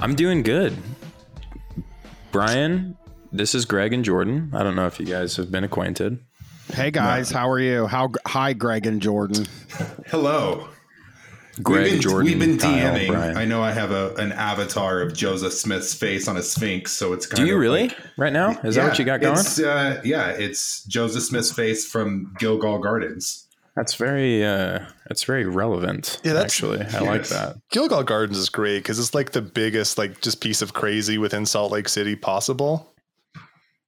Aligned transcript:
I'm 0.00 0.14
doing 0.14 0.42
good. 0.42 0.76
Brian, 2.32 2.96
this 3.32 3.54
is 3.54 3.64
Greg 3.64 3.92
and 3.92 4.04
Jordan. 4.04 4.50
I 4.54 4.62
don't 4.62 4.76
know 4.76 4.86
if 4.86 4.98
you 4.98 5.06
guys 5.06 5.36
have 5.36 5.50
been 5.50 5.64
acquainted. 5.64 6.18
Hey 6.72 6.90
guys, 6.90 7.30
how 7.30 7.48
are 7.50 7.58
you? 7.58 7.86
How 7.86 8.10
hi 8.26 8.52
Greg 8.52 8.86
and 8.86 9.02
Jordan. 9.02 9.46
Hello. 10.06 10.68
Greg, 11.62 11.82
we've 11.82 11.92
been, 11.94 12.00
Jordan, 12.00 12.24
we've 12.24 12.38
been 12.38 12.58
Kyle, 12.58 12.94
DMing. 12.94 13.08
Brian. 13.08 13.36
I 13.36 13.44
know 13.44 13.60
I 13.60 13.72
have 13.72 13.90
a, 13.90 14.14
an 14.14 14.32
avatar 14.32 15.00
of 15.02 15.12
Joseph 15.12 15.52
Smith's 15.52 15.92
face 15.92 16.26
on 16.28 16.36
a 16.38 16.42
sphinx, 16.42 16.92
so 16.92 17.12
it's 17.12 17.26
kind 17.26 17.40
of 17.40 17.44
Do 17.44 17.52
you 17.52 17.58
really? 17.58 17.88
like- 17.88 17.98
right 18.16 18.32
now? 18.32 18.52
Is 18.62 18.76
that 18.76 18.88
what 18.88 18.98
you 18.98 19.04
got 19.04 19.20
going? 19.20 19.34
It's, 19.36 19.58
uh, 19.60 20.00
yeah, 20.04 20.28
it's 20.28 20.84
Joseph 20.84 21.22
Smith's 21.24 21.50
face 21.52 21.86
from 21.86 22.32
Gilgal 22.38 22.78
Gardens. 22.78 23.46
That's 23.80 23.94
very 23.94 24.44
uh 24.44 24.80
that's 25.08 25.24
very 25.24 25.46
relevant. 25.46 26.20
Yeah, 26.22 26.34
that's- 26.34 26.52
actually. 26.52 26.84
I 26.84 27.00
like 27.00 27.28
that. 27.28 27.56
Gilgal 27.70 28.02
Gardens 28.02 28.36
is 28.36 28.50
great 28.50 28.80
because 28.80 28.98
it's 28.98 29.14
like 29.14 29.32
the 29.32 29.40
biggest, 29.40 29.96
like 29.96 30.20
just 30.20 30.42
piece 30.42 30.60
of 30.60 30.74
crazy 30.74 31.16
within 31.16 31.46
Salt 31.46 31.72
Lake 31.72 31.88
City 31.88 32.14
possible. 32.14 32.92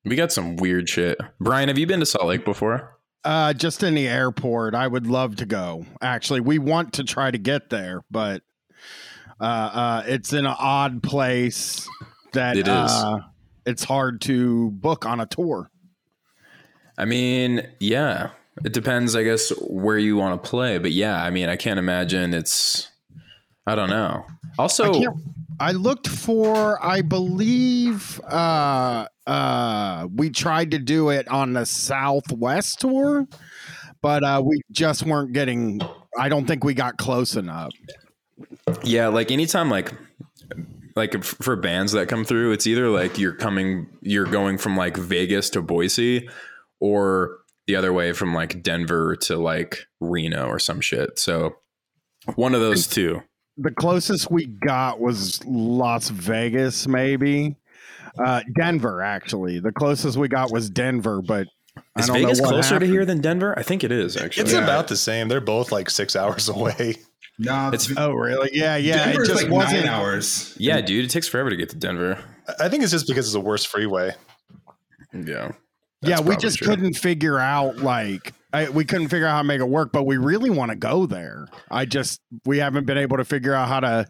We 0.06 0.16
got 0.16 0.32
some 0.32 0.56
weird 0.56 0.88
shit. 0.88 1.18
Brian, 1.40 1.68
have 1.68 1.76
you 1.76 1.86
been 1.86 2.00
to 2.00 2.06
Salt 2.06 2.26
Lake 2.26 2.42
before? 2.46 2.96
Uh 3.22 3.52
just 3.52 3.82
in 3.82 3.94
the 3.94 4.08
airport. 4.08 4.74
I 4.74 4.88
would 4.88 5.06
love 5.06 5.36
to 5.36 5.44
go. 5.44 5.84
Actually, 6.00 6.40
we 6.40 6.58
want 6.58 6.94
to 6.94 7.04
try 7.04 7.30
to 7.30 7.36
get 7.38 7.68
there, 7.68 8.00
but 8.10 8.40
uh 9.42 9.44
uh 9.44 10.02
it's 10.06 10.32
in 10.32 10.46
an 10.46 10.56
odd 10.58 11.02
place 11.02 11.86
that 12.32 12.56
It 12.56 12.66
is. 12.66 12.90
uh 12.90 13.18
it's 13.66 13.84
hard 13.84 14.22
to 14.22 14.70
book 14.70 15.04
on 15.04 15.20
a 15.20 15.26
tour. 15.26 15.70
I 16.96 17.04
mean, 17.04 17.68
yeah. 17.78 18.30
It 18.64 18.72
depends, 18.72 19.16
I 19.16 19.22
guess, 19.22 19.50
where 19.60 19.98
you 19.98 20.16
want 20.16 20.42
to 20.42 20.48
play. 20.48 20.78
But 20.78 20.92
yeah, 20.92 21.22
I 21.22 21.30
mean, 21.30 21.48
I 21.48 21.56
can't 21.56 21.78
imagine 21.78 22.34
it's 22.34 22.88
I 23.66 23.74
don't 23.74 23.90
know. 23.90 24.24
Also 24.58 24.92
I 24.92 25.06
I 25.60 25.72
looked 25.72 26.08
for 26.08 26.84
I 26.84 27.02
believe 27.02 28.20
uh 28.28 29.06
uh 29.26 30.08
we 30.14 30.30
tried 30.30 30.72
to 30.72 30.78
do 30.78 31.10
it 31.10 31.28
on 31.28 31.52
the 31.52 31.64
Southwest 31.64 32.80
tour, 32.80 33.26
but 34.00 34.22
uh 34.22 34.42
we 34.44 34.60
just 34.70 35.04
weren't 35.04 35.32
getting 35.32 35.80
I 36.18 36.28
don't 36.28 36.46
think 36.46 36.64
we 36.64 36.74
got 36.74 36.98
close 36.98 37.36
enough. 37.36 37.72
Yeah, 38.84 39.08
like 39.08 39.30
anytime 39.30 39.70
like 39.70 39.92
like 40.94 41.22
for 41.24 41.56
bands 41.56 41.92
that 41.92 42.08
come 42.08 42.24
through, 42.24 42.52
it's 42.52 42.66
either 42.66 42.90
like 42.90 43.18
you're 43.18 43.34
coming 43.34 43.86
you're 44.02 44.26
going 44.26 44.58
from 44.58 44.76
like 44.76 44.96
Vegas 44.96 45.48
to 45.50 45.62
Boise 45.62 46.28
or 46.80 47.38
the 47.66 47.76
other 47.76 47.92
way 47.92 48.12
from 48.12 48.34
like 48.34 48.62
Denver 48.62 49.16
to 49.22 49.36
like 49.36 49.86
Reno 50.00 50.46
or 50.46 50.58
some 50.58 50.80
shit. 50.80 51.18
So 51.18 51.56
one 52.34 52.54
of 52.54 52.60
those 52.60 52.86
two. 52.86 53.22
the 53.56 53.70
closest 53.70 54.30
we 54.30 54.46
got 54.46 55.00
was 55.00 55.44
Las 55.44 56.08
Vegas, 56.08 56.86
maybe. 56.86 57.56
Uh, 58.22 58.42
Denver, 58.58 59.00
actually. 59.02 59.58
The 59.60 59.72
closest 59.72 60.16
we 60.18 60.28
got 60.28 60.50
was 60.52 60.68
Denver, 60.68 61.22
but 61.22 61.46
I 61.96 62.00
Is 62.00 62.06
don't 62.06 62.16
Vegas 62.20 62.40
know 62.40 62.48
closer 62.48 62.74
happened. 62.74 62.88
to 62.90 62.92
here 62.94 63.04
than 63.06 63.20
Denver? 63.20 63.58
I 63.58 63.62
think 63.62 63.84
it 63.84 63.92
is 63.92 64.16
actually. 64.16 64.42
It's 64.44 64.52
Yeah. 64.52 64.64
about 64.64 64.88
the 64.88 64.96
same. 64.96 65.28
They're 65.28 65.40
both 65.40 65.72
like 65.72 65.88
six 65.88 66.14
hours 66.16 66.48
away. 66.50 66.96
No, 67.38 67.68
It's- 67.68 67.88
it's 67.88 67.98
Oh, 67.98 68.12
really? 68.12 68.50
Yeah, 68.52 68.76
yeah. 68.76 69.06
Denver's 69.06 69.28
it 69.28 69.32
just 69.32 69.42
like 69.44 69.52
wasn't. 69.52 69.86
nine 69.86 69.88
hours. 69.94 70.54
yeah, 70.58 70.80
dude, 70.82 71.04
it 71.06 71.08
takes 71.08 71.26
forever 71.28 71.48
to 71.48 71.56
get 71.56 71.70
to 71.70 71.76
Denver. 71.76 72.18
I 72.60 72.68
think 72.68 72.82
it's 72.82 72.92
just 72.92 73.06
because 73.08 73.26
it's 73.26 73.34
a 73.34 73.40
worse 73.40 73.64
freeway. 73.64 74.14
Yeah. 75.14 75.52
Yeah, 76.02 76.20
we 76.20 76.36
just 76.36 76.58
true. 76.58 76.68
couldn't 76.68 76.94
figure 76.94 77.38
out 77.38 77.78
like 77.78 78.32
I, 78.52 78.68
we 78.68 78.84
couldn't 78.84 79.08
figure 79.08 79.26
out 79.26 79.32
how 79.32 79.42
to 79.42 79.44
make 79.48 79.60
it 79.60 79.68
work, 79.68 79.92
but 79.92 80.04
we 80.04 80.16
really 80.16 80.50
want 80.50 80.70
to 80.70 80.76
go 80.76 81.06
there. 81.06 81.46
I 81.70 81.84
just 81.84 82.20
we 82.44 82.58
haven't 82.58 82.86
been 82.86 82.98
able 82.98 83.16
to 83.16 83.24
figure 83.24 83.54
out 83.54 83.68
how 83.68 83.80
to 83.80 84.06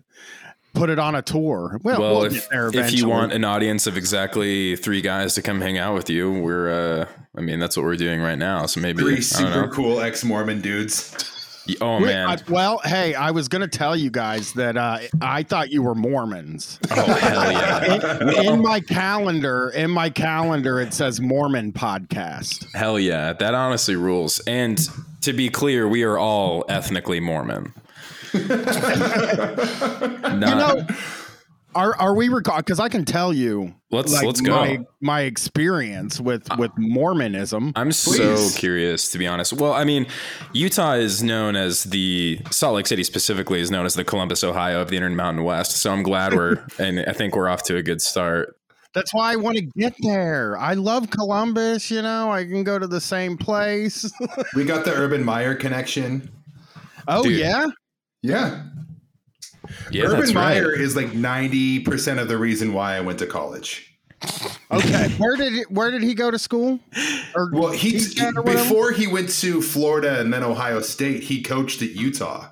put 0.75 0.91
it 0.91 0.98
on 0.98 1.14
a 1.14 1.22
tour. 1.22 1.78
Well, 1.82 2.00
Well, 2.00 2.14
we'll 2.16 2.25
if, 2.25 2.32
get 2.32 2.48
there 2.50 2.70
if 2.72 2.92
you 2.92 3.08
want 3.08 3.32
an 3.32 3.44
audience 3.44 3.86
of 3.86 3.97
exactly 3.97 4.76
three 4.76 5.00
guys 5.00 5.34
to 5.34 5.42
come 5.42 5.60
hang 5.60 5.78
out 5.78 5.94
with 5.94 6.10
you, 6.10 6.32
we're 6.32 6.70
uh 6.70 7.06
I 7.36 7.41
mean 7.41 7.58
that's 7.60 7.76
what 7.76 7.84
we're 7.84 7.97
doing 7.97 8.20
right 8.20 8.38
now. 8.38 8.66
So 8.66 8.81
maybe 8.81 9.02
Three 9.02 9.20
super 9.20 9.69
cool 9.69 10.00
ex 10.00 10.25
Mormon 10.25 10.60
dudes. 10.60 11.41
Oh 11.81 12.00
man. 12.00 12.28
I- 12.28 12.39
well, 12.49 12.81
hey, 12.84 13.15
I 13.15 13.31
was 13.31 13.49
going 13.49 13.62
to 13.62 13.69
tell 13.69 13.95
you 13.97 14.11
guys 14.11 14.53
that 14.55 14.77
uh, 14.77 14.99
I 15.21 15.43
thought 15.45 15.71
you 15.71 15.83
were 15.83 15.95
Mormons. 15.95 16.78
oh 16.91 16.95
hell 17.15 17.53
yeah. 17.53 18.19
in, 18.41 18.47
in 18.47 18.62
my 18.62 18.81
calendar, 18.81 19.71
in 19.71 19.91
my 19.91 20.11
calendar, 20.11 20.81
it 20.81 20.93
says 20.93 21.21
Mormon 21.21 21.73
podcast. 21.73 22.67
Hell 22.75 22.99
yeah, 22.99 23.33
that 23.34 23.55
honestly 23.55 23.97
rules. 23.97 24.41
And 24.41 24.81
to 25.21 25.33
be 25.33 25.49
clear, 25.49 25.87
we 25.87 26.03
are 26.03 26.19
all 26.19 26.65
ethnically 26.69 27.21
Mormon. 27.21 27.73
Not, 28.34 28.49
You 30.33 30.39
know, 30.39 30.87
are 31.75 31.97
are 31.99 32.15
we 32.15 32.28
recall? 32.28 32.59
Because 32.59 32.81
I 32.81 32.88
can 32.88 33.05
tell 33.05 33.33
you, 33.33 33.75
let's 33.91 34.12
like 34.12 34.25
let's 34.25 34.41
go. 34.41 34.53
my 34.53 34.78
my 35.00 35.21
experience 35.22 36.21
with 36.21 36.50
uh, 36.50 36.56
with 36.59 36.71
Mormonism. 36.77 37.72
I'm 37.77 37.93
so 37.93 38.49
curious 38.55 39.10
to 39.12 39.19
be 39.19 39.27
honest. 39.27 39.53
Well, 39.53 39.72
I 39.72 39.84
mean, 39.84 40.06
Utah 40.53 40.94
is 40.94 41.22
known 41.22 41.56
as 41.56 41.84
the 41.84 42.41
Salt 42.50 42.77
Lake 42.77 42.87
City 42.87 43.05
specifically 43.05 43.61
is 43.61 43.71
known 43.71 43.87
as 43.87 43.94
the 43.94 44.05
Columbus, 44.05 44.44
Ohio 44.44 44.81
of 44.81 44.88
the 44.88 44.97
Intermountain 44.97 45.44
West. 45.44 45.72
So 45.78 45.93
I'm 45.93 46.03
glad 46.03 46.34
we're 46.34 46.65
and 46.78 47.00
I 47.00 47.12
think 47.12 47.37
we're 47.37 47.49
off 47.49 47.62
to 47.65 47.77
a 47.77 47.82
good 47.82 48.03
start. 48.03 48.56
That's 48.94 49.15
why 49.15 49.32
I 49.32 49.37
want 49.37 49.56
to 49.56 49.62
get 49.62 49.94
there. 50.00 50.59
I 50.59 50.75
love 50.75 51.09
Columbus. 51.09 51.91
You 51.91 52.03
know, 52.03 52.31
I 52.31 52.44
can 52.44 52.62
go 52.62 52.78
to 52.78 52.87
the 52.87 53.00
same 53.00 53.38
place. 53.38 54.11
We 54.55 54.65
got 54.65 54.84
the 54.84 54.93
Urban 54.93 55.25
Meyer 55.25 55.55
connection. 55.55 56.31
oh 57.09 57.22
Dude. 57.22 57.38
yeah, 57.38 57.66
Yeah. 58.22 58.65
Yeah, 59.91 60.05
Urban 60.05 60.21
that's 60.21 60.34
right. 60.34 60.55
Meyer 60.55 60.72
is 60.72 60.97
like 60.97 61.09
90% 61.09 62.21
of 62.21 62.28
the 62.28 62.38
reason 62.38 62.72
why 62.72 62.97
I 62.97 63.00
went 63.00 63.19
to 63.21 63.27
college. 63.27 63.88
okay. 64.71 65.09
where 65.19 65.37
did 65.37 65.55
it, 65.55 65.71
where 65.71 65.91
did 65.91 66.03
he 66.03 66.15
go 66.15 66.31
to 66.31 66.38
school? 66.38 66.78
Or 67.34 67.50
Well, 67.53 67.72
he, 67.72 67.93
teach 67.93 68.15
that 68.16 68.37
or 68.37 68.43
whatever? 68.43 68.62
before 68.62 68.93
he 68.93 69.06
went 69.06 69.31
to 69.41 69.61
Florida 69.61 70.21
and 70.21 70.32
then 70.32 70.43
Ohio 70.44 70.81
State, 70.81 71.25
he 71.25 71.43
coached 71.43 71.82
at 71.82 71.91
Utah. 71.91 72.49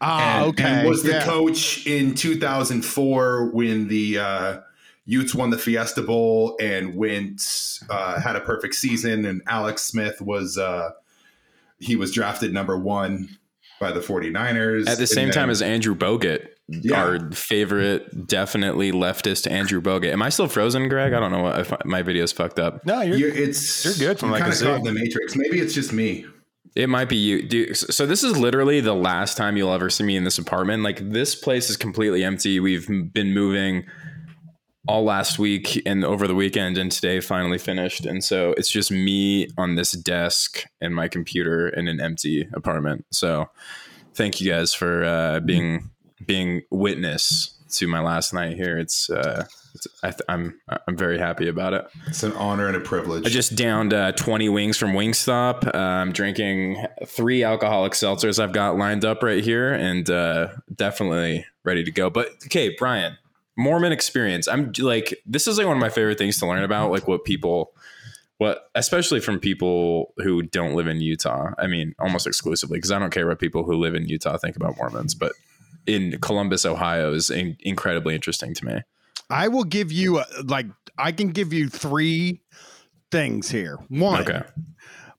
ah 0.00 0.38
and, 0.38 0.46
okay 0.48 0.64
and 0.64 0.88
was 0.88 1.02
the 1.02 1.12
yeah. 1.12 1.24
coach 1.24 1.86
in 1.86 2.14
2004 2.14 3.50
when 3.50 3.88
the 3.88 4.18
uh, 4.18 4.60
Utes 5.06 5.34
won 5.34 5.50
the 5.50 5.58
Fiesta 5.58 6.02
Bowl 6.02 6.56
and 6.60 6.94
went 6.96 7.42
uh, 7.90 8.20
had 8.20 8.36
a 8.36 8.40
perfect 8.40 8.74
season. 8.74 9.26
And 9.26 9.42
Alex 9.46 9.82
Smith 9.82 10.20
was 10.22 10.56
uh, 10.56 10.90
he 11.78 11.96
was 11.96 12.12
drafted 12.12 12.52
number 12.54 12.78
one 12.78 13.36
by 13.80 13.92
the 13.92 14.00
49ers 14.00 14.88
At 14.88 14.98
the 14.98 15.06
same 15.06 15.24
And 15.24 15.32
time 15.32 15.50
as 15.50 15.60
Andrew 15.62 15.94
Bogut, 15.94 16.46
Yeah. 16.68 17.02
our 17.04 17.30
favorite, 17.32 18.26
definitely 18.26 18.92
leftist 18.92 19.50
Andrew 19.50 19.80
Bogut. 19.80 20.12
Am 20.12 20.22
I 20.22 20.28
still 20.28 20.48
frozen, 20.48 20.88
Greg? 20.88 21.12
I 21.12 21.20
don't 21.20 21.32
know 21.32 21.42
what 21.42 21.60
if 21.60 21.72
my 21.84 22.02
video's 22.02 22.32
fucked 22.32 22.58
up. 22.58 22.84
No, 22.86 23.00
you're, 23.02 23.16
you're, 23.18 23.34
it's 23.34 23.84
You're 23.84 24.08
good 24.10 24.18
from 24.18 24.30
what 24.30 24.36
I 24.42 24.44
kind 24.46 24.52
can 24.58 24.66
of 24.68 24.72
caught 24.72 24.88
in 24.88 24.94
the 24.94 25.00
matrix. 25.00 25.36
Maybe 25.36 25.60
it's 25.60 25.74
just 25.74 25.92
me. 25.92 26.26
It 26.74 26.88
might 26.88 27.08
be 27.08 27.16
you, 27.16 27.42
dude. 27.46 27.76
So 27.76 28.04
this 28.04 28.24
is 28.24 28.36
literally 28.36 28.80
the 28.80 28.94
last 28.94 29.36
time 29.36 29.56
you'll 29.56 29.72
ever 29.72 29.88
see 29.90 30.02
me 30.02 30.16
in 30.16 30.24
this 30.24 30.38
apartment. 30.38 30.82
Like 30.82 31.10
this 31.10 31.34
place 31.36 31.70
is 31.70 31.76
completely 31.76 32.24
empty. 32.24 32.58
We've 32.58 32.86
been 33.12 33.32
moving 33.32 33.84
all 34.86 35.04
last 35.04 35.38
week 35.38 35.80
and 35.86 36.04
over 36.04 36.26
the 36.26 36.34
weekend, 36.34 36.76
and 36.76 36.92
today 36.92 37.20
finally 37.20 37.58
finished. 37.58 38.04
And 38.04 38.22
so 38.22 38.54
it's 38.56 38.70
just 38.70 38.90
me 38.90 39.48
on 39.56 39.76
this 39.76 39.92
desk 39.92 40.64
and 40.80 40.94
my 40.94 41.08
computer 41.08 41.68
in 41.68 41.88
an 41.88 42.00
empty 42.00 42.48
apartment. 42.54 43.06
So 43.10 43.48
thank 44.14 44.40
you 44.40 44.50
guys 44.50 44.74
for 44.74 45.04
uh, 45.04 45.40
being 45.40 45.90
being 46.26 46.62
witness 46.70 47.58
to 47.72 47.88
my 47.88 48.00
last 48.00 48.32
night 48.32 48.56
here. 48.56 48.78
It's, 48.78 49.10
uh, 49.10 49.44
it's 49.74 49.86
I 50.02 50.10
th- 50.10 50.22
I'm 50.28 50.60
I'm 50.86 50.96
very 50.96 51.18
happy 51.18 51.48
about 51.48 51.74
it. 51.74 51.86
It's 52.06 52.22
an 52.22 52.32
honor 52.34 52.68
and 52.68 52.76
a 52.76 52.80
privilege. 52.80 53.26
I 53.26 53.28
just 53.28 53.56
downed 53.56 53.92
uh, 53.92 54.12
20 54.12 54.48
wings 54.48 54.76
from 54.76 54.92
Wingstop. 54.92 55.74
Uh, 55.74 55.78
I'm 55.78 56.12
drinking 56.12 56.84
three 57.06 57.42
alcoholic 57.42 57.92
seltzers 57.92 58.38
I've 58.38 58.52
got 58.52 58.76
lined 58.76 59.04
up 59.04 59.22
right 59.22 59.42
here 59.42 59.72
and 59.72 60.08
uh, 60.08 60.48
definitely 60.72 61.46
ready 61.64 61.82
to 61.82 61.90
go. 61.90 62.08
But 62.08 62.28
okay, 62.46 62.74
Brian, 62.78 63.18
Mormon 63.56 63.92
experience. 63.92 64.48
I'm 64.48 64.72
like, 64.78 65.14
this 65.26 65.46
is 65.46 65.58
like 65.58 65.66
one 65.66 65.76
of 65.76 65.80
my 65.80 65.88
favorite 65.88 66.18
things 66.18 66.38
to 66.38 66.46
learn 66.46 66.62
about, 66.64 66.90
like 66.90 67.06
what 67.06 67.24
people, 67.24 67.72
what, 68.38 68.68
especially 68.74 69.20
from 69.20 69.38
people 69.38 70.12
who 70.18 70.42
don't 70.42 70.74
live 70.74 70.86
in 70.88 71.00
Utah. 71.00 71.50
I 71.58 71.66
mean, 71.66 71.94
almost 71.98 72.26
exclusively, 72.26 72.78
because 72.78 72.90
I 72.90 72.98
don't 72.98 73.10
care 73.12 73.26
what 73.26 73.38
people 73.38 73.64
who 73.64 73.74
live 73.74 73.94
in 73.94 74.08
Utah 74.08 74.36
think 74.38 74.56
about 74.56 74.76
Mormons, 74.76 75.14
but 75.14 75.32
in 75.86 76.18
Columbus, 76.20 76.64
Ohio 76.66 77.12
is 77.12 77.30
in- 77.30 77.56
incredibly 77.60 78.14
interesting 78.14 78.54
to 78.54 78.64
me. 78.64 78.80
I 79.30 79.48
will 79.48 79.64
give 79.64 79.92
you 79.92 80.18
a, 80.18 80.24
like 80.44 80.66
I 80.98 81.12
can 81.12 81.28
give 81.30 81.52
you 81.52 81.68
three 81.68 82.42
things 83.10 83.50
here. 83.50 83.78
One, 83.88 84.20
Okay. 84.22 84.42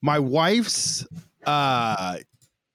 my 0.01 0.19
wife's 0.19 1.07
uh 1.45 2.17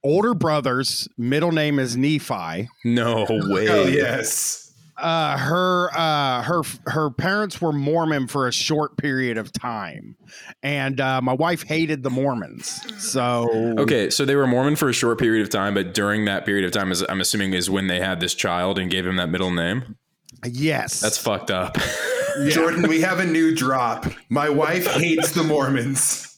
older 0.02 0.32
brother's 0.34 1.08
middle 1.18 1.52
name 1.52 1.78
is 1.78 1.96
Nephi. 1.96 2.68
No 2.84 3.26
way. 3.28 3.68
oh 3.68 3.84
yes. 3.84 4.69
Uh, 5.02 5.36
her 5.36 5.90
uh, 5.96 6.42
her 6.42 6.62
her 6.86 7.10
parents 7.10 7.60
were 7.60 7.72
Mormon 7.72 8.26
for 8.26 8.48
a 8.48 8.52
short 8.52 8.96
period 8.96 9.38
of 9.38 9.52
time, 9.52 10.16
and 10.62 11.00
uh, 11.00 11.20
my 11.20 11.32
wife 11.32 11.62
hated 11.62 12.02
the 12.02 12.10
Mormons. 12.10 12.80
So 13.02 13.48
Okay, 13.78 14.10
so 14.10 14.24
they 14.24 14.36
were 14.36 14.46
Mormon 14.46 14.76
for 14.76 14.88
a 14.88 14.92
short 14.92 15.18
period 15.18 15.42
of 15.42 15.50
time, 15.50 15.74
but 15.74 15.94
during 15.94 16.24
that 16.26 16.44
period 16.44 16.64
of 16.64 16.72
time, 16.72 16.92
is 16.92 17.04
I'm 17.08 17.20
assuming 17.20 17.52
is 17.52 17.68
when 17.70 17.86
they 17.86 18.00
had 18.00 18.20
this 18.20 18.34
child 18.34 18.78
and 18.78 18.90
gave 18.90 19.06
him 19.06 19.16
that 19.16 19.28
middle 19.28 19.50
name. 19.50 19.96
yes, 20.44 21.00
That's 21.00 21.18
fucked 21.18 21.50
up. 21.50 21.76
Jordan, 22.48 22.88
we 22.88 23.00
have 23.00 23.18
a 23.18 23.26
new 23.26 23.54
drop. 23.54 24.06
My 24.28 24.48
wife 24.48 24.86
hates 24.86 25.32
the 25.32 25.42
Mormons. 25.42 26.29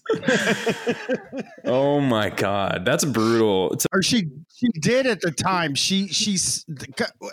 Oh 1.64 2.00
my 2.00 2.30
god, 2.30 2.84
that's 2.84 3.04
brutal. 3.04 3.66
It's- 3.72 3.86
or 3.92 4.02
she 4.02 4.28
she 4.54 4.68
did 4.80 5.06
at 5.06 5.20
the 5.20 5.30
time. 5.30 5.74
She 5.74 6.08
she's 6.08 6.64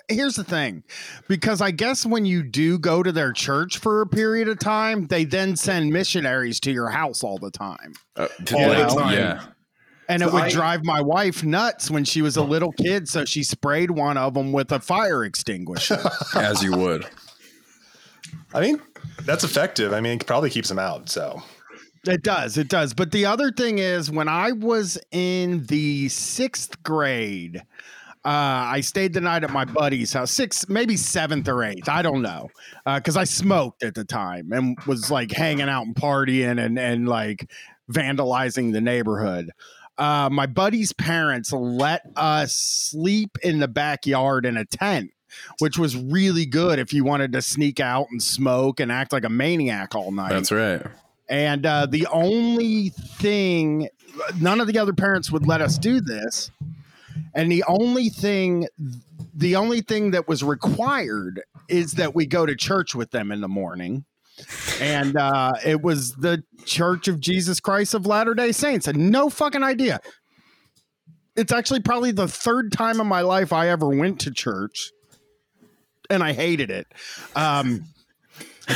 here's 0.08 0.36
the 0.36 0.44
thing, 0.44 0.84
because 1.28 1.62
I 1.62 1.72
guess 1.72 2.06
when 2.06 2.26
you 2.26 2.44
do 2.44 2.78
go 2.80 3.04
to 3.04 3.12
their 3.12 3.32
church 3.34 3.78
for 3.78 4.02
a 4.02 4.08
period 4.08 4.48
of 4.48 4.60
time, 4.60 5.08
they 5.08 5.26
then 5.26 5.56
send 5.56 5.92
missionaries 5.92 6.60
to 6.62 6.72
your 6.72 6.90
house 6.90 7.24
all 7.24 7.38
the 7.38 7.52
time. 7.52 7.94
uh, 8.16 8.28
All 8.54 8.70
the 8.70 8.86
time. 8.96 9.14
yeah. 9.14 9.44
And 10.08 10.22
So 10.24 10.28
it 10.30 10.34
would 10.34 10.44
I- 10.44 10.50
drive 10.50 10.84
my 10.84 11.02
wife 11.02 11.44
nuts 11.44 11.92
when 11.92 12.04
she 12.04 12.22
was 12.24 12.36
a 12.38 12.42
little 12.44 12.72
kid. 12.72 13.08
So 13.08 13.26
she 13.26 13.44
sprayed 13.44 13.92
one 13.92 14.18
of 14.18 14.34
them 14.34 14.52
with 14.52 14.72
a 14.72 14.80
fire 14.80 15.24
extinguisher. 15.24 16.00
as 16.36 16.64
you 16.64 16.76
would. 16.76 17.06
I 18.54 18.62
mean, 18.62 18.82
that's 19.24 19.44
effective. 19.44 19.94
I 19.94 20.02
mean, 20.02 20.14
it 20.20 20.26
probably 20.26 20.50
keeps 20.50 20.68
them 20.70 20.80
out. 20.80 21.10
So 21.10 21.44
it 22.06 22.24
does. 22.24 22.58
It 22.58 22.70
does. 22.70 22.94
But 22.94 23.12
the 23.12 23.26
other 23.26 23.52
thing 23.52 23.80
is, 23.80 24.10
when 24.10 24.28
I 24.28 24.52
was 24.52 24.98
in 25.12 25.66
the 25.66 26.10
sixth 26.10 26.82
grade, 26.84 27.64
uh, 28.26 28.68
I 28.76 28.82
stayed 28.82 29.14
the 29.14 29.22
night 29.22 29.44
at 29.44 29.50
my 29.50 29.66
buddy's 29.66 30.14
house, 30.14 30.32
six, 30.32 30.68
maybe 30.68 30.98
seventh 30.98 31.48
or 31.48 31.64
eighth. 31.64 31.88
I 31.88 32.02
don't 32.02 32.22
know. 32.22 32.50
Because 32.86 33.16
I 33.16 33.24
smoked 33.24 33.84
at 33.84 33.96
the 33.96 34.04
time 34.04 34.52
and 34.52 34.78
was 34.86 35.10
like 35.10 35.32
hanging 35.32 35.70
out 35.70 35.86
and 35.86 35.96
partying 35.96 36.64
and, 36.64 36.78
and 36.78 37.08
like 37.08 37.50
vandalizing 37.92 38.74
the 38.74 38.82
neighborhood. 38.82 39.52
Uh, 39.98 40.30
my 40.32 40.46
buddy's 40.46 40.94
parents 40.94 41.52
let 41.52 42.02
us 42.16 42.54
sleep 42.54 43.38
in 43.44 43.60
the 43.60 43.68
backyard 43.68 44.46
in 44.46 44.56
a 44.58 44.66
tent, 44.66 45.12
which 45.60 45.78
was 45.78 45.98
really 45.98 46.46
good 46.46 46.80
if 46.80 46.94
you 46.94 47.04
wanted 47.04 47.34
to 47.34 47.42
sneak 47.42 47.80
out 47.80 48.08
and 48.10 48.24
smoke 48.24 48.80
and 48.80 48.92
act 48.92 49.12
like 49.12 49.26
a 49.26 49.30
maniac 49.30 49.96
all 49.96 50.12
night. 50.12 50.30
That's 50.30 50.52
right. 50.52 50.82
And 51.30 51.66
uh, 51.66 51.86
the 51.86 52.08
only 52.08 52.90
thing, 52.90 53.88
none 54.42 54.60
of 54.60 54.68
the 54.68 54.80
other 54.80 54.94
parents 54.94 55.32
would 55.32 55.46
let 55.48 55.62
us 55.62 55.78
do 55.78 56.02
this. 56.02 56.52
And 57.36 57.52
the 57.52 57.64
only 57.68 58.10
thing, 58.10 58.68
the 59.34 59.56
only 59.56 59.82
thing 59.82 60.12
that 60.12 60.28
was 60.28 60.44
required 60.44 61.42
is 61.68 61.94
that 61.94 62.16
we 62.16 62.26
go 62.26 62.46
to 62.46 62.56
church 62.56 62.96
with 62.96 63.12
them 63.12 63.32
in 63.32 63.42
the 63.42 63.48
morning. 63.48 64.06
And 64.82 65.18
uh, 65.18 65.54
it 65.66 65.82
was 65.82 66.14
the 66.14 66.44
Church 66.66 67.08
of 67.08 67.20
Jesus 67.20 67.60
Christ 67.60 67.94
of 67.94 68.06
Latter 68.06 68.34
day 68.34 68.52
Saints. 68.52 68.88
And 68.88 69.12
no 69.12 69.30
fucking 69.30 69.64
idea. 69.64 70.00
It's 71.36 71.52
actually 71.52 71.82
probably 71.82 72.12
the 72.12 72.28
third 72.28 72.72
time 72.72 73.00
in 73.00 73.08
my 73.08 73.22
life 73.22 73.54
I 73.54 73.70
ever 73.70 73.90
went 73.90 74.20
to 74.22 74.32
church. 74.32 74.92
And 76.10 76.24
I 76.24 76.34
hated 76.34 76.72
it. 76.72 76.88
Um, 77.36 77.86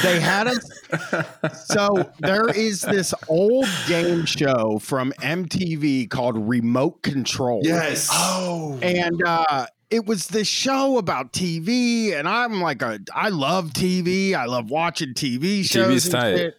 they 0.01 0.19
had 0.19 0.48
us. 0.48 1.66
so 1.66 2.10
there 2.19 2.48
is 2.50 2.81
this 2.81 3.13
old 3.28 3.68
game 3.88 4.25
show 4.25 4.80
from 4.80 5.13
MTV 5.22 6.10
called 6.10 6.38
Remote 6.38 7.04
Control. 7.04 7.62
Yes. 7.63 8.10
oh, 8.12 8.80
And 8.81 9.22
uh, 9.25 9.68
it 9.90 10.06
was 10.06 10.28
this 10.28 10.48
show 10.48 10.98
about 10.98 11.34
TV, 11.34 12.13
and 12.13 12.28
I'm 12.28 12.62
like 12.62 12.81
a 12.81 13.00
I 13.13 13.30
love 13.30 13.72
TV. 13.72 14.34
I 14.34 14.45
love 14.45 14.72
watching 14.72 15.13
TV 15.13 15.63
shows. 15.63 15.88
TV's 15.88 16.06
and 16.06 16.13
tight. 16.13 16.38
shit. 16.38 16.56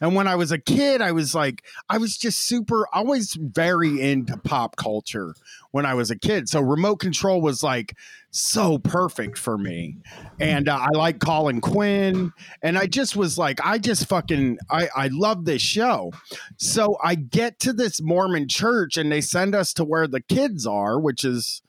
And 0.00 0.14
when 0.14 0.28
I 0.28 0.34
was 0.34 0.52
a 0.52 0.58
kid, 0.58 1.00
I 1.00 1.12
was 1.12 1.34
like, 1.34 1.64
I 1.88 1.98
was 1.98 2.16
just 2.16 2.40
super, 2.40 2.86
always 2.92 3.34
very 3.34 4.00
into 4.00 4.36
pop 4.36 4.76
culture 4.76 5.34
when 5.70 5.86
I 5.86 5.94
was 5.94 6.10
a 6.10 6.18
kid. 6.18 6.48
So 6.48 6.60
remote 6.60 6.96
control 6.96 7.40
was 7.40 7.62
like 7.62 7.96
so 8.30 8.78
perfect 8.78 9.38
for 9.38 9.56
me. 9.56 9.96
And 10.40 10.68
uh, 10.68 10.76
I 10.76 10.96
like 10.96 11.20
Colin 11.20 11.60
Quinn. 11.60 12.32
And 12.62 12.76
I 12.78 12.86
just 12.86 13.16
was 13.16 13.38
like, 13.38 13.58
I 13.64 13.78
just 13.78 14.06
fucking, 14.06 14.58
I, 14.70 14.88
I 14.94 15.08
love 15.08 15.44
this 15.44 15.62
show. 15.62 16.12
So 16.56 16.96
I 17.02 17.14
get 17.14 17.58
to 17.60 17.72
this 17.72 18.02
Mormon 18.02 18.48
church 18.48 18.96
and 18.96 19.10
they 19.10 19.20
send 19.20 19.54
us 19.54 19.72
to 19.74 19.84
where 19.84 20.06
the 20.06 20.20
kids 20.20 20.66
are, 20.66 21.00
which 21.00 21.24
is, 21.24 21.62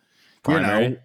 you 0.47 0.53
Primary. 0.53 0.89
know, 0.89 0.97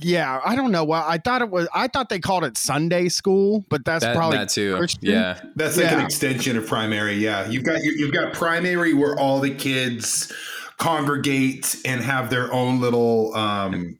yeah, 0.00 0.40
I 0.44 0.54
don't 0.54 0.70
know. 0.70 0.84
Well, 0.84 1.04
I 1.06 1.18
thought 1.18 1.42
it 1.42 1.50
was, 1.50 1.68
I 1.74 1.88
thought 1.88 2.08
they 2.08 2.20
called 2.20 2.44
it 2.44 2.56
Sunday 2.56 3.08
school, 3.08 3.64
but 3.68 3.84
that's 3.84 4.04
that, 4.04 4.14
probably 4.16 4.38
that 4.38 4.48
too. 4.48 4.76
Christian. 4.76 5.10
Yeah. 5.10 5.40
That's 5.56 5.76
like 5.76 5.90
an 5.92 6.00
extension 6.00 6.56
of 6.56 6.66
primary. 6.66 7.14
Yeah, 7.14 7.48
you've 7.48 7.64
got 7.64 7.82
you've 7.82 8.12
got 8.12 8.32
primary 8.32 8.94
where 8.94 9.18
all 9.18 9.40
the 9.40 9.52
kids 9.52 10.32
congregate 10.82 11.76
and 11.84 12.00
have 12.02 12.30
their 12.30 12.52
own 12.52 12.80
little. 12.80 13.34
um 13.34 13.98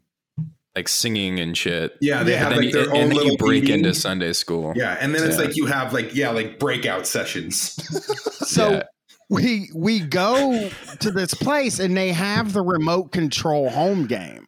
Like 0.74 0.88
singing 0.88 1.38
and 1.38 1.56
shit. 1.56 1.96
Yeah, 2.00 2.22
they 2.22 2.32
Yeah. 2.32 2.38
have 2.38 2.56
like 2.56 2.64
you, 2.66 2.72
their 2.72 2.90
own 2.90 2.96
and 3.02 3.12
little 3.14 3.32
you 3.32 3.36
break 3.38 3.62
meeting. 3.64 3.80
into 3.80 3.94
Sunday 3.94 4.32
school. 4.32 4.72
Yeah, 4.74 4.96
and 5.00 5.14
then 5.14 5.28
it's 5.28 5.38
like 5.38 5.54
you 5.56 5.66
have 5.66 5.92
like 5.92 6.14
yeah 6.14 6.30
like 6.30 6.58
breakout 6.58 7.06
sessions. 7.06 7.76
So 8.52 8.70
Yeah. 8.72 8.82
we 9.30 9.70
we 9.74 10.00
go 10.00 10.68
to 11.00 11.10
this 11.10 11.32
place 11.32 11.78
and 11.78 11.96
they 11.96 12.12
have 12.12 12.52
the 12.52 12.60
remote 12.62 13.12
control 13.12 13.70
home 13.70 14.06
game. 14.06 14.46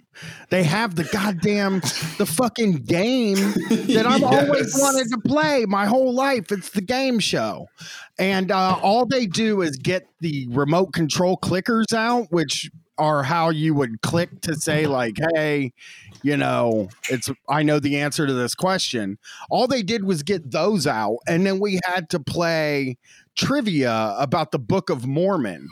They 0.50 0.62
have 0.64 0.94
the 0.94 1.04
goddamn 1.04 1.80
the 2.18 2.26
fucking 2.26 2.84
game 2.84 3.36
that 3.36 4.04
I've 4.06 4.22
always 4.24 4.74
wanted 4.78 5.08
to 5.10 5.18
play 5.18 5.64
my 5.66 5.86
whole 5.86 6.12
life. 6.12 6.50
It's 6.52 6.70
the 6.70 6.82
game 6.82 7.18
show. 7.18 7.68
And 8.18 8.50
uh, 8.50 8.78
all 8.82 9.06
they 9.06 9.26
do 9.26 9.62
is 9.62 9.76
get 9.76 10.06
the 10.20 10.46
remote 10.50 10.92
control 10.92 11.36
clickers 11.36 11.92
out, 11.92 12.28
which 12.30 12.70
are 12.98 13.22
how 13.22 13.50
you 13.50 13.74
would 13.74 14.00
click 14.02 14.40
to 14.42 14.54
say, 14.54 14.86
like, 14.86 15.16
hey, 15.34 15.72
you 16.22 16.36
know, 16.36 16.88
it's 17.10 17.28
I 17.48 17.62
know 17.62 17.80
the 17.80 17.98
answer 17.98 18.26
to 18.26 18.32
this 18.32 18.54
question. 18.54 19.18
All 19.50 19.66
they 19.66 19.82
did 19.82 20.04
was 20.04 20.22
get 20.22 20.50
those 20.50 20.86
out, 20.86 21.18
and 21.26 21.46
then 21.46 21.58
we 21.60 21.80
had 21.84 22.08
to 22.10 22.20
play 22.20 22.98
trivia 23.36 24.14
about 24.18 24.52
the 24.52 24.58
Book 24.58 24.90
of 24.90 25.06
Mormon. 25.06 25.68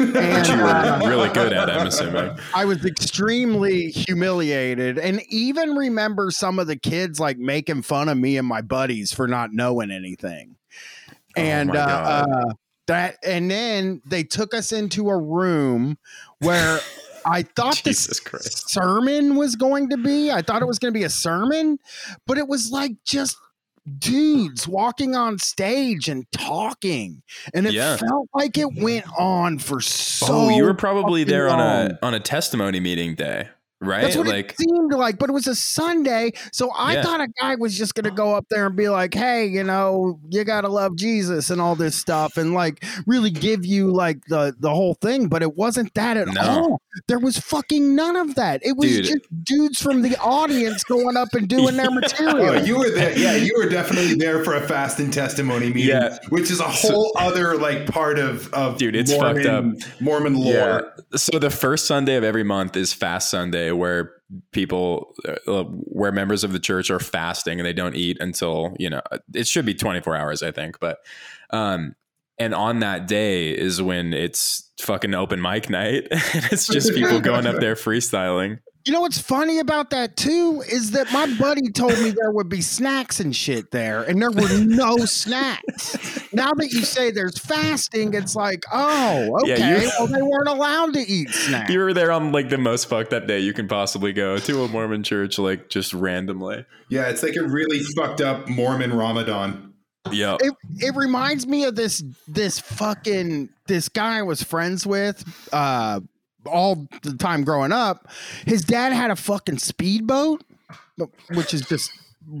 And, 0.00 0.46
you 0.46 0.54
uh, 0.54 1.00
were 1.02 1.08
really 1.08 1.28
good 1.30 1.52
at, 1.52 1.70
I'm 1.70 1.86
assuming. 1.86 2.36
I 2.54 2.64
was 2.64 2.84
extremely 2.84 3.88
humiliated 3.88 4.98
and 4.98 5.22
even 5.28 5.74
remember 5.74 6.30
some 6.30 6.58
of 6.58 6.66
the 6.66 6.76
kids 6.76 7.20
like 7.20 7.38
making 7.38 7.82
fun 7.82 8.08
of 8.08 8.18
me 8.18 8.36
and 8.36 8.46
my 8.46 8.60
buddies 8.62 9.12
for 9.12 9.26
not 9.26 9.52
knowing 9.52 9.90
anything. 9.90 10.56
Oh 11.36 11.42
And 11.42 11.76
uh, 11.76 12.24
uh 12.26 12.52
that 12.86 13.16
and 13.24 13.50
then 13.50 14.00
they 14.06 14.22
took 14.24 14.54
us 14.54 14.72
into 14.72 15.10
a 15.10 15.18
room 15.18 15.98
where 16.38 16.80
I 17.26 17.42
thought 17.42 17.82
Jesus 17.82 18.06
this 18.06 18.20
Christ. 18.20 18.70
sermon 18.70 19.34
was 19.34 19.56
going 19.56 19.90
to 19.90 19.96
be. 19.96 20.30
I 20.30 20.42
thought 20.42 20.62
it 20.62 20.66
was 20.66 20.78
going 20.78 20.94
to 20.94 20.98
be 20.98 21.04
a 21.04 21.10
sermon, 21.10 21.78
but 22.26 22.38
it 22.38 22.46
was 22.46 22.70
like 22.70 22.92
just 23.04 23.36
dudes 23.98 24.66
walking 24.66 25.14
on 25.14 25.38
stage 25.38 26.08
and 26.08 26.30
talking. 26.32 27.22
And 27.54 27.66
it 27.66 27.74
Yeah. 27.74 27.96
felt 27.96 28.28
like 28.34 28.58
it 28.58 28.74
went 28.74 29.06
on 29.18 29.58
for 29.58 29.80
so 29.80 30.26
oh, 30.30 30.48
you 30.48 30.64
were 30.64 30.74
probably 30.74 31.24
there 31.24 31.48
on 31.48 31.58
long. 31.58 31.90
a 31.92 31.98
on 32.06 32.14
a 32.14 32.20
testimony 32.20 32.80
meeting 32.80 33.14
day, 33.14 33.48
right? 33.80 34.02
That's 34.02 34.16
what 34.16 34.26
like 34.26 34.50
it 34.52 34.58
seemed 34.58 34.92
like, 34.92 35.18
but 35.18 35.30
it 35.30 35.32
was 35.32 35.46
a 35.46 35.54
Sunday, 35.54 36.32
so 36.52 36.70
I 36.76 36.94
Yeah. 36.94 37.02
thought 37.02 37.20
a 37.20 37.28
guy 37.40 37.54
was 37.54 37.76
just 37.76 37.94
going 37.94 38.04
to 38.04 38.10
go 38.10 38.34
up 38.34 38.46
there 38.50 38.66
and 38.66 38.76
be 38.76 38.88
like, 38.88 39.14
"Hey, 39.14 39.46
you 39.46 39.62
know, 39.64 40.18
you 40.30 40.44
got 40.44 40.62
to 40.62 40.68
love 40.68 40.96
Jesus 40.96 41.50
and 41.50 41.60
all 41.60 41.76
this 41.76 41.96
stuff," 41.96 42.36
and 42.36 42.54
like 42.54 42.84
really 43.06 43.30
give 43.30 43.64
you 43.64 43.92
like 43.92 44.24
the 44.28 44.54
the 44.58 44.70
whole 44.70 44.94
thing. 44.94 45.28
But 45.28 45.42
it 45.42 45.56
wasn't 45.56 45.94
that 45.94 46.16
at 46.16 46.28
No. 46.28 46.40
all. 46.40 46.80
There 47.08 47.18
was 47.18 47.38
fucking 47.38 47.94
none 47.94 48.16
of 48.16 48.34
that. 48.36 48.60
It 48.64 48.76
was 48.76 48.88
Dude. 48.90 49.04
just 49.04 49.44
dudes 49.44 49.82
from 49.82 50.02
the 50.02 50.16
audience 50.18 50.82
going 50.84 51.16
up 51.16 51.28
and 51.34 51.48
doing 51.56 51.76
their 51.76 51.88
Oh, 51.90 51.94
material. 51.94 52.64
you 52.66 52.78
were 52.78 52.90
there. 52.90 53.16
Yeah, 53.18 53.34
you 53.36 53.52
were 53.56 53.68
definitely 53.68 54.14
there 54.14 54.42
for 54.44 54.54
a 54.54 54.60
fast 54.66 54.98
and 54.98 55.12
testimony 55.12 55.66
meeting, 55.68 55.88
Yeah. 55.88 56.18
which 56.30 56.50
is 56.50 56.60
a 56.60 56.64
whole 56.64 57.12
other 57.18 57.56
like 57.58 57.86
part 57.86 58.18
of 58.18 58.52
of 58.54 58.78
Dude, 58.78 58.96
it's 58.96 59.12
Mormon, 59.12 59.78
fucked 59.80 60.00
Mormon 60.00 60.34
lore. 60.34 60.54
Yeah. 60.54 60.80
So 61.16 61.38
the 61.38 61.50
first 61.50 61.86
Sunday 61.86 62.16
of 62.16 62.24
every 62.24 62.44
month 62.44 62.76
is 62.76 62.92
Fast 62.92 63.30
Sunday, 63.30 63.70
where 63.72 64.12
people, 64.52 65.14
uh, 65.46 65.62
where 65.64 66.10
members 66.12 66.42
of 66.44 66.52
the 66.52 66.58
church 66.58 66.90
are 66.90 66.98
fasting 66.98 67.60
and 67.60 67.66
they 67.66 67.72
don't 67.72 67.94
eat 67.94 68.16
until 68.20 68.74
you 68.78 68.90
know 68.90 69.02
it 69.34 69.46
should 69.46 69.66
be 69.66 69.74
24 69.74 70.16
hours, 70.16 70.42
I 70.42 70.50
think. 70.50 70.80
But, 70.80 70.98
um, 71.50 71.94
and 72.38 72.54
on 72.54 72.80
that 72.80 73.06
day 73.06 73.50
is 73.50 73.80
when 73.82 74.12
it's 74.12 74.70
fucking 74.80 75.14
open 75.14 75.40
mic 75.40 75.70
night, 75.70 76.08
and 76.10 76.44
it's 76.52 76.66
just 76.66 76.94
people 76.94 77.20
going 77.20 77.46
up 77.46 77.56
there 77.60 77.74
freestyling. 77.74 78.58
You 78.84 78.92
know 78.92 79.00
what's 79.00 79.18
funny 79.20 79.58
about 79.58 79.90
that 79.90 80.16
too 80.16 80.62
is 80.70 80.92
that 80.92 81.12
my 81.12 81.26
buddy 81.40 81.72
told 81.72 81.98
me 81.98 82.10
there 82.10 82.30
would 82.30 82.48
be 82.48 82.60
snacks 82.60 83.18
and 83.18 83.34
shit 83.34 83.72
there, 83.72 84.04
and 84.04 84.22
there 84.22 84.30
were 84.30 84.58
no 84.64 84.96
snacks. 85.06 86.32
Now 86.32 86.52
that 86.52 86.70
you 86.70 86.82
say 86.82 87.10
there's 87.10 87.36
fasting, 87.36 88.14
it's 88.14 88.36
like, 88.36 88.62
oh, 88.72 89.40
Yeah, 89.44 89.54
okay. 89.54 89.82
you- 89.82 89.90
well, 89.98 90.06
they 90.06 90.22
weren't 90.22 90.48
allowed 90.48 90.94
to 90.94 91.00
eat 91.00 91.30
snacks. 91.30 91.72
You 91.72 91.80
were 91.80 91.94
there 91.94 92.12
on 92.12 92.30
like 92.30 92.48
the 92.48 92.58
most 92.58 92.88
fucked 92.88 93.12
up 93.12 93.26
day 93.26 93.40
you 93.40 93.52
can 93.52 93.66
possibly 93.66 94.12
go 94.12 94.38
to 94.38 94.62
a 94.62 94.68
Mormon 94.68 95.02
church, 95.02 95.36
like 95.36 95.68
just 95.68 95.92
randomly. 95.92 96.64
Yeah, 96.88 97.08
it's 97.08 97.24
like 97.24 97.34
a 97.34 97.42
really 97.42 97.80
fucked 97.96 98.20
up 98.20 98.48
Mormon 98.48 98.92
Ramadan. 98.92 99.65
Yep. 100.12 100.40
it, 100.42 100.54
it 100.78 100.96
reminds 100.96 101.46
me 101.46 101.64
of 101.64 101.76
this 101.76 102.02
this 102.28 102.58
fucking 102.58 103.48
this 103.66 103.88
guy 103.88 104.18
I 104.18 104.22
was 104.22 104.42
friends 104.42 104.86
with 104.86 105.24
uh 105.52 106.00
all 106.46 106.86
the 107.02 107.14
time 107.14 107.44
growing 107.44 107.72
up. 107.72 108.08
His 108.46 108.62
dad 108.62 108.92
had 108.92 109.10
a 109.10 109.16
fucking 109.16 109.58
speedboat, 109.58 110.44
which 111.30 111.52
is 111.52 111.62
just 111.62 111.90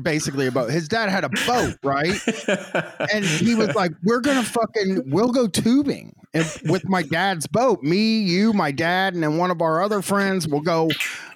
basically 0.02 0.46
a 0.46 0.52
boat. 0.52 0.70
His 0.70 0.88
dad 0.88 1.08
had 1.08 1.24
a 1.24 1.28
boat, 1.46 1.76
right? 1.82 2.18
and 3.12 3.24
he 3.24 3.54
was 3.54 3.74
like, 3.74 3.92
"We're 4.02 4.20
gonna 4.20 4.42
fucking 4.42 5.02
we'll 5.06 5.32
go 5.32 5.46
tubing 5.46 6.14
with 6.64 6.88
my 6.88 7.02
dad's 7.02 7.46
boat. 7.46 7.82
Me, 7.82 8.20
you, 8.20 8.52
my 8.52 8.70
dad, 8.70 9.14
and 9.14 9.22
then 9.22 9.38
one 9.38 9.50
of 9.50 9.62
our 9.62 9.82
other 9.82 10.02
friends 10.02 10.46
will 10.46 10.60
go 10.60 10.90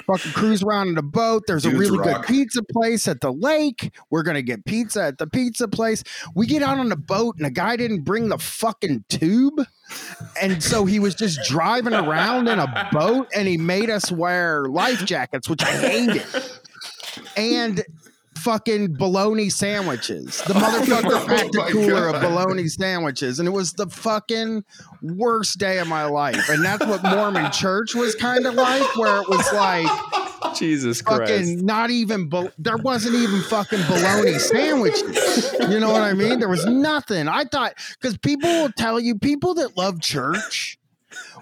fucking 0.07 0.33
cruise 0.33 0.62
around 0.62 0.88
in 0.88 0.99
a 0.99 1.02
boat. 1.02 1.45
There's 1.47 1.64
a 1.64 1.71
really 1.71 1.99
rock. 1.99 2.26
good 2.26 2.26
pizza 2.26 2.62
place 2.62 3.07
at 3.09 3.21
the 3.21 3.33
lake. 3.33 3.92
We're 4.11 4.23
gonna 4.23 4.42
get 4.42 4.64
pizza 4.64 5.04
at 5.04 5.19
the 5.19 5.26
pizza 5.26 5.69
place. 5.69 6.02
We 6.35 6.47
get 6.47 6.62
out 6.62 6.78
on 6.78 6.88
the 6.88 6.97
boat, 6.97 7.37
and 7.37 7.45
the 7.47 7.50
guy 7.50 7.76
didn't 7.76 8.02
bring 8.02 8.28
the 8.28 8.38
fucking 8.38 9.04
tube." 9.09 9.64
And 10.40 10.62
so 10.62 10.85
he 10.85 11.00
was 11.00 11.16
just 11.16 11.40
driving 11.49 11.95
around 11.95 12.47
in 12.47 12.61
a 12.61 12.88
boat 12.92 13.28
and 13.35 13.49
he 13.49 13.57
made 13.57 13.90
us 13.90 14.12
wear 14.12 14.66
life 14.66 15.04
jackets, 15.04 15.49
which 15.49 15.64
I 15.64 15.73
hated. 15.73 16.25
And 17.37 17.83
fucking 18.40 18.94
bologna 18.94 19.50
sandwiches. 19.50 20.42
The 20.42 20.54
motherfucker 20.54 21.11
Oh 21.23 21.26
packed 21.26 21.54
a 21.54 21.59
my 21.59 21.70
cooler 21.70 22.09
of 22.09 22.20
bologna 22.20 22.68
sandwiches. 22.68 23.38
And 23.38 23.47
it 23.47 23.52
was 23.52 23.75
the 23.75 23.87
fucking 23.87 24.64
worst 25.02 25.59
day 25.59 25.78
of 25.78 25.88
my 25.88 26.04
life. 26.04 26.49
And 26.49 26.64
that's 26.64 26.85
what 26.87 27.02
Mormon 27.02 27.52
church 27.52 27.94
was 27.94 28.14
kind 28.14 28.47
of 28.47 28.54
like, 28.54 28.97
where 28.97 29.23
it 29.23 29.28
was 29.28 29.52
like 29.52 30.56
Jesus 30.56 31.02
Christ. 31.02 31.30
fucking 31.30 31.64
not 31.64 31.90
even, 31.90 32.30
there 32.59 32.78
wasn't 32.78 33.14
even 33.16 33.42
fucking 33.42 33.82
bologna 33.87 34.38
sandwiches. 34.38 35.54
You 35.68 35.78
know 35.78 35.92
what 35.92 36.02
I 36.02 36.14
mean? 36.14 36.38
There 36.38 36.49
was 36.49 36.66
nothing. 36.66 37.28
I 37.28 37.44
thought, 37.44 37.75
because 38.00 38.18
people 38.18 38.49
will 38.49 38.73
tell 38.73 38.99
you, 38.99 39.18
people 39.18 39.54
that 39.54 39.76
love 39.76 40.00
church 40.00 40.79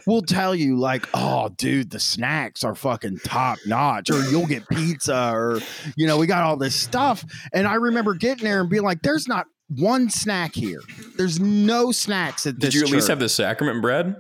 will 0.08 0.22
tell 0.22 0.54
you, 0.54 0.76
like, 0.76 1.06
oh, 1.12 1.50
dude, 1.50 1.90
the 1.90 2.00
snacks 2.00 2.64
are 2.64 2.74
fucking 2.74 3.18
top 3.18 3.58
notch, 3.66 4.10
or 4.10 4.22
you'll 4.30 4.46
get 4.46 4.66
pizza, 4.68 5.30
or, 5.32 5.60
you 5.96 6.06
know, 6.06 6.16
we 6.16 6.26
got 6.26 6.42
all 6.42 6.56
this 6.56 6.74
stuff. 6.74 7.24
And 7.52 7.66
I 7.66 7.74
remember 7.74 8.14
getting 8.14 8.44
there 8.44 8.62
and 8.62 8.70
being 8.70 8.82
like, 8.82 9.02
there's 9.02 9.28
not 9.28 9.46
one 9.68 10.08
snack 10.08 10.54
here. 10.54 10.80
There's 11.16 11.38
no 11.38 11.92
snacks 11.92 12.46
at 12.46 12.58
this 12.58 12.72
Did 12.72 12.80
you 12.80 12.86
at 12.86 12.92
least 12.92 13.08
have 13.08 13.20
the 13.20 13.28
sacrament 13.28 13.82
bread? 13.82 14.16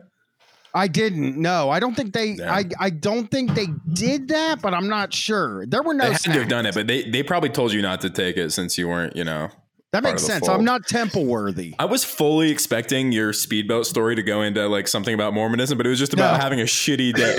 I 0.74 0.86
didn't. 0.86 1.38
No, 1.38 1.70
I 1.70 1.80
don't 1.80 1.94
think 1.94 2.12
they. 2.12 2.32
Yeah. 2.32 2.54
I 2.54 2.64
I 2.78 2.90
don't 2.90 3.30
think 3.30 3.54
they 3.54 3.68
did 3.94 4.28
that, 4.28 4.60
but 4.60 4.74
I'm 4.74 4.86
not 4.86 5.14
sure. 5.14 5.64
There 5.66 5.82
were 5.82 5.94
no. 5.94 6.04
they 6.04 6.12
had 6.12 6.20
to 6.20 6.32
have 6.32 6.48
done 6.48 6.66
it, 6.66 6.74
but 6.74 6.86
they, 6.86 7.08
they 7.08 7.22
probably 7.22 7.48
told 7.48 7.72
you 7.72 7.80
not 7.80 8.02
to 8.02 8.10
take 8.10 8.36
it 8.36 8.52
since 8.52 8.76
you 8.76 8.86
weren't, 8.86 9.16
you 9.16 9.24
know. 9.24 9.48
That 9.92 10.02
makes 10.02 10.22
sense. 10.22 10.46
fold. 10.46 10.58
I'm 10.58 10.64
not 10.66 10.86
temple 10.86 11.24
worthy. 11.24 11.74
I 11.78 11.86
was 11.86 12.04
fully 12.04 12.50
expecting 12.50 13.10
your 13.10 13.32
speedboat 13.32 13.86
story 13.86 14.14
to 14.16 14.22
go 14.22 14.42
into 14.42 14.68
like 14.68 14.86
something 14.86 15.14
about 15.14 15.32
Mormonism, 15.32 15.78
but 15.78 15.86
it 15.86 15.90
was 15.90 15.98
just 15.98 16.12
about 16.12 16.34
No. 16.36 16.40
having 16.42 16.60
a 16.60 16.64
shitty 16.64 17.14
day. 17.16 17.36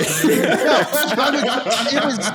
it 1.91 2.03
was 2.06 2.32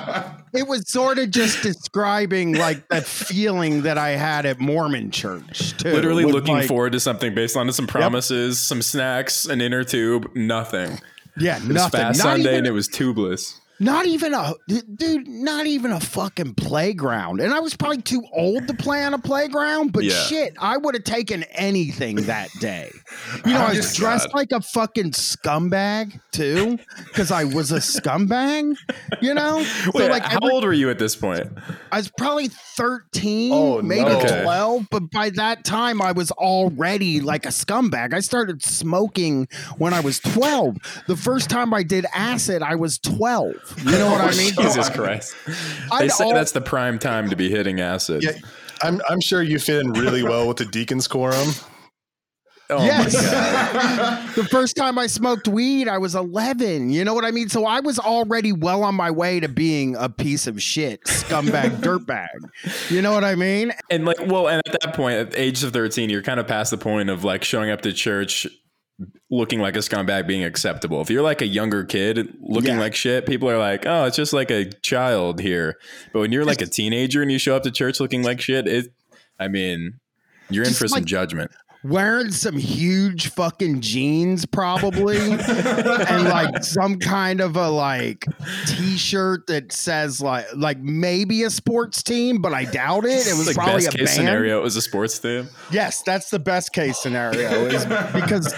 it 0.52 0.68
was 0.68 0.88
sort 0.88 1.18
of 1.18 1.30
just 1.30 1.62
describing 1.62 2.54
like 2.54 2.88
the 2.88 3.02
feeling 3.02 3.82
that 3.82 3.98
I 3.98 4.10
had 4.10 4.46
at 4.46 4.60
Mormon 4.60 5.10
church 5.10 5.76
too. 5.78 5.90
Literally 5.92 6.24
with, 6.24 6.34
looking 6.34 6.54
like- 6.54 6.68
forward 6.68 6.92
to 6.92 7.00
something 7.00 7.34
based 7.34 7.56
on 7.56 7.70
some 7.72 7.86
promises, 7.86 8.60
some 8.60 8.82
snacks, 8.82 9.44
an 9.46 9.60
inner 9.60 9.84
tube, 9.84 10.30
nothing. 10.34 11.00
Yeah, 11.36 11.56
It 11.56 11.62
was 11.66 11.74
nothing. 11.74 12.00
fast 12.00 12.18
Not 12.18 12.24
Sunday 12.24 12.42
even, 12.50 12.54
and 12.58 12.66
it 12.68 12.70
was 12.70 12.88
tubeless. 12.88 13.58
Not 13.80 14.06
even 14.06 14.34
a 14.34 14.54
dude. 14.96 15.26
Not 15.26 15.66
even 15.66 15.90
a 15.92 16.00
fucking 16.00 16.54
playground. 16.54 17.40
And 17.40 17.52
I 17.52 17.60
was 17.60 17.76
probably 17.76 18.02
too 18.02 18.22
old 18.32 18.66
to 18.68 18.74
play 18.74 19.04
on 19.04 19.14
a 19.14 19.18
playground. 19.18 19.92
But 19.92 20.04
Yeah. 20.04 20.14
shit, 20.24 20.54
I 20.58 20.76
would 20.76 20.94
have 20.94 21.04
taken 21.04 21.42
anything 21.44 22.16
that 22.26 22.50
day. 22.60 22.90
You 23.46 23.52
know, 23.52 23.60
oh 23.60 23.64
I 23.66 23.74
was 23.74 23.94
dressed 23.94 24.34
like 24.34 24.52
a 24.52 24.60
fucking 24.60 25.12
scumbag 25.12 26.18
too, 26.32 26.78
because 27.06 27.30
I 27.30 27.44
was 27.44 27.72
a 27.72 27.76
scumbag. 27.78 28.76
You 29.20 29.34
know, 29.34 29.64
Wait, 29.94 30.10
like 30.10 30.24
how 30.24 30.36
every- 30.38 30.50
old 30.50 30.64
were 30.64 30.72
you 30.72 30.90
at 30.90 30.98
this 30.98 31.14
point? 31.16 31.46
I 31.92 31.98
was 31.98 32.10
probably 32.16 32.48
13, 32.48 33.52
Oh, 33.52 33.82
maybe 33.82 34.08
no. 34.10 34.42
12, 34.42 34.86
but 34.90 35.10
by 35.10 35.30
that 35.30 35.64
time 35.64 36.00
I 36.02 36.12
was 36.12 36.30
already 36.32 37.20
like 37.20 37.44
a 37.46 37.50
scumbag. 37.50 38.14
I 38.14 38.20
started 38.20 38.62
smoking 38.62 39.46
when 39.78 39.94
I 39.94 40.00
was 40.00 40.18
12. 40.20 40.76
The 41.06 41.16
first 41.16 41.48
time 41.50 41.72
I 41.74 41.82
did 41.82 42.06
acid, 42.14 42.62
I 42.62 42.74
was 42.74 42.98
12. 42.98 43.54
You 43.78 43.92
know 43.92 44.10
what 44.10 44.20
I 44.20 44.36
mean? 44.36 44.52
Jesus 44.60 44.88
Christ. 44.90 45.34
They 45.46 45.54
I'd 45.92 46.12
say 46.12 46.24
al- 46.24 46.34
that's 46.34 46.52
the 46.52 46.60
prime 46.60 46.98
time 46.98 47.30
to 47.30 47.36
be 47.36 47.50
hitting 47.50 47.80
acid. 47.80 48.22
Yeah, 48.22 48.32
I'm 48.82 49.00
I'm 49.08 49.20
sure 49.20 49.42
you 49.42 49.58
fit 49.58 49.80
in 49.80 49.92
really 49.92 50.22
well 50.22 50.48
with 50.48 50.58
the 50.58 50.66
deacon's 50.66 51.08
quorum. 51.08 51.48
Oh 52.70 52.78
my 52.78 52.86
yes. 52.86 53.30
God. 53.30 54.28
the 54.36 54.44
first 54.44 54.74
time 54.74 54.98
I 54.98 55.06
smoked 55.06 55.48
weed, 55.48 55.86
I 55.86 55.98
was 55.98 56.14
11. 56.14 56.90
You 56.90 57.04
know 57.04 57.12
what 57.12 57.24
I 57.24 57.30
mean? 57.30 57.48
So 57.48 57.66
I 57.66 57.80
was 57.80 57.98
already 57.98 58.52
well 58.52 58.82
on 58.84 58.94
my 58.94 59.10
way 59.10 59.38
to 59.40 59.48
being 59.48 59.96
a 59.96 60.08
piece 60.08 60.46
of 60.46 60.62
shit, 60.62 61.04
scumbag, 61.04 61.70
dirtbag. 61.82 62.28
You 62.90 63.02
know 63.02 63.12
what 63.12 63.24
I 63.24 63.34
mean? 63.34 63.72
And 63.90 64.06
like, 64.06 64.16
well, 64.26 64.48
and 64.48 64.62
at 64.66 64.80
that 64.80 64.94
point, 64.94 65.18
at 65.18 65.30
the 65.32 65.40
age 65.40 65.62
of 65.62 65.72
13, 65.72 66.08
you're 66.08 66.22
kind 66.22 66.40
of 66.40 66.46
past 66.46 66.70
the 66.70 66.78
point 66.78 67.10
of 67.10 67.22
like 67.22 67.44
showing 67.44 67.70
up 67.70 67.82
to 67.82 67.92
church 67.92 68.46
looking 69.30 69.60
like 69.60 69.74
a 69.76 69.80
scumbag 69.80 70.26
being 70.26 70.44
acceptable. 70.44 71.00
If 71.00 71.10
you're 71.10 71.22
like 71.22 71.42
a 71.42 71.46
younger 71.46 71.84
kid 71.84 72.36
looking 72.40 72.74
Yeah. 72.74 72.80
like 72.80 72.94
shit, 72.94 73.26
people 73.26 73.50
are 73.50 73.58
like, 73.58 73.84
oh, 73.86 74.04
it's 74.04 74.16
just 74.16 74.32
like 74.32 74.50
a 74.50 74.66
child 74.82 75.40
here. 75.40 75.76
But 76.12 76.20
when 76.20 76.32
you're 76.32 76.44
like 76.44 76.62
a 76.62 76.66
teenager 76.66 77.20
and 77.22 77.30
you 77.32 77.38
show 77.38 77.56
up 77.56 77.64
to 77.64 77.70
church 77.70 77.98
looking 78.00 78.22
like 78.22 78.40
shit, 78.40 78.68
it, 78.68 78.92
I 79.38 79.48
mean, 79.48 80.00
you're 80.50 80.62
in 80.62 80.68
Just 80.70 80.80
for 80.80 80.88
some 80.88 81.04
judgment. 81.04 81.50
Wearing 81.84 82.30
some 82.30 82.56
huge 82.56 83.28
fucking 83.28 83.80
jeans 83.82 84.46
probably 84.46 85.18
and 85.18 86.24
like 86.24 86.64
some 86.64 86.98
kind 86.98 87.42
of 87.42 87.56
a 87.56 87.68
like 87.68 88.24
t-shirt 88.66 89.46
that 89.46 89.70
says 89.70 90.18
like 90.20 90.46
like 90.56 90.78
maybe 90.78 91.42
a 91.42 91.50
sports 91.50 92.02
team 92.02 92.40
but 92.40 92.54
i 92.54 92.64
doubt 92.64 93.04
it 93.04 93.26
it 93.26 93.36
was 93.36 93.46
like 93.46 93.56
probably 93.56 93.84
best 93.84 93.88
a 93.88 93.98
case 93.98 94.16
band 94.16 94.26
scenario, 94.26 94.58
it 94.58 94.62
was 94.62 94.76
a 94.76 94.82
sports 94.82 95.18
team. 95.18 95.46
yes 95.70 96.02
that's 96.02 96.30
the 96.30 96.38
best 96.38 96.72
case 96.72 96.98
scenario 96.98 97.66
is 97.66 97.84
because 98.14 98.54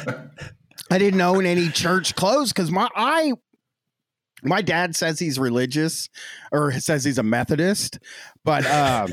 i 0.92 0.96
didn't 0.96 1.20
own 1.20 1.44
any 1.44 1.68
church 1.68 2.14
clothes 2.14 2.52
because 2.52 2.70
my 2.70 2.88
i 2.94 3.32
my 4.44 4.62
dad 4.62 4.94
says 4.94 5.18
he's 5.18 5.36
religious 5.36 6.08
or 6.52 6.70
says 6.72 7.02
he's 7.02 7.18
a 7.18 7.24
methodist 7.24 7.98
but 8.44 8.64
um 8.66 9.10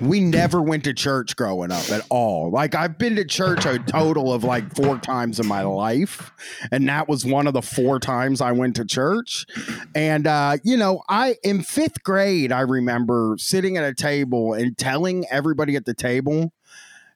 we 0.00 0.20
never 0.20 0.62
went 0.62 0.84
to 0.84 0.94
church 0.94 1.36
growing 1.36 1.72
up 1.72 1.90
at 1.90 2.04
all. 2.10 2.50
Like 2.50 2.74
I've 2.74 2.98
been 2.98 3.16
to 3.16 3.24
church 3.24 3.64
a 3.64 3.78
total 3.78 4.32
of 4.32 4.44
like 4.44 4.74
four 4.74 4.98
times 4.98 5.40
in 5.40 5.46
my 5.46 5.62
life, 5.62 6.32
and 6.70 6.88
that 6.88 7.08
was 7.08 7.24
one 7.24 7.46
of 7.46 7.54
the 7.54 7.62
four 7.62 7.98
times 7.98 8.40
I 8.40 8.52
went 8.52 8.76
to 8.76 8.84
church. 8.84 9.46
And 9.94 10.26
uh, 10.26 10.58
you 10.64 10.76
know, 10.76 11.02
I 11.08 11.36
in 11.42 11.62
fifth 11.62 12.02
grade, 12.02 12.52
I 12.52 12.60
remember 12.60 13.36
sitting 13.38 13.76
at 13.76 13.84
a 13.84 13.94
table 13.94 14.54
and 14.54 14.76
telling 14.76 15.24
everybody 15.30 15.76
at 15.76 15.84
the 15.84 15.94
table, 15.94 16.52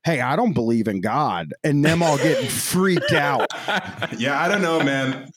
"Hey, 0.04 0.21
I 0.21 0.37
don't 0.37 0.52
believe 0.52 0.88
in 0.88 1.00
God," 1.00 1.52
and 1.64 1.85
them 1.85 2.02
all 2.02 2.16
getting 2.19 2.49
freaked 2.50 3.12
out. 3.12 3.47
yeah, 4.19 4.40
I 4.40 4.49
don't 4.49 4.62
know, 4.62 4.83
man. 4.83 5.30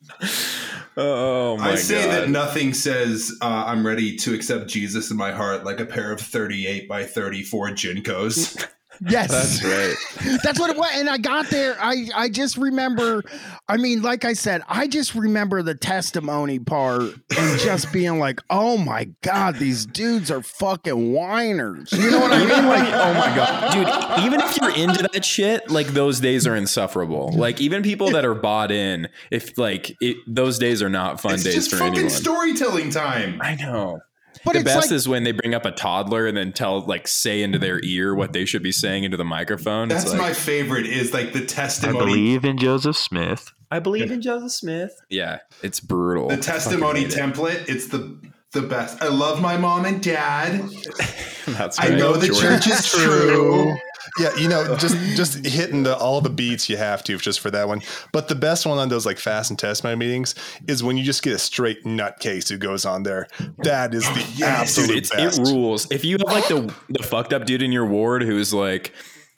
Oh 0.95 1.57
my 1.57 1.71
I 1.71 1.75
say 1.75 2.03
God. 2.05 2.11
that 2.11 2.29
nothing 2.29 2.73
says 2.73 3.35
uh, 3.41 3.63
I'm 3.67 3.85
ready 3.85 4.15
to 4.17 4.33
accept 4.33 4.67
Jesus 4.67 5.09
in 5.09 5.17
my 5.17 5.31
heart 5.31 5.63
like 5.63 5.79
a 5.79 5.85
pair 5.85 6.11
of 6.11 6.19
38 6.21 6.87
by 6.87 7.03
34 7.03 7.69
JNCOs. 7.69 8.67
Yes, 9.09 9.31
That's 9.31 9.63
right. 9.63 10.39
That's 10.43 10.59
what 10.59 10.69
it 10.69 10.77
was. 10.77 10.89
And 10.93 11.09
I 11.09 11.17
got 11.17 11.49
there. 11.49 11.75
I, 11.79 12.09
I 12.15 12.29
just 12.29 12.57
remember, 12.57 13.23
I 13.67 13.77
mean, 13.77 14.01
like 14.01 14.25
I 14.25 14.33
said, 14.33 14.61
I 14.67 14.87
just 14.87 15.15
remember 15.15 15.61
the 15.63 15.75
testimony 15.75 16.59
part 16.59 17.13
and 17.37 17.59
just 17.59 17.91
being 17.91 18.19
like, 18.19 18.39
oh 18.49 18.77
my 18.77 19.05
God, 19.21 19.55
these 19.55 19.85
dudes 19.85 20.29
are 20.31 20.41
fucking 20.41 21.13
whiners. 21.13 21.91
You 21.91 22.11
know 22.11 22.19
what 22.19 22.31
I 22.33 22.39
mean? 22.39 22.65
Like, 22.65 22.87
oh 22.93 23.13
my 23.13 23.35
god, 23.35 23.73
dude! 23.73 24.25
Even 24.25 24.39
if 24.41 24.57
you're 24.57 24.75
into 24.75 25.07
that 25.11 25.25
shit, 25.25 25.69
like 25.69 25.87
those 25.87 26.19
days 26.19 26.45
are 26.47 26.55
insufferable. 26.55 27.31
Like 27.33 27.59
even 27.61 27.83
people 27.83 28.11
that 28.11 28.25
are 28.25 28.35
bought 28.35 28.71
in, 28.71 29.09
if 29.31 29.57
like 29.57 29.95
it, 30.01 30.17
those 30.27 30.59
days 30.59 30.81
are 30.81 30.89
not 30.89 31.19
fun 31.19 31.35
it's 31.35 31.43
days 31.43 31.55
just 31.55 31.71
for 31.71 31.77
fucking 31.77 31.93
anyone. 31.93 32.09
storytelling 32.09 32.89
time. 32.89 33.39
I 33.41 33.55
know. 33.55 33.99
But 34.45 34.53
the 34.53 34.59
it's 34.59 34.65
best 34.65 34.87
like, 34.89 34.95
is 34.95 35.07
when 35.07 35.23
they 35.23 35.31
bring 35.31 35.53
up 35.53 35.65
a 35.65 35.71
toddler 35.71 36.27
and 36.27 36.35
then 36.35 36.51
tell 36.53 36.81
like 36.81 37.07
say 37.07 37.41
into 37.41 37.59
their 37.59 37.83
ear 37.83 38.13
what 38.13 38.33
they 38.33 38.45
should 38.45 38.63
be 38.63 38.71
saying 38.71 39.03
into 39.03 39.17
the 39.17 39.25
microphone. 39.25 39.87
That's 39.87 40.03
it's 40.03 40.11
like, 40.13 40.21
my 40.21 40.33
favorite 40.33 40.85
is 40.85 41.13
like 41.13 41.33
the 41.33 41.45
testimony. 41.45 41.97
I 41.97 42.05
believe 42.05 42.45
in 42.45 42.57
Joseph 42.57 42.97
Smith. 42.97 43.51
I 43.71 43.79
believe 43.79 44.11
in 44.11 44.21
Joseph 44.21 44.51
Smith. 44.51 45.01
Yeah, 45.09 45.39
it's 45.63 45.79
brutal. 45.79 46.29
the 46.29 46.37
testimony 46.37 47.01
hate 47.01 47.13
it. 47.13 47.19
template. 47.19 47.67
It's 47.67 47.87
the 47.87 48.17
the 48.51 48.61
best. 48.61 49.01
I 49.01 49.07
love 49.07 49.41
my 49.41 49.57
mom 49.57 49.85
and 49.85 50.01
dad. 50.01 50.61
That's 51.47 51.79
right. 51.79 51.91
I 51.91 51.95
know 51.95 52.13
the 52.13 52.27
Jordan. 52.27 52.61
church 52.61 52.67
is 52.67 52.85
true. 52.91 53.75
Yeah, 54.19 54.35
you 54.35 54.47
know, 54.47 54.75
just 54.77 54.95
just 55.15 55.45
hitting 55.45 55.83
the, 55.83 55.97
all 55.97 56.21
the 56.21 56.29
beats 56.29 56.69
you 56.69 56.77
have 56.77 57.03
to 57.05 57.17
just 57.17 57.39
for 57.39 57.49
that 57.51 57.67
one. 57.67 57.81
But 58.11 58.27
the 58.27 58.35
best 58.35 58.65
one 58.65 58.77
on 58.77 58.89
those 58.89 59.05
like 59.05 59.17
fast 59.17 59.49
and 59.49 59.57
test 59.57 59.83
my 59.83 59.95
meetings 59.95 60.35
is 60.67 60.83
when 60.83 60.97
you 60.97 61.03
just 61.03 61.23
get 61.23 61.33
a 61.33 61.39
straight 61.39 61.83
nutcase 61.83 62.49
who 62.49 62.57
goes 62.57 62.85
on 62.85 63.03
there. 63.03 63.27
That 63.59 63.93
is 63.93 64.03
the 64.03 64.25
Yes. 64.35 64.77
absolute 64.77 65.09
Dude, 65.09 65.19
it 65.19 65.37
rules. 65.39 65.87
If 65.91 66.05
you 66.05 66.17
have 66.17 66.27
like 66.33 66.47
the 66.47 66.73
the 66.89 67.03
fucked 67.03 67.33
up 67.33 67.45
dude 67.45 67.61
in 67.61 67.71
your 67.71 67.85
ward 67.85 68.23
who's 68.23 68.53
like 68.53 68.93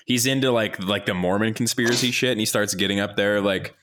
he's 0.05 0.25
into 0.25 0.51
like 0.51 0.81
like 0.83 1.05
the 1.05 1.13
Mormon 1.13 1.53
conspiracy 1.53 2.11
shit 2.11 2.31
and 2.31 2.39
he 2.39 2.45
starts 2.45 2.73
getting 2.75 2.99
up 2.99 3.15
there 3.15 3.41
like 3.41 3.75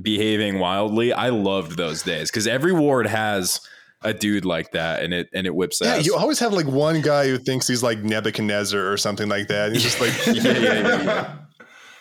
behaving 0.00 0.58
wildly. 0.58 1.12
I 1.12 1.28
loved 1.28 1.76
those 1.76 2.02
days 2.02 2.30
because 2.30 2.46
every 2.46 2.72
ward 2.72 3.06
has 3.06 3.60
a 4.04 4.12
dude 4.14 4.44
like 4.44 4.70
that 4.72 5.02
and 5.02 5.12
it 5.14 5.28
and 5.32 5.46
it 5.46 5.54
whips 5.54 5.80
Yeah, 5.82 5.96
ass. 5.96 6.06
you 6.06 6.14
always 6.14 6.38
have 6.38 6.52
like 6.52 6.66
one 6.66 7.00
guy 7.00 7.26
who 7.26 7.38
thinks 7.38 7.66
he's 7.66 7.82
like 7.82 7.98
Nebuchadnezzar 7.98 8.90
or 8.92 8.96
something 8.96 9.28
like 9.28 9.48
that. 9.48 9.72
He's 9.72 9.82
just 9.82 10.00
like, 10.00 10.12
yeah, 10.26 10.52
yeah, 10.52 10.58
yeah, 10.58 11.02
yeah. 11.02 11.34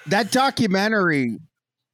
That 0.07 0.31
documentary, 0.31 1.37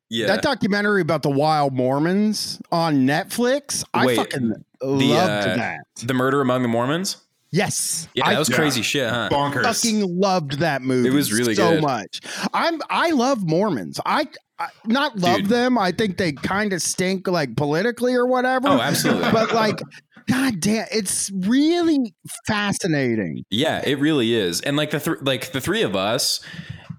Yeah. 0.09 0.27
that 0.27 0.41
documentary 0.41 1.01
about 1.01 1.21
the 1.21 1.29
wild 1.29 1.73
Mormons 1.73 2.59
on 2.71 3.05
Netflix, 3.07 3.83
I 3.93 4.15
fucking 4.15 4.49
the, 4.49 4.87
loved 4.87 5.47
uh, 5.47 5.55
that. 5.55 5.81
the 6.03 6.13
murder 6.13 6.41
among 6.41 6.63
the 6.63 6.67
Mormons. 6.67 7.17
Yes, 7.51 8.07
Yeah, 8.13 8.27
I 8.27 8.33
that 8.33 8.39
was 8.39 8.49
Yeah. 8.49 8.55
crazy 8.55 8.81
shit, 8.83 9.09
huh? 9.09 9.29
Bonkers. 9.31 9.63
fucking 9.63 10.19
loved 10.19 10.59
that 10.59 10.81
movie. 10.83 11.09
It 11.09 11.13
was 11.13 11.33
really 11.33 11.55
so 11.55 11.71
good. 11.71 11.81
much. 11.81 12.21
I'm 12.53 12.79
I 12.89 13.11
love 13.11 13.41
Mormons. 13.47 13.99
I, 14.05 14.27
I 14.59 14.67
not 14.85 15.17
love 15.17 15.37
Dude. 15.37 15.45
them. 15.47 15.77
I 15.77 15.91
think 15.91 16.17
they 16.17 16.31
kind 16.33 16.73
of 16.73 16.81
stink 16.81 17.27
like 17.27 17.55
politically 17.55 18.13
or 18.13 18.27
whatever. 18.27 18.67
Oh, 18.67 18.79
absolutely. 18.79 19.31
but 19.31 19.51
like, 19.53 19.81
god 20.27 20.59
damn, 20.59 20.85
it's 20.91 21.31
really 21.33 22.13
fascinating. 22.45 23.43
Yeah, 23.49 23.81
it 23.83 23.99
really 23.99 24.33
is. 24.35 24.61
And 24.61 24.77
like 24.77 24.91
the 24.91 24.99
th- 24.99 25.17
like 25.21 25.51
the 25.51 25.61
three 25.61 25.81
of 25.81 25.95
us, 25.95 26.41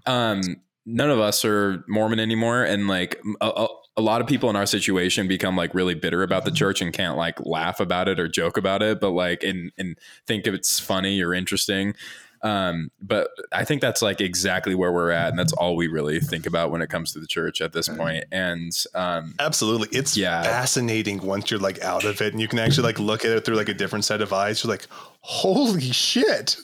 um, 0.07 0.41
none 0.87 1.11
of 1.11 1.21
us 1.21 1.45
are 1.45 1.85
Mormon 1.87 2.19
anymore, 2.19 2.65
and 2.65 2.89
like 2.89 3.21
a, 3.41 3.47
a, 3.47 3.69
a 4.01 4.03
lot 4.03 4.21
of 4.21 4.27
people 4.27 4.49
in 4.51 4.57
our 4.57 4.67
situation 4.67 5.29
become 5.29 5.57
like 5.57 5.75
really 5.75 5.95
bitter 5.95 6.23
about 6.23 6.45
the 6.45 6.51
church 6.51 6.81
and 6.81 6.93
can't 6.93 7.17
like 7.17 7.39
laugh 7.45 7.79
about 7.81 8.09
it 8.09 8.19
or 8.19 8.27
joke 8.29 8.57
about 8.57 8.83
it, 8.83 9.01
but 9.01 9.11
like 9.11 9.43
and 9.43 9.71
and 9.79 9.97
think 10.27 10.47
it's 10.47 10.81
funny 10.81 11.23
or 11.23 11.35
interesting. 11.35 11.95
Um, 12.43 12.91
but 13.03 13.29
I 13.53 13.65
think 13.67 13.83
that's 13.83 14.01
like 14.01 14.23
exactly 14.23 14.75
where 14.75 14.91
we're 14.91 15.11
at, 15.11 15.29
and 15.29 15.39
that's 15.39 15.53
all 15.53 15.77
we 15.77 15.89
really 15.89 16.21
think 16.21 16.47
about 16.47 16.71
when 16.71 16.81
it 16.81 16.89
comes 16.89 17.13
to 17.13 17.21
the 17.21 17.27
church 17.27 17.61
at 17.61 17.75
this 17.75 17.87
point. 17.87 18.25
And 18.33 18.73
um, 18.95 19.35
absolutely. 19.39 19.89
It's 19.97 20.17
Yeah. 20.17 20.43
fascinating 20.43 21.19
once 21.21 21.51
you're 21.51 21.61
like 21.61 21.83
out 21.83 22.05
of 22.05 22.23
it 22.23 22.33
and 22.33 22.41
you 22.41 22.49
can 22.49 22.59
actually 22.59 22.85
like 22.87 22.99
look 22.99 23.27
at 23.27 23.33
it 23.33 23.45
through 23.45 23.57
like 23.57 23.69
a 23.69 23.75
different 23.75 24.07
set 24.07 24.23
of 24.23 24.33
eyes. 24.33 24.65
You're 24.65 24.71
like, 24.73 24.87
holy 25.21 25.93
shit. 25.93 26.57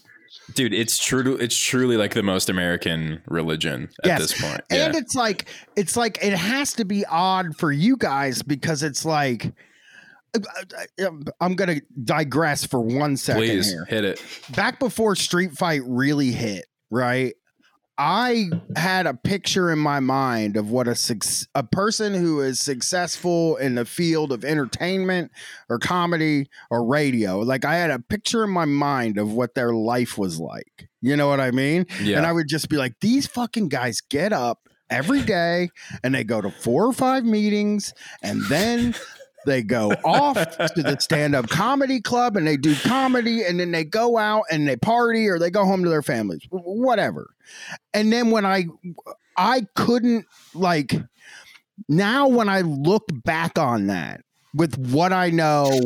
Dude, 0.54 0.72
it's 0.74 0.98
true. 0.98 1.36
It's 1.36 1.56
truly 1.56 1.96
like 1.96 2.14
the 2.14 2.22
most 2.22 2.48
American 2.48 3.20
religion 3.26 3.88
at 4.04 4.06
Yes. 4.06 4.20
this 4.20 4.40
point. 4.40 4.60
Yeah. 4.70 4.86
And 4.86 4.94
it's 4.96 5.14
like 5.14 5.46
it's 5.76 5.96
like 5.96 6.18
it 6.22 6.32
has 6.34 6.72
to 6.74 6.84
be 6.84 7.04
odd 7.06 7.56
for 7.56 7.72
you 7.72 7.96
guys 7.96 8.42
because 8.42 8.82
it's 8.82 9.04
like 9.04 9.52
I'm 11.40 11.54
going 11.54 11.78
to 11.78 11.82
digress 12.04 12.64
for 12.66 12.80
one 12.80 13.16
second 13.16 13.42
Please 13.42 13.70
here. 13.70 13.84
hit 13.86 14.04
it. 14.04 14.22
back 14.54 14.78
before 14.78 15.16
Street 15.16 15.52
Fight 15.52 15.80
really 15.86 16.30
hit, 16.32 16.66
right? 16.90 17.34
I 17.98 18.50
had 18.74 19.06
a 19.06 19.14
picture 19.14 19.70
in 19.70 19.78
my 19.78 20.00
mind 20.00 20.56
of 20.56 20.70
what 20.70 20.86
a 20.86 20.94
suc- 20.94 21.48
a 21.54 21.62
person 21.62 22.12
who 22.14 22.40
is 22.40 22.60
successful 22.60 23.56
in 23.56 23.74
the 23.74 23.84
field 23.84 24.32
of 24.32 24.44
entertainment 24.44 25.32
or 25.68 25.78
comedy 25.78 26.48
or 26.70 26.84
radio. 26.84 27.38
Like 27.38 27.64
I 27.64 27.76
had 27.76 27.90
a 27.90 27.98
picture 27.98 28.44
in 28.44 28.50
my 28.50 28.66
mind 28.66 29.18
of 29.18 29.32
what 29.32 29.54
their 29.54 29.72
life 29.72 30.18
was 30.18 30.38
like. 30.38 30.88
You 31.00 31.16
know 31.16 31.28
what 31.28 31.40
I 31.40 31.50
mean? 31.52 31.86
Yeah. 32.02 32.18
And 32.18 32.26
I 32.26 32.32
would 32.32 32.48
just 32.48 32.68
be 32.68 32.76
like, 32.76 32.94
these 33.00 33.26
fucking 33.26 33.68
guys 33.68 34.00
get 34.00 34.32
up 34.32 34.68
every 34.90 35.22
day 35.22 35.70
and 36.02 36.14
they 36.14 36.24
go 36.24 36.40
to 36.40 36.50
four 36.50 36.86
or 36.86 36.92
five 36.92 37.24
meetings 37.24 37.94
and 38.22 38.42
then 38.48 38.94
they 39.46 39.62
go 39.62 39.90
off 40.04 40.34
to 40.34 40.82
the 40.82 40.96
stand-up 41.00 41.48
comedy 41.48 42.00
club 42.00 42.36
and 42.36 42.46
they 42.46 42.56
do 42.56 42.74
comedy 42.76 43.44
and 43.44 43.58
then 43.58 43.70
they 43.70 43.84
go 43.84 44.18
out 44.18 44.44
and 44.50 44.68
they 44.68 44.76
party 44.76 45.28
or 45.28 45.38
they 45.38 45.50
go 45.50 45.64
home 45.64 45.82
to 45.82 45.88
their 45.88 46.02
families 46.02 46.42
whatever. 46.50 47.34
And 47.94 48.12
then 48.12 48.30
when 48.30 48.44
i 48.44 48.66
i 49.36 49.66
couldn't 49.74 50.26
like 50.54 50.94
now 51.88 52.28
when 52.28 52.48
i 52.48 52.62
look 52.62 53.04
back 53.24 53.58
on 53.58 53.86
that 53.86 54.22
with 54.56 54.76
what 54.78 55.12
i 55.12 55.30
know 55.30 55.80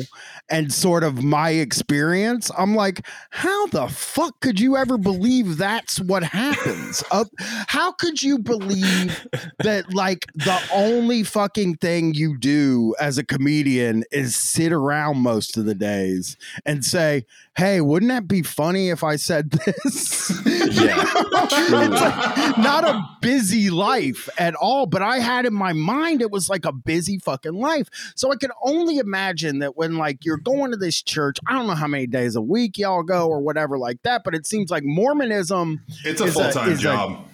and 0.49 0.73
sort 0.73 1.05
of 1.05 1.23
my 1.23 1.51
experience 1.51 2.51
i'm 2.57 2.75
like 2.75 3.07
how 3.31 3.67
the 3.69 3.89
fuck 3.89 4.41
could 4.41 4.59
you 4.59 4.77
ever 4.77 4.99
believe 4.99 5.57
that's 5.57 6.01
what 6.01 6.23
happens? 6.23 7.05
Uh, 7.11 7.25
how 7.67 7.93
could 7.93 8.23
you 8.23 8.39
believe 8.39 9.27
that 9.59 9.93
like 9.95 10.27
the 10.35 10.61
only 10.73 11.23
fucking 11.23 11.77
thing 11.77 12.15
you 12.15 12.37
do 12.39 12.95
as 13.01 13.19
a 13.19 13.25
comedian 13.25 14.05
is 14.11 14.37
sit 14.37 14.73
around 14.73 15.19
most 15.19 15.57
of 15.57 15.65
the 15.65 15.75
days 15.75 16.37
and 16.67 16.85
say, 16.85 17.25
"Hey, 17.61 17.81
wouldn't 17.81 18.11
that 18.11 18.27
be 18.27 18.43
funny 18.43 18.89
if 18.91 19.05
I 19.05 19.17
said 19.17 19.51
this?" 19.51 20.31
Yeah, 20.47 21.05
It's 21.53 22.01
like 22.01 22.59
not 22.59 22.85
a 22.85 23.03
busy 23.21 23.71
life 23.71 24.29
at 24.39 24.55
all, 24.55 24.87
but 24.87 25.03
I 25.03 25.19
had 25.19 25.45
in 25.47 25.55
my 25.55 25.73
mind 25.73 26.23
it 26.23 26.31
was 26.31 26.49
like 26.49 26.65
a 26.65 26.73
busy 26.73 27.19
fucking 27.19 27.55
life. 27.55 27.89
So 28.15 28.31
I 28.33 28.37
can 28.37 28.51
only 28.63 28.99
imagine 28.99 29.59
that 29.61 29.77
when 29.77 29.97
like 29.97 30.25
you're 30.25 30.39
going 30.39 30.71
to 30.71 30.77
this 30.77 31.03
church, 31.03 31.39
I 31.47 31.53
don't 31.55 31.67
know 31.67 31.75
how 31.75 31.87
many 31.87 32.07
days 32.07 32.37
a 32.37 32.41
week 32.43 32.79
y'all 32.79 33.03
go 33.03 33.29
or 33.29 33.41
whatever 33.41 33.79
like 33.79 34.03
that, 34.03 34.23
but 34.25 34.35
it 34.35 34.47
seems 34.47 34.71
like 34.71 34.83
Mormonism 34.85 35.81
It's 36.05 36.21
a 36.21 36.31
full 36.31 36.51
time 36.51 36.71
is 36.71 36.79
a- 36.81 36.83
job. 36.83 37.27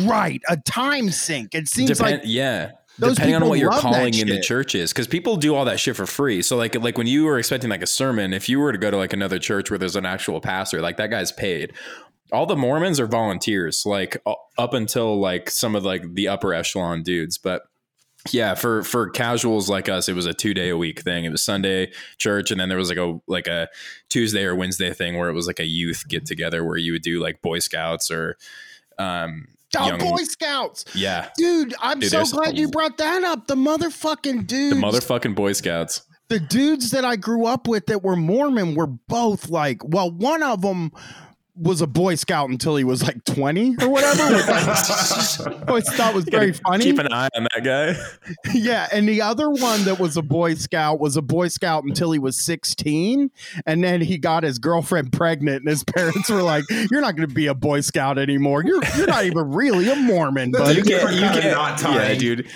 right, 0.00 0.40
a 0.48 0.56
time 0.56 1.10
sink. 1.10 1.54
It 1.54 1.68
seems 1.68 1.96
Depend, 1.98 2.18
like 2.18 2.22
yeah. 2.24 2.72
Those 2.98 3.14
Depending 3.14 3.42
on 3.42 3.48
what 3.48 3.58
you're 3.58 3.70
calling 3.70 4.14
in 4.14 4.28
the 4.28 4.40
church 4.40 4.74
is, 4.74 4.92
because 4.92 5.06
people 5.06 5.36
do 5.36 5.54
all 5.54 5.64
that 5.66 5.78
shit 5.78 5.94
for 5.94 6.06
free. 6.06 6.42
So 6.42 6.56
like 6.56 6.74
like 6.74 6.98
when 6.98 7.06
you 7.06 7.24
were 7.24 7.38
expecting 7.38 7.70
like 7.70 7.82
a 7.82 7.86
sermon, 7.86 8.32
if 8.32 8.48
you 8.48 8.58
were 8.58 8.72
to 8.72 8.78
go 8.78 8.90
to 8.90 8.96
like 8.96 9.12
another 9.12 9.38
church 9.38 9.70
where 9.70 9.78
there's 9.78 9.96
an 9.96 10.06
actual 10.06 10.40
pastor, 10.40 10.80
like 10.80 10.96
that 10.96 11.08
guy's 11.08 11.32
paid. 11.32 11.72
All 12.30 12.44
the 12.44 12.56
Mormons 12.56 13.00
are 13.00 13.06
volunteers, 13.06 13.86
like 13.86 14.22
up 14.58 14.74
until 14.74 15.18
like 15.18 15.48
some 15.48 15.74
of 15.74 15.84
like 15.84 16.14
the 16.14 16.28
upper 16.28 16.52
echelon 16.52 17.02
dudes, 17.02 17.38
but 17.38 17.62
yeah, 18.32 18.54
for 18.54 18.82
for 18.82 19.08
casuals 19.08 19.70
like 19.70 19.88
us, 19.88 20.08
it 20.08 20.14
was 20.14 20.26
a 20.26 20.34
two 20.34 20.52
day 20.52 20.68
a 20.68 20.76
week 20.76 21.00
thing. 21.00 21.24
It 21.24 21.30
was 21.30 21.42
Sunday 21.42 21.92
church, 22.18 22.50
and 22.50 22.60
then 22.60 22.68
there 22.68 22.78
was 22.78 22.88
like 22.88 22.98
a 22.98 23.20
like 23.26 23.46
a 23.46 23.68
Tuesday 24.08 24.44
or 24.44 24.54
Wednesday 24.54 24.92
thing 24.92 25.16
where 25.16 25.28
it 25.28 25.34
was 25.34 25.46
like 25.46 25.60
a 25.60 25.66
youth 25.66 26.04
get 26.08 26.26
together 26.26 26.64
where 26.64 26.76
you 26.76 26.92
would 26.92 27.02
do 27.02 27.20
like 27.22 27.40
Boy 27.42 27.60
Scouts 27.60 28.10
or 28.10 28.36
um 28.98 29.46
Oh, 29.76 29.86
young- 29.86 29.98
Boy 29.98 30.22
Scouts. 30.24 30.84
yeah 30.94 31.28
Dude, 31.36 31.74
I'm 31.80 32.00
Dude, 32.00 32.10
so 32.10 32.24
glad 32.24 32.56
you 32.56 32.68
brought 32.68 32.96
that 32.98 33.22
up. 33.24 33.46
The 33.48 33.54
motherfucking 33.54 34.46
dudes. 34.46 34.76
the 34.76 34.80
motherfucking 34.82 35.34
Boy 35.34 35.52
Scouts. 35.52 36.02
the 36.28 36.40
dudes 36.40 36.90
that 36.90 37.04
I 37.04 37.16
grew 37.16 37.44
up 37.46 37.68
with 37.68 37.86
that 37.86 38.02
were 38.02 38.16
Mormon 38.16 38.74
were 38.74 38.86
both 38.86 39.48
like, 39.50 39.82
well, 39.84 40.10
one 40.10 40.42
of 40.42 40.62
them 40.62 40.92
was 41.60 41.80
a 41.82 41.86
Boy 41.86 42.14
Scout 42.14 42.48
until 42.48 42.76
he 42.76 42.84
was 42.84 43.02
like 43.02 43.24
20 43.24 43.76
or 43.82 43.88
whatever, 43.88 44.34
which 44.34 44.44
I 44.46 45.64
always 45.68 45.88
thought 45.92 46.14
was 46.14 46.24
very 46.24 46.52
funny. 46.52 46.84
Keep 46.84 46.98
an 46.98 47.12
eye 47.12 47.28
on 47.36 47.44
that 47.54 47.64
guy. 47.64 47.96
yeah, 48.54 48.88
and 48.92 49.08
the 49.08 49.22
other 49.22 49.50
one 49.50 49.84
that 49.84 49.98
was 49.98 50.16
a 50.16 50.22
Boy 50.22 50.54
Scout 50.54 51.00
was 51.00 51.16
a 51.16 51.22
Boy 51.22 51.48
Scout 51.48 51.84
until 51.84 52.12
he 52.12 52.18
was 52.18 52.36
16, 52.44 53.30
and 53.66 53.84
then 53.84 54.00
he 54.00 54.18
got 54.18 54.42
his 54.42 54.58
girlfriend 54.58 55.12
pregnant, 55.12 55.60
and 55.62 55.68
his 55.68 55.84
parents 55.84 56.30
were 56.30 56.42
like, 56.42 56.64
"You're 56.90 57.00
not 57.00 57.16
going 57.16 57.28
to 57.28 57.34
be 57.34 57.46
a 57.46 57.54
Boy 57.54 57.80
Scout 57.80 58.18
anymore. 58.18 58.62
You're 58.64 58.82
you're 58.96 59.06
not 59.06 59.24
even 59.24 59.50
really 59.50 59.88
a 59.90 59.96
Mormon, 59.96 60.52
That's 60.52 60.64
but 60.64 60.78
a 60.78 60.82
different 60.82 61.18
kind 61.18 61.38
of 61.38 61.52
knot 61.54 61.82
yeah, 61.82 62.14
dude. 62.14 62.48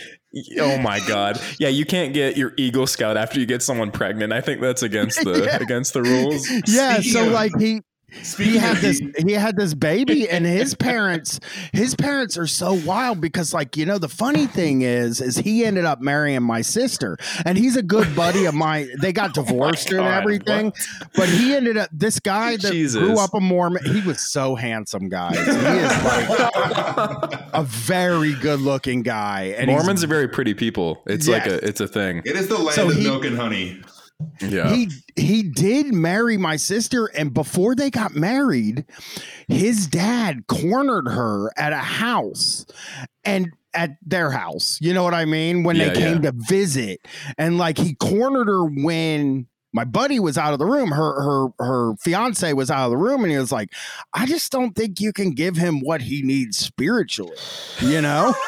Oh 0.58 0.78
my 0.78 0.98
god. 1.00 1.38
Yeah, 1.58 1.68
you 1.68 1.84
can't 1.84 2.14
get 2.14 2.36
your 2.38 2.52
Eagle 2.56 2.86
Scout 2.86 3.16
after 3.18 3.38
you 3.38 3.44
get 3.46 3.62
someone 3.62 3.90
pregnant. 3.90 4.32
I 4.32 4.40
think 4.40 4.60
that's 4.62 4.82
against 4.82 5.20
the 5.24 5.44
Yeah. 5.44 5.56
against 5.60 5.92
the 5.92 6.02
rules. 6.02 6.48
yeah." 6.66 6.94
Speaking 6.94 7.12
So 7.12 7.26
like 7.28 7.52
he 7.58 7.82
Speaking 8.22 8.52
he 8.52 8.58
had 8.58 8.76
this 8.78 9.00
the- 9.00 9.24
he 9.26 9.32
had 9.32 9.56
this 9.56 9.74
baby 9.74 10.28
and 10.30 10.44
his 10.44 10.74
parents 10.74 11.40
his 11.72 11.94
parents 11.94 12.36
are 12.36 12.46
so 12.46 12.74
wild 12.74 13.20
because 13.20 13.54
like 13.54 13.76
you 13.76 13.86
know 13.86 13.98
the 13.98 14.08
funny 14.08 14.46
thing 14.46 14.82
is 14.82 15.20
is 15.20 15.36
he 15.36 15.64
ended 15.64 15.84
up 15.84 16.00
marrying 16.00 16.42
my 16.42 16.60
sister 16.60 17.16
and 17.46 17.56
he's 17.56 17.76
a 17.76 17.82
good 17.82 18.14
buddy 18.14 18.44
of 18.44 18.54
mine 18.54 18.88
they 19.00 19.12
got 19.12 19.30
oh 19.38 19.42
divorced 19.42 19.90
and 19.90 20.00
Oh 20.00 20.04
God, 20.04 20.20
everything 20.20 20.72
but 21.14 21.28
he 21.28 21.54
ended 21.54 21.76
up 21.78 21.88
this 21.92 22.20
guy 22.20 22.56
that 22.58 22.72
Jesus. 22.72 23.02
grew 23.02 23.18
up 23.18 23.32
a 23.34 23.40
mormon 23.40 23.84
he 23.84 24.00
was 24.02 24.20
so 24.20 24.54
handsome 24.54 25.08
guys 25.08 25.36
he 25.36 25.42
is 25.50 26.04
like 26.04 26.28
a 27.54 27.62
very 27.64 28.34
good 28.34 28.60
looking 28.60 29.02
guy 29.02 29.54
and 29.58 29.68
Mormons 29.70 30.04
are 30.04 30.06
very 30.08 30.28
pretty 30.28 30.54
people. 30.54 31.02
It's 31.06 31.26
like 31.28 31.46
a 31.46 31.64
it's 31.66 31.80
a 31.80 31.88
thing. 31.88 32.22
it 32.24 32.36
is 32.36 32.48
the 32.48 32.58
land 32.58 32.74
So 32.74 32.88
of 32.88 32.94
he- 32.94 33.04
milk 33.04 33.24
and 33.24 33.36
honey. 33.36 33.80
Yeah. 34.40 34.74
he 34.74 34.88
he 35.16 35.42
did 35.42 35.92
marry 35.92 36.36
my 36.36 36.56
sister 36.56 37.06
and 37.06 37.32
before 37.32 37.74
they 37.74 37.90
got 37.90 38.14
married 38.14 38.84
his 39.48 39.86
dad 39.86 40.46
cornered 40.46 41.08
her 41.08 41.50
at 41.56 41.72
a 41.72 41.76
house 41.78 42.66
and 43.24 43.48
at 43.74 43.90
their 44.04 44.30
house 44.30 44.78
you 44.80 44.92
know 44.92 45.02
what 45.04 45.14
i 45.14 45.24
mean 45.24 45.62
when 45.62 45.76
Yeah, 45.76 45.88
they 45.90 46.00
came 46.00 46.22
to 46.22 46.32
visit 46.32 47.00
and 47.38 47.58
like 47.58 47.78
he 47.78 47.94
cornered 47.94 48.48
her 48.48 48.64
when 48.64 49.46
my 49.74 49.84
buddy 49.84 50.20
was 50.20 50.36
out 50.36 50.52
of 50.52 50.58
the 50.58 50.66
room. 50.66 50.90
Her 50.90 51.22
her 51.22 51.48
her 51.58 51.96
fiance 51.96 52.52
was 52.52 52.70
out 52.70 52.84
of 52.84 52.90
the 52.90 52.98
room, 52.98 53.22
and 53.22 53.32
he 53.32 53.38
was 53.38 53.50
like, 53.50 53.70
"I 54.12 54.26
just 54.26 54.52
don't 54.52 54.76
think 54.76 55.00
you 55.00 55.14
can 55.14 55.30
give 55.30 55.56
him 55.56 55.80
what 55.80 56.02
he 56.02 56.20
needs 56.20 56.58
spiritually." 56.58 57.38
You 57.80 58.02
know. 58.02 58.34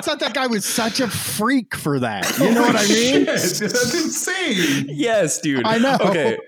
I 0.00 0.02
thought 0.02 0.20
that 0.20 0.34
guy 0.34 0.46
was 0.46 0.64
such 0.64 1.00
a 1.00 1.08
freak 1.08 1.74
for 1.74 1.98
that. 2.00 2.38
You 2.38 2.52
know 2.54 2.62
what 2.62 2.76
I 2.76 2.86
mean? 2.86 3.26
Shit, 3.26 3.26
that's 3.26 3.94
insane. 3.94 4.86
yes, 4.88 5.40
dude. 5.40 5.66
I 5.66 5.78
know. 5.78 5.98
Okay. 6.00 6.38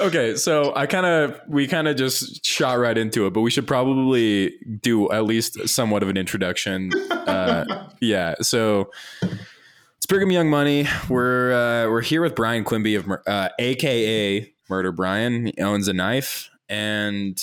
Okay. 0.00 0.36
So 0.36 0.72
I 0.74 0.86
kind 0.86 1.06
of, 1.06 1.40
we 1.48 1.66
kind 1.66 1.88
of 1.88 1.96
just 1.96 2.44
shot 2.44 2.78
right 2.78 2.96
into 2.96 3.26
it, 3.26 3.32
but 3.32 3.40
we 3.42 3.50
should 3.50 3.66
probably 3.66 4.54
do 4.82 5.10
at 5.10 5.24
least 5.24 5.68
somewhat 5.68 6.02
of 6.02 6.08
an 6.08 6.16
introduction. 6.16 6.92
Uh, 7.10 7.88
yeah. 8.00 8.34
So 8.40 8.90
it's 9.22 10.06
Brigham 10.08 10.30
Young 10.30 10.50
Money. 10.50 10.88
We're, 11.08 11.52
uh, 11.52 11.90
we're 11.90 12.02
here 12.02 12.22
with 12.22 12.34
Brian 12.34 12.64
Quimby 12.64 12.96
of, 12.96 13.10
uh, 13.26 13.48
AKA 13.58 14.52
Murder 14.68 14.92
Brian. 14.92 15.46
He 15.46 15.62
owns 15.62 15.88
a 15.88 15.92
knife 15.92 16.50
and 16.68 17.40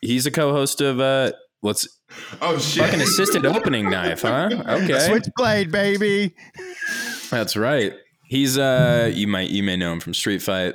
he's 0.00 0.26
a 0.26 0.30
co 0.30 0.52
host 0.52 0.80
of, 0.80 1.00
uh, 1.00 1.32
let's 1.62 1.99
Oh 2.42 2.58
shit! 2.58 2.84
fucking 2.84 3.00
assisted 3.00 3.46
opening 3.46 3.90
knife, 3.90 4.22
huh? 4.22 4.48
Okay. 4.66 4.98
Switchblade, 4.98 5.70
baby. 5.70 6.34
That's 7.30 7.56
right. 7.56 7.94
He's 8.24 8.58
uh 8.58 9.10
you 9.12 9.26
might 9.26 9.50
you 9.50 9.62
may 9.62 9.76
know 9.76 9.92
him 9.92 10.00
from 10.00 10.14
Street 10.14 10.42
Fight. 10.42 10.74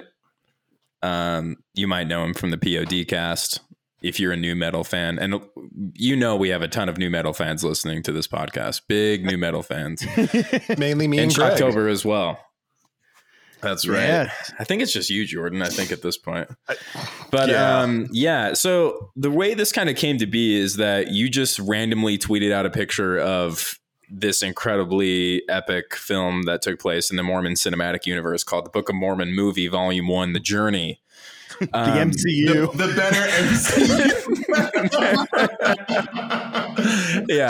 Um 1.02 1.58
you 1.74 1.88
might 1.88 2.08
know 2.08 2.24
him 2.24 2.34
from 2.34 2.52
the 2.52 2.58
POD 2.58 3.08
cast 3.08 3.60
if 4.02 4.20
you're 4.20 4.32
a 4.32 4.38
new 4.38 4.56
metal 4.56 4.84
fan. 4.84 5.18
And 5.20 5.42
you 5.94 6.16
know 6.16 6.36
we 6.36 6.50
have 6.50 6.62
a 6.62 6.68
ton 6.68 6.90
of 6.90 6.98
new 6.98 7.10
metal 7.10 7.34
fans 7.34 7.64
listening 7.64 8.04
to 8.04 8.12
this 8.12 8.28
podcast. 8.28 8.82
Big 8.88 9.26
new 9.26 9.38
metal 9.38 9.64
fans. 9.64 10.06
Mainly 10.78 11.08
me 11.08 11.18
and, 11.18 11.26
and 11.26 11.36
Greg. 11.36 11.54
October 11.54 11.88
as 11.88 12.06
well. 12.06 12.40
That's 13.66 13.88
right. 13.88 14.04
Yeah. 14.08 14.32
I 14.60 14.64
think 14.64 14.82
it's 14.82 14.94
just 14.94 15.10
you, 15.10 15.26
Jordan. 15.26 15.62
I 15.62 15.70
think 15.70 15.92
at 15.92 16.02
this 16.02 16.18
point, 16.18 16.50
but 17.32 17.50
Yeah. 17.50 17.80
um, 17.80 18.08
yeah. 18.12 18.54
So 18.54 19.12
the 19.16 19.32
way 19.32 19.54
this 19.56 19.72
kind 19.72 19.90
of 19.90 19.96
came 19.96 20.18
to 20.20 20.28
be 20.28 20.56
is 20.56 20.76
that 20.78 21.08
you 21.10 21.30
just 21.30 21.58
randomly 21.60 22.18
tweeted 22.18 22.52
out 22.52 22.66
a 22.66 22.70
picture 22.70 23.18
of 23.20 23.80
this 24.10 24.44
incredibly 24.44 25.42
epic 25.50 25.96
film 25.96 26.44
that 26.44 26.62
took 26.62 26.80
place 26.80 27.10
in 27.10 27.18
the 27.18 27.24
Mormon 27.24 27.54
cinematic 27.56 28.06
universe 28.06 28.44
called 28.44 28.66
the 28.66 28.70
Book 28.70 28.88
of 28.88 28.96
Mormon 28.96 29.34
movie, 29.34 29.68
Volume 29.68 30.08
One, 30.08 30.34
The 30.34 30.40
Journey. 30.40 31.02
The 31.60 31.70
Um, 31.74 32.12
MCU. 32.12 32.72
the, 32.74 32.86
the 32.86 32.94
better 32.96 33.22
MCU. 35.96 37.26
yeah. 37.30 37.50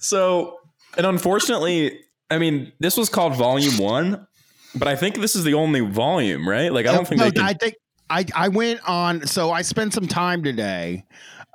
So, 0.00 0.58
and 0.96 1.06
unfortunately, 1.06 2.00
I 2.30 2.38
mean, 2.38 2.72
this 2.80 2.96
was 2.96 3.08
called 3.08 3.36
Volume 3.36 3.78
One, 3.78 4.26
but 4.78 4.88
I 4.88 4.96
think 4.96 5.20
this 5.20 5.34
is 5.34 5.44
the 5.44 5.54
only 5.54 5.80
volume, 5.80 6.48
right? 6.48 6.72
Like, 6.72 6.86
I 6.86 6.92
don't 6.92 7.06
think 7.06 7.20
No, 7.20 7.26
they 7.26 7.32
can. 7.32 7.44
I 7.44 7.52
think 7.54 7.74
I 8.08 8.24
I 8.34 8.48
went 8.48 8.80
on. 8.88 9.26
So 9.26 9.50
I 9.50 9.62
spent 9.62 9.94
some 9.94 10.06
time 10.06 10.42
today. 10.42 11.04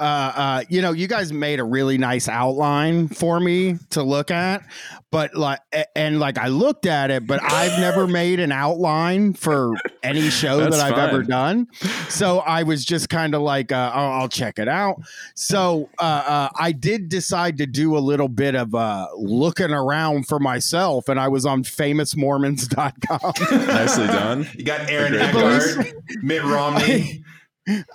Uh, 0.02 0.34
uh, 0.36 0.64
you 0.68 0.82
know, 0.82 0.94
you 0.94 1.08
guys 1.08 1.32
made 1.32 1.60
a 1.60 1.64
really 1.64 2.00
nice 2.00 2.28
outline 2.28 3.08
for 3.08 3.40
me 3.40 3.78
to 3.92 4.02
look 4.02 4.32
at, 4.32 4.64
but 5.12 5.36
like, 5.36 5.60
and 5.96 6.20
like 6.20 6.40
I 6.40 6.48
looked 6.48 6.88
at 6.88 7.12
it, 7.12 7.28
but 7.28 7.40
I've 7.44 7.80
never 7.80 8.08
made 8.08 8.40
an 8.40 8.52
outline 8.52 9.34
for 9.34 9.76
any 10.02 10.32
show 10.32 10.58
That's 10.58 10.76
that 10.76 10.92
I've 10.92 10.98
ever 10.98 11.22
done. 11.22 11.68
So 12.10 12.40
I 12.40 12.64
was 12.64 12.84
just 12.84 13.10
kind 13.10 13.36
of 13.36 13.44
like, 13.44 13.72
uh, 13.72 13.92
I'll, 13.94 14.22
I'll 14.22 14.28
check 14.28 14.58
it 14.58 14.68
out. 14.68 14.96
So 15.36 15.88
uh, 16.00 16.24
uh, 16.26 16.50
I 16.60 16.72
did 16.72 17.08
decide 17.08 17.60
to 17.60 17.68
do 17.68 17.96
a 17.96 18.00
little 18.00 18.28
bit 18.28 18.56
of 18.56 18.74
uh, 18.74 19.08
looking 19.16 19.70
around 19.70 20.28
for 20.28 20.40
myself, 20.40 21.10
and 21.10 21.20
I 21.20 21.28
was 21.28 21.46
on 21.46 21.64
famousmormons.com. 21.64 23.68
Nicely 23.68 24.08
done. 24.08 24.48
You 24.56 24.64
got 24.64 24.90
Aaron 24.90 25.14
Eckhart, 25.14 25.94
Mitt 26.24 26.44
Romney. 26.44 27.24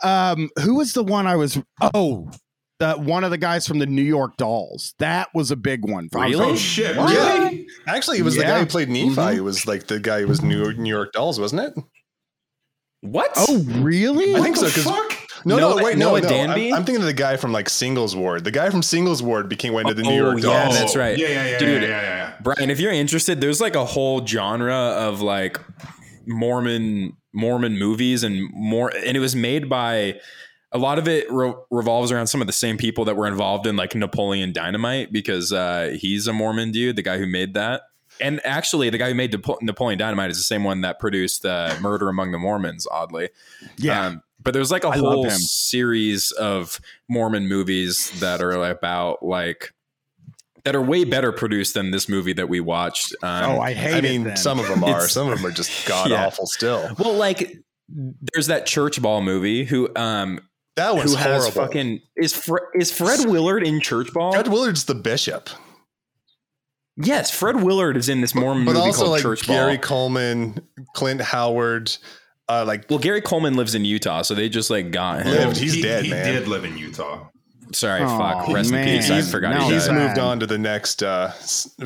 Um 0.03 0.49
who 0.63 0.75
was 0.77 0.93
the 0.93 1.03
one 1.03 1.27
i 1.27 1.35
was 1.37 1.59
oh 1.95 2.31
the 2.79 2.93
one 2.95 3.25
of 3.25 3.31
the 3.31 3.39
guys 3.39 3.67
from 3.67 3.79
the 3.79 3.87
new 3.87 4.03
york 4.03 4.37
dolls 4.37 4.95
that 4.99 5.29
was 5.35 5.51
a 5.51 5.57
big 5.57 5.85
one 5.89 6.09
I 6.15 6.27
was 6.27 6.31
Really? 6.37 6.53
Oh 6.53 6.57
shit! 6.57 6.97
What? 6.97 7.11
Really? 7.11 7.67
Actually, 7.89 8.19
it 8.19 8.23
was 8.23 8.37
the 8.37 8.43
guy 8.45 8.61
who 8.61 8.67
played 8.67 8.89
Nephi. 8.89 9.09
Mhm. 9.15 9.37
It 9.37 9.41
was 9.41 9.67
like 9.67 9.87
the 9.87 9.99
guy 9.99 10.21
who 10.21 10.27
was 10.29 10.43
New 10.43 10.59
York, 10.63 10.77
New 10.77 10.91
York 10.95 11.13
Dolls, 11.13 11.41
wasn't 11.41 11.63
it? 11.63 11.75
What? 13.01 13.31
oh 13.37 13.65
really 13.81 14.35
I 14.35 14.41
think 14.43 14.57
What 14.57 14.71
so. 14.73 14.81
the 14.81 14.89
'cause- 14.91 14.97
fuck? 15.11 15.13
No, 15.45 15.59
no, 15.59 15.77
wait, 15.77 15.97
no, 15.97 16.11
Noah 16.11 16.23
no. 16.23 16.29
Danby? 16.29 16.69
I'm, 16.73 16.79
I'm 16.79 16.85
thinking 16.85 17.03
of 17.03 17.07
the 17.07 17.13
guy 17.13 17.37
from 17.37 17.53
like 17.53 17.69
Singles 17.69 18.17
Ward. 18.17 18.43
The 18.43 18.51
guy 18.51 18.69
from 18.71 18.83
Singles 18.83 19.23
Ward 19.23 19.49
became 19.49 19.73
went 19.73 19.87
to 19.89 19.95
the 19.95 20.03
Oh, 20.03 20.09
New 20.11 20.17
York 20.17 20.41
Dolls. 20.41 20.75
yeah, 20.75 20.79
that's 20.81 20.97
right. 20.97 21.17
Yeah, 21.17 21.29
yeah, 21.29 21.47
yeah, 21.51 21.59
Dude. 21.59 21.83
yeah, 21.83 21.89
yeah, 21.89 22.03
yeah, 22.03 22.17
yeah. 22.17 22.33
Brian, 22.43 22.69
if 22.69 22.81
you're 22.81 22.91
interested, 22.93 23.41
there's 23.41 23.61
like 23.61 23.77
a 23.77 23.85
whole 23.85 24.27
genre 24.27 24.75
of 24.75 25.21
like 25.21 25.61
Mormon 26.27 27.17
Mormon 27.37 27.79
movies 27.79 28.25
and 28.25 28.51
more, 28.53 28.91
and 28.95 29.17
it 29.17 29.21
was 29.21 29.37
made 29.37 29.69
by 29.69 30.19
a 30.73 30.79
lot 30.79 30.99
of 30.99 31.07
it 31.07 31.31
re- 31.31 31.55
revolves 31.71 32.11
around 32.11 32.27
some 32.27 32.41
of 32.41 32.47
the 32.47 32.53
same 32.53 32.77
people 32.77 33.05
that 33.05 33.17
were 33.17 33.27
involved 33.27 33.67
in 33.67 33.77
like 33.77 33.95
Napoleon 33.95 34.53
Dynamite 34.53 35.13
because 35.13 35.53
uh, 35.53 35.97
he's 36.01 36.27
a 36.27 36.33
Mormon 36.33 36.73
dude, 36.73 36.97
the 36.97 37.03
guy 37.03 37.19
who 37.19 37.27
made 37.27 37.55
that. 37.55 37.83
And 38.19 38.41
actually, 38.45 38.89
the 38.89 38.99
guy 38.99 39.11
who 39.11 39.15
made 39.15 39.33
Napo- 39.33 39.59
Napoleon 39.61 39.99
Dynamite 39.99 40.31
is 40.31 40.39
the 40.39 40.43
same 40.43 40.65
one 40.65 40.81
that 40.81 40.99
produced 40.99 41.45
uh, 41.45 41.77
Murder 41.81 42.09
Among 42.09 42.33
the 42.33 42.39
Mormons. 42.39 42.87
Oddly, 42.91 43.29
yeah 43.77 44.07
Um, 44.07 44.23
but 44.43 44.55
there's 44.55 44.71
like 44.71 44.85
a 44.85 44.89
I 44.89 44.99
whole 44.99 45.29
series 45.31 46.31
of 46.31 46.81
Mormon 47.09 47.49
movies 47.49 48.13
that 48.21 48.41
are 48.41 48.53
about 48.53 49.23
like 49.23 49.75
that 50.67 50.77
are 50.77 50.83
way 50.83 51.05
better 51.05 51.33
produced 51.33 51.73
than 51.73 51.93
this 51.93 52.09
movie 52.09 52.35
that 52.35 52.49
we 52.51 52.61
watched. 52.61 53.15
Um, 53.23 53.53
oh 53.53 53.61
i 53.61 53.73
hate 53.73 53.95
I 53.95 53.99
it 53.99 54.03
mean, 54.03 54.25
then. 54.25 54.37
some 54.37 54.59
of 54.61 54.69
them 54.69 54.85
are. 54.85 55.09
Some 55.09 55.31
of 55.31 55.39
them 55.39 55.47
are 55.47 55.51
just 55.55 55.89
god 55.89 56.11
Yeah. 56.11 56.27
awful 56.27 56.47
still. 56.47 56.95
well, 56.99 57.15
like 57.15 57.57
there's 57.89 58.49
that 58.49 58.67
church 58.67 59.01
ball 59.01 59.23
movie 59.23 59.65
who 59.65 59.89
um 59.97 60.41
That 60.75 60.95
was 60.97 61.13
who 61.13 61.17
has 61.17 61.45
horrible. 61.45 61.63
fucking 61.63 62.01
is 62.17 62.35
Fre- 62.35 62.67
is 62.75 62.91
Fred 62.93 63.27
Willard 63.31 63.63
in 63.67 63.81
church 63.81 64.13
ball? 64.13 64.33
Fred 64.33 64.49
Willard's 64.49 64.85
the 64.85 64.95
bishop, 64.97 65.49
yes, 66.97 67.31
Fred 67.31 67.63
Willard 67.63 67.97
is 67.97 68.09
in 68.09 68.21
this 68.21 68.35
Mormon 68.35 68.65
but 68.65 68.73
movie 68.75 68.87
also 68.87 69.03
called 69.03 69.11
like 69.13 69.23
Church 69.23 69.47
Gary 69.47 69.79
Coleman, 69.79 70.59
Clint 70.95 71.21
Howard, 71.21 71.97
uh, 72.49 72.65
like 72.67 72.91
Well, 72.91 72.99
Gary 72.99 73.21
Coleman 73.21 73.55
lives 73.55 73.75
in 73.75 73.85
Utah, 73.85 74.23
so 74.23 74.35
they 74.35 74.49
just 74.49 74.69
like 74.71 74.91
got 74.91 75.23
him. 75.23 75.29
Lived. 75.33 75.57
He's 75.59 75.75
he, 75.75 75.83
dead, 75.83 76.05
he 76.05 76.11
man. 76.11 76.33
did 76.35 76.49
live 76.49 76.65
in 76.65 76.77
Utah. 76.77 77.29
Sorry, 77.73 78.03
Aw, 78.03 78.19
fuck. 78.45 78.49
Rest 78.55 78.71
man. 78.71 78.87
in 78.89 78.99
peace. 79.01 79.11
I 79.11 79.23
forgot 79.23 79.55
no, 79.55 79.67
he 79.69 79.75
he's 79.75 79.87
died. 79.87 79.95
moved 79.97 80.19
on 80.19 80.39
to 80.41 80.47
the 80.47 80.59
next 80.59 81.03
uh, 81.03 81.31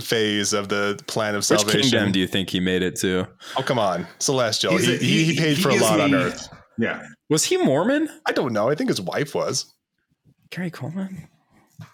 phase 0.01 0.53
of 0.53 0.69
the 0.69 1.01
plan 1.07 1.35
of 1.35 1.45
salvation. 1.45 1.67
Which 1.67 1.73
salvation. 1.75 1.91
kingdom 1.99 2.13
do 2.13 2.21
you 2.21 2.27
think 2.27 2.51
he 2.51 2.61
made 2.61 2.83
it 2.83 2.97
to? 2.97 3.27
oh, 3.57 3.63
come 3.63 3.79
on, 3.79 4.07
Celestial. 4.19 4.77
He, 4.77 4.95
a- 4.95 4.99
he, 4.99 5.25
he 5.25 5.37
paid 5.39 5.57
he 5.57 5.63
for 5.63 5.71
a 5.71 5.73
gives 5.73 5.85
lot 5.85 6.01
on 6.01 6.15
Earth. 6.15 6.49
Yeah. 6.79 7.07
Was 7.29 7.45
he 7.45 7.57
Mormon? 7.57 8.09
I 8.27 8.33
don't 8.33 8.53
know. 8.53 8.69
I 8.69 8.75
think 8.75 8.89
his 8.91 9.01
wife 9.01 9.35
was 9.35 9.73
Gary 10.51 10.71
Coleman? 10.71 11.29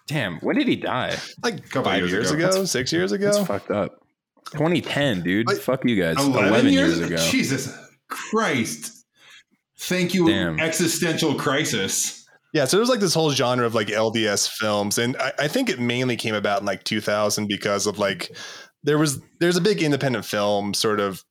Damn, 0.06 0.38
when 0.40 0.56
did 0.56 0.68
he 0.68 0.76
die? 0.76 1.16
like 1.42 1.58
a 1.58 1.62
Couple 1.62 1.84
five 1.90 1.98
years 2.00 2.12
years, 2.12 2.30
ago. 2.30 2.48
ago, 2.48 2.64
six 2.64 2.92
years 2.92 3.12
ago. 3.12 3.26
That's 3.32 3.46
fucked 3.46 3.70
up. 3.70 4.00
2010, 4.52 5.22
dude. 5.22 5.46
But- 5.46 5.58
Fuck 5.58 5.84
you 5.84 6.00
guys. 6.00 6.16
11, 6.16 6.48
11, 6.48 6.72
years, 6.72 6.98
years, 6.98 7.10
ago. 7.10 7.16
Jesus 7.30 7.76
Christ. 8.08 8.92
Thank 9.78 10.14
you, 10.14 10.26
Damn. 10.28 10.58
existential 10.60 11.34
crisis. 11.34 12.15
Yeah, 12.56 12.64
so 12.64 12.78
there's 12.78 12.88
like 12.88 13.00
this 13.00 13.12
whole 13.12 13.32
genre 13.32 13.66
of 13.66 13.74
like 13.74 13.88
LDS 13.88 14.48
films, 14.48 14.96
and 14.96 15.14
I, 15.18 15.32
I 15.40 15.46
think 15.46 15.68
it 15.68 15.78
mainly 15.78 16.16
came 16.16 16.34
about 16.34 16.60
in 16.60 16.66
like 16.66 16.84
2000 16.84 17.48
because 17.48 17.86
of 17.86 17.98
like 17.98 18.18
mm-hmm. 18.20 18.34
there 18.82 18.96
was 18.96 19.20
there's 19.40 19.58
a 19.58 19.60
big 19.60 19.82
independent 19.82 20.24
film 20.24 20.72
sort 20.72 20.98
of 20.98 21.22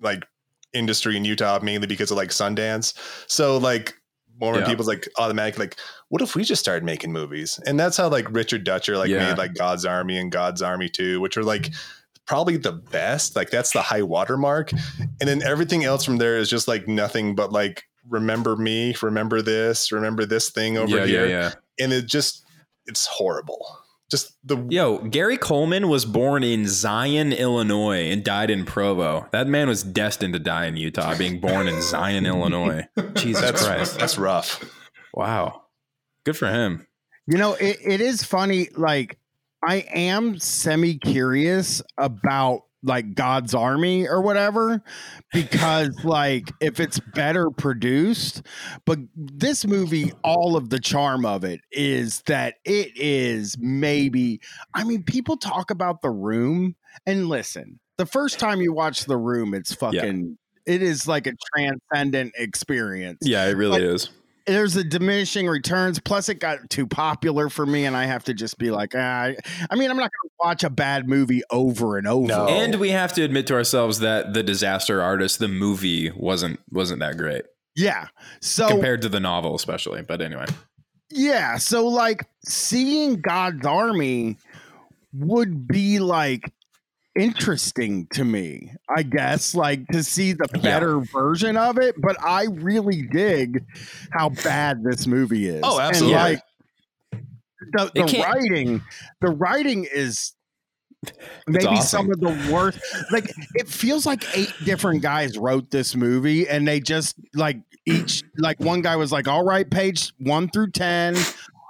like 0.00 0.24
industry 0.72 1.16
in 1.16 1.24
Utah, 1.24 1.58
mainly 1.60 1.88
because 1.88 2.12
of 2.12 2.16
like 2.16 2.28
Sundance. 2.28 2.96
So 3.26 3.58
like 3.58 3.94
Mormon 4.40 4.60
Yeah. 4.60 4.68
people's 4.68 4.86
like 4.86 5.08
automatically 5.18 5.64
like, 5.64 5.76
what 6.10 6.22
if 6.22 6.36
we 6.36 6.44
just 6.44 6.62
started 6.62 6.84
making 6.84 7.10
movies? 7.10 7.58
And 7.66 7.78
that's 7.80 7.96
how 7.96 8.08
like 8.08 8.30
Richard 8.30 8.62
Dutcher 8.62 8.96
like 8.96 9.10
Yeah. 9.10 9.30
made 9.30 9.38
like 9.38 9.54
God's 9.54 9.84
Army 9.84 10.16
and 10.18 10.30
God's 10.30 10.62
Army 10.62 10.88
2, 10.88 11.20
which 11.20 11.36
are 11.36 11.42
like 11.42 11.62
mm-hmm. 11.62 12.22
probably 12.26 12.58
the 12.58 12.74
best. 12.74 13.34
Like 13.34 13.50
that's 13.50 13.72
the 13.72 13.82
high 13.82 14.02
watermark. 14.02 14.70
And 15.00 15.28
then 15.28 15.42
everything 15.42 15.82
else 15.82 16.04
from 16.04 16.18
there 16.18 16.36
is 16.36 16.48
just 16.48 16.68
like 16.68 16.86
nothing 16.86 17.34
but 17.34 17.50
like 17.50 17.82
remember 18.08 18.56
me, 18.56 18.94
remember 19.02 19.42
this, 19.42 19.92
remember 19.92 20.26
this 20.26 20.50
thing 20.50 20.76
over 20.76 20.96
yeah, 20.96 21.06
here. 21.06 21.26
yeah, 21.26 21.30
yeah. 21.30 21.52
And 21.78 21.92
it 21.92 22.06
just 22.06 22.44
it's 22.86 23.06
horrible. 23.06 23.64
Just 24.10 24.34
the 24.44 24.64
Yo, 24.70 24.98
Gary 24.98 25.38
Coleman 25.38 25.88
was 25.88 26.04
born 26.04 26.44
in 26.44 26.68
Zion, 26.68 27.32
Illinois, 27.32 28.10
and 28.10 28.22
died 28.22 28.50
in 28.50 28.64
Provo. 28.64 29.26
That 29.32 29.46
man 29.48 29.66
was 29.68 29.82
destined 29.82 30.34
to 30.34 30.38
die 30.38 30.66
in 30.66 30.76
Utah, 30.76 31.16
being 31.16 31.40
born 31.40 31.66
in 31.66 31.80
Zion, 31.80 32.26
Illinois. 32.26 32.86
Jesus 33.14 33.42
that's 33.42 33.66
Christ. 33.66 33.98
that's 33.98 34.18
rough. 34.18 34.62
Wow. 35.14 35.62
Good 36.24 36.36
for 36.36 36.48
him. 36.48 36.86
You 37.26 37.38
know, 37.38 37.54
it, 37.54 37.78
it 37.82 38.00
is 38.00 38.22
funny. 38.22 38.68
Like, 38.76 39.18
I 39.62 39.76
am 39.94 40.38
semi 40.38 40.98
curious 40.98 41.80
about 41.96 42.64
like 42.84 43.14
God's 43.14 43.54
Army 43.54 44.06
or 44.06 44.20
whatever, 44.20 44.82
because 45.32 45.90
like 46.04 46.52
if 46.60 46.78
it's 46.78 47.00
better 47.14 47.50
produced, 47.50 48.42
but 48.84 48.98
this 49.16 49.66
movie, 49.66 50.12
all 50.22 50.56
of 50.56 50.70
the 50.70 50.78
charm 50.78 51.24
of 51.26 51.42
it 51.44 51.60
is 51.72 52.22
that 52.26 52.56
it 52.64 52.92
is 52.94 53.56
maybe. 53.58 54.40
I 54.74 54.84
mean, 54.84 55.02
people 55.02 55.36
talk 55.36 55.70
about 55.70 56.02
the 56.02 56.10
room, 56.10 56.76
and 57.06 57.28
listen, 57.28 57.80
the 57.96 58.06
first 58.06 58.38
time 58.38 58.60
you 58.60 58.72
watch 58.72 59.04
The 59.06 59.16
Room, 59.16 59.54
it's 59.54 59.74
fucking. 59.74 60.38
It 60.66 60.82
is 60.82 61.06
like 61.06 61.26
a 61.26 61.32
transcendent 61.54 62.32
experience. 62.38 63.18
Yeah, 63.22 63.46
it 63.46 63.52
really 63.52 63.80
Like- 63.80 63.82
is. 63.82 64.10
There's 64.46 64.76
a 64.76 64.84
diminishing 64.84 65.46
returns. 65.46 65.98
Plus, 65.98 66.28
it 66.28 66.34
got 66.34 66.68
too 66.68 66.86
popular 66.86 67.48
for 67.48 67.64
me, 67.64 67.86
and 67.86 67.96
I 67.96 68.04
have 68.04 68.24
to 68.24 68.34
just 68.34 68.58
be 68.58 68.70
like, 68.70 68.92
ah, 68.94 68.98
I, 68.98 69.36
I 69.70 69.74
mean, 69.74 69.90
I'm 69.90 69.96
not 69.96 70.10
going 70.10 70.28
to 70.28 70.34
watch 70.38 70.64
a 70.64 70.70
bad 70.70 71.08
movie 71.08 71.42
over 71.50 71.96
and 71.96 72.06
over. 72.06 72.26
No. 72.26 72.48
And 72.48 72.76
we 72.76 72.90
have 72.90 73.12
to 73.14 73.22
admit 73.22 73.46
to 73.48 73.54
ourselves 73.54 74.00
that 74.00 74.34
the 74.34 74.42
Disaster 74.42 75.00
Artist, 75.02 75.38
the 75.38 75.48
movie, 75.48 76.10
wasn't 76.10 76.60
wasn't 76.70 77.00
that 77.00 77.16
great 77.16 77.44
yeah. 77.76 78.08
So 78.40 78.68
compared 78.68 79.02
to 79.02 79.08
the 79.08 79.20
novel, 79.20 79.54
especially. 79.54 80.02
But 80.02 80.20
anyway, 80.20 80.46
Yeah, 81.10 81.58
so 81.58 81.86
like 81.86 82.26
seeing 82.44 83.20
God's 83.20 83.66
army 83.66 84.36
would 85.12 85.66
be 85.66 85.98
like 85.98 86.52
interesting 87.16 88.06
to 88.14 88.24
me, 88.24 88.72
I 88.94 89.02
guess, 89.02 89.54
like 89.54 89.86
to 89.88 90.02
see 90.02 90.32
the 90.32 90.48
Yeah. 90.54 90.60
better 90.60 91.00
version 91.00 91.56
of 91.56 91.78
it. 91.78 91.94
But 92.00 92.16
I 92.24 92.44
really 92.50 93.02
dig 93.02 93.64
how 94.12 94.30
bad 94.30 94.82
this 94.82 95.06
movie 95.06 95.48
is. 95.48 95.60
Oh, 95.64 95.78
And, 95.78 95.88
absolutely. 95.88 96.16
like 96.18 96.42
the, 97.72 97.90
the 97.94 98.22
writing, 98.22 98.82
the 99.20 99.30
writing 99.30 99.86
is 99.92 100.32
maybe 101.46 101.66
awesome. 101.66 102.06
some 102.06 102.10
of 102.10 102.20
the 102.20 102.52
worst. 102.52 102.78
Like 103.10 103.30
it 103.54 103.68
feels 103.68 104.06
like 104.06 104.24
eight 104.36 104.52
different 104.64 105.02
guys 105.02 105.38
wrote 105.38 105.70
this 105.70 105.94
movie, 105.94 106.48
and 106.48 106.66
they 106.66 106.80
just 106.80 107.16
like 107.34 107.58
each 107.86 108.22
like 108.38 108.58
one 108.60 108.82
guy 108.82 108.96
was 108.96 109.12
like, 109.12 109.28
"All 109.28 109.44
right, 109.44 109.68
page 109.68 110.12
one 110.18 110.48
through 110.48 110.70
ten." 110.72 111.16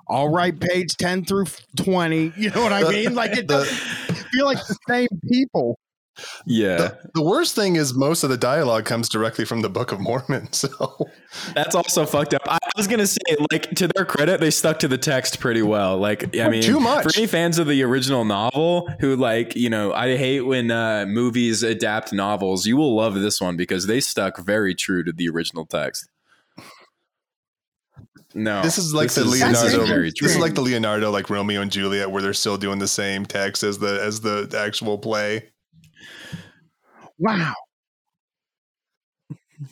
All 0.06 0.28
right, 0.28 0.60
page 0.60 0.98
10 0.98 1.24
through 1.24 1.46
20. 1.76 2.34
You 2.36 2.50
know 2.50 2.62
what 2.62 2.74
I 2.74 2.82
mean? 2.90 3.14
Like 3.14 3.38
it 3.38 3.46
doesn't 3.46 3.74
feel 4.34 4.46
like 4.46 4.58
the 4.66 4.76
same 4.88 5.08
people. 5.30 5.78
yeah, 6.46 6.76
The, 6.76 6.98
the 7.14 7.22
worst 7.22 7.56
thing 7.56 7.74
is 7.74 7.92
most 7.94 8.22
of 8.22 8.30
the 8.30 8.36
dialogue 8.36 8.84
comes 8.84 9.08
directly 9.08 9.44
from 9.44 9.62
the 9.62 9.68
Book 9.68 9.90
of 9.92 9.98
Mormon. 10.00 10.48
So 10.52 10.68
that's 11.54 11.74
also 11.74 12.06
fucked 12.06 12.32
up. 12.34 12.42
I 12.46 12.58
was 12.76 12.86
gonna 12.86 13.08
say, 13.08 13.18
like, 13.50 13.70
to 13.70 13.88
their 13.88 14.04
credit, 14.04 14.38
they 14.40 14.52
stuck 14.52 14.78
to 14.80 14.88
the 14.88 14.96
text 14.96 15.40
pretty 15.40 15.62
well. 15.62 15.98
Like, 15.98 16.36
I 16.38 16.48
mean, 16.48 16.62
too 16.62 16.78
much. 16.78 17.02
for 17.02 17.10
any 17.16 17.26
fans 17.26 17.58
of 17.58 17.66
the 17.66 17.82
original 17.82 18.24
novel 18.24 18.88
who 19.00 19.16
like, 19.16 19.56
you 19.56 19.68
know, 19.68 19.92
I 19.92 20.16
hate 20.16 20.42
when 20.42 20.70
uh, 20.70 21.06
movies 21.08 21.64
adapt 21.64 22.12
novels. 22.12 22.66
You 22.66 22.76
will 22.76 22.94
love 22.94 23.14
this 23.14 23.40
one 23.40 23.56
because 23.56 23.88
they 23.88 24.00
stuck 24.00 24.38
very 24.38 24.76
true 24.76 25.02
to 25.02 25.12
the 25.12 25.28
original 25.28 25.66
text. 25.66 26.08
No, 28.34 28.62
this 28.62 28.78
is 28.78 28.92
like 28.92 29.10
the 29.12 29.22
is- 29.22 29.38
That's 29.40 29.62
Leonardo. 29.62 30.02
This 30.02 30.20
is 30.22 30.38
like 30.38 30.54
the 30.54 30.60
Leonardo, 30.60 31.10
like 31.10 31.30
Romeo 31.30 31.60
and 31.60 31.70
Juliet, 31.70 32.10
where 32.10 32.20
they're 32.20 32.34
still 32.34 32.56
doing 32.56 32.78
the 32.80 32.88
same 32.88 33.24
text 33.24 33.62
as 33.62 33.78
the 33.78 34.02
as 34.02 34.20
the 34.20 34.52
actual 34.58 34.98
play. 34.98 35.50
Wow. 37.18 37.54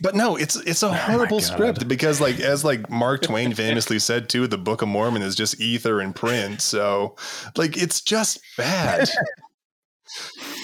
But 0.01 0.14
no, 0.14 0.37
it's 0.37 0.55
it's 0.57 0.83
a 0.85 0.87
Oh 0.87 0.92
horrible 0.92 1.40
God. 1.40 1.46
script 1.46 1.88
because 1.88 2.20
like 2.20 2.38
as 2.38 2.64
like 2.64 2.88
Mark 2.88 3.22
Twain 3.22 3.53
famously 3.53 3.98
said 3.98 4.29
too, 4.29 4.46
the 4.46 4.57
Book 4.59 4.81
of 4.81 4.88
Mormon 4.88 5.22
is 5.22 5.35
just 5.35 5.61
ether 5.61 6.01
and 6.01 6.14
print. 6.14 6.62
So 6.62 7.16
like 7.57 7.77
it's 7.77 8.01
just 8.01 8.40
bad. 8.57 9.09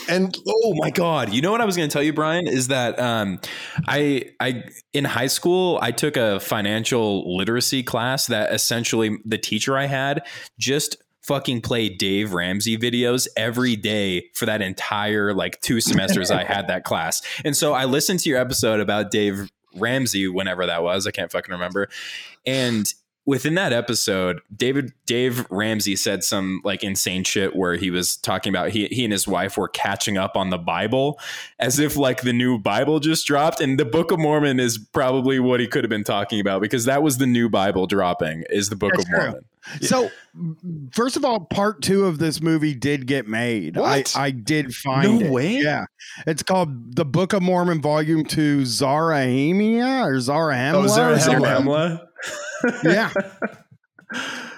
And 0.08 0.36
oh 0.46 0.74
my 0.76 0.90
god, 0.90 1.32
you 1.32 1.42
know 1.42 1.52
what 1.52 1.60
I 1.60 1.64
was 1.64 1.76
going 1.76 1.88
to 1.88 1.92
tell 1.92 2.02
you, 2.02 2.12
Brian, 2.12 2.46
is 2.46 2.68
that 2.68 2.98
um, 2.98 3.40
I 3.86 4.30
I 4.40 4.64
in 4.92 5.04
high 5.04 5.26
school 5.26 5.78
I 5.82 5.92
took 5.92 6.16
a 6.16 6.40
financial 6.40 7.36
literacy 7.36 7.82
class 7.82 8.26
that 8.26 8.52
essentially 8.52 9.18
the 9.24 9.38
teacher 9.38 9.76
I 9.76 9.86
had 9.86 10.26
just 10.58 10.96
fucking 11.22 11.60
played 11.60 11.98
Dave 11.98 12.32
Ramsey 12.32 12.78
videos 12.78 13.28
every 13.36 13.76
day 13.76 14.30
for 14.34 14.46
that 14.46 14.62
entire 14.62 15.34
like 15.34 15.60
two 15.60 15.80
semesters 15.80 16.30
I 16.30 16.42
had 16.42 16.68
that 16.68 16.84
class. 16.84 17.20
And 17.44 17.54
so 17.54 17.74
I 17.74 17.84
listened 17.84 18.20
to 18.20 18.30
your 18.30 18.40
episode 18.40 18.80
about 18.80 19.10
Dave 19.10 19.50
Ramsey 19.76 20.26
whenever 20.26 20.64
that 20.64 20.82
was, 20.82 21.06
I 21.06 21.10
can't 21.10 21.30
fucking 21.30 21.52
remember. 21.52 21.90
And 22.46 22.90
within 23.28 23.54
that 23.56 23.74
episode, 23.74 24.40
David 24.56 24.94
Dave 25.04 25.46
Ramsey 25.50 25.96
said 25.96 26.24
some 26.24 26.62
like 26.64 26.82
insane 26.82 27.24
shit 27.24 27.54
where 27.54 27.76
he 27.76 27.90
was 27.90 28.16
talking 28.16 28.50
about 28.50 28.70
he 28.70 28.86
he 28.86 29.04
and 29.04 29.12
his 29.12 29.28
wife 29.28 29.58
were 29.58 29.68
catching 29.68 30.16
up 30.16 30.34
on 30.34 30.48
the 30.48 30.56
Bible 30.56 31.20
as 31.58 31.78
if 31.78 31.94
like 31.94 32.22
the 32.22 32.32
new 32.32 32.58
Bible 32.58 33.00
just 33.00 33.26
dropped 33.26 33.60
and 33.60 33.78
the 33.78 33.84
Book 33.84 34.10
of 34.10 34.18
Mormon 34.18 34.58
is 34.58 34.78
probably 34.78 35.38
what 35.38 35.60
he 35.60 35.66
could 35.66 35.84
have 35.84 35.90
been 35.90 36.04
talking 36.04 36.40
about 36.40 36.62
because 36.62 36.86
that 36.86 37.02
was 37.02 37.18
the 37.18 37.26
new 37.26 37.50
Bible 37.50 37.86
dropping 37.86 38.44
is 38.48 38.70
the 38.70 38.76
Book 38.76 38.92
That's 38.94 39.04
of 39.04 39.10
true. 39.10 39.18
Mormon. 39.18 39.44
So, 39.82 40.08
m- 40.34 40.88
first 40.94 41.18
of 41.18 41.24
all, 41.26 41.40
part 41.40 41.82
two 41.82 42.06
of 42.06 42.18
this 42.18 42.40
movie 42.40 42.74
did 42.74 43.06
get 43.06 43.28
made. 43.28 43.76
What? 43.76 44.16
I, 44.16 44.24
I 44.26 44.30
did 44.30 44.74
find 44.74 45.20
No 45.20 45.26
it. 45.26 45.30
way? 45.30 45.56
Yeah. 45.58 45.84
It's 46.26 46.42
called 46.42 46.96
The 46.96 47.04
Book 47.04 47.34
of 47.34 47.42
Mormon, 47.42 47.82
Volume 47.82 48.24
2, 48.24 48.62
Zarahemia 48.62 50.06
or 50.06 50.14
Zarahemla. 50.14 50.72
Oh, 50.74 50.82
or 50.84 50.86
Zarahemla. 50.86 51.40
Zarahemla? 51.98 52.06
Yeah. 52.84 53.12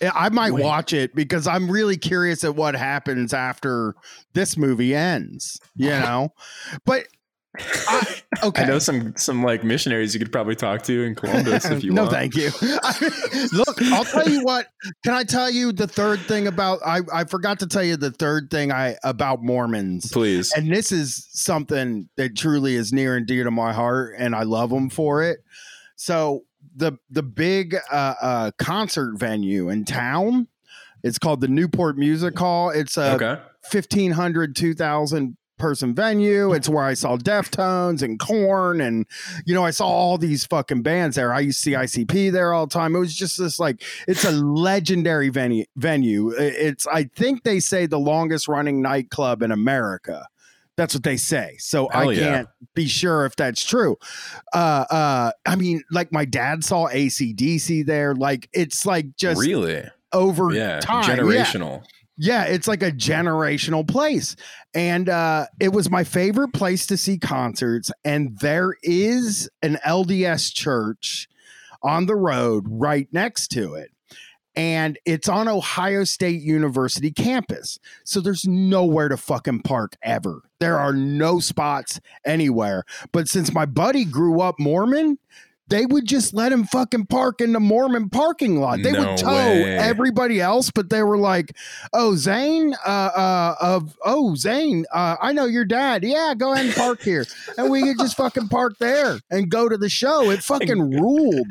Yeah, 0.00 0.12
I 0.14 0.30
might 0.30 0.52
Wait. 0.52 0.64
watch 0.64 0.92
it 0.94 1.14
because 1.14 1.46
I'm 1.46 1.70
really 1.70 1.98
curious 1.98 2.42
at 2.42 2.56
what 2.56 2.74
happens 2.74 3.34
after 3.34 3.94
this 4.32 4.56
movie 4.56 4.94
ends, 4.94 5.60
you 5.76 5.90
know? 5.90 6.32
But, 6.86 7.06
I, 7.58 8.22
okay. 8.44 8.62
I 8.62 8.66
know 8.66 8.78
some 8.78 9.12
some 9.16 9.42
like 9.42 9.64
missionaries 9.64 10.14
you 10.14 10.20
could 10.20 10.30
probably 10.30 10.54
talk 10.54 10.82
to 10.84 11.02
in 11.02 11.16
Columbus 11.16 11.64
if 11.64 11.82
you 11.82 11.90
no, 11.92 12.04
want. 12.04 12.12
No, 12.12 12.18
thank 12.18 12.36
you. 12.36 12.50
Look, 13.52 13.82
I'll 13.82 14.04
tell 14.04 14.28
you 14.28 14.44
what. 14.44 14.68
Can 15.04 15.14
I 15.14 15.24
tell 15.24 15.50
you 15.50 15.72
the 15.72 15.88
third 15.88 16.20
thing 16.20 16.46
about? 16.46 16.78
I 16.86 17.00
I 17.12 17.24
forgot 17.24 17.58
to 17.58 17.66
tell 17.66 17.82
you 17.82 17.96
the 17.96 18.12
third 18.12 18.52
thing 18.52 18.70
I 18.70 18.96
about 19.02 19.42
Mormons, 19.42 20.12
Please. 20.12 20.52
and 20.52 20.72
this 20.72 20.92
is 20.92 21.26
something 21.32 22.08
that 22.16 22.36
truly 22.36 22.76
is 22.76 22.92
near 22.92 23.16
and 23.16 23.26
dear 23.26 23.42
to 23.42 23.50
my 23.50 23.72
heart, 23.72 24.14
and 24.16 24.34
I 24.36 24.44
love 24.44 24.70
them 24.70 24.88
for 24.88 25.24
it. 25.24 25.40
So 25.96 26.44
the 26.74 26.92
the 27.10 27.22
big 27.22 27.76
uh, 27.90 28.14
uh, 28.20 28.50
concert 28.58 29.18
venue 29.18 29.68
in 29.68 29.84
town, 29.84 30.48
it's 31.02 31.18
called 31.18 31.40
the 31.40 31.48
Newport 31.48 31.96
Music 31.96 32.38
Hall. 32.38 32.70
It's 32.70 32.96
a 32.96 33.14
okay. 33.14 33.40
1500 33.70 34.56
2000 34.56 35.36
person 35.58 35.94
venue. 35.94 36.52
It's 36.54 36.68
where 36.68 36.84
i 36.84 36.94
saw 36.94 37.16
deftones 37.18 38.02
and 38.02 38.18
Korn 38.18 38.80
and 38.80 39.06
you 39.44 39.54
know 39.54 39.62
i 39.62 39.70
saw 39.70 39.86
all 39.86 40.16
these 40.16 40.46
fucking 40.46 40.82
bands 40.82 41.16
there. 41.16 41.32
I 41.32 41.40
used 41.40 41.58
to 41.58 41.62
see 41.62 41.72
icp 41.72 42.32
there 42.32 42.52
all 42.54 42.66
the 42.66 42.72
time. 42.72 42.96
It 42.96 42.98
was 42.98 43.14
just 43.14 43.38
this 43.38 43.60
like 43.60 43.82
it's 44.08 44.24
a 44.24 44.30
legendary 44.32 45.28
venue 45.28 45.66
venue. 45.76 46.30
It's 46.30 46.86
i 46.86 47.04
think 47.04 47.42
they 47.44 47.60
say 47.60 47.86
the 47.86 47.98
longest 47.98 48.48
running 48.48 48.80
nightclub 48.80 49.42
in 49.42 49.52
america 49.52 50.26
that's 50.76 50.94
what 50.94 51.02
they 51.02 51.16
say 51.16 51.56
so 51.58 51.88
i 51.90 52.02
Hell 52.02 52.12
yeah. 52.12 52.20
can't 52.20 52.48
be 52.74 52.86
sure 52.86 53.26
if 53.26 53.36
that's 53.36 53.64
true 53.64 53.96
uh 54.54 54.84
uh 54.90 55.32
i 55.46 55.56
mean 55.56 55.82
like 55.90 56.12
my 56.12 56.24
dad 56.24 56.64
saw 56.64 56.88
acdc 56.88 57.84
there 57.86 58.14
like 58.14 58.48
it's 58.52 58.86
like 58.86 59.16
just 59.16 59.40
really? 59.40 59.84
over 60.12 60.52
Yeah. 60.52 60.80
time 60.80 61.04
Yeah. 61.08 61.16
Generational. 61.16 61.82
Yeah, 62.22 62.44
it's 62.44 62.68
like 62.68 62.82
a 62.82 62.92
generational 62.92 63.88
place. 63.88 64.36
And 64.74 65.08
uh, 65.08 65.46
it 65.58 65.72
was 65.72 65.90
my 65.90 66.04
favorite 66.04 66.52
place 66.52 66.86
to 66.88 66.98
see 66.98 67.16
concerts. 67.16 67.90
And 68.04 68.38
there 68.40 68.76
is 68.82 69.48
an 69.62 69.78
LDS 69.86 70.52
church 70.52 71.28
on 71.82 72.04
the 72.04 72.16
road 72.16 72.64
right 72.68 73.08
next 73.10 73.48
to 73.52 73.72
it. 73.72 73.90
And 74.60 74.98
it's 75.06 75.26
on 75.26 75.48
Ohio 75.48 76.04
State 76.04 76.42
University 76.42 77.10
campus. 77.10 77.78
So 78.04 78.20
there's 78.20 78.44
nowhere 78.46 79.08
to 79.08 79.16
fucking 79.16 79.62
park 79.62 79.96
ever. 80.02 80.42
There 80.58 80.78
are 80.78 80.92
no 80.92 81.40
spots 81.40 81.98
anywhere. 82.26 82.84
But 83.10 83.26
since 83.26 83.54
my 83.54 83.64
buddy 83.64 84.04
grew 84.04 84.42
up 84.42 84.56
Mormon, 84.58 85.18
they 85.68 85.86
would 85.86 86.04
just 86.04 86.34
let 86.34 86.52
him 86.52 86.64
fucking 86.64 87.06
park 87.06 87.40
in 87.40 87.54
the 87.54 87.60
Mormon 87.60 88.10
parking 88.10 88.60
lot. 88.60 88.82
They 88.82 88.92
No 88.92 89.08
would 89.12 89.16
tow 89.18 89.32
way. 89.32 89.78
everybody 89.78 90.42
else, 90.42 90.70
but 90.70 90.90
they 90.90 91.02
were 91.02 91.16
like, 91.16 91.56
"Oh, 91.94 92.16
Zane, 92.16 92.74
uh, 92.84 92.90
uh, 93.16 93.54
of 93.62 93.96
oh 94.04 94.34
Zane, 94.34 94.84
uh, 94.92 95.16
I 95.22 95.32
know 95.32 95.46
your 95.46 95.64
dad. 95.64 96.04
Yeah, 96.04 96.34
go 96.36 96.52
ahead 96.52 96.66
and 96.66 96.74
park 96.74 97.00
here, 97.00 97.24
and 97.56 97.70
we 97.70 97.82
could 97.82 97.98
just 97.98 98.16
fucking 98.18 98.48
park 98.48 98.74
there 98.78 99.20
and 99.30 99.48
go 99.48 99.70
to 99.70 99.78
the 99.78 99.88
show. 99.88 100.28
It 100.30 100.42
fucking 100.42 100.90
ruled. 101.00 101.50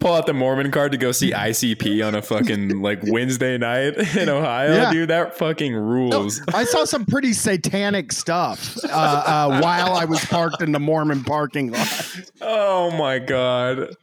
Pull 0.00 0.14
out 0.14 0.24
the 0.24 0.32
Mormon 0.32 0.70
card 0.70 0.92
to 0.92 0.98
go 0.98 1.12
see 1.12 1.30
ICP 1.32 2.04
on 2.06 2.14
a 2.14 2.22
fucking 2.22 2.80
like 2.80 3.00
Wednesday 3.04 3.58
night 3.58 3.96
in 4.16 4.30
Ohio, 4.30 4.72
Yeah. 4.74 4.90
dude. 4.92 5.10
That 5.10 5.36
fucking 5.36 5.74
rules. 5.74 6.40
I 6.54 6.64
saw 6.64 6.84
some 6.86 7.04
pretty 7.04 7.34
satanic 7.34 8.10
stuff 8.10 8.76
uh, 8.84 8.88
uh, 8.88 9.60
while 9.60 9.92
I 9.94 10.06
was 10.06 10.24
parked 10.24 10.62
in 10.62 10.72
the 10.72 10.80
Mormon 10.80 11.22
parking 11.22 11.70
lot. 11.72 12.16
Oh 12.40 12.90
my 12.96 13.18
god. 13.18 13.94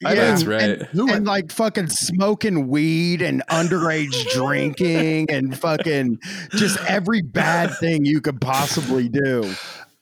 Yeah, 0.00 0.14
That's 0.14 0.42
and- 0.42 0.50
right. 0.50 0.62
And, 0.92 1.10
and, 1.10 1.24
like 1.26 1.50
fucking 1.50 1.86
smoking 1.88 2.68
weed 2.68 3.22
and 3.22 3.42
underage 3.50 4.30
drinking 4.32 5.30
and 5.30 5.56
fucking 5.56 6.18
just 6.50 6.78
every 6.88 7.22
bad 7.22 7.74
thing 7.78 8.04
you 8.04 8.20
could 8.20 8.40
possibly 8.40 9.08
do. 9.08 9.50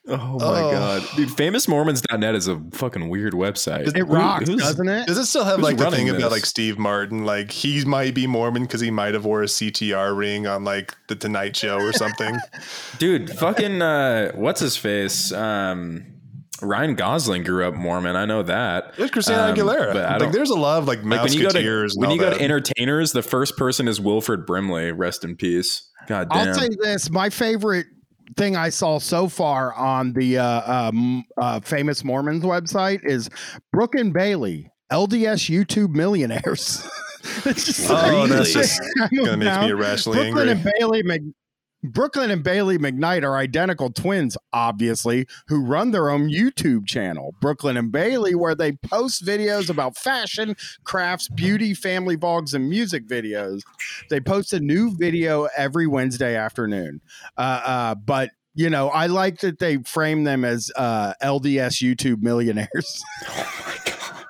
Oh 0.08 0.16
my 0.40 0.60
Oh. 0.62 0.70
god, 0.72 1.02
dude! 1.14 1.28
FamousMormons.net 1.28 2.34
is 2.34 2.48
a 2.48 2.60
fucking 2.72 3.08
weird 3.08 3.34
website. 3.34 3.86
It 3.86 3.96
Who- 3.96 4.04
rocks, 4.04 4.48
who's- 4.48 4.60
doesn't 4.60 4.88
it? 4.88 5.06
Does 5.06 5.16
it 5.16 5.26
still 5.26 5.44
have 5.44 5.56
Who's 5.56 5.64
like 5.64 5.76
the 5.76 5.84
running 5.84 6.06
thing 6.08 6.16
about 6.16 6.32
like 6.32 6.44
Steve 6.44 6.76
Martin? 6.76 7.24
Like 7.24 7.52
he 7.52 7.84
might 7.84 8.12
be 8.12 8.26
Mormon 8.26 8.62
because 8.62 8.80
he 8.80 8.90
might 8.90 9.14
have 9.14 9.24
wore 9.24 9.42
a 9.42 9.46
CTR 9.46 10.12
ring 10.16 10.46
on 10.48 10.64
like 10.64 10.96
the 11.06 11.14
Tonight 11.14 11.54
Show 11.56 11.76
or 11.78 11.92
something. 11.92 12.36
dude? 12.98 13.30
Fucking 13.38 13.80
uh, 13.80 14.32
what's 14.32 14.60
his 14.60 14.76
face? 14.76 15.30
Um, 15.32 16.04
Ryan 16.60 16.94
Gosling 16.96 17.44
grew 17.44 17.64
up 17.66 17.74
Mormon. 17.74 18.16
I 18.16 18.24
know 18.24 18.42
that. 18.42 18.94
There's 18.96 19.10
Christina 19.12 19.42
Um, 19.42 19.54
Aguilera. 19.54 19.92
but 19.92 20.04
I 20.04 20.10
like 20.12 20.18
don't- 20.18 20.32
there's 20.32 20.50
a 20.50 20.58
lot 20.58 20.78
of 20.78 20.88
like 20.88 21.04
Like 21.04 21.22
when 21.22 21.32
you 21.32 21.42
go 21.42 21.48
to 21.50 21.88
when 21.94 22.10
you 22.10 22.18
go 22.18 22.30
that. 22.30 22.38
to 22.38 22.42
entertainers, 22.44 23.12
the 23.12 23.22
first 23.22 23.56
person 23.56 23.86
is 23.86 24.00
Wilford 24.00 24.46
Brimley. 24.46 24.90
Rest 24.90 25.22
in 25.24 25.36
peace. 25.36 25.88
God 26.08 26.28
damn. 26.28 26.48
I'll 26.48 26.54
say 26.54 26.70
this: 26.80 27.08
my 27.08 27.30
favorite 27.30 27.86
thing 28.36 28.56
I 28.56 28.68
saw 28.68 28.98
so 28.98 29.28
far 29.28 29.72
on 29.74 30.12
the 30.12 30.38
uh, 30.38 30.88
um, 30.88 31.24
uh, 31.36 31.60
famous 31.60 32.04
Mormons 32.04 32.44
website 32.44 33.04
is 33.04 33.28
Brooke 33.72 33.94
and 33.94 34.12
Bailey, 34.12 34.70
LDS 34.92 35.50
YouTube 35.50 35.90
millionaires. 35.94 36.86
it's 37.44 37.64
just 37.64 37.86
Oh, 37.90 38.26
that's 38.26 38.52
just 38.52 38.80
gonna 39.14 39.36
make 39.36 39.60
me 39.60 39.68
irrationally 39.70 40.18
Brooklyn 40.30 40.48
angry. 40.48 40.70
and 40.70 40.72
Bailey 40.78 41.02
Mc, 41.04 41.22
Brooklyn 41.82 42.30
and 42.30 42.42
Bailey 42.42 42.78
McKnight 42.78 43.24
are 43.24 43.36
identical 43.36 43.90
twins, 43.90 44.36
obviously, 44.52 45.26
who 45.48 45.64
run 45.64 45.90
their 45.90 46.10
own 46.10 46.28
YouTube 46.28 46.86
channel, 46.86 47.34
Brooklyn 47.40 47.76
and 47.76 47.90
Bailey, 47.90 48.34
where 48.34 48.54
they 48.54 48.72
post 48.72 49.24
videos 49.24 49.68
about 49.68 49.96
fashion, 49.96 50.54
crafts, 50.84 51.28
beauty, 51.28 51.74
family 51.74 52.16
vlogs, 52.16 52.54
and 52.54 52.68
music 52.68 53.06
videos. 53.06 53.62
They 54.10 54.20
post 54.20 54.52
a 54.52 54.60
new 54.60 54.96
video 54.96 55.48
every 55.56 55.86
Wednesday 55.86 56.36
afternoon. 56.36 57.00
Uh, 57.36 57.62
uh, 57.64 57.94
but 57.96 58.30
you 58.54 58.68
know, 58.68 58.88
I 58.90 59.06
like 59.06 59.40
that 59.40 59.58
they 59.58 59.78
frame 59.78 60.24
them 60.24 60.44
as 60.44 60.70
uh, 60.76 61.14
LDS 61.22 61.82
YouTube 61.82 62.22
millionaires. 62.22 63.02
Oh 63.28 63.64
my 63.66 63.76
god. 63.84 64.21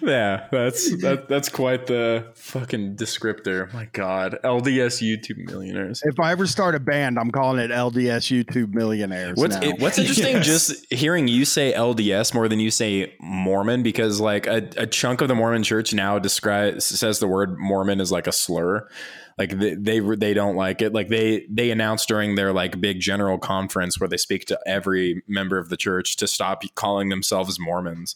Yeah, 0.00 0.48
that's 0.50 0.96
that, 1.02 1.26
that's 1.28 1.48
quite 1.48 1.86
the 1.86 2.26
fucking 2.34 2.96
descriptor. 2.96 3.72
My 3.72 3.88
god, 3.92 4.38
LDS 4.44 5.02
YouTube 5.02 5.38
millionaires. 5.38 6.02
if 6.04 6.20
I 6.20 6.32
ever 6.32 6.46
start 6.46 6.74
a 6.74 6.80
band, 6.80 7.18
I'm 7.18 7.30
calling 7.30 7.58
it 7.58 7.70
LDS 7.70 8.44
YouTube 8.44 8.74
millionaires. 8.74 9.38
What's 9.38 9.56
it, 9.56 9.80
what's 9.80 9.98
interesting? 9.98 10.36
Yes. 10.36 10.46
Just 10.52 10.92
hearing 10.92 11.28
you 11.28 11.44
say 11.44 11.72
LDS 11.72 12.34
more 12.34 12.48
than 12.48 12.60
you 12.60 12.70
say 12.70 13.14
Mormon, 13.20 13.82
because 13.82 14.20
like 14.20 14.46
a, 14.46 14.68
a 14.76 14.86
chunk 14.86 15.20
of 15.20 15.28
the 15.28 15.34
Mormon 15.34 15.62
Church 15.62 15.94
now 15.94 16.18
describes 16.18 16.84
says 16.84 17.18
the 17.18 17.28
word 17.28 17.58
Mormon 17.58 18.00
is 18.00 18.12
like 18.12 18.26
a 18.26 18.32
slur. 18.32 18.88
Like 19.38 19.58
they, 19.58 19.74
they 19.74 20.00
they 20.00 20.34
don't 20.34 20.56
like 20.56 20.82
it. 20.82 20.92
Like 20.92 21.08
they 21.08 21.46
they 21.50 21.70
announced 21.70 22.08
during 22.08 22.34
their 22.34 22.52
like 22.52 22.80
big 22.80 23.00
general 23.00 23.38
conference 23.38 23.98
where 23.98 24.08
they 24.08 24.16
speak 24.16 24.44
to 24.46 24.58
every 24.66 25.22
member 25.26 25.58
of 25.58 25.68
the 25.68 25.76
church 25.76 26.16
to 26.16 26.26
stop 26.26 26.62
calling 26.74 27.08
themselves 27.08 27.58
Mormons. 27.58 28.14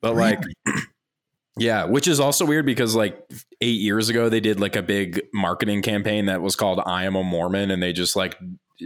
But 0.00 0.16
like. 0.16 0.42
Yeah, 1.60 1.86
which 1.86 2.06
is 2.06 2.20
also 2.20 2.46
weird 2.46 2.66
because 2.66 2.94
like 2.94 3.20
eight 3.60 3.80
years 3.80 4.08
ago 4.08 4.28
they 4.28 4.38
did 4.38 4.60
like 4.60 4.76
a 4.76 4.82
big 4.82 5.22
marketing 5.34 5.82
campaign 5.82 6.26
that 6.26 6.40
was 6.40 6.54
called 6.54 6.80
"I 6.86 7.04
Am 7.04 7.16
a 7.16 7.24
Mormon," 7.24 7.72
and 7.72 7.82
they 7.82 7.92
just 7.92 8.14
like 8.14 8.38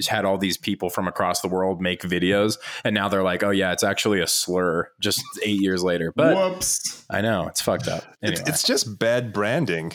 had 0.08 0.24
all 0.24 0.38
these 0.38 0.56
people 0.56 0.88
from 0.88 1.06
across 1.06 1.42
the 1.42 1.48
world 1.48 1.80
make 1.80 2.02
videos, 2.02 2.58
and 2.84 2.94
now 2.94 3.08
they're 3.08 3.22
like, 3.22 3.42
"Oh 3.42 3.50
yeah, 3.50 3.72
it's 3.72 3.84
actually 3.84 4.20
a 4.20 4.26
slur." 4.26 4.88
Just 5.00 5.22
eight 5.42 5.60
years 5.60 5.82
later, 5.82 6.12
but 6.16 6.34
Whoops. 6.34 7.04
I 7.10 7.20
know 7.20 7.46
it's 7.46 7.60
fucked 7.60 7.88
up. 7.88 8.04
Anyway, 8.22 8.40
It's, 8.40 8.48
it's 8.48 8.62
just 8.62 8.98
bad 8.98 9.32
branding. 9.32 9.92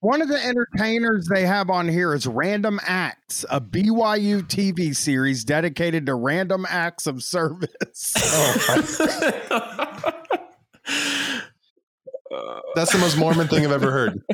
One 0.00 0.22
of 0.22 0.28
the 0.28 0.42
entertainers 0.42 1.28
they 1.30 1.44
have 1.44 1.68
on 1.68 1.86
here 1.86 2.14
is 2.14 2.26
Random 2.26 2.80
Acts, 2.84 3.44
a 3.50 3.60
BYU 3.60 4.42
TV 4.42 4.96
series 4.96 5.44
dedicated 5.44 6.06
to 6.06 6.14
random 6.14 6.64
acts 6.68 7.06
of 7.06 7.22
service. 7.22 8.14
Oh, 8.18 10.12
That's 12.74 12.92
the 12.92 12.98
most 12.98 13.16
Mormon 13.16 13.48
thing 13.48 13.64
I've 13.64 13.72
ever 13.72 13.90
heard. 13.90 14.22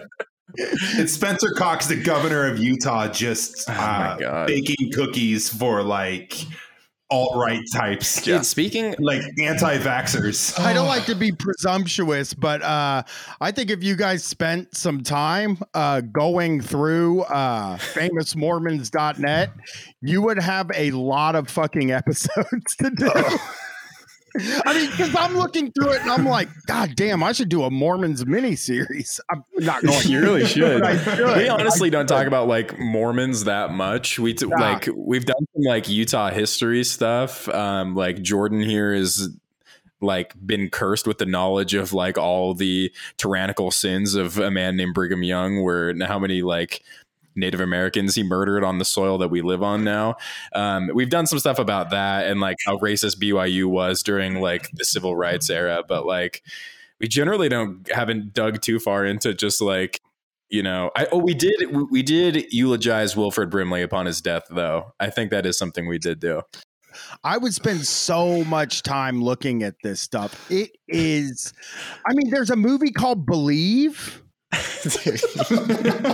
It's 0.59 1.12
Spencer 1.12 1.50
Cox, 1.50 1.87
the 1.87 2.02
governor 2.02 2.46
of 2.46 2.59
Utah, 2.59 3.09
just 3.09 3.68
Oh 3.68 3.74
uh, 3.74 4.16
God. 4.16 4.46
baking 4.46 4.90
cookies 4.92 5.50
for 5.50 5.82
like 5.82 6.35
alt 7.11 7.37
right 7.37 7.61
types, 7.74 8.22
Dude, 8.22 8.46
speaking 8.46 8.94
like 8.98 9.22
anti 9.42 9.76
vaxxers. 9.78 10.59
I 10.59 10.72
don't 10.72 10.87
like 10.88 11.04
to 11.06 11.14
be 11.14 11.30
presumptuous, 11.30 12.32
but 12.32 12.62
uh, 12.62 13.02
I 13.40 13.50
think 13.50 13.70
if 13.70 13.85
you 13.85 13.96
guys 13.96 14.24
spent 14.24 14.74
some 14.74 15.02
time 15.02 15.59
uh, 15.74 16.00
going 16.00 16.62
through 16.62 17.22
uh, 17.24 17.76
famousmormons.net, 17.76 19.50
you 20.00 20.22
would 20.22 20.38
have 20.38 20.70
a 20.74 20.90
lot 20.92 21.35
of 21.37 21.48
fucking 21.50 21.92
episodes 21.92 22.76
to 22.78 22.90
do. 22.90 23.11
I 24.66 24.75
mean, 24.75 24.90
because 24.90 25.14
I'm 25.14 25.37
looking 25.37 25.72
through 25.72 25.92
it 25.92 26.03
and 26.03 26.11
I'm 26.11 26.25
like, 26.27 26.49
God 26.66 26.94
damn, 26.96 27.22
I 27.22 27.33
should 27.33 27.49
do 27.49 27.62
a 27.64 27.70
Mormons 27.70 28.25
mini 28.27 28.57
series. 28.57 29.20
I'm 29.31 29.42
not 29.59 29.83
going. 29.83 30.07
you 30.09 30.20
really 30.20 30.44
should. 30.46 30.83
I 30.83 30.96
should. 30.96 31.37
We 31.37 31.49
honestly 31.49 31.90
don't 31.90 32.07
talk 32.07 32.27
about 32.27 32.49
like 32.49 32.79
Mormons 32.79 33.44
that 33.44 33.70
much. 33.72 34.18
We 34.18 34.35
t- 34.35 34.46
Nah. 34.46 34.57
like 34.57 34.88
we've 34.94 35.25
done 35.25 35.37
some 35.55 35.62
like 35.62 35.88
Utah 35.88 36.31
history 36.31 36.85
stuff. 36.85 37.49
Um, 37.49 37.94
like 37.94 38.22
Jordan 38.22 38.61
here 38.62 38.92
is 38.92 39.31
like 40.01 40.35
been 40.44 40.68
cursed 40.68 41.07
with 41.07 41.18
the 41.18 41.27
knowledge 41.27 41.75
of 41.75 41.92
like 41.92 42.18
all 42.18 42.53
the 42.55 42.92
tyrannical 43.16 43.70
sins 43.70 44.14
of 44.14 44.38
a 44.38 44.51
man 44.51 44.77
named 44.77 44.94
Brigham 44.94 45.22
Young, 45.22 45.62
where 45.62 45.94
how 46.05 46.18
many 46.18 46.42
like 46.42 46.83
Native 47.37 47.61
Americans 47.61 48.14
he 48.14 48.22
murdered 48.22 48.64
on 48.64 48.79
the 48.79 48.85
soil 48.85 49.18
that 49.18 49.29
we 49.29 49.42
live 49.42 49.62
on 49.62 49.85
now. 49.85 50.16
Um, 50.55 50.90
we've 50.94 51.11
done 51.11 51.27
some 51.27 51.38
stuff 51.38 51.59
about 51.59 51.90
that 51.90 52.27
and 52.27 52.40
like 52.40 52.57
how 52.66 52.79
racist 52.79 53.18
BYU 53.18 53.66
was 53.66 54.03
during 54.03 54.40
like 54.40 54.70
the 54.72 54.85
civil 54.85 55.16
rights 55.16 55.51
era, 55.51 55.83
but 55.87 56.07
like 56.07 56.42
we 57.01 57.09
generally 57.09 57.49
don't 57.49 57.90
haven't 57.90 58.33
dug 58.33 58.61
too 58.61 58.79
far 58.79 59.05
into 59.05 59.35
just 59.35 59.61
like 59.61 60.01
you 60.49 60.62
know 60.62 60.90
I 60.96 61.07
oh 61.12 61.18
we 61.18 61.35
did 61.35 61.70
we, 61.70 61.85
we 61.85 62.03
did 62.03 62.53
eulogize 62.53 63.16
Wilford 63.16 63.51
Brimley 63.51 63.83
upon 63.83 64.07
his 64.07 64.20
death 64.20 64.44
though. 64.51 64.94
I 64.99 65.11
think 65.11 65.31
that 65.31 65.46
is 65.46 65.59
something 65.59 65.87
we 65.87 65.99
did 65.99 66.20
do. 66.20 66.42
I 67.25 67.38
would 67.38 67.55
spend 67.55 67.85
so 67.85 68.44
much 68.44 68.83
time 68.83 69.22
looking 69.22 69.62
at 69.62 69.75
this 69.83 70.01
stuff. 70.01 70.51
It 70.51 70.77
is, 70.88 71.53
I 72.07 72.14
mean, 72.14 72.31
there's 72.31 72.51
a 72.51 72.57
movie 72.57 72.90
called 72.90 73.27
Believe. 73.27 74.22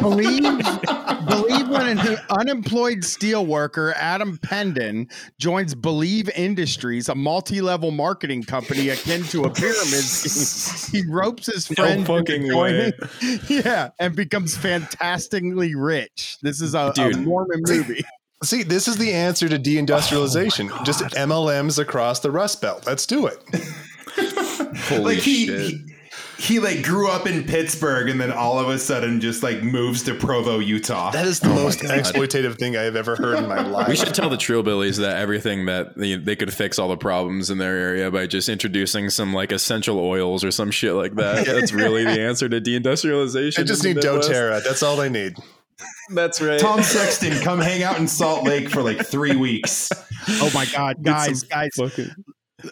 Believe, 0.01 0.43
believe 0.43 1.69
when 1.69 1.99
an 1.99 2.19
unemployed 2.31 2.99
steelworker, 2.99 3.93
Adam 3.97 4.39
Pendon, 4.39 5.09
joins 5.39 5.75
Believe 5.75 6.29
Industries, 6.31 7.09
a 7.09 7.15
multi-level 7.15 7.91
marketing 7.91 8.43
company 8.45 8.89
akin 8.89 9.23
to 9.25 9.45
a 9.45 9.51
pyramid 9.51 9.77
scheme. 10.05 11.05
He 11.05 11.11
ropes 11.11 11.47
his 11.47 11.67
friends 11.67 12.09
into 12.09 12.19
fucking 12.19 12.49
joining- 12.49 12.93
yeah, 13.49 13.91
and 13.99 14.17
becomes 14.17 14.57
fantastically 14.57 15.75
rich. 15.75 16.39
This 16.43 16.61
is 16.61 16.75
a, 16.75 16.89
a 16.89 16.93
Dude. 16.93 17.21
Mormon 17.21 17.63
movie. 17.67 18.03
See, 18.43 18.63
this 18.65 18.89
is 18.89 18.97
the 18.97 19.13
answer 19.13 19.49
to 19.49 19.59
deindustrialization. 19.59 20.71
Oh 20.73 20.83
Just 20.85 21.01
MLMs 21.15 21.79
across 21.79 22.21
the 22.21 22.31
Rust 22.31 22.61
Belt. 22.61 22.85
Let's 22.87 23.07
do 23.07 23.27
it. 23.29 23.39
Holy 24.89 25.15
like 25.15 25.19
he, 25.19 25.47
shit. 25.47 25.61
he 25.71 25.92
he 26.43 26.59
like 26.59 26.83
grew 26.83 27.09
up 27.09 27.29
in 27.29 27.45
Pittsburgh 27.45 28.09
and 28.09 28.21
then 28.21 28.33
all 28.33 28.59
of 28.59 28.69
a 28.69 28.77
sudden 28.77 29.21
just 29.21 29.45
like 29.45 29.63
moves 29.63 30.03
to 30.03 30.15
Provo, 30.15 30.59
Utah. 30.59 31.13
That 31.13 31.25
is 31.27 31.39
the 31.39 31.49
oh 31.51 31.55
most 31.55 31.79
exploitative 31.81 32.59
thing 32.59 32.77
I 32.77 32.83
have 32.83 32.97
ever 32.97 33.15
heard 33.15 33.39
in 33.39 33.47
my 33.49 33.63
life. 33.69 33.87
We 33.87 33.95
should 33.95 34.13
tell 34.13 34.29
the 34.29 34.37
Trillbillies 34.37 34.99
that 34.99 35.19
everything 35.19 35.67
that 35.67 35.97
they, 35.97 36.17
they 36.17 36.35
could 36.35 36.53
fix 36.53 36.81
all 36.81 36.89
the 36.89 36.97
problems 36.97 37.49
in 37.49 37.59
their 37.59 37.77
area 37.77 38.11
by 38.11 38.27
just 38.27 38.49
introducing 38.49 39.09
some 39.09 39.33
like 39.33 39.53
essential 39.53 40.01
oils 40.01 40.43
or 40.43 40.51
some 40.51 40.73
shit 40.73 40.95
like 40.95 41.15
that. 41.15 41.47
That's 41.53 41.73
really 41.73 42.03
the 42.03 42.21
answer 42.21 42.49
to 42.49 42.61
deindustrialization. 42.61 43.61
I 43.61 43.63
just 43.63 43.85
need 43.85 43.97
Midwest. 43.97 44.29
doTERRA. 44.29 44.65
That's 44.65 44.83
all 44.83 45.01
I 45.01 45.09
need. 45.09 45.37
That's 46.13 46.43
right. 46.43 46.59
Tom 46.59 46.83
Sexton, 46.83 47.39
come 47.43 47.61
hang 47.61 47.85
out 47.85 47.99
in 48.01 48.09
Salt 48.09 48.45
Lake 48.45 48.69
for 48.69 48.83
like 48.83 49.07
three 49.07 49.37
weeks. 49.37 49.91
Oh 50.29 50.51
my 50.53 50.67
God, 50.67 51.05
guys, 51.05 51.45
guys, 51.45 51.71
fucking- 51.77 52.11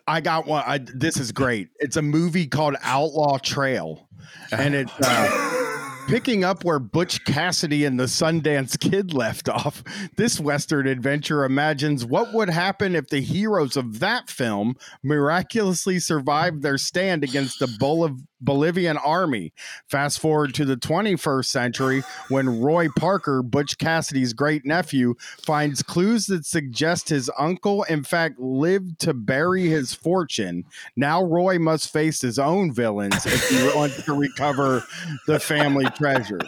I 0.07 0.21
got 0.21 0.47
one. 0.47 0.63
I, 0.67 0.79
this 0.79 1.17
is 1.19 1.33
great. 1.33 1.69
It's 1.79 1.97
a 1.97 2.03
movie 2.03 2.47
called 2.47 2.77
Outlaw 2.83 3.39
Trail, 3.39 4.09
and 4.53 4.75
it's 4.75 4.93
uh, 5.03 6.05
picking 6.09 6.45
up 6.45 6.65
where 6.65 6.79
Butch 6.79 7.25
Cassidy 7.25 7.85
and 7.85 7.99
the 7.99 8.05
Sundance 8.05 8.79
Kid 8.79 9.15
left 9.15 9.49
off. 9.49 9.83
This 10.17 10.41
Western 10.41 10.87
adventure 10.87 11.45
imagines 11.45 12.05
what 12.05 12.33
would 12.35 12.51
happen 12.51 12.95
if 12.95 13.09
the 13.09 13.21
heroes 13.21 13.77
of 13.77 14.01
that 14.01 14.29
film 14.29 14.77
miraculously 15.03 15.99
survived 15.99 16.63
their 16.63 16.79
stand 16.79 17.25
against 17.25 17.59
the 17.59 17.67
Boliv- 17.67 18.27
Bolivian 18.41 18.97
army. 18.97 19.53
Fast 19.89 20.21
forward 20.21 20.55
to 20.55 20.65
the 20.65 20.77
21st 20.77 21.47
century 21.47 22.03
when 22.29 22.61
Roy 22.61 22.89
Parker, 22.97 23.43
Butch 23.43 23.79
Cassidy's 23.79 24.33
great 24.33 24.65
nephew, 24.65 25.15
finds 25.43 25.83
clues 25.83 26.27
that 26.27 26.47
suggest 26.47 27.09
his 27.09 27.31
uncle, 27.39 27.83
in 27.85 28.05
fact, 28.05 28.39
lived 28.39 28.99
to 29.01 29.15
bury 29.15 29.67
his 29.67 29.95
fortune. 29.95 30.65
Now 30.97 31.23
Roy 31.23 31.59
must 31.59 31.93
face 31.93 32.21
his 32.21 32.39
own 32.39 32.73
villains 32.73 33.27
if 33.27 33.49
he 33.49 33.63
wants 33.77 34.05
to 34.05 34.15
recover 34.15 34.85
the 35.27 35.39
family 35.39 35.87
treasure. 35.97 36.41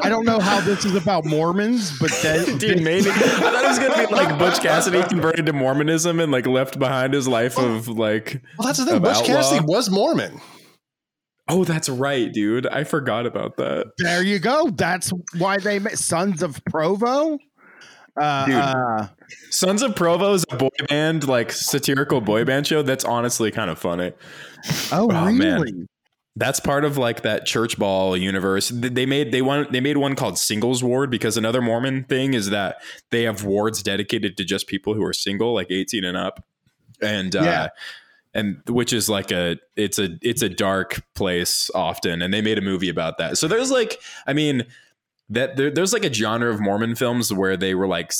I 0.00 0.08
don't 0.08 0.24
know 0.24 0.38
how 0.38 0.60
this 0.60 0.84
is 0.84 0.94
about 0.94 1.24
Mormons, 1.24 1.98
but 1.98 2.16
then, 2.22 2.58
Dude, 2.58 2.82
maybe 2.82 3.10
I 3.10 3.14
thought 3.14 3.64
it 3.64 3.68
was 3.68 3.78
gonna 3.78 4.06
be 4.06 4.14
like 4.14 4.38
Butch 4.38 4.60
Cassidy 4.60 5.02
converted 5.02 5.46
to 5.46 5.52
Mormonism 5.52 6.20
and 6.20 6.30
like 6.30 6.46
left 6.46 6.78
behind 6.78 7.14
his 7.14 7.26
life 7.26 7.58
of 7.58 7.88
like. 7.88 8.40
Well, 8.58 8.66
that's 8.66 8.78
the 8.78 8.84
thing. 8.84 8.96
Of 8.96 9.02
Butch 9.02 9.16
outlaw. 9.16 9.26
Cassidy 9.26 9.64
was 9.64 9.90
Mormon. 9.90 10.40
Oh, 11.48 11.64
that's 11.64 11.88
right, 11.88 12.32
dude. 12.32 12.66
I 12.66 12.84
forgot 12.84 13.24
about 13.26 13.56
that. 13.56 13.86
there 13.98 14.22
you 14.22 14.38
go. 14.38 14.70
That's 14.70 15.10
why 15.38 15.56
they 15.58 15.78
met 15.78 15.98
Sons 15.98 16.42
of 16.42 16.62
Provo. 16.66 17.38
Uh, 18.20 18.46
Dude. 18.46 18.54
uh, 18.56 19.08
Sons 19.50 19.80
of 19.82 19.94
Provo 19.94 20.34
is 20.34 20.44
a 20.50 20.56
boy 20.56 20.68
band, 20.88 21.28
like 21.28 21.52
satirical 21.52 22.20
boy 22.20 22.44
band 22.44 22.66
show. 22.66 22.82
That's 22.82 23.04
honestly 23.04 23.50
kind 23.52 23.70
of 23.70 23.78
funny. 23.78 24.12
oh, 24.92 25.08
Oh, 25.10 25.32
man. 25.32 25.60
really? 25.60 25.86
That's 26.34 26.60
part 26.60 26.84
of 26.84 26.98
like 26.98 27.22
that 27.22 27.46
church 27.46 27.78
ball 27.78 28.16
universe. 28.16 28.68
They 28.72 29.06
made 29.06 29.32
they 29.32 29.42
want 29.42 29.72
they 29.72 29.80
made 29.80 29.96
one 29.96 30.14
called 30.14 30.38
Singles 30.38 30.84
Ward 30.84 31.10
because 31.10 31.36
another 31.36 31.60
Mormon 31.60 32.04
thing 32.04 32.32
is 32.34 32.50
that 32.50 32.76
they 33.10 33.22
have 33.24 33.42
wards 33.44 33.82
dedicated 33.82 34.36
to 34.36 34.44
just 34.44 34.68
people 34.68 34.94
who 34.94 35.02
are 35.04 35.12
single, 35.12 35.52
like 35.52 35.68
eighteen 35.70 36.04
and 36.04 36.16
up, 36.16 36.44
and 37.02 37.34
uh, 37.34 37.42
Yeah. 37.42 37.68
And 38.34 38.62
which 38.68 38.92
is 38.92 39.08
like 39.08 39.30
a 39.30 39.58
it's 39.76 39.98
a 39.98 40.18
it's 40.22 40.42
a 40.42 40.48
dark 40.48 41.02
place 41.14 41.70
often, 41.74 42.22
and 42.22 42.32
they 42.32 42.40
made 42.40 42.58
a 42.58 42.62
movie 42.62 42.88
about 42.88 43.18
that. 43.18 43.38
So 43.38 43.48
there's 43.48 43.70
like 43.70 44.00
I 44.26 44.32
mean 44.32 44.66
that 45.30 45.56
there, 45.56 45.70
there's 45.70 45.92
like 45.92 46.04
a 46.04 46.12
genre 46.12 46.50
of 46.50 46.60
Mormon 46.60 46.94
films 46.94 47.32
where 47.32 47.56
they 47.56 47.74
were 47.74 47.86
like 47.86 48.12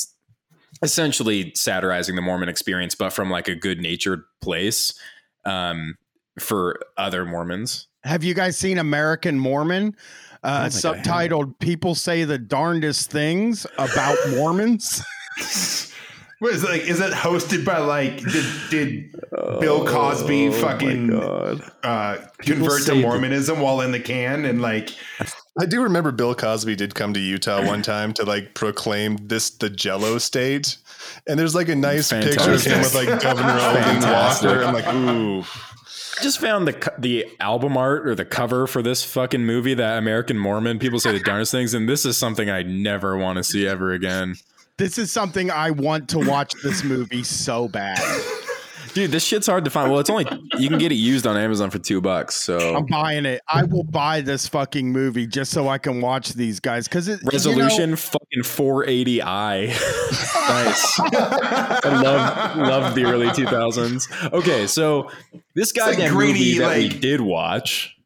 essentially 0.83 1.53
satirizing 1.55 2.17
the 2.17 2.23
Mormon 2.23 2.49
experience, 2.49 2.95
but 2.95 3.13
from 3.13 3.31
like 3.31 3.49
a 3.49 3.55
good 3.55 3.81
natured 3.81 4.23
place 4.41 4.93
um, 5.45 5.97
for 6.39 6.81
other 6.97 7.25
Mormons. 7.25 7.87
Have 8.05 8.23
you 8.25 8.35
guys 8.35 8.57
seen 8.57 8.79
American 8.79 9.39
Mormon? 9.39 9.97
Uh, 10.43 10.63
don't 10.63 10.73
think 10.73 10.85
I 10.85 10.97
have. 10.97 11.05
subtitled 11.05 11.59
"People 11.59 11.95
Say 11.95 12.25
the 12.25 12.39
Darndest 12.39 13.11
Things 13.11 13.67
About 13.77 14.17
Mormons." 14.31 15.03
What 16.41 16.55
is 16.55 16.63
it 16.63 16.71
like? 16.71 16.83
Is 16.83 17.01
it 17.01 17.13
hosted 17.13 17.65
by 17.65 17.79
like 17.79 18.19
did, 18.19 18.45
did 18.71 19.13
Bill 19.61 19.85
Cosby 19.87 20.49
Oh, 20.49 20.53
fucking 20.53 21.09
God. 21.09 21.63
uh, 21.83 22.19
convert 22.39 22.79
to 22.79 22.85
say 22.85 22.95
the- 22.97 23.03
Mormonism 23.03 23.61
while 23.61 23.81
in 23.81 23.91
the 23.91 23.99
can 24.01 24.45
and 24.45 24.63
like 24.63 24.91
I 25.61 25.67
do 25.67 25.83
remember 25.83 26.13
Bill 26.13 26.37
Cosby 26.37 26.77
did 26.77 26.95
come 26.95 27.13
to 27.15 27.21
Utah 27.21 27.67
one 27.67 27.83
time 27.83 28.13
to 28.15 28.25
like 28.25 28.55
proclaim 28.55 29.17
this 29.27 29.51
the 29.51 29.69
Jello 29.69 30.19
state, 30.19 30.77
and 31.27 31.37
there's 31.37 31.57
like 31.57 31.69
a 31.69 31.75
nice 31.75 32.13
picture 32.13 32.53
of 32.53 32.63
him 32.63 32.79
with 32.79 32.95
like 32.95 33.21
Governor 33.21 33.59
Eldon 33.59 34.09
Walker. 34.09 34.63
I'm 34.63 34.73
like, 34.75 34.87
ooh, 34.95 35.41
I 35.41 36.23
just 36.23 36.41
found 36.41 36.69
the 36.69 36.93
the 36.99 37.27
album 37.41 37.77
art 37.77 38.07
or 38.07 38.15
the 38.15 38.25
cover 38.25 38.69
for 38.69 38.81
this 38.83 39.03
fucking 39.03 39.45
movie, 39.45 39.75
that 39.75 39.99
American 39.99 40.39
Mormon. 40.39 40.79
People 40.79 41.01
say 41.01 41.11
the 41.11 41.19
darndest 41.19 41.51
things, 41.51 41.75
and 41.75 41.89
this 41.89 42.05
is 42.07 42.17
something 42.17 42.49
I 42.49 42.63
never 42.63 43.17
want 43.19 43.39
to 43.39 43.43
see 43.43 43.67
ever 43.67 43.91
again. 43.93 44.37
This 44.79 44.97
is 44.97 45.13
something 45.13 45.51
I 45.51 45.71
want 45.73 46.09
to 46.11 46.19
watch 46.19 46.55
this 46.63 46.83
movie 46.83 47.25
so 47.25 47.69
bad. 47.69 47.99
Dude, 48.95 49.11
this 49.11 49.23
shit's 49.23 49.47
hard 49.47 49.65
to 49.65 49.71
find. 49.71 49.91
Well, 49.91 50.01
it's 50.01 50.09
only 50.09 50.27
you 50.57 50.69
can 50.69 50.79
get 50.79 50.91
it 50.93 50.97
used 50.97 51.27
on 51.27 51.37
Amazon 51.37 51.71
for 51.71 51.79
two 51.79 52.01
bucks. 52.01 52.35
So 52.35 52.75
I'm 52.75 52.87
buying 52.87 53.27
it. 53.27 53.43
I 53.47 53.65
will 53.65 53.85
buy 53.85 54.23
this 54.23 54.49
fucking 54.49 54.91
movie 54.91 55.27
just 55.27 55.53
so 55.53 55.69
I 55.69 55.79
can 55.79 56.01
watch 56.01 56.31
these 56.31 56.59
guys 56.59 56.89
because 56.89 57.07
it 57.07 57.21
resolution 57.25 57.97
fucking 57.97 58.43
480i. 58.43 59.67
nice. 60.49 61.01
I 61.85 62.01
love 62.03 62.57
love 62.57 62.95
the 62.95 63.05
early 63.05 63.27
2000s. 63.29 64.33
Okay, 64.33 64.67
so 64.67 65.11
this 65.55 65.77
like 65.77 65.97
goddamn 65.97 66.15
grainy, 66.15 66.33
movie 66.33 66.59
that 66.59 66.77
we 66.79 66.89
did 66.89 67.21
watch. 67.21 67.98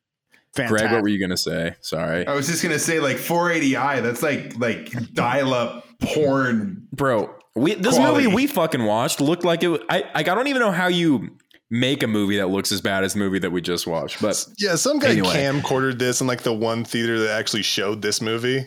You 0.56 0.64
know, 0.64 0.68
Greg, 0.70 0.92
what 0.92 1.02
were 1.02 1.08
you 1.08 1.18
gonna 1.20 1.36
say? 1.36 1.74
Sorry, 1.80 2.26
I 2.26 2.34
was 2.34 2.46
just 2.46 2.62
gonna 2.62 2.78
say 2.78 3.00
like 3.00 3.16
480i. 3.16 4.02
That's 4.02 4.22
like 4.22 4.56
like 4.58 4.90
dial 5.14 5.54
up 5.54 5.84
porn. 6.00 6.86
bro. 6.92 7.34
We 7.54 7.74
this 7.74 7.96
Quality. 7.96 8.24
movie 8.24 8.34
we 8.34 8.46
fucking 8.46 8.84
watched 8.84 9.20
looked 9.20 9.44
like 9.44 9.62
it. 9.62 9.80
I 9.88 10.04
like 10.14 10.28
I 10.28 10.34
don't 10.34 10.48
even 10.48 10.60
know 10.60 10.70
how 10.70 10.86
you 10.88 11.36
make 11.70 12.02
a 12.02 12.06
movie 12.06 12.36
that 12.36 12.48
looks 12.48 12.70
as 12.72 12.80
bad 12.82 13.02
as 13.04 13.14
the 13.14 13.18
movie 13.18 13.38
that 13.38 13.50
we 13.50 13.60
just 13.62 13.86
watched. 13.86 14.20
But 14.20 14.46
yeah. 14.58 14.74
Some 14.76 14.98
guy 14.98 15.10
Anyway. 15.10 15.30
camcordered 15.32 15.98
this 15.98 16.20
in 16.20 16.26
like 16.26 16.42
the 16.42 16.52
one 16.52 16.84
theater 16.84 17.18
that 17.20 17.38
actually 17.38 17.62
showed 17.62 18.02
this 18.02 18.20
movie. 18.20 18.66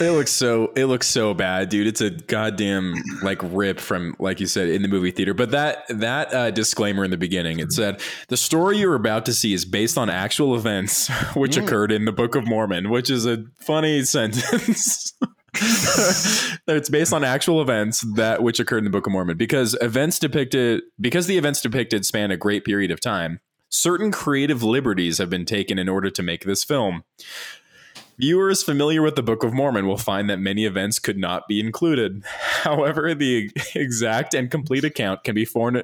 It 0.00 0.10
looks 0.10 0.30
so 0.30 0.72
it 0.76 0.86
looks 0.86 1.06
so 1.06 1.34
bad, 1.34 1.68
dude. 1.68 1.86
It's 1.86 2.00
a 2.00 2.10
goddamn 2.10 2.94
like 3.22 3.38
rip 3.42 3.80
from 3.80 4.16
like 4.18 4.40
you 4.40 4.46
said 4.46 4.68
in 4.68 4.82
the 4.82 4.88
movie 4.88 5.10
theater. 5.10 5.34
But 5.34 5.50
that 5.50 5.84
that 5.88 6.32
uh, 6.32 6.50
disclaimer 6.50 7.04
in 7.04 7.10
the 7.10 7.16
beginning 7.16 7.58
it 7.58 7.72
said 7.72 8.00
the 8.28 8.36
story 8.36 8.78
you're 8.78 8.94
about 8.94 9.26
to 9.26 9.34
see 9.34 9.52
is 9.52 9.64
based 9.64 9.98
on 9.98 10.08
actual 10.08 10.54
events 10.54 11.08
which 11.36 11.56
occurred 11.56 11.92
in 11.92 12.04
the 12.04 12.12
Book 12.12 12.34
of 12.34 12.46
Mormon, 12.46 12.90
which 12.90 13.10
is 13.10 13.26
a 13.26 13.44
funny 13.58 14.02
sentence. 14.04 15.12
it's 15.56 16.90
based 16.90 17.12
on 17.12 17.22
actual 17.22 17.62
events 17.62 18.00
that 18.16 18.42
which 18.42 18.58
occurred 18.58 18.78
in 18.78 18.84
the 18.84 18.90
Book 18.90 19.06
of 19.06 19.12
Mormon 19.12 19.36
because 19.36 19.76
events 19.80 20.18
depicted 20.18 20.82
because 21.00 21.26
the 21.26 21.38
events 21.38 21.60
depicted 21.60 22.06
span 22.06 22.30
a 22.30 22.36
great 22.36 22.64
period 22.64 22.90
of 22.90 23.00
time. 23.00 23.40
Certain 23.68 24.12
creative 24.12 24.62
liberties 24.62 25.18
have 25.18 25.28
been 25.28 25.44
taken 25.44 25.78
in 25.78 25.88
order 25.88 26.08
to 26.08 26.22
make 26.22 26.44
this 26.44 26.62
film. 26.62 27.02
Viewers 28.18 28.62
familiar 28.62 29.02
with 29.02 29.16
the 29.16 29.22
Book 29.22 29.42
of 29.42 29.52
Mormon 29.52 29.86
will 29.86 29.96
find 29.96 30.30
that 30.30 30.38
many 30.38 30.64
events 30.64 30.98
could 30.98 31.18
not 31.18 31.48
be 31.48 31.60
included. 31.60 32.22
However, 32.62 33.14
the 33.14 33.50
exact 33.74 34.34
and 34.34 34.50
complete 34.50 34.84
account 34.84 35.24
can 35.24 35.34
be 35.34 35.44
found, 35.44 35.82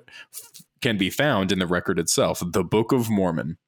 can 0.81 0.97
be 0.97 1.11
found 1.11 1.53
in 1.53 1.59
the 1.59 1.67
record 1.67 1.99
itself, 1.99 2.43
the 2.45 2.65
Book 2.65 2.93
of 2.93 3.11
Mormon. 3.11 3.59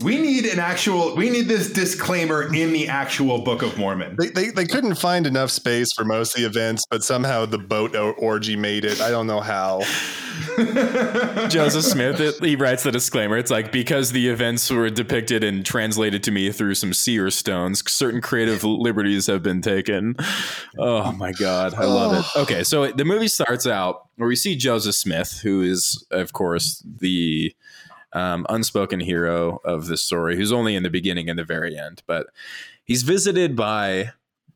We 0.00 0.20
need 0.20 0.46
an 0.46 0.58
actual. 0.58 1.14
We 1.14 1.30
need 1.30 1.46
this 1.46 1.72
disclaimer 1.72 2.52
in 2.52 2.72
the 2.72 2.88
actual 2.88 3.42
Book 3.42 3.62
of 3.62 3.78
Mormon. 3.78 4.16
They, 4.18 4.28
they, 4.28 4.50
they 4.50 4.66
couldn't 4.66 4.96
find 4.96 5.24
enough 5.24 5.50
space 5.50 5.92
for 5.92 6.04
most 6.04 6.34
of 6.34 6.40
the 6.40 6.46
events, 6.46 6.84
but 6.90 7.04
somehow 7.04 7.46
the 7.46 7.58
boat 7.58 7.94
orgy 7.94 8.56
made 8.56 8.84
it. 8.84 9.00
I 9.00 9.10
don't 9.10 9.28
know 9.28 9.40
how. 9.40 9.82
Joseph 11.48 11.84
Smith, 11.84 12.18
it, 12.18 12.42
he 12.42 12.56
writes 12.56 12.82
the 12.82 12.90
disclaimer. 12.90 13.36
It's 13.36 13.52
like 13.52 13.70
because 13.70 14.10
the 14.10 14.28
events 14.28 14.68
were 14.68 14.90
depicted 14.90 15.44
and 15.44 15.64
translated 15.64 16.24
to 16.24 16.32
me 16.32 16.50
through 16.50 16.74
some 16.74 16.92
seer 16.92 17.30
stones, 17.30 17.88
certain 17.88 18.20
creative 18.20 18.64
liberties 18.64 19.28
have 19.28 19.44
been 19.44 19.62
taken. 19.62 20.16
Oh 20.76 21.12
my 21.12 21.30
god, 21.30 21.74
I 21.74 21.84
love 21.84 22.18
it. 22.18 22.40
Okay, 22.40 22.64
so 22.64 22.90
the 22.90 23.04
movie 23.04 23.28
starts 23.28 23.64
out 23.64 24.08
where 24.16 24.28
we 24.28 24.34
see 24.34 24.56
Joseph 24.56 24.96
Smith, 24.96 25.40
who 25.42 25.62
is, 25.62 26.04
of 26.10 26.32
course, 26.32 26.84
the 26.84 27.54
um, 28.14 28.46
unspoken 28.48 29.00
hero 29.00 29.60
of 29.64 29.86
this 29.86 30.02
story, 30.02 30.36
who's 30.36 30.52
only 30.52 30.74
in 30.74 30.82
the 30.82 30.90
beginning 30.90 31.28
and 31.28 31.38
the 31.38 31.44
very 31.44 31.76
end, 31.76 32.02
but 32.06 32.28
he's 32.84 33.02
visited 33.02 33.54
by 33.56 34.12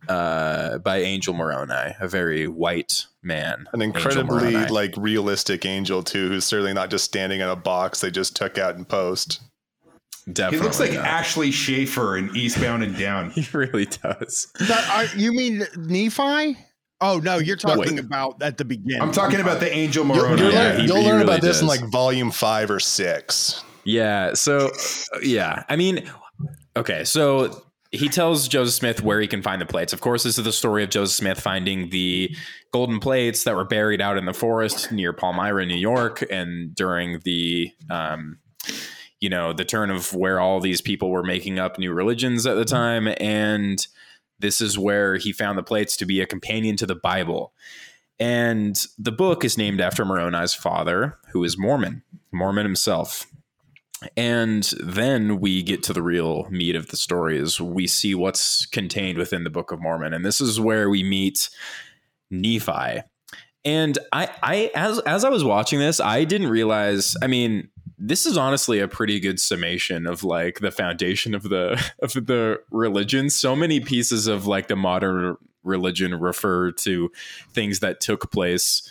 uh, 0.09 0.79
by 0.79 0.99
Angel 0.99 1.35
Moroni, 1.35 1.95
a 2.01 2.09
very 2.09 2.47
white 2.47 3.07
man, 3.23 3.67
An 3.73 3.83
incredibly 3.83 4.55
like 4.69 4.95
realistic 4.97 5.67
angel 5.67 6.03
too, 6.03 6.29
who's 6.29 6.45
certainly 6.45 6.73
not 6.73 6.91
just 6.91 7.05
standing 7.05 7.41
in 7.41 7.49
a 7.49 7.57
box 7.57 8.01
they 8.01 8.11
just 8.11 8.37
took 8.37 8.59
out 8.59 8.77
in 8.77 8.85
post. 8.85 9.41
Definitely 10.33 10.59
He 10.59 10.65
looks 10.65 10.81
like 10.81 10.93
not. 10.93 11.05
Ashley 11.05 11.51
Schaeffer 11.51 12.17
in 12.17 12.35
Eastbound 12.37 12.83
and 12.83 12.97
Down. 12.97 13.31
He 13.39 13.47
really 13.53 13.87
does. 13.87 14.49
That, 14.61 14.89
are, 14.91 15.19
you 15.19 15.33
mean 15.33 15.67
Nephi? 15.77 16.59
Oh 17.01 17.19
no, 17.19 17.39
you're 17.39 17.57
talking 17.57 17.95
Wait. 17.97 17.99
about 18.01 18.43
at 18.43 18.57
the 18.59 18.65
beginning. 18.65 19.01
I'm 19.03 19.13
talking 19.13 19.41
about 19.41 19.61
the 19.61 19.73
Angel 19.73 20.05
You'll, 20.05 20.17
Moroni. 20.17 20.43
you'll 20.43 20.53
Yeah, 20.53 20.59
learn, 20.63 20.81
he- 20.81 20.87
you'll 20.87 20.97
he 20.97 21.03
learn 21.07 21.13
really 21.21 21.25
about 21.25 21.41
this 21.43 21.61
in 21.61 21.67
like 21.67 21.81
volume 21.91 22.31
five 22.31 22.71
or 22.71 22.81
six. 22.81 23.63
Yeah. 23.85 24.35
So, 24.35 24.71
yeah. 25.23 25.63
I 25.69 25.77
mean, 25.77 26.11
okay. 26.77 27.05
So 27.05 27.63
he 27.93 28.09
tells 28.09 28.49
Joseph 28.49 28.75
Smith 28.75 29.03
where 29.03 29.21
he 29.21 29.27
can 29.27 29.41
find 29.43 29.63
the 29.63 29.67
plates. 29.67 29.93
Of 29.93 30.01
course, 30.01 30.25
this 30.25 30.37
is 30.39 30.45
the 30.45 30.53
story 30.53 30.83
of 30.85 30.91
Joseph 30.91 31.17
Smith 31.17 31.41
finding 31.41 31.89
the 31.91 32.35
golden 32.73 32.99
plates 33.01 33.45
that 33.45 33.55
were 33.55 33.65
buried 33.65 34.01
out 34.03 34.19
in 34.19 34.27
the 34.27 34.35
forest 34.35 34.93
near 34.93 35.13
Palmyra, 35.15 35.65
New 35.65 35.77
York, 35.77 36.23
and 36.31 36.75
during 36.75 37.21
the, 37.25 37.71
um, 37.89 38.39
you 39.21 39.31
know, 39.31 39.53
the 39.55 39.65
turn 39.65 39.91
of 39.91 40.13
where 40.13 40.39
all 40.39 40.61
these 40.61 40.83
people 40.83 41.11
were 41.11 41.23
making 41.25 41.59
up 41.59 41.79
new 41.79 41.93
religions 41.95 42.45
at 42.47 42.57
the 42.57 42.65
time. 42.67 43.09
And 43.19 43.79
this 44.39 44.61
is 44.61 44.79
where 44.79 45.17
he 45.17 45.33
found 45.33 45.59
the 45.59 45.63
plates 45.63 45.97
to 45.97 46.07
be 46.07 46.21
a 46.21 46.27
companion 46.27 46.77
to 46.77 46.87
the 46.87 46.95
Bible. 46.95 47.53
And 48.21 48.81
the 48.99 49.13
book 49.13 49.45
is 49.45 49.57
named 49.59 49.81
after 49.81 50.05
Moroni's 50.05 50.55
father, 50.55 51.17
who 51.33 51.45
is 51.45 51.59
Mormon, 51.59 52.03
Mormon 52.33 52.65
himself. 52.65 53.27
And 54.17 54.63
then 54.81 55.41
we 55.41 55.63
get 55.63 55.83
to 55.85 55.93
the 55.93 56.03
real 56.03 56.49
meat 56.51 56.77
of 56.77 56.89
the 56.89 56.97
story 56.97 57.39
is 57.39 57.61
we 57.61 57.87
see 57.87 58.15
what's 58.15 58.67
contained 58.67 59.19
within 59.19 59.45
the 59.45 59.51
Book 59.51 59.73
of 59.73 59.81
Mormon. 59.81 60.15
And 60.15 60.25
this 60.25 60.41
is 60.41 60.61
where 60.61 60.89
we 60.89 61.03
meet 61.03 61.51
Nephi. 62.31 63.03
And 63.65 63.99
I, 64.13 64.31
I 64.43 64.71
as 64.75 65.01
as 65.01 65.25
I 65.25 65.31
was 65.31 65.43
watching 65.43 65.81
this, 65.81 66.01
I 66.01 66.25
didn't 66.25 66.49
realize, 66.49 67.17
I 67.23 67.27
mean, 67.27 67.71
this 67.99 68.27
is 68.27 68.37
honestly 68.37 68.81
a 68.81 68.89
pretty 68.89 69.19
good 69.19 69.41
summation 69.41 70.07
of 70.07 70.23
like 70.23 70.61
the 70.61 70.71
foundation 70.71 71.35
of 71.35 71.45
the 71.45 71.83
of 72.03 72.13
the 72.13 72.61
religion. 72.71 73.31
So 73.31 73.57
many 73.57 73.81
pieces 73.81 74.27
of 74.27 74.47
like 74.47 74.69
the 74.69 74.77
modern 74.77 75.37
religion 75.65 76.15
refer 76.19 76.71
to 76.73 77.11
things 77.53 77.81
that 77.81 78.01
took 78.01 78.31
place 78.31 78.91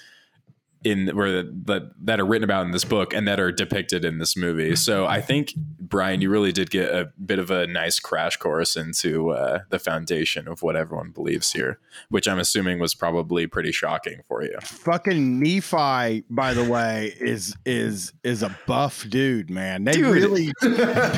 in 0.84 1.08
where 1.16 1.44
that 1.44 1.92
that 2.02 2.20
are 2.20 2.26
written 2.26 2.44
about 2.44 2.66
in 2.66 2.72
this 2.72 2.86
book 2.86 3.14
and 3.14 3.28
that 3.28 3.40
are 3.40 3.52
depicted 3.52 4.06
in 4.06 4.20
this 4.20 4.38
movie. 4.38 4.76
So 4.76 5.06
I 5.06 5.22
think 5.22 5.54
Brian, 5.80 6.22
you 6.22 6.30
really 6.30 6.52
did 6.52 6.70
get 6.70 6.94
a 6.94 7.12
bit 7.26 7.40
of 7.40 7.50
a 7.50 7.66
nice 7.68 8.00
crash 8.00 8.38
course 8.38 8.76
into 8.76 9.30
uh, 9.32 9.60
the 9.70 9.80
foundation 9.80 10.48
of 10.48 10.62
what 10.62 10.76
everyone 10.76 11.12
believes 11.12 11.52
here, 11.54 11.80
which 12.10 12.28
I'm 12.28 12.40
assuming 12.40 12.80
was 12.80 12.94
probably 12.94 13.48
pretty 13.48 13.72
shocking 13.72 14.22
for 14.28 14.44
you. 14.44 14.58
Fucking 14.62 15.40
Nephi, 15.40 16.24
by 16.30 16.54
the 16.54 16.68
way, 16.70 17.14
is 17.20 17.56
is 17.66 18.14
is 18.24 18.44
a 18.44 18.56
buff 18.68 19.06
dude, 19.10 19.50
man. 19.50 19.84
They 19.84 19.94
Dude. 19.94 20.06
really 20.16 20.52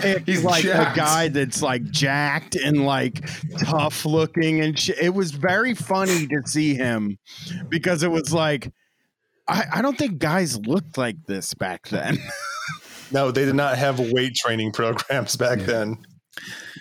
picked 0.01 0.27
He's 0.27 0.43
like 0.43 0.63
jacked. 0.63 0.95
a 0.95 0.99
guy 0.99 1.27
that's 1.29 1.61
like 1.61 1.83
jacked 1.91 2.55
and 2.55 2.85
like 2.85 3.27
tough 3.59 4.05
looking 4.05 4.61
and 4.61 4.77
shit. 4.77 4.99
It 4.99 5.13
was 5.13 5.31
very 5.31 5.73
funny 5.73 6.27
to 6.27 6.41
see 6.45 6.75
him 6.75 7.17
because 7.69 8.03
it 8.03 8.11
was 8.11 8.33
like 8.33 8.71
I, 9.49 9.65
I 9.73 9.81
don't 9.81 9.97
think 9.97 10.19
guys 10.19 10.57
looked 10.59 10.97
like 10.97 11.17
this 11.25 11.53
back 11.53 11.87
then. 11.89 12.17
No, 13.11 13.31
they 13.31 13.43
did 13.43 13.55
not 13.55 13.75
have 13.75 13.99
weight 13.99 14.35
training 14.35 14.71
programs 14.71 15.35
back 15.35 15.57
then. 15.61 15.97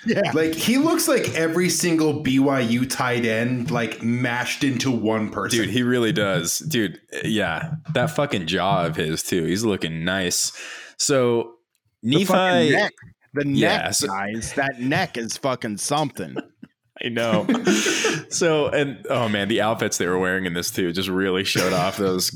yeah. 0.04 0.30
Like 0.34 0.52
he 0.54 0.76
looks 0.76 1.08
like 1.08 1.26
every 1.34 1.70
single 1.70 2.22
BYU 2.22 2.86
tight 2.86 3.24
end 3.24 3.70
like 3.70 4.02
mashed 4.02 4.62
into 4.62 4.90
one 4.90 5.30
person. 5.30 5.60
Dude, 5.60 5.70
he 5.70 5.82
really 5.82 6.12
does. 6.12 6.58
Dude, 6.58 7.00
yeah. 7.24 7.70
That 7.94 8.10
fucking 8.10 8.46
jaw 8.46 8.84
of 8.84 8.94
his, 8.96 9.22
too. 9.22 9.44
He's 9.44 9.64
looking 9.64 10.04
nice. 10.04 10.52
So, 10.98 11.54
The 12.02 12.18
Nephi. 12.26 12.72
neck. 12.72 12.92
The 13.32 13.44
neck, 13.46 13.56
Yeah, 13.56 13.90
so- 13.92 14.08
guys. 14.08 14.52
That 14.52 14.80
neck 14.82 15.16
is 15.16 15.38
fucking 15.38 15.78
something. 15.78 16.36
I 17.02 17.08
know. 17.08 17.46
so, 18.28 18.66
and 18.68 19.06
oh 19.08 19.30
man, 19.30 19.48
the 19.48 19.62
outfits 19.62 19.96
they 19.96 20.06
were 20.08 20.18
wearing 20.18 20.44
in 20.44 20.52
this 20.52 20.70
too 20.70 20.92
just 20.92 21.08
really 21.08 21.44
showed 21.44 21.72
off 21.72 21.96
those 21.96 22.32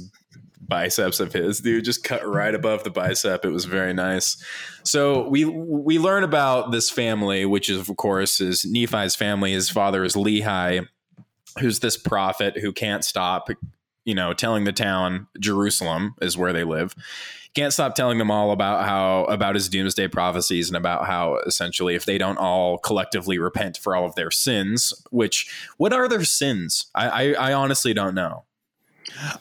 biceps 0.72 1.20
of 1.20 1.34
his, 1.34 1.60
dude. 1.60 1.84
Just 1.84 2.02
cut 2.02 2.26
right 2.26 2.54
above 2.54 2.82
the 2.82 2.90
bicep. 2.90 3.44
It 3.44 3.50
was 3.50 3.66
very 3.66 3.92
nice. 3.92 4.42
So 4.84 5.28
we 5.28 5.44
we 5.44 5.98
learn 5.98 6.24
about 6.24 6.72
this 6.72 6.88
family, 6.88 7.44
which 7.44 7.68
is 7.68 7.76
of 7.76 7.94
course 7.98 8.40
is 8.40 8.64
Nephi's 8.64 9.14
family. 9.14 9.52
His 9.52 9.68
father 9.68 10.02
is 10.02 10.14
Lehi, 10.14 10.88
who's 11.60 11.80
this 11.80 11.98
prophet 11.98 12.56
who 12.56 12.72
can't 12.72 13.04
stop, 13.04 13.50
you 14.06 14.14
know, 14.14 14.32
telling 14.32 14.64
the 14.64 14.72
town 14.72 15.26
Jerusalem 15.38 16.14
is 16.22 16.38
where 16.38 16.54
they 16.54 16.64
live. 16.64 16.94
Can't 17.54 17.74
stop 17.74 17.94
telling 17.94 18.16
them 18.16 18.30
all 18.30 18.50
about 18.50 18.86
how 18.86 19.24
about 19.24 19.56
his 19.56 19.68
doomsday 19.68 20.08
prophecies 20.08 20.70
and 20.70 20.76
about 20.76 21.04
how 21.04 21.36
essentially 21.46 21.94
if 21.94 22.06
they 22.06 22.16
don't 22.16 22.38
all 22.38 22.78
collectively 22.78 23.38
repent 23.38 23.76
for 23.76 23.94
all 23.94 24.06
of 24.06 24.14
their 24.14 24.30
sins, 24.30 24.94
which 25.10 25.54
what 25.76 25.92
are 25.92 26.08
their 26.08 26.24
sins? 26.24 26.86
I 26.94 27.34
I, 27.34 27.50
I 27.50 27.52
honestly 27.52 27.92
don't 27.92 28.14
know. 28.14 28.44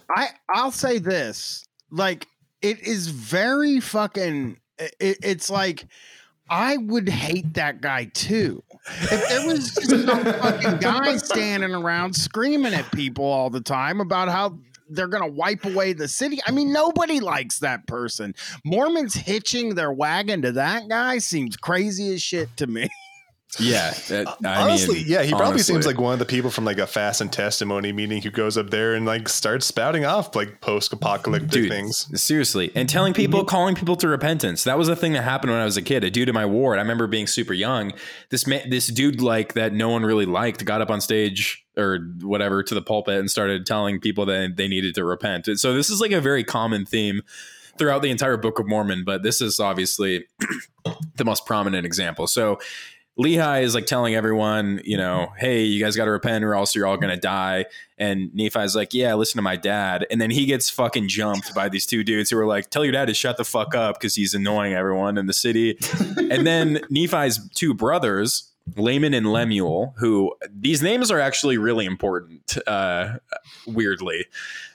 I 0.10 0.30
I'll 0.50 0.72
say 0.72 1.00
this, 1.00 1.66
like 1.92 2.28
it 2.62 2.80
is 2.82 3.08
very 3.08 3.80
fucking. 3.80 4.58
It, 4.78 5.18
it's 5.22 5.50
like 5.50 5.86
I 6.50 6.78
would 6.78 7.08
hate 7.08 7.54
that 7.54 7.82
guy 7.82 8.06
too. 8.14 8.64
If 8.86 9.30
there 9.30 9.48
was 9.48 9.74
just 9.74 9.90
some 9.90 10.06
fucking 10.06 10.78
guy 10.78 11.18
standing 11.18 11.74
around 11.74 12.16
screaming 12.16 12.74
at 12.74 12.92
people 12.92 13.26
all 13.26 13.50
the 13.50 13.62
time 13.62 14.02
about 14.02 14.28
how 14.28 14.58
they're 14.90 15.08
gonna 15.08 15.28
wipe 15.28 15.66
away 15.66 15.94
the 15.94 16.08
city. 16.08 16.40
I 16.46 16.52
mean, 16.52 16.74
nobody 16.74 17.20
likes 17.20 17.60
that 17.60 17.88
person. 17.88 18.36
Mormons 18.66 19.14
hitching 19.14 19.76
their 19.76 19.92
wagon 19.92 20.42
to 20.42 20.52
that 20.54 20.90
guy 20.90 21.20
seems 21.20 21.56
crazy 21.56 22.14
as 22.14 22.22
shit 22.22 22.56
to 22.58 22.68
me. 22.68 22.90
Yeah, 23.60 23.94
that- 24.08 24.28
uh, 24.28 24.36
I 24.46 24.62
honestly, 24.62 24.96
mean, 25.00 25.06
yeah, 25.08 25.24
he 25.24 25.32
probably 25.32 25.48
honestly. 25.48 25.74
seems 25.74 25.86
like 25.86 26.00
one 26.00 26.14
of 26.14 26.20
the 26.20 26.26
people 26.26 26.50
from 26.50 26.64
like 26.64 26.78
a 26.78 26.88
fast 26.88 27.20
and 27.20 27.32
testimony 27.32 27.92
meeting 27.92 28.22
who 28.22 28.32
goes 28.32 28.58
up 28.58 28.70
there 28.70 28.94
and 28.94 29.06
like 29.06 29.28
starts 29.28 29.66
spouting 29.66 30.06
off 30.06 30.36
like 30.36 30.62
post-apocalyptic 30.62 31.52
Dude, 31.52 31.70
things. 31.70 32.08
Seriously. 32.20 32.72
And 32.76 32.88
telling 32.88 33.14
people, 33.14 33.42
mm-hmm. 33.42 33.50
calling 33.50 33.76
people 33.76 33.98
to 33.98 34.08
repentance. 34.08 34.64
That 34.64 34.78
was 34.78 34.88
a 34.88 34.96
thing 34.96 35.14
that 35.14 35.24
happened 35.24 35.52
when 35.52 35.62
I 35.62 35.66
was 35.66 35.76
a 35.76 35.82
kid. 35.82 36.04
A 36.04 36.10
dude 36.10 36.30
in 36.30 36.36
my 36.36 36.46
ward, 36.46 36.80
I 36.80 36.82
remember 36.82 37.08
being 37.08 37.28
super 37.28 37.54
young. 37.54 37.92
This 38.30 38.48
ma- 38.48 38.60
this 38.70 38.88
dude 38.88 39.22
like 39.22 39.54
that 39.54 39.74
no 39.74 39.90
one 39.90 40.04
really 40.04 40.26
liked 40.26 40.64
got 40.64 40.82
up 40.82 40.90
on 40.90 41.02
stage 41.02 41.66
or 41.78 42.00
whatever 42.22 42.64
to 42.64 42.74
the 42.74 42.82
pulpit 42.82 43.20
and 43.20 43.30
started 43.30 43.66
telling 43.66 44.00
people 44.00 44.26
that 44.26 44.56
they 44.56 44.68
needed 44.68 44.96
to 44.96 45.04
repent. 45.04 45.48
So 45.60 45.74
this 45.74 45.90
is 45.90 46.00
like 46.00 46.12
a 46.12 46.22
very 46.22 46.44
common 46.44 46.86
theme 46.86 47.22
throughout 47.78 48.02
the 48.02 48.12
entire 48.12 48.38
Book 48.38 48.60
of 48.60 48.68
Mormon, 48.68 49.04
but 49.06 49.24
this 49.24 49.42
is 49.42 49.60
obviously 49.60 50.26
the 51.16 51.26
most 51.26 51.46
prominent 51.46 51.86
example. 51.86 52.28
So 52.28 52.60
Lehi 53.20 53.62
is 53.62 53.76
like 53.76 53.86
telling 53.86 54.16
everyone, 54.16 54.82
you 54.84 54.98
know, 54.98 55.32
hey, 55.38 55.64
you 55.64 55.84
guys 55.84 55.96
got 55.96 56.06
to 56.06 56.12
repent 56.12 56.44
or 56.44 56.56
else 56.56 56.74
you're 56.74 56.88
all 56.88 56.98
going 56.98 57.14
to 57.14 57.20
die. 57.20 57.66
And 57.98 58.34
Nephi's 58.34 58.76
like, 58.76 58.94
yeah, 58.94 59.14
listen 59.16 59.38
to 59.38 59.42
my 59.42 59.58
dad. 59.58 60.08
And 60.10 60.22
then 60.22 60.32
he 60.32 60.46
gets 60.46 60.70
fucking 60.70 61.08
jumped 61.08 61.54
by 61.54 61.68
these 61.70 61.86
two 61.86 62.04
dudes 62.04 62.30
who 62.30 62.38
are 62.40 62.46
like, 62.46 62.70
tell 62.70 62.86
your 62.86 62.94
dad 62.94 63.06
to 63.06 63.14
shut 63.14 63.38
the 63.38 63.44
fuck 63.44 63.76
up 63.76 64.00
because 64.00 64.16
he's 64.16 64.34
annoying 64.34 64.74
everyone 64.74 65.18
in 65.18 65.28
the 65.28 65.34
city. 65.34 65.78
and 66.18 66.48
then 66.48 66.82
Nephi's 66.90 67.40
two 67.54 67.74
brothers, 67.74 68.50
Laman 68.78 69.14
and 69.14 69.32
Lemuel, 69.32 69.94
who 69.98 70.34
these 70.50 70.82
names 70.82 71.12
are 71.12 71.20
actually 71.20 71.58
really 71.58 71.86
important, 71.86 72.58
uh, 72.66 73.18
weirdly. 73.68 74.26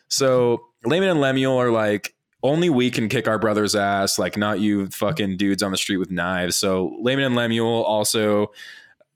So 0.09 0.66
Laman 0.84 1.09
and 1.09 1.20
Lemuel 1.20 1.57
are 1.57 1.70
like, 1.70 2.14
only 2.43 2.70
we 2.70 2.91
can 2.91 3.09
kick 3.09 3.26
our 3.28 3.39
brother's 3.39 3.74
ass, 3.74 4.18
like 4.18 4.37
not 4.37 4.61
you 4.61 4.87
fucking 4.89 5.37
dudes 5.37 5.62
on 5.62 5.70
the 5.72 5.78
street 5.78 5.97
with 5.97 6.11
knives. 6.11 6.57
So 6.57 6.97
Laman 7.01 7.24
and 7.24 7.34
Lemuel 7.37 7.82
also 7.84 8.49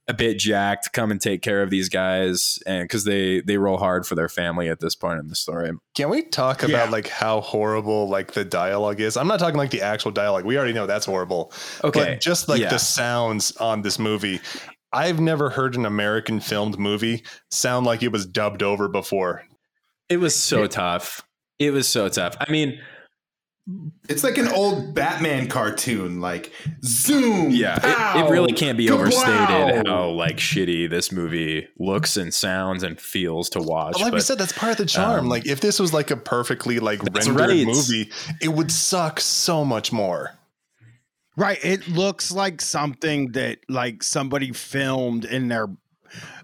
a 0.09 0.15
bit 0.15 0.39
jacked, 0.39 0.93
come 0.93 1.13
and 1.13 1.21
take 1.21 1.41
care 1.41 1.63
of 1.63 1.71
these 1.71 1.89
guys, 1.89 2.59
and 2.67 2.83
because 2.83 3.05
they 3.05 3.43
they 3.43 3.59
roll 3.59 3.77
hard 3.77 4.05
for 4.07 4.17
their 4.17 4.29
family 4.29 4.69
at 4.69 4.81
this 4.81 4.97
point 4.97 5.21
in 5.21 5.29
the 5.29 5.37
story. 5.37 5.71
Can 5.95 6.09
we 6.09 6.23
talk 6.23 6.63
Yeah. 6.63 6.69
about 6.71 6.91
like 6.91 7.07
how 7.07 7.41
horrible 7.43 8.09
like 8.09 8.33
the 8.33 8.45
dialogue 8.45 9.01
is? 9.01 9.17
I'm 9.17 9.29
not 9.29 9.39
talking 9.39 9.59
like 9.59 9.71
the 9.71 9.83
actual 9.83 10.11
dialogue. 10.11 10.45
We 10.45 10.57
already 10.59 10.73
know 10.73 10.87
that's 10.87 11.07
horrible. 11.07 11.53
Okay, 11.85 12.01
But 12.15 12.21
just 12.21 12.49
like 12.49 12.61
yeah. 12.61 12.71
the 12.71 12.79
sounds 12.79 13.53
on 13.59 13.83
this 13.83 13.99
movie. 14.01 14.41
I've 14.93 15.21
never 15.21 15.51
heard 15.51 15.77
an 15.77 15.87
American 15.87 16.41
filmed 16.41 16.77
movie 16.77 17.23
sound 17.53 17.87
like 17.87 18.03
it 18.03 18.11
was 18.11 18.27
dubbed 18.27 18.65
over 18.65 18.89
before. 18.89 19.45
it 20.09 20.17
was 20.17 20.35
so 20.35 20.67
tough. 20.67 21.23
It 21.61 21.71
was 21.73 21.87
so 21.87 22.09
tough. 22.09 22.37
I 22.41 22.51
mean, 22.51 22.81
It's 24.09 24.25
like 24.25 24.39
an 24.39 24.49
old 24.49 24.95
Batman 24.95 25.49
cartoon, 25.49 26.21
like 26.21 26.53
zoom. 26.85 27.51
yeah, 27.51 27.79
pow, 27.79 28.19
it, 28.19 28.27
it 28.27 28.31
really 28.31 28.53
can't 28.53 28.77
be 28.77 28.87
kablow. 28.87 29.01
overstated 29.01 29.87
how 29.87 30.09
like 30.11 30.39
shitty 30.39 30.91
this 30.91 31.13
movie 31.13 31.69
looks 31.79 32.17
and 32.17 32.33
sounds 32.35 32.83
and 32.83 33.01
feels 33.01 33.51
to 33.51 33.61
watch. 33.61 34.01
Like 34.01 34.13
we 34.13 34.21
said, 34.21 34.39
that's 34.39 34.53
part 34.53 34.73
of 34.73 34.79
the 34.79 34.87
charm. 34.87 35.21
um, 35.21 35.29
like 35.29 35.47
if 35.47 35.61
this 35.61 35.79
was 35.79 35.93
like 35.93 36.11
a 36.11 36.17
perfectly 36.17 36.81
like 36.81 37.03
rendered 37.05 37.37
right. 37.37 37.67
movie, 37.67 38.11
it 38.41 38.49
would 38.49 38.73
suck 38.73 39.21
so 39.21 39.65
much 39.65 39.93
more. 39.93 40.33
Right. 41.37 41.59
It 41.65 41.89
looks 41.89 42.33
like 42.33 42.61
something 42.61 43.33
that 43.33 43.61
like 43.69 44.03
somebody 44.03 44.53
filmed 44.53 45.25
in 45.25 45.49
their 45.49 45.69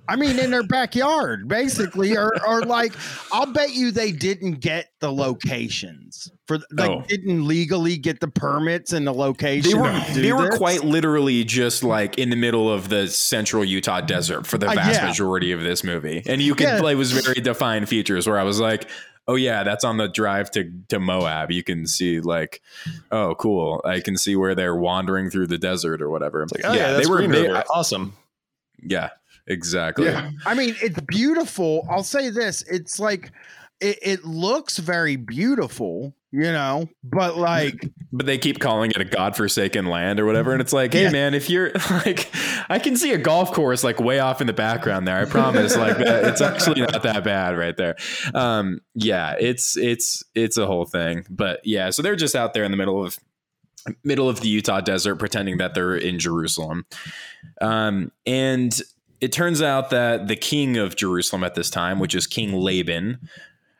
I 0.08 0.16
mean 0.16 0.38
in 0.38 0.50
their 0.50 0.62
backyard, 0.62 1.48
basically. 1.48 2.16
Or 2.16 2.32
or 2.46 2.62
like 2.62 2.92
I'll 3.32 3.52
bet 3.52 3.74
you 3.74 3.90
they 3.90 4.12
didn't 4.12 4.60
get 4.60 4.88
the 5.00 5.10
locations 5.12 6.30
for 6.46 6.58
like 6.72 6.90
Oh. 6.90 7.04
didn't 7.08 7.46
legally 7.46 7.96
get 7.96 8.20
the 8.20 8.28
permits 8.28 8.92
and 8.92 9.06
the 9.06 9.12
location. 9.12 9.70
they 9.70 9.76
were 9.76 10.04
they 10.14 10.32
were 10.32 10.48
this. 10.50 10.58
quite 10.58 10.84
literally 10.84 11.44
just 11.44 11.82
like 11.82 12.18
in 12.18 12.30
the 12.30 12.36
middle 12.36 12.72
of 12.72 12.88
the 12.88 13.08
central 13.08 13.64
Utah 13.64 14.00
desert 14.00 14.46
for 14.46 14.58
the 14.58 14.68
Uh, 14.68 14.74
vast 14.74 15.00
yeah. 15.00 15.08
majority 15.08 15.52
of 15.52 15.60
this 15.62 15.82
movie, 15.84 16.22
and 16.26 16.40
you 16.42 16.54
could 16.54 16.64
Yeah. 16.68 16.78
play 16.80 16.94
was 16.94 17.12
very 17.12 17.40
defined 17.40 17.88
features 17.88 18.26
where 18.26 18.38
I 18.38 18.42
was 18.44 18.60
like. 18.60 18.88
Oh 19.28 19.34
yeah, 19.34 19.64
that's 19.64 19.82
on 19.82 19.96
the 19.96 20.06
drive 20.06 20.52
to, 20.52 20.70
to 20.88 21.00
Moab. 21.00 21.50
You 21.50 21.64
can 21.64 21.88
see 21.88 22.20
like, 22.20 22.62
oh 23.10 23.34
cool. 23.34 23.80
I 23.84 23.98
can 23.98 24.16
see 24.16 24.36
where 24.36 24.54
they're 24.54 24.76
wandering 24.76 25.30
through 25.30 25.48
the 25.48 25.58
desert 25.58 26.00
or 26.00 26.08
whatever. 26.10 26.46
Like, 26.48 26.64
oh 26.64 26.72
yeah, 26.72 26.92
that's 26.92 27.06
they 27.08 27.10
were 27.10 27.16
Green 27.16 27.32
they- 27.32 27.48
awesome. 27.50 28.12
yeah, 28.84 29.08
exactly. 29.46 30.06
Yeah. 30.06 30.30
I 30.44 30.54
mean, 30.54 30.74
it's 30.82 31.00
beautiful. 31.00 31.86
I'll 31.90 32.02
say 32.04 32.30
this: 32.30 32.62
it's 32.62 32.98
like 32.98 33.30
it, 33.80 33.98
it 34.02 34.24
looks 34.24 34.78
very 34.78 35.16
beautiful, 35.16 36.14
you 36.32 36.42
know, 36.52 36.88
but 37.04 37.36
like 37.36 37.88
but 38.12 38.24
they 38.26 38.38
keep 38.38 38.58
calling 38.60 38.90
it 38.92 39.00
a 39.00 39.04
godforsaken 39.04 39.86
land 39.86 40.18
or 40.18 40.24
whatever 40.24 40.52
and 40.52 40.62
it's 40.62 40.72
like 40.72 40.92
hey 40.94 41.02
Yeah. 41.04 41.10
man 41.10 41.34
if 41.34 41.50
you're 41.50 41.70
like 41.90 42.30
i 42.70 42.78
can 42.78 42.96
see 42.96 43.12
a 43.12 43.18
golf 43.18 43.52
course 43.52 43.84
like 43.84 44.00
way 44.00 44.20
off 44.20 44.40
in 44.40 44.46
the 44.46 44.54
background 44.54 45.06
there 45.06 45.18
i 45.18 45.24
promise 45.26 45.76
like 45.76 45.98
that, 45.98 46.24
it's 46.24 46.40
actually 46.40 46.80
not 46.80 47.02
that 47.02 47.24
bad 47.24 47.58
right 47.58 47.76
there 47.76 47.96
um 48.32 48.80
yeah 48.94 49.34
it's 49.38 49.76
it's 49.76 50.22
it's 50.34 50.56
a 50.56 50.66
whole 50.66 50.86
thing 50.86 51.26
but 51.28 51.60
yeah 51.64 51.90
so 51.90 52.00
they're 52.00 52.16
just 52.16 52.34
out 52.34 52.54
there 52.54 52.64
in 52.64 52.70
the 52.70 52.76
middle 52.78 53.04
of 53.04 53.18
middle 54.02 54.28
of 54.30 54.40
the 54.40 54.48
utah 54.48 54.80
desert 54.80 55.16
pretending 55.16 55.58
that 55.58 55.74
they're 55.74 55.96
in 55.96 56.18
jerusalem 56.18 56.86
um 57.60 58.10
and 58.24 58.80
it 59.20 59.32
turns 59.32 59.62
out 59.62 59.90
that 59.90 60.28
the 60.28 60.36
king 60.36 60.76
of 60.76 60.96
jerusalem 60.96 61.42
at 61.44 61.54
this 61.54 61.70
time 61.70 61.98
which 61.98 62.14
is 62.14 62.26
king 62.26 62.52
laban 62.52 63.18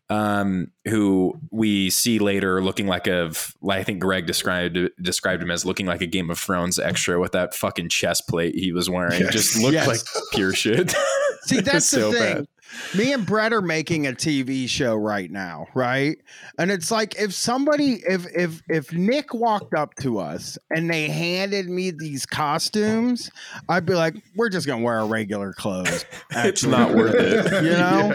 um, 0.08 0.70
who 0.86 1.34
we 1.50 1.90
see 1.90 2.20
later 2.20 2.62
looking 2.62 2.86
like 2.86 3.08
a, 3.08 3.32
I 3.68 3.82
think 3.82 3.98
Greg 3.98 4.24
described 4.24 4.78
described 5.02 5.42
him 5.42 5.50
as 5.50 5.64
looking 5.64 5.86
like 5.86 6.00
a 6.00 6.06
Game 6.06 6.30
of 6.30 6.38
Thrones 6.38 6.78
extra 6.78 7.18
with 7.18 7.32
that 7.32 7.56
fucking 7.56 7.88
chest 7.88 8.28
plate 8.28 8.54
he 8.54 8.70
was 8.70 8.88
wearing. 8.88 9.20
Yes. 9.20 9.32
Just 9.32 9.58
looked 9.60 9.74
Yes. 9.74 9.88
like 9.88 10.00
pure 10.30 10.52
shit. 10.52 10.94
See, 11.42 11.60
that's 11.60 11.90
the 11.90 12.00
so 12.00 12.12
thing. 12.12 12.34
bad. 12.36 12.46
Me 12.96 13.12
and 13.12 13.24
Brett 13.26 13.52
are 13.52 13.62
making 13.62 14.06
a 14.06 14.12
TV 14.12 14.68
show 14.68 14.94
right 14.94 15.30
now, 15.30 15.66
right? 15.74 16.18
And 16.58 16.70
it's 16.70 16.90
like 16.90 17.14
if 17.20 17.32
somebody, 17.32 18.02
if 18.08 18.26
if 18.34 18.62
if 18.68 18.92
Nick 18.92 19.32
walked 19.34 19.74
up 19.74 19.94
to 19.96 20.18
us 20.18 20.58
and 20.70 20.90
they 20.90 21.08
handed 21.08 21.68
me 21.68 21.90
these 21.90 22.26
costumes, 22.26 23.30
I'd 23.68 23.86
be 23.86 23.94
like, 23.94 24.14
we're 24.36 24.48
just 24.48 24.66
gonna 24.66 24.82
wear 24.82 24.98
our 25.00 25.06
regular 25.06 25.52
clothes. 25.52 26.04
It's 26.30 26.64
not 26.64 26.94
worth 26.94 27.14
it. 27.14 27.46
You 27.66 27.70
know, 27.72 28.14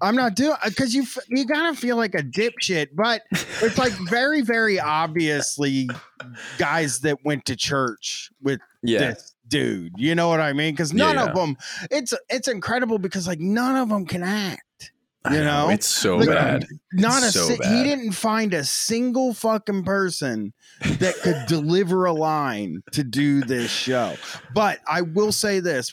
I'm 0.00 0.14
not 0.16 0.34
doing 0.36 0.56
because 0.64 0.94
you 0.94 1.04
you 1.28 1.44
gotta 1.46 1.74
feel 1.76 1.96
like 1.96 2.14
a 2.14 2.22
dipshit, 2.22 2.88
but 2.94 3.22
it's 3.62 3.78
like 3.78 3.92
very 4.08 4.42
very 4.42 4.78
obviously 4.78 5.88
guys 6.58 7.00
that 7.00 7.24
went 7.24 7.44
to 7.46 7.56
church 7.56 8.30
with 8.42 8.60
Yeah. 8.82 8.98
this 8.98 9.34
dude. 9.48 9.94
You 9.96 10.14
know 10.14 10.28
what 10.28 10.40
I 10.40 10.52
mean? 10.52 10.74
Because 10.74 10.92
none 10.92 11.16
yeah. 11.16 11.26
of 11.26 11.34
them. 11.34 11.56
It's 11.90 12.14
it's 12.28 12.48
incredible 12.48 12.98
because 12.98 13.26
like 13.26 13.40
none 13.40 13.76
of 13.76 13.88
them 13.88 14.06
can 14.06 14.22
act. 14.22 14.92
You 15.30 15.42
know, 15.42 15.70
it's 15.70 15.88
so 15.88 16.18
Like, 16.18 16.28
bad. 16.28 16.66
Not 16.92 17.22
a 17.24 17.32
so 17.32 17.48
si- 17.48 17.56
he 17.56 17.82
didn't 17.82 18.12
find 18.12 18.54
a 18.54 18.64
single 18.64 19.34
fucking 19.34 19.84
person 19.84 20.52
that 20.80 21.16
could 21.16 21.44
deliver 21.48 22.04
a 22.04 22.12
line 22.12 22.82
to 22.92 23.02
do 23.02 23.40
this 23.40 23.70
show. 23.70 24.14
But 24.54 24.78
I 24.86 25.00
will 25.02 25.32
say 25.32 25.58
this, 25.58 25.92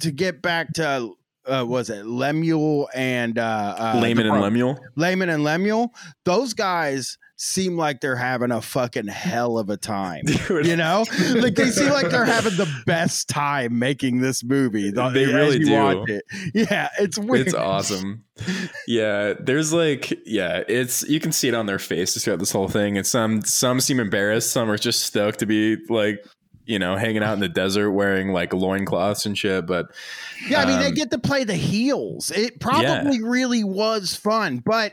to 0.00 0.10
get 0.10 0.42
back 0.42 0.74
to 0.74 1.14
uh, 1.46 1.64
was 1.66 1.90
it 1.90 2.06
Lemuel 2.06 2.88
and 2.94 3.38
uh, 3.38 3.74
uh, 3.78 4.00
Laman 4.00 4.26
and 4.26 4.40
Lemuel. 4.40 4.78
Laman 4.96 5.30
and 5.30 5.42
Lemuel, 5.42 5.94
those 6.24 6.52
guys 6.52 7.18
seem 7.42 7.74
like 7.74 8.02
they're 8.02 8.16
having 8.16 8.50
a 8.50 8.60
fucking 8.60 9.06
hell 9.06 9.56
of 9.56 9.70
a 9.70 9.76
time. 9.78 10.22
Dude, 10.26 10.66
You 10.66 10.76
know, 10.76 11.06
like 11.36 11.54
they 11.54 11.70
seem 11.70 11.88
like 11.88 12.10
they're 12.10 12.26
having 12.26 12.54
the 12.56 12.70
best 12.86 13.28
time 13.30 13.78
making 13.78 14.20
this 14.20 14.44
movie. 14.44 14.90
the- 14.90 15.08
They 15.08 15.24
really 15.24 15.58
do. 15.58 16.04
it. 16.06 16.22
Yeah, 16.54 16.90
it's 16.98 17.18
weird. 17.18 17.46
it's 17.46 17.54
awesome. 17.56 18.24
Yeah, 18.86 19.34
there's 19.40 19.72
like 19.72 20.12
yeah, 20.26 20.62
it's 20.68 21.02
you 21.08 21.18
can 21.18 21.32
see 21.32 21.48
it 21.48 21.54
on 21.54 21.64
their 21.66 21.78
faces 21.78 22.24
throughout 22.24 22.40
this 22.40 22.52
whole 22.52 22.68
thing. 22.68 22.96
And 22.98 23.06
some 23.06 23.42
some 23.42 23.80
seem 23.80 24.00
embarrassed, 24.00 24.50
some 24.52 24.70
are 24.70 24.78
just 24.78 25.02
stoked 25.04 25.38
to 25.40 25.46
be 25.46 25.76
like 25.88 26.24
you 26.70 26.78
know 26.78 26.96
hanging 26.96 27.22
out 27.22 27.34
in 27.34 27.40
the 27.40 27.48
desert 27.48 27.90
wearing 27.90 28.28
like 28.32 28.52
loincloths 28.54 29.26
and 29.26 29.36
shit. 29.36 29.66
But 29.66 29.86
Yeah, 30.48 30.62
I 30.62 30.66
mean, 30.66 30.78
they 30.78 30.86
Um, 30.86 30.94
get 30.94 31.10
to 31.10 31.18
play 31.18 31.44
the 31.44 31.54
heels. 31.56 32.30
It 32.30 32.60
probably 32.60 33.22
really 33.22 33.64
was 33.64 34.14
fun, 34.16 34.62
but 34.64 34.92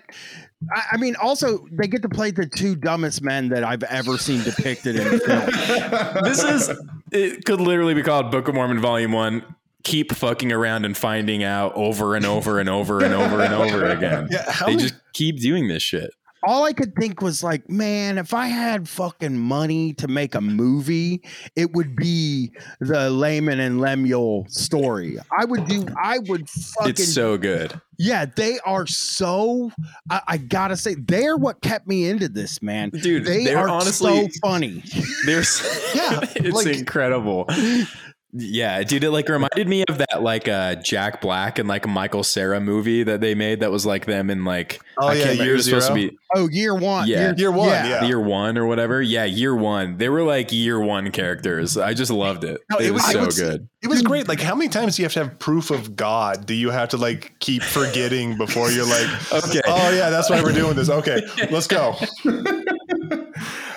I, 0.75 0.81
I 0.93 0.97
mean, 0.97 1.15
also 1.21 1.67
they 1.71 1.87
get 1.87 2.01
to 2.01 2.09
play 2.09 2.31
the 2.31 2.47
two 2.47 2.75
dumbest 2.75 3.21
men 3.21 3.49
that 3.49 3.63
I've 3.63 3.83
ever 3.83 4.17
seen 4.17 4.41
depicted 4.43 4.95
in 4.95 5.03
the 5.03 5.19
film. 5.19 6.23
this 6.23 6.43
is 6.43 6.71
it 7.11 7.45
could 7.45 7.61
literally 7.61 7.93
be 7.93 8.01
called 8.03 8.31
Book 8.31 8.47
of 8.47 8.55
Mormon 8.55 8.79
Volume 8.79 9.11
One. 9.11 9.43
Keep 9.83 10.11
fucking 10.13 10.51
around 10.51 10.83
and 10.83 10.97
finding 10.97 11.43
out 11.43 11.71
over 11.75 12.15
and 12.15 12.25
over 12.25 12.59
and 12.59 12.67
over 12.67 13.03
and 13.05 13.13
over 13.13 13.39
and 13.41 13.53
over 13.53 13.85
again. 13.97 14.27
Yeah, 14.31 14.51
They 14.65 14.75
many- 14.75 14.81
just 14.81 14.95
keep 15.13 15.39
doing 15.39 15.67
this 15.69 15.81
shit. 15.83 16.11
All 16.47 16.63
I 16.63 16.71
could 16.71 16.95
think 16.95 17.21
was 17.21 17.43
like, 17.43 17.69
man, 17.69 18.17
if 18.17 18.33
I 18.33 18.47
had 18.47 18.87
fucking 18.87 19.37
money 19.37 19.91
to 19.95 20.07
make 20.07 20.33
a 20.33 20.39
movie, 20.39 21.21
it 21.57 21.73
would 21.73 21.93
be 21.97 22.53
the 22.79 23.09
Laman 23.09 23.59
and 23.59 23.81
Lemuel 23.81 24.45
story. 24.47 25.17
I 25.37 25.43
would 25.43 25.67
do. 25.67 25.85
I 26.01 26.19
would 26.19 26.49
fucking 26.49 26.91
It's 26.91 27.13
so 27.13 27.37
good. 27.37 27.79
yeah. 27.99 28.25
They 28.33 28.59
are 28.65 28.87
so. 28.87 29.71
I, 30.09 30.21
I 30.25 30.37
gotta 30.37 30.77
say, 30.77 30.95
they're 30.95 31.35
what 31.35 31.61
kept 31.61 31.85
me 31.85 32.07
into 32.07 32.29
this, 32.29 32.61
man. 32.61 32.91
Dude, 32.91 33.25
They 33.25 33.43
they're 33.43 33.57
are 33.57 33.67
honestly- 33.69 34.29
so 34.31 34.39
funny. 34.41 34.83
There's 35.25 35.61
Yeah, 35.93 36.21
it's 36.37 36.55
like- 36.55 36.67
incredible. 36.67 37.45
Yeah, 38.33 38.83
dude, 38.83 39.05
it 39.05 39.11
like 39.11 39.29
reminded 39.29 39.67
me 39.69 39.85
of 39.87 39.99
that 39.99 40.21
like 40.21 40.47
uh 40.49 40.75
Jack 40.75 41.21
Black 41.21 41.59
and 41.59 41.67
like 41.67 41.87
Michael 41.87 42.23
Cera 42.23 42.59
movie 42.59 43.03
that 43.03 43.21
they 43.21 43.33
made 43.35 43.61
that 43.61 43.71
was 43.71 43.85
like 43.85 44.05
them 44.05 44.29
in 44.29 44.43
like 44.43 44.81
Oh, 44.97 45.07
I 45.07 45.13
yeah, 45.13 45.23
can't 45.23 45.39
Year 45.39 45.53
was 45.53 45.65
supposed 45.65 45.87
to 45.87 45.93
be 45.93 46.17
Oh, 46.35 46.49
year 46.49 46.75
one. 46.75 47.07
Yeah. 47.07 47.33
Year 47.37 47.51
one, 47.51 47.69
yeah. 47.69 48.03
year 48.03 48.19
one 48.19 48.57
or 48.57 48.65
whatever. 48.65 49.01
Yeah, 49.01 49.23
year 49.23 49.55
one. 49.55 49.97
They 49.97 50.09
were 50.09 50.23
like 50.23 50.51
year 50.51 50.77
one 50.79 51.09
characters. 51.11 51.77
I 51.77 51.93
just 51.93 52.11
loved 52.11 52.43
it. 52.43 52.59
No, 52.69 52.79
it, 52.79 52.87
it 52.87 52.91
was, 52.91 53.03
was- 53.03 53.11
so 53.13 53.25
was- 53.25 53.39
good. 53.39 53.69
It 53.81 53.87
was 53.87 54.01
great. 54.01 54.27
Like, 54.27 54.41
how 54.41 54.55
many 54.55 54.69
times 54.69 54.95
do 54.97 55.03
you 55.03 55.05
have 55.05 55.13
to 55.13 55.19
have 55.23 55.39
proof 55.39 55.69
of 55.71 55.95
God? 55.95 56.45
Do 56.45 56.53
you 56.55 56.69
have 56.71 56.89
to 56.89 56.97
like 56.97 57.35
keep 57.39 57.61
forgetting 57.63 58.35
before 58.37 58.69
you're 58.71 58.85
like, 58.87 59.31
Okay. 59.45 59.61
oh 59.67 59.91
yeah, 59.95 60.09
that's 60.09 60.29
why 60.29 60.41
we're 60.43 60.51
doing 60.51 60.75
this. 60.75 60.89
Okay, 60.89 61.21
let's 61.49 61.67
go. 61.67 61.95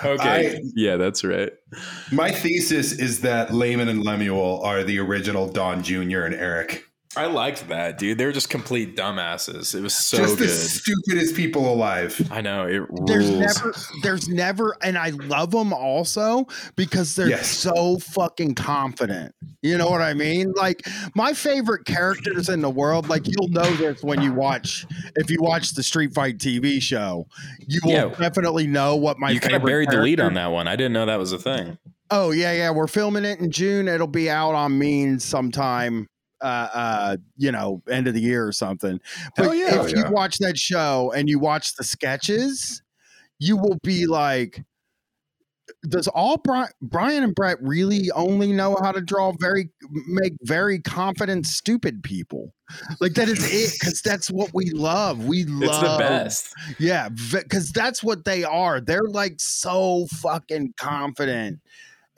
Okay. 0.03 0.57
I- 0.57 0.61
yeah, 0.75 0.97
that's 0.97 1.23
right. 1.23 1.51
My 2.11 2.31
thesis 2.31 2.91
is 2.91 3.21
that 3.21 3.53
Laman 3.53 3.87
and 3.87 4.03
Lemuel 4.03 4.61
are 4.63 4.83
the 4.83 4.99
original 4.99 5.47
Don 5.47 5.83
Jr. 5.83 6.21
and 6.21 6.35
Eric. 6.35 6.85
I 7.17 7.25
liked 7.25 7.67
that, 7.67 7.97
dude. 7.97 8.17
They 8.17 8.25
were 8.25 8.31
just 8.31 8.49
complete 8.49 8.95
dumbasses. 8.95 9.75
It 9.75 9.81
was 9.81 9.93
so 9.93 10.17
Just 10.17 10.37
the 10.37 10.45
good. 10.45 10.51
stupidest 10.51 11.35
people 11.35 11.71
alive. 11.73 12.25
I 12.31 12.39
know 12.41 12.65
it 12.67 12.83
There's 13.05 13.29
never, 13.29 13.73
there's 14.01 14.29
never, 14.29 14.77
and 14.81 14.97
I 14.97 15.09
love 15.09 15.51
them 15.51 15.73
also 15.73 16.47
because 16.77 17.15
they're 17.15 17.29
Yes. 17.29 17.47
so 17.49 17.97
fucking 17.99 18.55
confident. 18.55 19.35
You 19.61 19.77
know 19.77 19.89
what 19.89 20.01
I 20.01 20.13
mean? 20.13 20.53
Like 20.55 20.83
my 21.13 21.33
favorite 21.33 21.85
characters 21.85 22.47
in 22.49 22.61
the 22.61 22.69
world. 22.69 23.09
Like 23.09 23.27
you'll 23.27 23.49
know 23.49 23.69
this 23.75 24.01
when 24.03 24.21
you 24.21 24.31
watch, 24.33 24.85
if 25.17 25.29
you 25.29 25.37
watch 25.41 25.73
the 25.73 25.83
Street 25.83 26.13
Fight 26.13 26.37
TV 26.37 26.81
show, 26.81 27.27
you 27.67 27.79
will 27.83 27.91
Yeah. 27.91 28.05
definitely 28.17 28.67
know 28.67 28.95
what 28.95 29.19
my 29.19 29.31
you 29.31 29.39
kind 29.39 29.53
of 29.53 29.61
favorite 29.61 29.69
buried 29.71 29.89
the 29.91 29.97
lead 30.01 30.19
on 30.21 30.33
that 30.35 30.47
one. 30.51 30.67
I 30.67 30.75
didn't 30.77 30.93
know 30.93 31.05
that 31.05 31.19
was 31.19 31.33
a 31.33 31.37
thing. 31.39 31.77
Oh 32.09 32.31
yeah, 32.31 32.51
yeah. 32.53 32.71
We're 32.71 32.87
filming 32.87 33.23
it 33.25 33.39
in 33.39 33.51
June. 33.51 33.87
It'll 33.87 34.07
be 34.07 34.29
out 34.29 34.53
on 34.55 34.77
Means 34.79 35.23
sometime. 35.23 36.07
Uh, 36.41 36.69
uh, 36.73 37.17
you 37.37 37.51
know, 37.51 37.81
end 37.89 38.07
of 38.07 38.13
the 38.13 38.21
year 38.21 38.47
or 38.47 38.51
something. 38.51 38.99
But 39.35 39.43
Hell 39.45 39.55
yeah, 39.55 39.83
if 39.83 39.91
yeah. 39.91 40.07
you 40.07 40.11
watch 40.11 40.37
that 40.39 40.57
show 40.57 41.11
and 41.15 41.29
you 41.29 41.37
watch 41.39 41.75
the 41.75 41.83
sketches, 41.83 42.81
you 43.39 43.57
will 43.57 43.77
be 43.83 44.07
like, 44.07 44.63
does 45.87 46.07
all 46.09 46.37
Bri- 46.37 46.71
Brian 46.81 47.23
and 47.23 47.33
Brett 47.33 47.57
really 47.61 48.11
only 48.11 48.51
know 48.51 48.77
how 48.81 48.91
to 48.91 49.01
draw 49.01 49.31
very 49.39 49.69
make 50.07 50.33
very 50.43 50.79
confident 50.79 51.47
stupid 51.47 52.03
people? 52.03 52.53
Like 52.99 53.13
that 53.13 53.29
is 53.29 53.39
it 53.43 53.79
because 53.79 54.01
that's 54.05 54.29
what 54.29 54.51
we 54.53 54.71
love. 54.71 55.25
We 55.25 55.43
love 55.45 55.83
It's 55.83 55.91
the 55.91 55.97
best. 55.97 56.53
yeah, 56.79 57.09
because 57.09 57.71
that's 57.71 58.03
what 58.03 58.25
they 58.25 58.43
are. 58.43 58.79
They're 58.79 59.01
like 59.09 59.35
so 59.39 60.07
fucking 60.11 60.73
confident, 60.77 61.59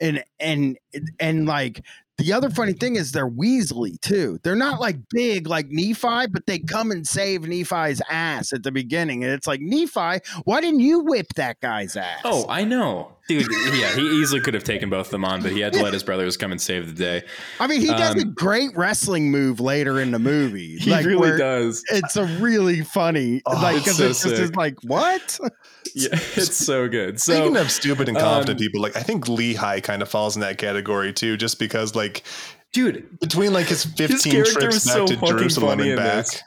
and 0.00 0.24
and 0.38 0.78
and 1.20 1.46
like 1.46 1.82
the 2.18 2.32
other 2.32 2.50
funny 2.50 2.72
mm-hmm. 2.72 2.78
thing 2.78 2.96
is 2.96 3.12
they're 3.12 3.28
Weasley 3.28 4.00
too. 4.00 4.38
They're 4.42 4.54
not 4.54 4.80
like 4.80 4.96
big 5.10 5.46
like 5.46 5.66
Nephi, 5.68 6.26
but 6.30 6.46
they 6.46 6.58
come 6.58 6.90
and 6.90 7.06
save 7.06 7.42
Nephi's 7.42 8.00
ass 8.08 8.52
at 8.52 8.62
the 8.62 8.72
beginning, 8.72 9.24
and 9.24 9.32
it's 9.32 9.46
like 9.46 9.60
Nephi, 9.60 10.20
why 10.44 10.60
didn't 10.60 10.80
you 10.80 11.00
whip 11.00 11.34
that 11.36 11.60
guy's 11.60 11.96
oh, 11.96 12.00
ass? 12.00 12.20
Oh, 12.24 12.46
I 12.48 12.64
know. 12.64 13.12
Dude, 13.26 13.46
yeah, 13.74 13.94
he 13.94 14.02
easily 14.20 14.40
could 14.40 14.52
have 14.52 14.64
taken 14.64 14.90
both 14.90 15.06
of 15.06 15.10
them 15.12 15.24
on, 15.24 15.40
but 15.42 15.52
he 15.52 15.60
had 15.60 15.72
to 15.72 15.82
let 15.82 15.94
his 15.94 16.02
brothers 16.02 16.36
come 16.36 16.52
and 16.52 16.60
save 16.60 16.86
the 16.86 16.92
day. 16.92 17.22
I 17.58 17.66
mean, 17.66 17.80
he 17.80 17.86
does 17.86 18.16
a 18.16 18.22
um, 18.26 18.34
great 18.34 18.76
wrestling 18.76 19.30
move 19.30 19.60
later 19.60 19.98
in 20.00 20.10
the 20.10 20.18
movie. 20.18 20.76
He 20.84 20.90
like, 20.90 21.06
really 21.06 21.38
does. 21.38 21.82
It's 21.90 22.16
a 22.16 22.26
really 22.38 22.82
funny, 22.82 23.40
Oh, 23.46 23.54
like 23.54 23.76
it's 23.76 23.84
because 23.84 23.96
so 23.98 24.06
it's 24.08 24.22
just 24.22 24.36
sick. 24.48 24.56
like 24.56 24.76
what? 24.84 25.38
Yeah, 25.94 26.08
it's 26.12 26.56
so 26.56 26.88
good. 26.88 27.20
So, 27.20 27.34
Speaking 27.34 27.54
So 27.54 27.60
of 27.60 27.70
stupid 27.70 28.08
and 28.08 28.18
confident 28.18 28.58
um, 28.58 28.62
people, 28.62 28.80
like 28.80 28.96
I 28.96 29.02
think 29.02 29.26
Lehi 29.26 29.80
kind 29.82 30.02
of 30.02 30.08
falls 30.08 30.34
in 30.34 30.40
that 30.40 30.58
category 30.58 31.12
too, 31.12 31.36
just 31.36 31.60
because 31.60 31.94
like 31.94 32.24
dude, 32.72 33.18
between 33.20 33.52
like 33.52 33.66
his 33.66 33.84
15 33.84 34.08
his 34.34 34.52
trips 34.52 34.74
was 34.74 34.84
back 34.84 34.94
so 34.94 35.06
to 35.06 35.16
Jerusalem 35.16 35.80
and 35.80 35.96
back. 35.96 36.26
this. 36.26 36.42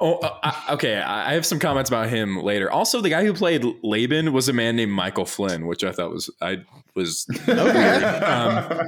Oh, 0.00 0.14
uh, 0.14 0.52
okay. 0.70 0.96
I 0.96 1.34
have 1.34 1.44
some 1.44 1.58
comments 1.58 1.90
about 1.90 2.08
him 2.08 2.38
later. 2.42 2.70
Also, 2.70 3.02
the 3.02 3.10
guy 3.10 3.22
who 3.22 3.34
played 3.34 3.64
Laban 3.82 4.32
was 4.32 4.48
a 4.48 4.52
man 4.52 4.76
named 4.76 4.92
Michael 4.92 5.26
Flynn, 5.26 5.66
which 5.66 5.84
I 5.84 5.92
thought 5.92 6.10
was 6.10 6.30
I 6.40 6.64
was. 6.94 7.26
Um, 7.48 8.80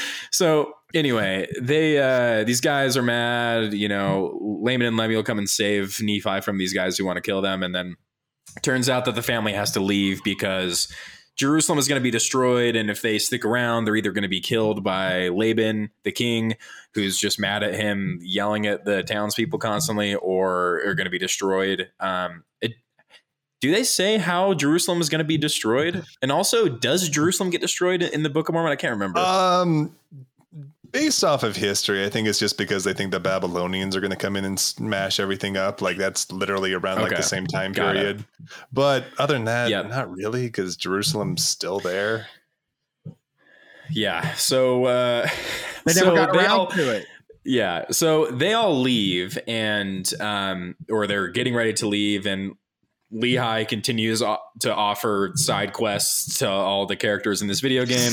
so 0.30 0.74
anyway, 0.92 1.48
they 1.60 1.98
uh, 1.98 2.44
these 2.44 2.60
guys 2.60 2.96
are 2.96 3.02
mad. 3.02 3.72
You 3.72 3.88
know, 3.88 4.38
Laman 4.40 4.86
and 4.86 4.96
Lemuel 4.98 5.22
come 5.22 5.38
and 5.38 5.48
save 5.48 5.98
Nephi 6.02 6.42
from 6.42 6.58
these 6.58 6.74
guys 6.74 6.98
who 6.98 7.06
want 7.06 7.16
to 7.16 7.22
kill 7.22 7.40
them, 7.40 7.62
and 7.62 7.74
then 7.74 7.96
turns 8.62 8.88
out 8.88 9.06
that 9.06 9.14
the 9.14 9.22
family 9.22 9.52
has 9.52 9.70
to 9.72 9.80
leave 9.80 10.22
because 10.24 10.92
Jerusalem 11.36 11.78
is 11.78 11.88
going 11.88 11.98
to 11.98 12.02
be 12.02 12.10
destroyed, 12.10 12.76
and 12.76 12.90
if 12.90 13.00
they 13.00 13.18
stick 13.18 13.44
around, 13.44 13.84
they're 13.84 13.96
either 13.96 14.12
going 14.12 14.22
to 14.22 14.28
be 14.28 14.40
killed 14.40 14.84
by 14.84 15.28
Laban, 15.28 15.90
the 16.02 16.12
king, 16.12 16.56
who's 16.94 17.16
just 17.18 17.40
mad 17.40 17.62
at 17.62 17.74
him, 17.74 18.18
yelling 18.20 18.66
at 18.66 18.84
the 18.84 19.02
townspeople 19.02 19.58
constantly, 19.58 20.14
or 20.14 20.82
are 20.86 20.94
going 20.94 21.06
to 21.06 21.10
be 21.10 21.18
destroyed. 21.18 21.88
Um, 21.98 22.44
it, 22.60 22.72
do 23.60 23.70
they 23.70 23.84
say 23.84 24.18
how 24.18 24.54
Jerusalem 24.54 25.00
is 25.00 25.08
going 25.08 25.20
to 25.20 25.24
be 25.24 25.38
destroyed? 25.38 26.04
And 26.20 26.30
also, 26.30 26.68
does 26.68 27.08
Jerusalem 27.08 27.50
get 27.50 27.60
destroyed 27.60 28.02
in 28.02 28.22
the 28.22 28.30
Book 28.30 28.48
of 28.48 28.52
Mormon? 28.52 28.72
I 28.72 28.76
can't 28.76 28.92
remember. 28.92 29.20
Um, 29.20 29.96
based 30.92 31.22
off 31.24 31.42
of 31.42 31.56
history, 31.56 32.04
I 32.04 32.08
think 32.10 32.26
it's 32.28 32.38
just 32.38 32.58
because 32.58 32.84
they 32.84 32.92
think 32.92 33.10
the 33.10 33.20
Babylonians 33.20 33.94
are 33.96 34.00
going 34.00 34.10
to 34.10 34.16
come 34.16 34.36
in 34.36 34.44
and 34.44 34.58
smash 34.58 35.18
everything 35.20 35.56
up. 35.56 35.80
Like 35.80 35.96
that's 35.96 36.30
literally 36.32 36.72
around 36.72 37.00
like 37.02 37.16
the 37.16 37.22
same 37.22 37.46
time 37.46 37.72
Got 37.72 37.96
it. 37.96 37.98
period. 38.00 38.24
But 38.72 39.04
other 39.18 39.34
than 39.34 39.44
that, 39.44 39.70
Yeah. 39.70 39.82
not 39.82 40.10
really, 40.10 40.46
because 40.46 40.76
Jerusalem's 40.76 41.44
still 41.44 41.80
there. 41.80 42.26
Yeah. 43.90 44.32
So 44.34 44.84
uh 44.86 45.28
They 45.84 45.92
so 45.92 46.04
never 46.06 46.16
got 46.16 46.32
they 46.32 46.38
around 46.40 46.50
all- 46.50 46.66
to 46.68 46.90
it. 46.96 47.06
yeah. 47.44 47.86
So 47.90 48.26
they 48.26 48.52
all 48.52 48.78
leave, 48.78 49.38
and 49.48 50.08
um, 50.20 50.76
or 50.90 51.06
they're 51.06 51.28
getting 51.28 51.54
ready 51.54 51.72
to 51.74 51.88
leave, 51.88 52.26
and 52.26 52.52
Lehi 53.12 53.66
continues 53.66 54.20
to 54.20 54.74
offer 54.74 55.32
side 55.34 55.72
quests 55.72 56.38
to 56.38 56.48
all 56.48 56.86
the 56.86 56.96
characters 56.96 57.42
in 57.42 57.48
this 57.48 57.60
video 57.60 57.84
game, 57.84 58.12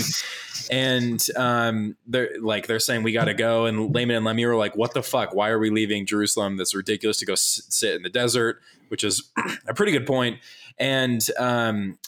and 0.72 1.24
um, 1.36 1.96
they're 2.08 2.32
like 2.42 2.68
they're 2.68 2.80
saying 2.80 3.04
we 3.04 3.12
got 3.12 3.26
to 3.26 3.34
go, 3.34 3.66
and 3.66 3.94
Laman 3.94 4.16
and 4.16 4.26
Lemmy 4.26 4.44
are 4.46 4.56
like, 4.56 4.76
"What 4.76 4.94
the 4.94 5.04
fuck? 5.04 5.36
Why 5.36 5.50
are 5.50 5.60
we 5.60 5.70
leaving 5.70 6.06
Jerusalem? 6.06 6.58
That's 6.58 6.74
ridiculous 6.74 7.18
to 7.20 7.26
go 7.26 7.36
sit 7.36 7.96
in 7.96 8.02
the 8.02 8.10
desert," 8.10 8.60
which 8.88 9.04
is 9.04 9.32
a 9.68 9.74
pretty 9.74 9.92
good 9.92 10.08
point, 10.08 10.40
and 10.80 11.26
um, 11.38 12.00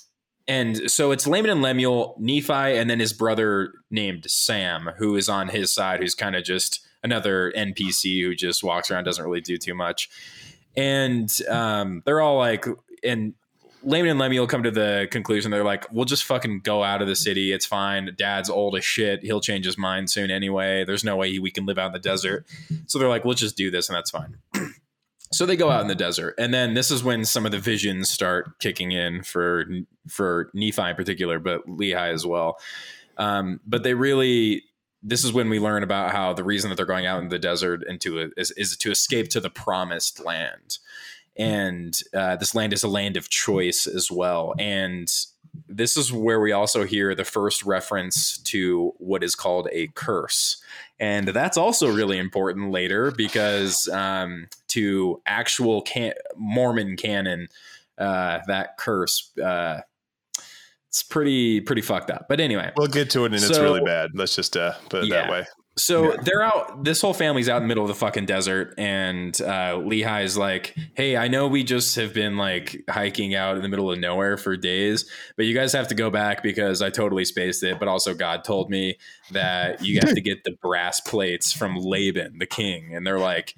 and 0.48 0.90
so 0.90 1.12
it's 1.12 1.28
Laman 1.28 1.52
and 1.52 1.62
Lemuel, 1.62 2.16
Nephi, 2.20 2.54
and 2.54 2.90
then 2.90 3.00
his 3.00 3.14
brother 3.14 3.74
named 3.92 4.30
Sam, 4.30 4.90
who 4.98 5.16
is 5.16 5.30
on 5.30 5.50
his 5.50 5.72
side, 5.72 6.00
who's 6.00 6.16
kind 6.16 6.36
of 6.36 6.44
just 6.44 6.80
another 7.04 7.54
NPC 7.56 8.24
who 8.24 8.34
just 8.34 8.64
walks 8.64 8.90
around, 8.90 9.04
doesn't 9.04 9.24
really 9.24 9.42
do 9.42 9.58
too 9.58 9.76
much. 9.76 10.10
And 10.76 11.36
um, 11.50 12.04
they're 12.06 12.22
all 12.22 12.38
like, 12.38 12.66
and 13.04 13.34
Laman 13.84 14.12
and 14.12 14.20
Lemuel 14.20 14.48
come 14.48 14.64
to 14.64 14.72
the 14.72 15.08
conclusion 15.10 15.52
they're 15.52 15.64
like, 15.64 15.92
we'll 15.92 16.06
just 16.06 16.26
fucking 16.26 16.62
go 16.62 16.84
out 16.84 17.02
of 17.02 17.08
the 17.08 17.16
city. 17.16 17.52
It's 17.52 17.66
fine. 17.66 18.14
Dad's 18.18 18.50
old 18.50 18.76
as 18.76 18.84
shit. 18.84 19.24
He'll 19.24 19.42
change 19.42 19.66
his 19.66 19.78
mind 19.78 20.10
soon 20.10 20.32
anyway. 20.32 20.84
There's 20.84 21.04
no 21.04 21.16
way 21.16 21.40
we 21.40 21.52
can 21.52 21.66
live 21.66 21.78
out 21.78 21.88
in 21.88 21.94
the 21.94 22.00
desert. 22.00 22.46
So 22.88 23.00
they're 23.00 23.10
like, 23.10 23.26
we'll 23.26 23.36
just 23.36 23.56
do 23.56 23.72
this, 23.72 23.90
and 23.90 23.96
that's 23.96 24.12
fine. 24.12 24.38
so 25.32 25.46
they 25.46 25.56
go 25.56 25.70
out 25.70 25.82
in 25.82 25.88
the 25.88 25.96
desert 25.96 26.34
and 26.38 26.54
then 26.54 26.74
this 26.74 26.90
is 26.90 27.04
when 27.04 27.24
some 27.24 27.46
of 27.46 27.52
the 27.52 27.60
visions 27.60 28.10
start 28.10 28.58
kicking 28.60 28.92
in 28.92 29.22
for 29.22 29.66
for 30.08 30.50
nephi 30.56 30.82
in 30.82 30.96
particular 30.96 31.40
but 31.40 31.66
lehi 31.68 32.12
as 32.12 32.26
well 32.26 32.58
um, 33.18 33.60
but 33.68 33.84
they 33.84 33.94
really 33.94 34.64
this 35.02 35.24
is 35.24 35.32
when 35.32 35.50
we 35.50 35.60
learn 35.60 35.84
about 35.84 36.12
how 36.12 36.34
the 36.34 36.44
reason 36.44 36.70
that 36.70 36.76
they're 36.76 36.86
going 36.86 37.06
out 37.06 37.22
in 37.22 37.30
the 37.30 37.40
desert 37.40 37.84
into 37.88 38.18
it 38.18 38.32
is, 38.38 38.52
is 38.52 38.76
to 38.78 38.92
escape 38.92 39.30
to 39.30 39.40
the 39.40 39.50
promised 39.50 40.24
land. 40.24 40.78
And 41.38 41.98
uh, 42.14 42.36
this 42.36 42.54
land 42.54 42.74
is 42.74 42.84
a 42.84 42.90
land 42.90 43.16
of 43.16 43.30
choice 43.30 43.88
as 43.88 44.12
well. 44.12 44.54
And 44.60 45.10
this 45.68 45.96
is 45.96 46.12
where 46.12 46.40
we 46.40 46.52
also 46.52 46.84
hear 46.84 47.16
the 47.16 47.24
first 47.24 47.64
reference 47.64 48.38
to 48.40 48.94
what 48.98 49.24
is 49.24 49.36
called 49.36 49.70
a 49.72 49.88
curse. 49.88 50.62
And 51.00 51.30
that's 51.30 51.58
also 51.58 51.90
really 51.90 52.18
important 52.18 52.72
later 52.72 53.12
because 53.12 53.88
um, 53.88 54.48
to 54.70 55.22
actual 55.26 55.82
can- 55.82 56.14
Mormon 56.36 56.98
canon, 56.98 57.48
uh, 57.98 58.40
that 58.48 58.78
curse 58.78 59.32
uh, 59.40 59.82
it's 60.90 61.04
pretty 61.04 61.62
pretty 61.62 61.82
fucked 61.82 62.12
up. 62.12 62.26
But 62.28 62.40
anyway, 62.40 62.72
We'll 62.76 62.88
get 62.88 63.10
to 63.12 63.24
it, 63.24 63.34
and 63.34 63.36
it's 63.36 63.50
really 63.58 63.82
bad. 63.82 64.12
Let's 64.14 64.36
just 64.36 64.58
uh, 64.58 64.74
put 64.90 65.06
it 65.06 65.10
that 65.12 65.30
way. 65.32 65.46
so 65.78 66.16
they're 66.24 66.42
out. 66.42 66.84
This 66.84 67.00
whole 67.02 67.14
family's 67.14 67.48
out 67.48 67.58
in 67.58 67.64
the 67.64 67.68
middle 67.68 67.84
of 67.84 67.88
the 67.88 67.96
fucking 67.96 68.26
desert, 68.26 68.74
and 68.78 69.40
uh, 69.42 69.76
Lehi 69.78 70.24
is 70.24 70.36
like, 70.36 70.76
"Hey, 70.96 71.16
I 71.16 71.28
know 71.28 71.48
we 71.48 71.64
just 71.64 71.96
have 71.96 72.14
been 72.14 72.38
like 72.38 72.84
hiking 72.90 73.36
out 73.36 73.56
in 73.56 73.62
the 73.62 73.70
middle 73.70 73.92
of 73.92 74.00
nowhere 74.00 74.36
for 74.36 74.58
days, 74.58 75.10
but 75.38 75.46
you 75.46 75.54
guys 75.54 75.72
have 75.74 75.88
to 75.90 75.96
go 75.96 76.10
back 76.10 76.42
because 76.44 76.82
I 76.82 76.90
totally 76.90 77.24
spaced 77.24 77.64
it. 77.64 77.78
But 77.80 77.88
also, 77.88 78.14
God 78.16 78.44
told 78.44 78.70
me 78.72 78.98
that 79.32 79.84
you 79.86 80.00
have 80.04 80.16
to 80.16 80.22
get 80.22 80.44
the 80.44 80.58
brass 80.62 81.00
plates 81.02 81.54
from 81.54 81.78
Laban, 81.78 82.40
the 82.40 82.48
king." 82.48 82.96
And 82.96 83.06
they're 83.06 83.20
like, 83.20 83.54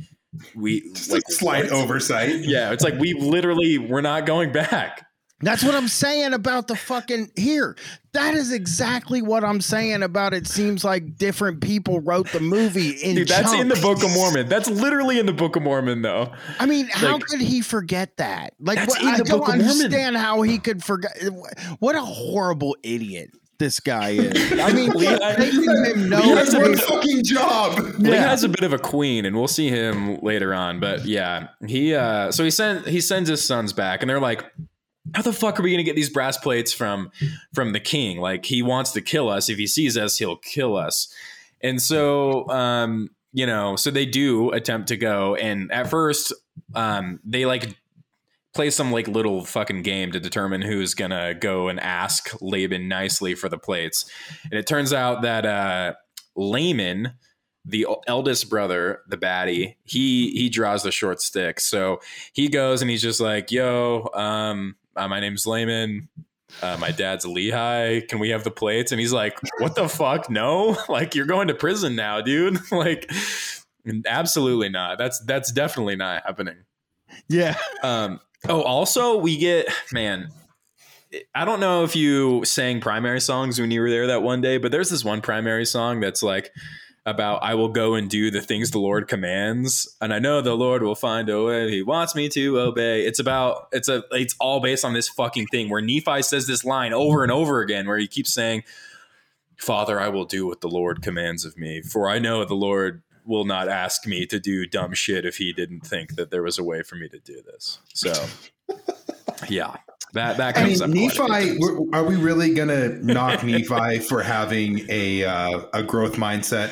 "We 0.53 0.81
Just 0.93 1.11
like 1.11 1.23
a 1.27 1.31
slight 1.31 1.63
what? 1.71 1.73
oversight. 1.73 2.35
Yeah, 2.41 2.71
it's 2.71 2.83
like 2.83 2.99
we 2.99 3.13
literally 3.13 3.77
we're 3.77 4.01
not 4.01 4.25
going 4.25 4.51
back. 4.51 5.07
That's 5.41 5.63
what 5.63 5.75
I'm 5.75 5.87
saying 5.87 6.33
about 6.33 6.67
the 6.67 6.75
fucking 6.75 7.31
here. 7.35 7.75
That 8.13 8.33
is 8.33 8.51
exactly 8.51 9.21
what 9.21 9.43
I'm 9.43 9.61
saying 9.61 10.03
about 10.03 10.33
it. 10.33 10.47
Seems 10.47 10.83
like 10.83 11.17
different 11.17 11.61
people 11.61 11.99
wrote 12.01 12.31
the 12.31 12.39
movie 12.39 12.91
in 12.91 13.15
Dude, 13.15 13.27
that's 13.27 13.53
in 13.53 13.67
the. 13.67 13.75
Book 13.81 14.03
of 14.03 14.11
Mormon. 14.13 14.47
That's 14.47 14.69
literally 14.69 15.19
in 15.19 15.25
the 15.25 15.33
Book 15.33 15.55
of 15.55 15.63
Mormon, 15.63 16.01
though. 16.01 16.31
I 16.59 16.65
mean, 16.65 16.87
how 16.91 17.17
could 17.17 17.41
he 17.41 17.61
forget 17.61 18.15
that? 18.17 18.53
Like, 18.59 18.87
what, 18.87 19.03
I 19.03 19.17
don't 19.17 19.39
Mormon. 19.39 19.61
understand 19.61 20.17
how 20.17 20.41
he 20.43 20.59
could 20.59 20.83
forget. 20.83 21.17
What 21.79 21.95
a 21.95 22.01
horrible 22.01 22.75
idiot 22.83 23.31
this 23.57 23.79
guy 23.79 24.09
is. 24.09 24.59
I 24.59 24.73
mean, 24.73 24.91
Lehi- 24.93 25.39
making 25.39 25.85
him 25.85 26.09
know. 26.09 26.21
He 26.21 26.29
has 26.31 26.53
a 26.53 26.77
fucking 26.77 27.23
job. 27.23 27.79
Lee 27.99 28.11
has 28.11 28.43
a 28.43 28.49
bit 28.49 28.63
of 28.63 28.73
a 28.73 28.79
queen, 28.79 29.25
and 29.25 29.35
we'll 29.35 29.47
see 29.47 29.69
him 29.69 30.17
later 30.17 30.53
on. 30.53 30.79
But 30.79 31.05
yeah, 31.05 31.47
he 31.65 31.95
uh 31.95 32.31
so 32.31 32.43
he 32.43 32.51
sent 32.51 32.87
he 32.87 32.99
sends 33.01 33.29
his 33.29 33.43
sons 33.45 33.71
back, 33.71 34.01
and 34.01 34.09
they're 34.09 34.19
like, 34.19 34.43
"How 35.13 35.21
the 35.21 35.33
fuck 35.33 35.59
are 35.59 35.63
we 35.63 35.71
gonna 35.71 35.83
get 35.83 35.95
these 35.95 36.09
brass 36.09 36.37
plates 36.37 36.73
from 36.73 37.11
from 37.53 37.73
the 37.73 37.79
king? 37.79 38.19
Like 38.19 38.45
he 38.45 38.61
wants 38.61 38.91
to 38.91 39.01
kill 39.01 39.29
us. 39.29 39.49
If 39.49 39.57
he 39.57 39.67
sees 39.67 39.97
us, 39.97 40.17
he'll 40.17 40.37
kill 40.37 40.75
us." 40.75 41.13
And 41.61 41.81
so 41.81 42.49
um 42.49 43.09
you 43.33 43.45
know, 43.45 43.77
so 43.77 43.91
they 43.91 44.05
do 44.05 44.51
attempt 44.51 44.89
to 44.89 44.97
go, 44.97 45.35
and 45.35 45.71
at 45.71 45.89
first 45.89 46.33
um 46.75 47.19
they 47.23 47.45
like 47.45 47.75
play 48.53 48.69
some 48.69 48.91
like 48.91 49.07
little 49.07 49.45
fucking 49.45 49.81
game 49.81 50.11
to 50.11 50.19
determine 50.19 50.61
who's 50.61 50.93
gonna 50.93 51.33
go 51.33 51.69
and 51.69 51.79
ask 51.79 52.29
Laban 52.41 52.87
nicely 52.87 53.35
for 53.35 53.47
the 53.49 53.57
plates. 53.57 54.09
And 54.43 54.53
it 54.53 54.67
turns 54.67 54.91
out 54.91 55.21
that 55.21 55.45
uh 55.45 55.93
Laman, 56.35 57.13
the 57.65 57.85
eldest 58.07 58.49
brother, 58.49 59.01
the 59.07 59.17
baddie, 59.17 59.75
he 59.83 60.31
he 60.31 60.49
draws 60.49 60.83
the 60.83 60.91
short 60.91 61.21
stick. 61.21 61.59
So 61.59 61.99
he 62.33 62.47
goes 62.47 62.81
and 62.81 62.89
he's 62.89 63.01
just 63.01 63.19
like, 63.19 63.51
"Yo, 63.51 64.09
um, 64.13 64.75
uh, 64.95 65.07
my 65.07 65.19
name's 65.19 65.45
Laman. 65.45 66.09
Uh, 66.61 66.77
my 66.79 66.91
dad's 66.91 67.25
Lehi. 67.25 68.07
Can 68.07 68.19
we 68.19 68.29
have 68.29 68.43
the 68.43 68.51
plates?" 68.51 68.91
And 68.91 68.99
he's 68.99 69.13
like, 69.13 69.39
"What 69.59 69.75
the 69.75 69.87
fuck? 69.87 70.29
No! 70.29 70.77
Like 70.89 71.15
you're 71.15 71.25
going 71.25 71.47
to 71.47 71.53
prison 71.53 71.95
now, 71.95 72.21
dude. 72.21 72.59
like, 72.71 73.11
absolutely 74.05 74.69
not. 74.69 74.97
That's 74.97 75.19
that's 75.21 75.51
definitely 75.51 75.95
not 75.95 76.23
happening." 76.25 76.65
Yeah. 77.29 77.57
Um, 77.83 78.19
oh, 78.47 78.61
also 78.61 79.17
we 79.17 79.37
get 79.37 79.67
man. 79.91 80.29
I 81.35 81.43
don't 81.43 81.59
know 81.59 81.83
if 81.83 81.95
you 81.95 82.45
sang 82.45 82.79
primary 82.79 83.19
songs 83.19 83.59
when 83.59 83.69
you 83.69 83.81
were 83.81 83.89
there 83.89 84.07
that 84.07 84.23
one 84.23 84.39
day, 84.39 84.57
but 84.57 84.71
there's 84.71 84.89
this 84.89 85.03
one 85.03 85.19
primary 85.21 85.65
song 85.65 85.99
that's 85.99 86.23
like 86.23 86.51
about 87.05 87.41
I 87.41 87.55
will 87.55 87.69
go 87.69 87.95
and 87.95 88.09
do 88.09 88.29
the 88.29 88.41
things 88.41 88.71
the 88.71 88.79
Lord 88.79 89.07
commands, 89.07 89.95
and 89.99 90.13
I 90.13 90.19
know 90.19 90.41
the 90.41 90.55
Lord 90.55 90.83
will 90.83 90.95
find 90.95 91.29
a 91.29 91.43
way. 91.43 91.71
He 91.71 91.81
wants 91.81 92.15
me 92.15 92.29
to 92.29 92.59
obey. 92.59 93.05
It's 93.05 93.19
about 93.19 93.67
it's 93.71 93.89
a 93.89 94.03
it's 94.11 94.35
all 94.39 94.59
based 94.59 94.85
on 94.85 94.93
this 94.93 95.09
fucking 95.09 95.47
thing 95.47 95.69
where 95.69 95.81
Nephi 95.81 96.21
says 96.21 96.47
this 96.47 96.63
line 96.63 96.93
over 96.93 97.23
and 97.23 97.31
over 97.31 97.61
again, 97.61 97.87
where 97.87 97.97
he 97.97 98.07
keeps 98.07 98.33
saying, 98.33 98.63
"Father, 99.57 99.99
I 99.99 100.09
will 100.09 100.25
do 100.25 100.45
what 100.45 100.61
the 100.61 100.69
Lord 100.69 101.01
commands 101.01 101.43
of 101.43 101.57
me, 101.57 101.81
for 101.81 102.09
I 102.09 102.19
know 102.19 102.45
the 102.45 102.55
Lord." 102.55 103.01
Will 103.23 103.45
not 103.45 103.69
ask 103.69 104.07
me 104.07 104.25
to 104.25 104.39
do 104.39 104.65
dumb 104.65 104.95
shit 104.95 105.27
if 105.27 105.37
he 105.37 105.53
didn't 105.53 105.81
think 105.81 106.15
that 106.15 106.31
there 106.31 106.41
was 106.41 106.57
a 106.57 106.63
way 106.63 106.81
for 106.81 106.95
me 106.95 107.07
to 107.07 107.19
do 107.19 107.39
this. 107.43 107.77
So, 107.93 108.11
yeah, 109.47 109.75
that 110.13 110.37
that 110.37 110.57
I 110.57 110.63
mean, 110.63 110.77
comes 110.77 110.81
a 110.81 110.87
few 110.87 111.27
Nephi. 111.27 111.59
Are 111.93 112.03
we 112.03 112.15
really 112.15 112.55
gonna 112.55 112.89
knock 112.89 113.43
Nephi 113.43 113.99
for 113.99 114.23
having 114.23 114.87
a 114.89 115.23
uh, 115.23 115.61
a 115.71 115.83
growth 115.83 116.15
mindset? 116.15 116.71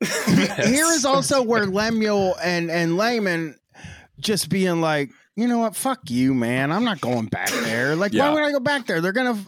Here 0.00 0.86
is 0.86 1.04
also 1.06 1.42
where 1.42 1.66
Lemuel 1.66 2.36
and 2.42 2.70
and 2.70 2.96
Laman 2.96 3.56
just 4.20 4.48
being 4.48 4.80
like, 4.80 5.10
you 5.36 5.46
know 5.46 5.58
what, 5.58 5.76
fuck 5.76 6.00
you, 6.10 6.34
man. 6.34 6.72
I'm 6.72 6.82
not 6.84 7.00
going 7.00 7.26
back 7.26 7.50
there. 7.50 7.94
Like, 7.94 8.12
Yeah. 8.12 8.28
why 8.28 8.34
would 8.34 8.42
I 8.42 8.50
go 8.52 8.58
back 8.60 8.86
there? 8.86 9.00
They're 9.00 9.12
gonna. 9.12 9.38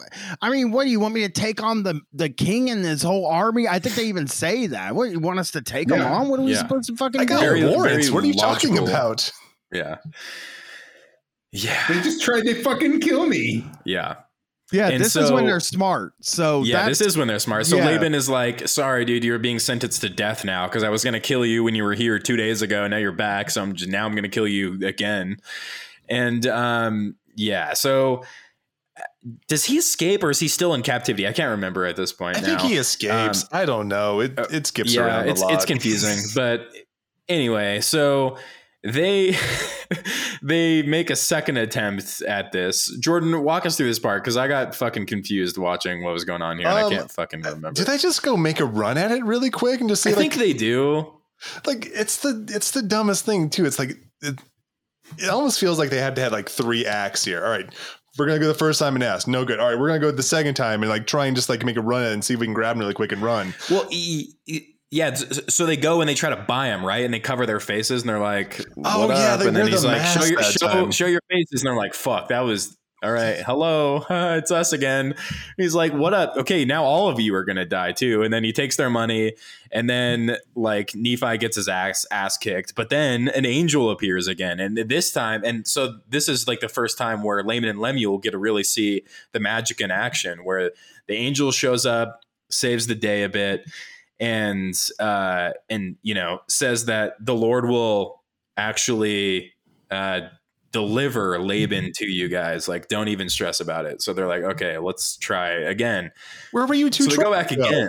I 0.41 0.49
mean, 0.51 0.71
what 0.71 0.85
do 0.85 0.91
you 0.91 1.01
want 1.01 1.15
me 1.15 1.23
to 1.23 1.29
take 1.29 1.63
on 1.63 1.83
the 1.83 2.01
the 2.13 2.29
king 2.29 2.71
and 2.71 2.85
his 2.85 3.03
whole 3.03 3.27
army? 3.27 3.67
I 3.69 3.79
think 3.81 3.95
they 3.97 4.05
even 4.07 4.27
say 4.29 4.67
that. 4.69 4.95
What 4.95 5.11
you 5.11 5.19
want 5.21 5.39
us 5.41 5.51
to 5.53 5.63
take 5.63 5.89
them 5.89 6.01
on? 6.03 6.29
What 6.29 6.39
are 6.41 6.43
we 6.45 6.53
Yeah. 6.53 6.59
supposed 6.59 6.89
to 6.89 6.97
fucking 6.97 7.21
I 7.21 7.25
got 7.25 7.41
do? 7.41 7.47
Very- 7.47 7.65
warrants. 7.65 8.07
very 8.09 8.15
What 8.15 8.25
are 8.25 8.27
you 8.29 8.35
talking 8.35 8.79
about? 8.79 9.31
yeah, 9.73 9.97
yeah, 11.53 11.85
They 11.89 12.01
just 12.03 12.23
tried 12.23 12.43
to 12.43 12.63
fucking 12.63 13.01
kill 13.01 13.27
me. 13.27 13.65
yeah. 13.85 14.17
Yeah, 14.73 14.89
And 14.89 15.03
this 15.03 15.17
is 15.17 15.33
when 15.33 15.47
they're 15.47 15.61
smart. 15.61 16.13
So 16.21 16.63
Yeah, 16.63 16.87
that's, 16.87 16.99
this 16.99 17.09
is 17.09 17.17
when 17.17 17.29
they're 17.29 17.39
smart. 17.39 17.67
So 17.67 17.77
yeah. 17.77 17.87
Laban 17.87 18.15
is 18.15 18.29
like, 18.29 18.69
"Sorry, 18.69 19.05
dude, 19.05 19.25
you're 19.25 19.39
being 19.39 19.59
sentenced 19.59 20.01
to 20.03 20.09
death 20.09 20.45
now 20.45 20.67
because 20.67 20.83
I 20.83 20.89
was 20.91 21.03
going 21.03 21.15
to 21.15 21.21
kill 21.21 21.45
you 21.45 21.65
when 21.65 21.75
you 21.75 21.83
were 21.83 21.95
here 21.95 22.19
two 22.19 22.37
days 22.37 22.63
ago, 22.63 22.85
and 22.85 22.91
now 22.91 22.99
you're 22.99 23.13
back. 23.13 23.51
So 23.51 23.63
I'm 23.63 23.75
just 23.75 23.91
now 23.91 24.07
I'm 24.07 24.13
going 24.13 24.23
to 24.23 24.29
kill 24.29 24.49
you 24.49 24.87
again." 24.87 25.39
And 26.09 26.47
um, 26.47 27.17
yeah, 27.37 27.73
so 27.75 28.25
uh, 28.97 29.03
does 29.49 29.65
he 29.65 29.79
escape 29.79 30.23
or 30.25 30.31
is 30.31 30.41
he 30.41 30.49
still 30.49 30.75
in 30.75 30.83
captivity? 30.83 31.27
I 31.27 31.33
can't 31.33 31.51
remember 31.51 31.87
at 31.87 31.97
this 31.97 32.13
point. 32.13 32.37
I 32.37 32.41
think 32.41 32.61
he 32.61 32.77
escapes. 32.77 33.47
I 33.53 33.65
don't 33.65 33.89
know. 33.89 34.21
It 34.21 34.39
it 34.51 34.67
skips 34.67 34.95
yeah, 34.95 35.03
around 35.03 35.29
it's 35.29 35.41
a 35.41 35.45
lot. 35.45 35.55
it's 35.55 35.65
confusing, 35.65 36.19
but 36.35 36.69
anyway, 37.29 37.81
so 37.81 38.37
they 38.83 39.37
they 40.43 40.83
make 40.83 41.11
a 41.11 41.17
second 41.17 41.57
attempt 41.57 42.23
at 42.23 42.53
this. 42.53 42.95
Jordan, 43.01 43.43
walk 43.43 43.67
us 43.67 43.77
through 43.77 43.87
this 43.89 43.99
part 43.99 44.23
because 44.23 44.37
I 44.37 44.49
got 44.49 44.75
fucking 44.75 45.07
confused 45.07 45.59
watching 45.59 46.03
what 46.03 46.13
was 46.13 46.25
going 46.25 46.43
on 46.43 46.59
here, 46.59 46.69
and 46.69 46.79
I 46.79 46.83
Um, 46.83 46.91
can't 46.91 47.11
fucking 47.11 47.43
remember. 47.43 47.73
Did 47.73 47.89
I 47.89 47.97
just 47.99 48.23
go 48.23 48.37
make 48.37 48.61
a 48.61 48.65
run 48.65 48.99
at 48.99 49.11
it 49.11 49.25
really 49.25 49.51
quick 49.51 49.81
and 49.81 49.89
just 49.89 50.07
I 50.07 50.11
say 50.11 50.17
like, 50.17 50.27
I 50.27 50.29
think 50.37 50.41
they 50.41 50.53
do. 50.53 51.13
like 51.67 51.87
it's 51.93 52.19
the 52.19 52.47
it's 52.51 52.71
the 52.71 52.83
dumbest 52.83 53.25
thing 53.25 53.51
too. 53.51 53.67
It's 53.67 53.79
like 53.79 53.91
it, 54.23 54.39
it 55.19 55.29
almost 55.29 55.59
feels 55.59 55.79
like 55.79 55.91
they 55.91 55.99
had 56.01 56.17
to 56.17 56.23
have 56.23 56.33
like 56.33 56.49
three 56.49 56.87
acts 56.87 57.25
here. 57.25 57.45
All 57.45 57.51
right, 57.51 57.67
we're 58.19 58.27
gonna 58.27 58.39
go 58.39 58.49
the 58.49 58.55
first 58.55 58.79
time 58.79 58.95
and 58.95 59.03
ask, 59.05 59.27
no 59.27 59.45
good. 59.45 59.59
All 59.61 59.69
right, 59.69 59.79
we're 59.79 59.89
gonna 59.89 60.01
go 60.01 60.11
the 60.11 60.23
second 60.23 60.55
time 60.55 60.83
and 60.83 60.91
like 60.91 61.07
try 61.07 61.27
and 61.27 61.35
just 61.37 61.49
like 61.49 61.65
make 61.65 61.77
a 61.77 61.81
run 61.83 62.05
and 62.05 62.25
see 62.25 62.35
if 62.35 62.41
we 62.41 62.47
can 62.47 62.55
grab 62.55 62.77
him 62.77 62.81
really 62.81 62.95
quick 62.95 63.13
and 63.13 63.23
run. 63.23 63.55
Well, 63.71 63.87
y- 63.91 64.25
y- 64.49 64.67
yeah, 64.91 65.15
so 65.15 65.67
they 65.67 65.77
go 65.77 66.01
and 66.01 66.09
they 66.09 66.15
try 66.15 66.31
to 66.31 66.37
buy 66.37 66.67
him, 66.67 66.85
right? 66.85 67.05
And 67.05 67.15
they 67.15 67.21
cover 67.21 67.47
their 67.47 67.61
faces 67.61 68.03
and 68.03 68.09
they're 68.09 68.19
like, 68.19 68.57
"What 68.75 68.91
Oh, 68.93 69.09
yeah, 69.09 69.35
up?" 69.35 69.41
and 69.43 69.55
then 69.55 69.69
he's 69.69 69.83
the 69.83 69.89
like, 69.89 70.05
"Show 70.05 70.25
your 70.25 70.43
show, 70.43 70.91
show 70.91 71.07
your 71.07 71.21
faces," 71.31 71.63
and 71.63 71.69
they're 71.69 71.77
like, 71.77 71.95
"Fuck, 71.95 72.29
that 72.29 72.41
was 72.41 72.77
all 73.01 73.13
right. 73.13 73.37
Hello, 73.37 74.05
it's 74.11 74.51
us 74.51 74.73
again." 74.73 75.15
He's 75.57 75.77
like, 75.77 75.93
"What 75.93 76.13
up?" 76.13 76.37
Okay, 76.39 76.65
now 76.65 76.83
all 76.83 77.09
of 77.09 77.21
you 77.21 77.37
are 77.37 77.45
gonna 77.45 77.65
die 77.65 77.93
too. 77.93 78.25
And 78.25 78.35
then 78.35 78.43
he 78.43 78.53
takes 78.53 78.77
their 78.77 78.91
money, 78.91 79.35
and 79.71 79.89
then 79.89 80.37
like 80.57 80.93
Nephi 80.97 81.39
gets 81.39 81.55
his 81.55 81.69
ass 81.69 82.05
ass 82.11 82.37
kicked, 82.37 82.75
but 82.75 82.91
then 82.91 83.29
an 83.29 83.47
angel 83.47 83.93
appears 83.93 84.27
again, 84.27 84.59
and 84.59 84.77
this 84.77 85.13
time, 85.13 85.45
and 85.45 85.69
so 85.69 86.01
this 86.09 86.29
is 86.29 86.49
like 86.49 86.59
the 86.59 86.69
first 86.69 86.99
time 86.99 87.23
where 87.23 87.45
Laman 87.45 87.71
and 87.71 87.79
Lemuel 87.79 88.19
get 88.19 88.33
to 88.33 88.39
really 88.39 88.65
see 88.65 89.03
the 89.31 89.39
magic 89.39 89.81
in 89.81 89.93
action, 89.93 90.45
where 90.45 90.73
the 91.07 91.15
angel 91.15 91.53
shows 91.53 91.87
up, 91.87 92.23
saves 92.51 92.89
the 92.89 92.97
day 92.97 93.23
a 93.23 93.29
bit 93.29 93.65
and 94.21 94.75
uh 94.99 95.51
and 95.69 95.97
you 96.03 96.15
know 96.15 96.41
says 96.49 96.85
that 96.85 97.15
the 97.21 97.35
lord 97.35 97.67
will 97.67 98.23
actually 98.57 99.53
uh 99.91 100.21
deliver 100.73 101.41
laban 101.41 101.91
to 101.95 102.07
you 102.07 102.29
guys. 102.29 102.69
Like 102.69 102.89
don't 102.89 103.09
even 103.09 103.29
stress 103.29 103.61
about 103.61 103.87
it. 103.87 104.03
So 104.03 104.13
they're 104.13 104.29
like 104.29 104.45
okay 104.45 104.79
let's 104.79 105.17
try 105.17 105.51
again. 105.51 106.13
Where 106.53 106.67
were 106.67 106.75
you 106.75 106.91
two? 106.91 107.05
so 107.05 107.11
they 107.11 107.17
go 107.17 107.33
back 107.33 107.49
to 107.49 107.55
again. 107.55 107.89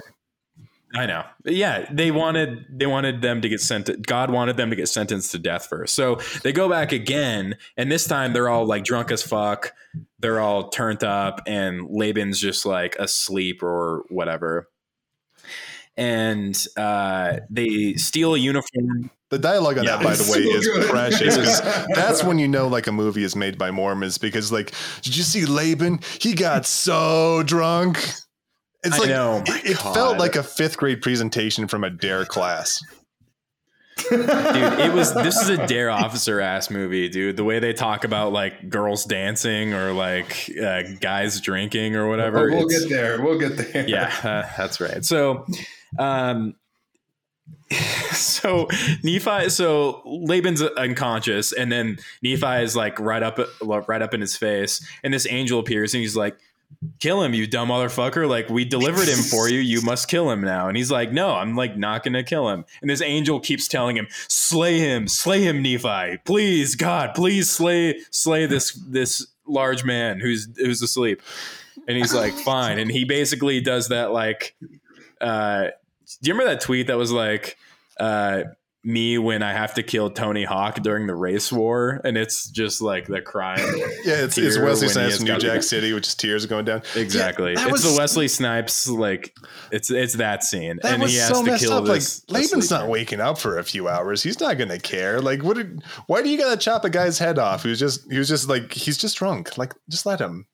I 0.93 1.05
know. 1.05 1.23
Yeah 1.45 1.87
they 1.91 2.11
wanted 2.11 2.65
they 2.69 2.87
wanted 2.87 3.21
them 3.21 3.41
to 3.41 3.49
get 3.49 3.61
sent 3.61 4.05
god 4.05 4.31
wanted 4.31 4.57
them 4.57 4.69
to 4.71 4.75
get 4.75 4.89
sentenced 4.89 5.31
to 5.31 5.39
death 5.39 5.67
first. 5.67 5.93
So 5.93 6.15
they 6.43 6.51
go 6.51 6.67
back 6.69 6.91
again 6.91 7.55
and 7.77 7.91
this 7.91 8.07
time 8.07 8.33
they're 8.33 8.49
all 8.49 8.65
like 8.65 8.83
drunk 8.83 9.11
as 9.11 9.21
fuck. 9.21 9.73
They're 10.19 10.39
all 10.39 10.69
turned 10.69 11.03
up 11.03 11.41
and 11.45 11.87
laban's 11.89 12.39
just 12.39 12.65
like 12.65 12.95
asleep 12.95 13.61
or 13.61 14.05
whatever 14.09 14.69
and 15.97 16.57
uh, 16.77 17.37
they 17.49 17.93
steal 17.95 18.35
a 18.35 18.37
uniform 18.37 19.11
The 19.29 19.39
dialogue 19.39 19.77
on 19.77 19.83
Yeah. 19.83 19.97
that, 19.97 20.03
by 20.03 20.15
the 20.15 20.23
way, 20.31 20.43
so 20.43 20.57
is 20.57 20.67
good. 20.67 20.89
precious. 20.89 21.35
'cause 21.37 21.61
That's 21.95 22.23
when 22.23 22.39
you 22.39 22.47
know 22.47 22.67
like 22.67 22.87
a 22.87 22.91
movie 22.91 23.23
is 23.23 23.35
made 23.35 23.57
by 23.57 23.71
Mormons 23.71 24.17
because 24.17 24.51
like, 24.51 24.73
did 25.01 25.15
you 25.15 25.23
see 25.23 25.45
Laban? 25.45 25.99
He 26.19 26.33
got 26.33 26.65
so 26.65 27.43
drunk. 27.43 27.97
It's 28.83 28.95
I 28.95 28.97
like 28.97 29.09
know, 29.09 29.43
it, 29.45 29.71
it 29.71 29.77
felt 29.77 30.17
like 30.17 30.35
a 30.35 30.43
fifth 30.43 30.75
grade 30.77 31.01
presentation 31.01 31.67
from 31.67 31.83
a 31.83 31.89
dare 31.89 32.25
class. 32.25 32.81
dude 34.09 34.19
it 34.19 34.91
was 34.93 35.13
this 35.13 35.39
is 35.39 35.49
a 35.49 35.67
dare 35.67 35.91
officer 35.91 36.39
ass 36.39 36.71
movie 36.71 37.07
dude 37.09 37.35
the 37.37 37.43
way 37.43 37.59
they 37.59 37.73
talk 37.73 38.03
about 38.03 38.31
like 38.31 38.69
girls 38.69 39.05
dancing 39.05 39.73
or 39.73 39.91
like 39.91 40.49
uh, 40.59 40.81
guys 41.01 41.39
drinking 41.41 41.95
or 41.95 42.07
whatever 42.07 42.49
we'll 42.49 42.65
it's- 42.65 42.85
get 42.85 42.89
there. 42.89 43.21
We'll 43.21 43.37
get 43.37 43.57
there. 43.57 43.87
yeah 43.87 44.11
uh, 44.23 44.49
that's 44.57 44.79
right 44.79 45.05
so 45.05 45.45
um 45.99 46.55
so 48.11 48.67
nephi 49.03 49.49
so 49.49 50.01
laban's 50.05 50.61
unconscious 50.61 51.51
and 51.51 51.71
then 51.71 51.97
nephi 52.21 52.63
is 52.63 52.75
like 52.75 52.99
right 52.99 53.23
up 53.23 53.39
right 53.61 54.01
up 54.01 54.13
in 54.13 54.21
his 54.21 54.35
face 54.37 54.85
and 55.03 55.13
this 55.13 55.27
angel 55.29 55.59
appears 55.59 55.93
and 55.93 56.01
he's 56.01 56.15
like 56.15 56.37
kill 56.99 57.21
him 57.21 57.33
you 57.33 57.47
dumb 57.47 57.69
motherfucker. 57.69 58.27
Like 58.27 58.49
we 58.49 58.65
delivered 58.65 59.07
him 59.07 59.19
for 59.19 59.49
you. 59.49 59.59
You 59.59 59.81
must 59.81 60.07
kill 60.07 60.29
him 60.29 60.41
now. 60.41 60.67
And 60.67 60.77
he's 60.77 60.91
like 60.91 61.11
no 61.11 61.35
i'm 61.35 61.55
like 61.55 61.77
not 61.77 62.03
gonna 62.03 62.23
kill 62.23 62.49
him. 62.49 62.65
And 62.81 62.89
this 62.89 63.01
angel 63.01 63.39
keeps 63.39 63.67
telling 63.67 63.95
him 63.95 64.07
slay 64.27 64.79
him 64.79 65.07
slay 65.07 65.43
him 65.43 65.61
nephi. 65.61 66.17
Please 66.25 66.75
god 66.75 67.13
please 67.15 67.49
slay 67.49 67.99
slay 68.11 68.45
this 68.45 68.73
this 68.87 69.27
large 69.47 69.83
man 69.83 70.19
who's 70.19 70.47
who's 70.57 70.81
asleep. 70.81 71.21
And 71.87 71.97
he's 71.97 72.13
like 72.13 72.33
fine. 72.33 72.79
And 72.79 72.91
he 72.91 73.05
basically 73.05 73.61
does 73.61 73.89
that 73.89 74.11
like 74.11 74.55
uh 75.19 75.67
do 76.21 76.29
you 76.29 76.33
remember 76.33 76.53
that 76.53 76.61
tweet 76.61 76.87
that 76.87 76.97
was 76.97 77.11
like 77.11 77.57
uh 77.99 78.43
me 78.83 79.19
when 79.19 79.43
i 79.43 79.53
have 79.53 79.75
to 79.75 79.83
kill 79.83 80.09
tony 80.09 80.43
hawk 80.43 80.81
during 80.81 81.05
the 81.05 81.13
race 81.13 81.51
war 81.51 82.01
and 82.03 82.17
it's 82.17 82.49
just 82.49 82.81
like 82.81 83.05
the 83.05 83.21
crime 83.21 83.59
Yeah, 84.03 84.23
it's, 84.23 84.39
it's 84.39 84.57
Wesley 84.57 84.87
Snipes 84.87 85.21
New 85.21 85.37
Jack 85.37 85.61
City, 85.73 85.93
which 85.93 86.07
is 86.07 86.15
tears 86.15 86.47
going 86.47 86.65
down. 86.65 86.81
exactly 86.95 87.53
that 87.53 87.63
it's 87.65 87.71
was- 87.71 87.83
the 87.83 87.95
wesley 87.95 88.27
snipes 88.27 88.89
like 88.89 89.35
it's 89.71 89.91
it's 89.91 90.15
that 90.15 90.43
scene 90.43 90.79
That 90.81 90.93
and 90.95 91.03
he 91.03 91.17
has 91.17 91.27
so 91.27 91.45
to 91.45 91.57
kill 91.59 91.73
up. 91.73 91.83
Like 91.87 91.99
this 91.99 92.23
Laban's 92.27 92.71
not 92.71 92.87
waking 92.89 93.21
up 93.21 93.37
for 93.37 93.59
a 93.59 93.63
few 93.63 93.87
hours. 93.87 94.23
He's 94.23 94.39
not 94.39 94.57
gonna 94.57 94.79
care. 94.79 95.21
Like, 95.21 95.43
what? 95.43 95.57
Did, 95.57 95.83
why 96.07 96.23
do 96.23 96.29
you 96.29 96.37
gotta 96.39 96.57
chop 96.57 96.83
a 96.83 96.89
guy's 96.89 97.19
head 97.19 97.37
off? 97.37 97.61
He 97.63 97.69
was 97.69 97.77
just, 97.79 98.11
he 98.11 98.17
was 98.17 98.27
just 98.27 98.49
like, 98.49 98.73
he's 98.73 98.97
just 98.97 99.15
drunk. 99.17 99.57
Like, 99.59 99.73
just 99.89 100.05
let 100.07 100.19
him. 100.19 100.47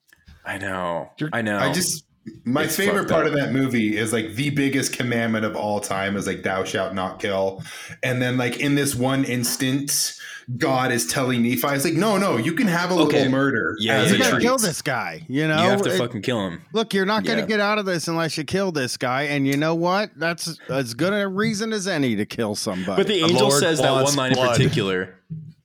i 0.44 0.58
know 0.58 1.08
You're- 1.18 1.30
i 1.32 1.40
know 1.40 1.56
I 1.58 1.72
just 1.72 2.04
my 2.44 2.64
It's 2.64 2.76
favorite 2.76 3.08
part 3.08 3.26
up. 3.26 3.32
of 3.32 3.38
that 3.38 3.52
movie 3.52 3.96
is 3.96 4.12
like 4.12 4.34
the 4.34 4.50
biggest 4.50 4.92
commandment 4.92 5.44
of 5.44 5.56
all 5.56 5.80
time 5.80 6.16
is 6.16 6.26
like 6.26 6.42
thou 6.42 6.64
shalt 6.64 6.94
not 6.94 7.20
kill. 7.20 7.62
And 8.02 8.20
then 8.22 8.36
like 8.36 8.58
in 8.58 8.74
this 8.74 8.94
one 8.94 9.24
instant, 9.24 10.14
God 10.56 10.92
is 10.92 11.06
telling 11.06 11.42
Nephi, 11.42 11.60
it's 11.74 11.84
like, 11.84 11.92
no, 11.94 12.16
no, 12.16 12.38
you 12.38 12.54
can 12.54 12.66
have 12.68 12.90
a 12.90 12.94
Okay. 12.94 13.18
little 13.18 13.32
murder. 13.32 13.76
Yeah, 13.80 14.02
you 14.06 14.14
a 14.14 14.18
gotta 14.18 14.30
treat. 14.30 14.42
kill 14.42 14.56
this 14.56 14.80
guy. 14.80 15.22
You 15.28 15.46
know, 15.46 15.62
you 15.62 15.68
have 15.70 15.82
to 15.82 15.94
It- 15.94 15.98
fucking 15.98 16.22
kill 16.22 16.40
him 16.46 16.62
look, 16.72 16.94
you're 16.94 17.04
not 17.04 17.24
going 17.24 17.36
to 17.36 17.42
Yeah. 17.42 17.48
get 17.48 17.60
out 17.60 17.78
of 17.78 17.84
this 17.84 18.08
unless 18.08 18.38
you 18.38 18.44
kill 18.44 18.72
this 18.72 18.96
guy. 18.96 19.24
And 19.24 19.46
you 19.46 19.56
know 19.58 19.74
what? 19.74 20.10
That's 20.16 20.58
as 20.70 20.94
good 20.94 21.12
a 21.12 21.28
reason 21.28 21.72
as 21.74 21.86
any 21.86 22.16
to 22.16 22.24
kill 22.24 22.54
somebody. 22.54 22.96
But 23.02 23.08
the 23.08 23.20
The 23.20 23.26
angel 23.28 23.48
Lord 23.48 23.60
says 23.60 23.78
that 23.80 23.92
one 23.92 24.16
line 24.16 24.32
blood. 24.32 24.46
in 24.46 24.52
particular. 24.52 25.14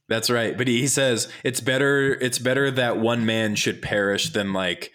That's 0.10 0.30
right. 0.30 0.58
But 0.58 0.68
he, 0.68 0.82
he 0.82 0.88
says 0.88 1.30
it's 1.46 1.62
better 1.62 2.12
it's 2.20 2.38
better 2.38 2.70
that 2.72 2.98
one 3.00 3.26
man 3.26 3.56
should 3.56 3.82
perish 3.82 4.32
than 4.34 4.52
like 4.52 4.92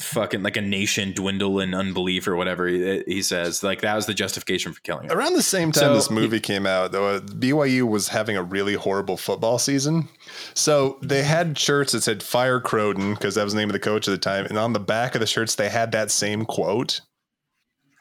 fucking 0.00 0.42
like 0.42 0.56
a 0.56 0.60
nation 0.60 1.12
dwindle 1.12 1.60
in 1.60 1.74
unbelief 1.74 2.26
or 2.28 2.36
whatever 2.36 2.66
he, 2.66 3.02
he 3.06 3.22
says. 3.22 3.62
Like 3.62 3.80
that 3.82 3.94
was 3.94 4.06
the 4.06 4.14
justification 4.14 4.72
for 4.72 4.80
killing 4.80 5.06
him. 5.10 5.16
Around 5.16 5.34
the 5.34 5.42
same 5.42 5.72
time 5.72 5.84
So- 5.84 5.94
this 5.94 6.10
movie 6.10 6.40
came 6.40 6.66
out, 6.66 6.92
though, 6.92 7.06
uh, 7.16 7.20
BYU 7.20 7.88
was 7.88 8.08
having 8.08 8.36
a 8.36 8.42
really 8.42 8.74
horrible 8.74 9.16
football 9.16 9.58
season. 9.58 10.08
So 10.54 10.98
they 11.02 11.22
had 11.22 11.58
shirts 11.58 11.92
that 11.92 12.02
said 12.02 12.22
"Fire 12.22 12.60
Crowton" 12.60 13.14
because 13.14 13.34
that 13.36 13.44
was 13.44 13.52
the 13.54 13.58
name 13.60 13.68
of 13.68 13.74
the 13.74 13.78
coach 13.80 14.06
at 14.08 14.12
the 14.12 14.18
time, 14.18 14.46
and 14.46 14.58
on 14.58 14.72
the 14.72 14.80
back 14.80 15.14
of 15.14 15.20
the 15.20 15.26
shirts 15.26 15.54
they 15.54 15.68
had 15.68 15.92
that 15.92 16.10
same 16.10 16.44
quote. 16.44 17.00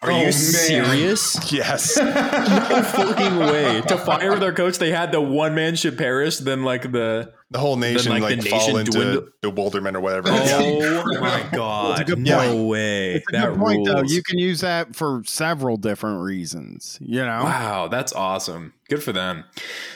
Are 0.01 0.11
Oh, 0.11 0.17
you 0.17 0.23
man. 0.25 0.33
serious? 0.33 1.35
Yes, 1.51 1.97
No 1.97 2.83
fucking 2.83 3.37
way. 3.39 3.81
To 3.87 3.97
fire 3.97 4.35
their 4.37 4.53
coach, 4.53 4.77
they 4.77 4.91
had 4.91 5.11
the 5.11 5.21
one 5.21 5.55
man 5.55 5.75
should 5.75 5.97
perish, 5.97 6.37
then 6.37 6.63
like 6.63 6.91
the 6.91 7.31
the 7.51 7.59
whole 7.59 7.75
nation 7.75 8.11
like, 8.11 8.23
like, 8.23 8.41
fall 8.43 8.59
nation 8.59 8.79
into 8.79 8.91
dwindle- 8.91 9.27
bewilderment 9.41 9.95
or 9.95 9.99
whatever. 10.01 10.29
Oh 10.31 11.19
my 11.21 11.47
god. 11.53 12.05
good 12.07 12.17
No 12.19 12.65
way. 12.65 13.15
It's 13.15 13.25
a 13.29 13.31
that 13.33 13.49
good 13.51 13.59
point, 13.59 13.85
though. 13.85 14.01
You 14.01 14.23
can 14.23 14.39
use 14.39 14.61
that 14.61 14.95
for 14.95 15.21
several 15.25 15.77
different 15.77 16.21
reasons. 16.21 16.97
You 17.01 17.21
know, 17.21 17.43
Wow, 17.43 17.87
that's 17.87 18.13
awesome. 18.13 18.73
Good 18.89 19.03
for 19.03 19.13
them. 19.13 19.37
when 19.37 19.43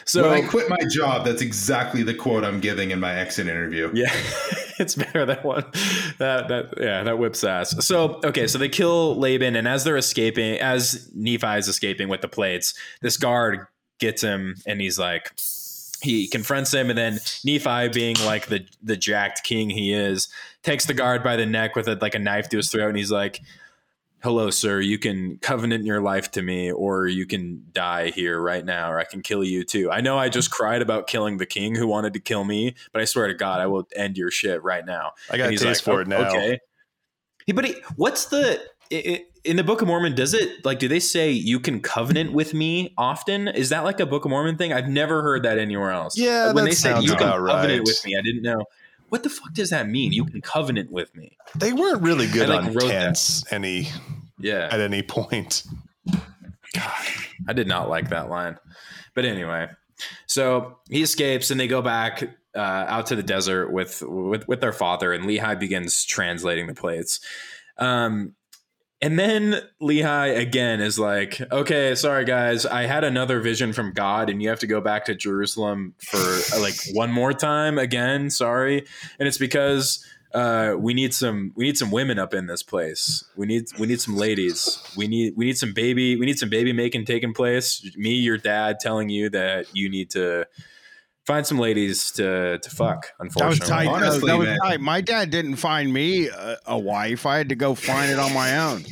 So 0.05 0.29
I 0.31 0.41
quit 0.41 0.69
my 0.69 0.77
job, 0.91 1.25
that's 1.25 1.41
exactly 1.41 2.03
the 2.03 2.13
quote 2.13 2.43
I'm 2.43 2.59
giving 2.59 2.91
in 2.91 2.99
my 2.99 3.15
exit 3.15 3.47
interview. 3.47 3.91
Yeah, 3.93 4.11
it's 4.79 4.95
better 4.95 5.25
that 5.25 5.43
one. 5.43 5.65
That 6.19 6.47
that 6.49 6.73
yeah, 6.79 7.03
that 7.03 7.17
whips 7.17 7.43
ass. 7.43 7.83
So 7.85 8.19
okay, 8.23 8.45
so 8.47 8.57
they 8.59 8.69
kill 8.69 9.15
Laban, 9.17 9.55
and 9.55 9.67
as 9.67 9.83
they're 9.83 9.97
escaping, 9.97 10.59
as 10.59 11.09
Nephi 11.15 11.57
is 11.57 11.67
escaping 11.67 12.09
with 12.09 12.21
the 12.21 12.27
plates, 12.29 12.73
this 13.01 13.17
guard 13.17 13.65
gets 13.99 14.21
him, 14.21 14.55
and 14.65 14.79
he's 14.81 14.97
like, 14.97 15.31
he 16.01 16.27
confronts 16.27 16.73
him, 16.73 16.89
and 16.89 16.97
then 16.97 17.19
Nephi, 17.43 17.89
being 17.89 18.15
like 18.25 18.47
the 18.47 18.65
the 18.83 18.97
jacked 18.97 19.43
king 19.43 19.69
he 19.69 19.93
is, 19.93 20.27
takes 20.63 20.85
the 20.85 20.93
guard 20.93 21.23
by 21.23 21.35
the 21.35 21.45
neck 21.45 21.75
with 21.75 21.87
a, 21.87 21.95
like 21.95 22.15
a 22.15 22.19
knife 22.19 22.49
to 22.49 22.57
his 22.57 22.69
throat, 22.71 22.89
and 22.89 22.97
he's 22.97 23.11
like. 23.11 23.41
Hello, 24.21 24.49
sir. 24.49 24.81
You 24.81 24.99
can 24.99 25.37
covenant 25.37 25.85
your 25.85 26.01
life 26.01 26.29
to 26.31 26.41
me, 26.41 26.69
or 26.73 27.07
you 27.07 27.25
can 27.25 27.63
die 27.71 28.09
here 28.09 28.37
right 28.41 28.65
now, 28.65 28.91
or 28.91 28.99
I 28.99 29.05
can 29.05 29.21
kill 29.21 29.45
you 29.45 29.63
too. 29.63 29.89
I 29.89 30.01
know 30.01 30.17
I 30.17 30.27
just 30.27 30.51
cried 30.51 30.81
about 30.81 31.07
killing 31.07 31.37
the 31.37 31.45
king 31.45 31.73
who 31.73 31.87
wanted 31.87 32.11
to 32.15 32.19
kill 32.19 32.43
me, 32.43 32.75
but 32.91 33.01
I 33.01 33.05
swear 33.05 33.27
to 33.27 33.33
God, 33.33 33.61
I 33.61 33.67
will 33.67 33.87
end 33.95 34.17
your 34.17 34.29
shit 34.29 34.61
right 34.61 34.85
now. 34.85 35.13
I 35.31 35.37
got 35.37 35.43
And 35.43 35.47
a 35.47 35.51
he's 35.51 35.61
taste 35.61 35.87
like, 35.87 35.95
for 35.95 36.01
it 36.01 36.07
"Oh, 36.13 36.21
now. 36.21 36.27
Okay. 36.31 36.59
Hey, 37.45 37.53
but 37.53 37.63
he, 37.63 37.75
what's 37.95 38.25
the 38.25 38.61
i- 38.91 39.03
i- 39.07 39.25
in 39.43 39.55
the 39.55 39.63
Book 39.63 39.81
of 39.81 39.87
Mormon? 39.87 40.15
Does 40.15 40.33
it 40.33 40.65
like 40.65 40.79
do 40.79 40.87
they 40.87 40.99
say 40.99 41.31
you 41.31 41.59
can 41.59 41.81
covenant 41.81 42.33
with 42.33 42.53
me 42.53 42.93
often? 42.97 43.47
Is 43.47 43.69
that 43.69 43.83
like 43.83 43.99
a 43.99 44.05
Book 44.05 44.25
of 44.25 44.31
Mormon 44.31 44.57
thing? 44.57 44.73
I've 44.73 44.87
never 44.89 45.21
heard 45.21 45.43
that 45.43 45.57
anywhere 45.57 45.91
else. 45.91 46.17
Yeah, 46.17 46.51
when 46.51 46.65
they 46.65 46.71
said 46.71 47.03
you 47.03 47.15
can 47.15 47.27
about 47.27 47.47
covenant 47.47 47.79
right. 47.79 47.87
with 47.87 48.05
me, 48.05 48.15
I 48.17 48.21
didn't 48.21 48.43
know. 48.43 48.65
What 49.09 49.23
the 49.23 49.29
fuck 49.29 49.53
does 49.53 49.71
that 49.71 49.89
mean? 49.89 50.11
You 50.11 50.25
can 50.25 50.41
covenant 50.41 50.91
with 50.91 51.15
me? 51.15 51.35
They 51.55 51.73
weren't 51.73 52.01
really 52.01 52.27
good 52.27 52.49
I, 52.49 52.55
like, 52.55 52.65
on 52.65 52.73
that. 52.73 52.81
tense 52.81 53.51
any 53.51 53.87
Yeah, 54.37 54.69
at 54.71 54.79
any 54.79 55.01
point. 55.01 55.63
God, 56.75 57.05
I 57.47 57.53
did 57.53 57.67
not 57.67 57.89
like 57.89 58.09
that 58.09 58.29
line. 58.29 58.57
But 59.15 59.25
anyway, 59.25 59.69
so 60.27 60.77
he 60.89 61.01
escapes 61.01 61.49
and 61.49 61.59
they 61.59 61.67
go 61.67 61.81
back 61.81 62.23
uh, 62.55 62.59
out 62.59 63.07
to 63.07 63.15
the 63.15 63.23
desert 63.23 63.71
with, 63.71 64.03
with 64.05 64.47
with 64.47 64.61
their 64.61 64.73
father, 64.73 65.11
and 65.13 65.25
Lehi 65.25 65.59
begins 65.59 66.05
translating 66.05 66.67
the 66.67 66.75
plates. 66.75 67.19
Um, 67.77 68.35
and 69.01 69.17
then 69.17 69.61
Lehi 69.81 70.37
again 70.37 70.81
is 70.81 70.99
like, 70.99 71.41
"Okay, 71.51 71.95
sorry 71.95 72.25
guys, 72.25 72.65
I 72.65 72.83
had 72.83 73.03
another 73.03 73.39
vision 73.39 73.73
from 73.73 73.93
God, 73.93 74.29
and 74.29 74.41
you 74.41 74.49
have 74.49 74.59
to 74.59 74.67
go 74.67 74.81
back 74.81 75.05
to 75.05 75.15
Jerusalem 75.15 75.95
for 75.99 76.39
like 76.59 76.75
one 76.93 77.11
more 77.11 77.33
time 77.33 77.77
again. 77.77 78.29
Sorry, 78.29 78.85
and 79.19 79.27
it's 79.27 79.37
because." 79.37 80.05
uh, 80.33 80.75
we 80.77 80.93
need 80.93 81.13
some 81.13 81.51
we 81.55 81.65
need 81.65 81.77
some 81.77 81.89
women 81.91 82.19
up 82.19 82.33
in 82.33 82.45
this 82.45 82.61
place. 82.61 83.23
We 83.35 83.47
need 83.47 83.65
we 83.79 83.87
need 83.87 83.99
some 83.99 84.15
ladies. 84.15 84.77
We 84.95 85.07
need 85.07 85.33
we 85.35 85.45
need 85.45 85.57
some 85.57 85.73
baby 85.73 86.15
we 86.17 86.25
need 86.25 86.37
some 86.37 86.49
baby 86.49 86.71
making 86.71 87.05
taking 87.05 87.33
place. 87.33 87.83
Me, 87.95 88.13
your 88.13 88.37
dad, 88.37 88.79
telling 88.79 89.09
you 89.09 89.29
that 89.31 89.75
you 89.75 89.89
need 89.89 90.11
to 90.11 90.45
find 91.25 91.45
some 91.45 91.59
ladies 91.59 92.11
to 92.13 92.59
to 92.59 92.69
fuck. 92.69 93.07
That 93.19 93.25
was 93.25 93.35
Unfortunately, 93.35 93.67
tight. 93.67 93.87
Honestly, 93.87 94.27
that 94.27 94.37
was 94.37 94.47
man. 94.47 94.59
tight. 94.59 94.81
My 94.81 95.01
dad 95.01 95.29
didn't 95.29 95.57
find 95.57 95.93
me 95.93 96.27
a, 96.27 96.57
a 96.65 96.77
wife. 96.77 97.25
I 97.25 97.37
had 97.37 97.49
to 97.49 97.55
go 97.55 97.75
find 97.75 98.11
it 98.11 98.19
on 98.19 98.33
my 98.33 98.57
own. 98.57 98.85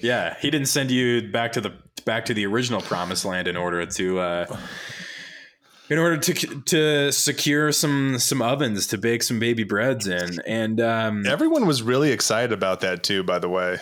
yeah, 0.00 0.36
he 0.40 0.50
didn't 0.50 0.68
send 0.68 0.90
you 0.90 1.30
back 1.30 1.52
to 1.52 1.60
the 1.60 1.72
back 2.04 2.24
to 2.26 2.34
the 2.34 2.46
original 2.46 2.80
promised 2.80 3.24
land 3.24 3.48
in 3.48 3.56
order 3.56 3.84
to. 3.86 4.18
Uh, 4.20 4.56
in 5.90 5.98
order 5.98 6.18
to 6.18 6.34
to 6.66 7.10
secure 7.12 7.72
some 7.72 8.18
some 8.18 8.42
ovens 8.42 8.86
to 8.88 8.98
bake 8.98 9.22
some 9.22 9.38
baby 9.38 9.64
breads 9.64 10.06
in, 10.06 10.38
and 10.46 10.80
um, 10.82 11.24
Everyone 11.26 11.66
was 11.66 11.82
really 11.82 12.12
excited 12.12 12.52
about 12.52 12.80
that 12.80 13.02
too, 13.02 13.22
by 13.22 13.38
the 13.38 13.48
way. 13.48 13.78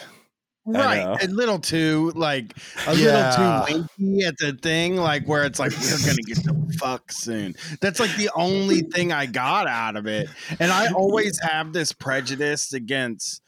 Right. 0.67 1.23
A 1.23 1.29
little 1.29 1.61
too 1.61 2.13
like 2.17 2.57
a 2.87 2.95
Yeah. 2.97 3.31
little 3.67 3.67
too 3.67 3.87
winky 3.99 4.25
at 4.27 4.37
the 4.39 4.53
thing, 4.61 4.97
like 4.97 5.27
where 5.27 5.45
it's 5.45 5.59
like 5.61 5.71
we're 5.73 5.99
gonna 6.05 6.17
get 6.27 6.43
the 6.43 6.77
fuck 6.79 7.13
soon. 7.13 7.55
That's 7.81 8.01
like 8.01 8.15
the 8.17 8.31
only 8.35 8.81
thing 8.81 9.13
I 9.13 9.27
got 9.27 9.69
out 9.69 9.97
of 9.97 10.07
it. 10.07 10.29
And 10.59 10.73
I 10.73 10.91
always 10.93 11.39
have 11.41 11.73
this 11.73 11.93
prejudice 11.93 12.73
against 12.73 13.43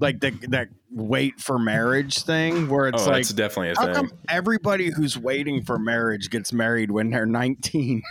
like 0.00 0.20
the 0.20 0.30
that 0.48 0.68
wait 0.94 1.40
for 1.40 1.58
marriage 1.58 2.22
thing 2.22 2.68
where 2.68 2.88
it's 2.88 3.02
oh, 3.02 3.06
like 3.06 3.16
that's 3.16 3.32
definitely 3.32 3.70
a 3.70 3.74
how 3.76 3.86
thing, 3.86 3.94
come 3.94 4.12
everybody 4.28 4.90
who's 4.90 5.16
waiting 5.18 5.62
for 5.62 5.78
marriage 5.78 6.30
gets 6.30 6.52
married 6.52 6.90
when 6.90 7.10
they're 7.10 7.26
19 7.26 8.02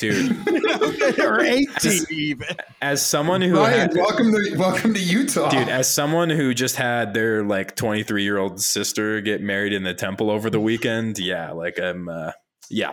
dude. 0.00 0.48
or 1.20 1.40
18 1.40 2.02
even? 2.10 2.46
As 2.82 3.04
someone 3.04 3.42
who 3.42 3.56
Ryan, 3.56 3.80
had, 3.80 3.94
welcome 3.94 4.32
to 4.32 4.56
welcome 4.56 4.94
to 4.94 5.00
Utah, 5.00 5.50
dude, 5.50 5.68
as 5.68 5.92
someone 5.92 6.30
who 6.30 6.54
just 6.54 6.76
had 6.76 7.14
their 7.14 7.44
like 7.44 7.76
23 7.76 8.22
year 8.22 8.38
old 8.38 8.60
sister 8.60 9.20
get 9.20 9.40
married 9.40 9.72
in 9.72 9.82
the 9.82 9.94
temple 9.94 10.30
over 10.30 10.50
the 10.50 10.60
weekend, 10.60 11.18
yeah, 11.18 11.52
like 11.52 11.78
I'm, 11.78 12.08
uh, 12.08 12.32
yeah, 12.70 12.92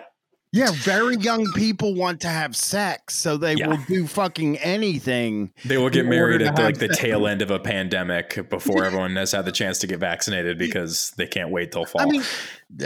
Yeah, 0.58 0.72
very 0.72 1.18
young 1.18 1.46
people 1.54 1.94
want 1.94 2.22
to 2.22 2.28
have 2.30 2.56
sex, 2.56 3.16
so 3.16 3.38
they 3.38 3.54
Yeah. 3.54 3.68
will 3.68 3.78
do 3.88 4.08
fucking 4.08 4.58
anything. 4.58 5.52
they 5.66 5.78
will 5.78 5.90
get 5.90 6.06
married 6.06 6.42
at 6.42 6.56
the, 6.56 6.64
like 6.64 6.80
the 6.80 6.88
tail 6.88 7.28
end 7.28 7.42
of 7.42 7.52
a 7.52 7.60
pandemic 7.60 8.50
before 8.50 8.84
everyone 8.86 9.16
has 9.18 9.32
had 9.32 9.46
the 9.46 9.52
chance 9.52 9.78
to 9.80 9.88
get 9.88 10.00
vaccinated 10.00 10.58
because 10.58 11.14
they 11.18 11.28
can't 11.28 11.52
wait 11.52 11.72
till 11.72 11.86
fall. 11.86 12.02
I 12.02 12.06
mean, 12.06 12.24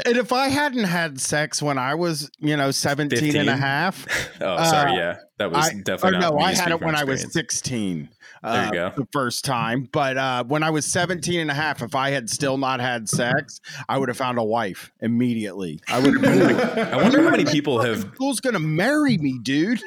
and 0.05 0.17
if 0.17 0.33
I 0.33 0.49
hadn't 0.49 0.83
had 0.83 1.21
sex 1.21 1.61
when 1.61 1.77
I 1.77 1.95
was, 1.95 2.29
you 2.39 2.57
know, 2.57 2.71
17 2.71 3.35
and 3.37 3.49
a 3.49 3.55
half, 3.55 4.05
oh, 4.41 4.63
sorry, 4.65 4.91
uh, 4.91 4.95
yeah, 4.95 5.15
that 5.37 5.51
was 5.51 5.69
I, 5.69 5.73
definitely 5.83 6.19
not 6.19 6.33
no, 6.33 6.39
I 6.39 6.53
had 6.53 6.71
it 6.71 6.81
when 6.81 6.95
I 6.95 7.05
was 7.05 7.31
16. 7.31 8.09
Uh. 8.43 8.71
The 8.71 9.07
first 9.11 9.45
time. 9.45 9.87
But 9.91 10.17
uh, 10.17 10.43
when 10.45 10.63
I 10.63 10.69
was 10.69 10.85
17 10.85 11.39
and 11.39 11.51
a 11.51 11.53
half, 11.53 11.81
if 11.81 11.95
I 11.95 12.09
had 12.09 12.29
still 12.29 12.57
not 12.57 12.79
had 12.79 13.07
sex, 13.07 13.61
I 13.87 13.97
would 13.97 14.09
have 14.09 14.17
found 14.17 14.39
a 14.39 14.43
wife 14.43 14.91
immediately. 14.99 15.79
I 15.87 15.99
would 15.99 16.13
have 16.13 16.21
been 16.21 16.55
like, 16.55 16.77
I 16.77 16.97
wonder 16.97 17.21
how 17.23 17.29
many 17.29 17.45
people 17.45 17.81
have 17.81 18.03
who's 18.17 18.39
going 18.39 18.53
to 18.53 18.59
marry 18.59 19.17
me, 19.17 19.39
dude? 19.41 19.81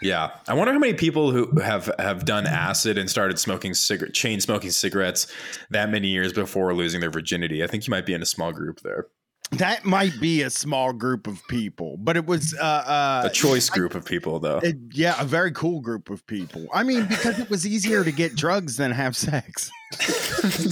Yeah, 0.00 0.30
I 0.46 0.54
wonder 0.54 0.72
how 0.72 0.78
many 0.78 0.94
people 0.94 1.32
who 1.32 1.60
have 1.60 1.90
have 1.98 2.24
done 2.24 2.46
acid 2.46 2.98
and 2.98 3.10
started 3.10 3.38
smoking 3.38 3.74
cigarette, 3.74 4.14
chain 4.14 4.40
smoking 4.40 4.70
cigarettes 4.70 5.26
that 5.70 5.90
many 5.90 6.08
years 6.08 6.32
before 6.32 6.72
losing 6.74 7.00
their 7.00 7.10
virginity. 7.10 7.62
I 7.62 7.66
think 7.66 7.86
you 7.86 7.90
might 7.90 8.06
be 8.06 8.14
in 8.14 8.22
a 8.22 8.26
small 8.26 8.52
group 8.52 8.80
there, 8.80 9.06
That 9.52 9.84
might 9.84 10.20
be 10.20 10.42
a 10.42 10.50
small 10.50 10.92
group 10.92 11.26
of 11.26 11.46
people, 11.48 11.96
but 11.98 12.16
it 12.16 12.26
was 12.26 12.54
uh, 12.54 12.62
uh, 12.62 13.22
a 13.24 13.30
choice 13.30 13.70
group 13.70 13.94
of 13.94 14.04
people 14.04 14.38
though. 14.40 14.58
It, 14.58 14.76
yeah, 14.92 15.20
a 15.20 15.24
very 15.24 15.52
cool 15.52 15.80
group 15.80 16.10
of 16.10 16.26
people. 16.26 16.66
I 16.72 16.82
mean, 16.82 17.06
because 17.06 17.38
it 17.38 17.48
was 17.48 17.66
easier 17.66 18.04
to 18.04 18.12
get 18.12 18.36
drugs 18.36 18.76
than 18.76 18.92
have 18.92 19.16
sex. 19.16 19.70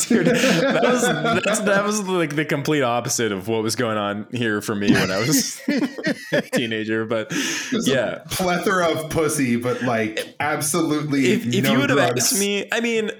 Dude, 0.09 0.27
that 0.27 0.81
was 0.83 1.03
that's, 1.43 1.61
that 1.61 1.85
was 1.85 2.07
like 2.07 2.37
the 2.37 2.45
complete 2.45 2.83
opposite 2.83 3.33
of 3.33 3.49
what 3.49 3.62
was 3.62 3.74
going 3.74 3.97
on 3.97 4.27
here 4.31 4.61
for 4.61 4.74
me 4.74 4.93
when 4.93 5.11
I 5.11 5.18
was 5.20 5.59
a 6.33 6.43
teenager. 6.53 7.07
But 7.07 7.31
There's 7.70 7.89
a 7.89 7.91
yeah, 7.91 8.18
plethora 8.29 8.89
of 8.91 9.09
pussy, 9.11 9.57
but 9.57 9.83
like 9.83 10.37
absolutely. 10.39 11.33
if, 11.33 11.47
if 11.47 11.64
no 11.64 11.72
you 11.72 11.79
would 11.79 11.89
have 11.89 11.99
drugs. 11.99 12.33
asked 12.33 12.39
me, 12.39 12.68
I 12.70 12.81
mean, 12.81 13.11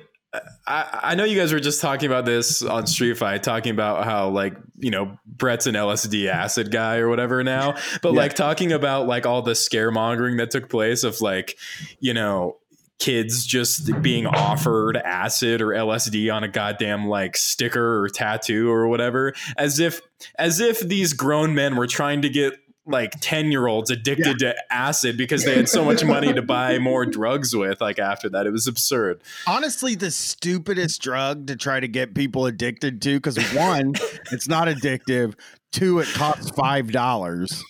I, 0.67 1.01
I 1.03 1.15
know 1.15 1.25
you 1.25 1.39
guys 1.39 1.53
were 1.53 1.61
just 1.61 1.81
talking 1.81 2.07
about 2.07 2.25
this 2.25 2.63
on 2.63 2.87
Street 2.87 3.17
Fight, 3.17 3.43
talking 3.43 3.71
about 3.73 4.05
how 4.05 4.29
like 4.29 4.55
you 4.79 4.91
know 4.91 5.19
Brett's 5.27 5.67
an 5.67 5.75
LSD 5.75 6.27
acid 6.29 6.71
guy 6.71 6.97
or 6.99 7.09
whatever 7.09 7.43
now, 7.45 7.75
but 8.03 8.13
Yeah. 8.13 8.19
like 8.21 8.35
talking 8.35 8.73
about 8.73 9.07
like 9.07 9.27
all 9.27 9.43
the 9.43 9.53
scaremongering 9.53 10.39
that 10.39 10.51
took 10.51 10.69
place 10.69 11.05
of 11.05 11.21
like 11.21 11.57
you 12.01 12.15
know 12.15 12.57
kids 12.99 13.45
just 13.45 13.91
being 14.01 14.27
offered 14.27 14.97
acid 14.97 15.61
or 15.61 15.67
LSD 15.69 16.33
on 16.35 16.43
a 16.43 16.49
goddamn 16.49 17.07
like 17.09 17.37
sticker 17.37 18.01
or 18.03 18.09
tattoo 18.09 18.71
or 18.71 18.89
whatever, 18.89 19.35
as 19.59 19.79
if 19.79 20.01
as 20.39 20.61
if 20.61 20.81
these 20.81 21.13
grown 21.13 21.55
men 21.55 21.77
were 21.77 21.87
trying 21.87 22.23
to 22.23 22.29
get 22.31 22.55
like 22.87 23.13
10 23.21 23.51
year 23.51 23.67
olds 23.67 23.91
addicted 23.91 24.39
to 24.39 24.55
acid 24.71 25.17
because 25.17 25.45
they 25.45 25.57
had 25.57 25.69
so 25.69 25.85
much 25.85 26.05
money 26.05 26.33
to 26.33 26.43
buy 26.43 26.79
more 26.81 27.05
drugs 27.05 27.55
with 27.55 27.81
like 27.81 27.99
after 27.99 28.29
that 28.29 28.47
it 28.47 28.51
was 28.51 28.67
absurd 28.67 29.21
Honestly, 29.47 29.95
the 29.95 30.11
stupidest 30.11 31.01
drug 31.03 31.47
to 31.49 31.57
try 31.57 31.81
to 31.81 31.89
get 31.89 32.15
people 32.15 32.47
addicted 32.47 33.01
to, 33.03 33.17
because 33.17 33.37
one, 33.55 33.95
it's 34.33 34.49
not 34.49 34.69
addictive. 34.69 35.35
Two, 35.73 35.99
it 35.99 36.09
costs 36.09 36.51
five 36.51 36.91
dollars. 36.93 37.63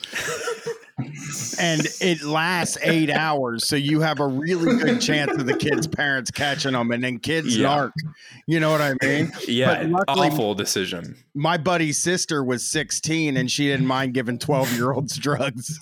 And 1.59 1.87
it 2.01 2.23
lasts 2.23 2.79
eight 2.83 3.11
hours, 3.15 3.67
so 3.67 3.77
you 3.77 4.01
have 4.01 4.19
a 4.21 4.27
really 4.27 4.79
good 4.79 5.01
chance 5.01 5.31
of 5.33 5.45
the 5.47 5.57
kids' 5.57 5.87
parents 5.87 6.31
catching 6.31 6.73
them, 6.73 6.91
and 6.91 7.05
then 7.05 7.19
kids 7.19 7.57
Yeah. 7.57 7.67
narc. 7.69 7.93
You 8.47 8.61
know 8.61 8.71
what 8.71 8.81
I 8.81 8.95
mean? 9.03 9.33
yeah 9.49 9.85
luckily- 9.89 10.29
awful 10.29 10.55
decision 10.55 11.17
my 11.35 11.57
buddy's 11.59 11.99
sister 11.99 12.43
was 12.43 12.65
16 12.67 13.37
and 13.37 13.51
she 13.51 13.67
didn't 13.67 13.87
mind 13.87 14.15
giving 14.15 14.39
12 14.39 14.73
year 14.75 14.93
olds 14.93 15.17
drugs. 15.19 15.79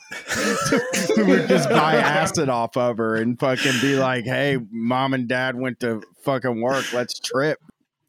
we 1.16 1.22
would 1.22 1.46
just 1.48 1.68
buy 1.68 1.94
acid 1.96 2.48
off 2.48 2.76
of 2.76 2.96
her 2.98 3.14
and 3.16 3.38
fucking 3.38 3.80
be 3.80 3.94
like, 3.96 4.24
hey, 4.24 4.58
mom 4.72 5.14
and 5.14 5.28
dad 5.28 5.54
went 5.56 5.78
to 5.80 6.02
fucking 6.24 6.60
work. 6.60 6.92
Let's 6.92 7.20
trip. 7.20 7.58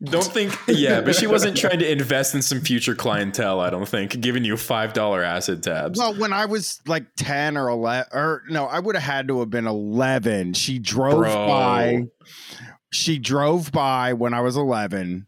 Don't 0.04 0.26
think 0.26 0.54
yeah 0.68 1.00
but 1.02 1.16
she 1.16 1.26
wasn't 1.26 1.56
trying 1.56 1.80
to 1.80 1.90
invest 1.90 2.36
in 2.36 2.42
some 2.42 2.60
future 2.60 2.94
clientele 2.94 3.62
i 3.62 3.70
don't 3.70 3.88
think 3.88 4.20
giving 4.20 4.44
you 4.44 4.58
five 4.58 4.92
dollar 4.94 5.24
acid 5.24 5.64
tabs 5.64 5.98
Well, 5.98 6.14
when 6.16 6.34
I 6.34 6.46
was 6.46 6.82
like 6.86 7.06
10 7.16 7.58
or 7.58 7.70
11, 7.70 8.06
or 8.12 8.44
no, 8.50 8.66
I 8.66 8.80
would 8.80 8.96
have 8.96 9.04
had 9.04 9.28
to 9.30 9.40
have 9.40 9.50
been 9.50 9.68
11. 9.68 10.54
She 10.54 10.80
drove 10.80 11.18
Bro. 11.18 11.48
by. 11.48 12.04
She 12.92 13.20
drove 13.20 13.72
by 13.72 14.14
when 14.14 14.34
I 14.34 14.42
was 14.42 14.58
11 14.58 15.28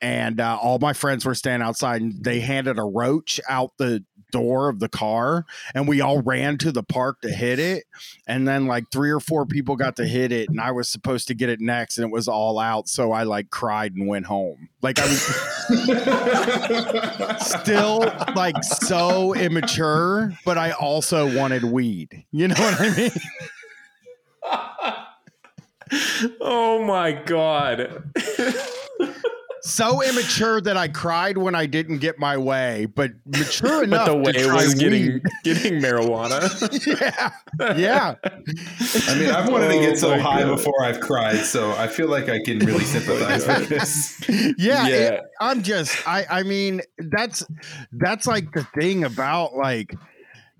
and 0.00 0.40
uh, 0.40 0.58
all 0.60 0.78
my 0.78 0.92
friends 0.92 1.24
were 1.24 1.34
standing 1.34 1.66
outside 1.66 2.02
and 2.02 2.22
they 2.22 2.40
handed 2.40 2.78
a 2.78 2.82
roach 2.84 3.40
out 3.48 3.70
the 3.78 4.04
door 4.36 4.68
of 4.68 4.80
the 4.80 4.88
car 4.88 5.46
and 5.74 5.88
we 5.88 6.02
all 6.02 6.20
ran 6.20 6.58
to 6.58 6.70
the 6.70 6.82
park 6.82 7.22
to 7.22 7.30
hit 7.30 7.58
it. 7.58 7.84
And 8.26 8.46
then 8.46 8.66
like 8.66 8.84
three 8.92 9.10
or 9.10 9.20
four 9.20 9.46
people 9.46 9.76
got 9.76 9.96
to 9.96 10.06
hit 10.06 10.30
it 10.30 10.50
and 10.50 10.60
i 10.60 10.70
was 10.70 10.90
supposed 10.90 11.28
to 11.28 11.34
get 11.34 11.48
it 11.48 11.58
next 11.60 11.96
and 11.96 12.06
it 12.06 12.12
was 12.12 12.28
all 12.28 12.58
out. 12.58 12.86
So 12.88 13.12
i 13.12 13.22
like 13.22 13.48
cried 13.50 13.94
and 13.94 14.06
went 14.06 14.26
home. 14.26 14.68
Like 14.82 14.98
i 14.98 15.06
was 15.06 15.20
still 17.46 18.00
like 18.34 18.62
so 18.62 19.34
immature 19.34 20.32
but 20.44 20.58
i 20.58 20.72
also 20.72 21.34
wanted 21.34 21.64
weed. 21.64 22.24
You 22.30 22.48
know 22.48 22.54
what 22.58 22.80
i 22.80 22.96
mean? 22.96 23.10
Oh 26.40 26.84
my 26.84 27.12
god 27.12 28.12
so 29.76 30.02
immature 30.02 30.60
that 30.60 30.76
i 30.76 30.88
cried 30.88 31.36
when 31.38 31.54
i 31.54 31.66
didn't 31.66 31.98
get 31.98 32.18
my 32.18 32.36
way 32.36 32.86
but 32.94 33.10
mature 33.26 33.84
enough 33.84 34.06
but 34.06 34.12
the 34.12 34.18
way 34.18 34.32
to 34.32 34.38
it 34.40 34.44
try 34.44 34.54
was 34.54 34.74
getting 34.74 35.12
weed. 35.14 35.22
getting 35.44 35.74
marijuana 35.80 36.40
yeah 37.00 37.74
yeah 37.76 38.14
I 39.08 39.14
mean, 39.18 39.30
I've 39.30 39.50
wanted 39.50 39.68
to 39.68 39.76
Oh 39.76 39.80
get 39.80 39.98
so 39.98 40.14
oh 40.14 40.18
high 40.20 40.42
God. 40.42 40.56
before 40.56 40.84
I've 40.84 41.00
cried, 41.00 41.38
so 41.38 41.72
I 41.72 41.86
feel 41.88 42.08
like 42.08 42.28
I 42.28 42.38
can 42.42 42.58
really 42.60 42.80
oh 42.80 42.84
sympathize 42.84 43.46
with 43.46 43.68
this. 43.68 44.20
yeah, 44.58 44.86
Yeah. 44.86 44.96
it- 44.96 45.20
i'm 45.40 45.62
just 45.62 46.06
i 46.08 46.24
i 46.30 46.42
mean 46.42 46.80
that's 47.12 47.44
that's 47.92 48.26
like 48.26 48.50
the 48.52 48.64
thing 48.78 49.04
about 49.04 49.54
like 49.54 49.94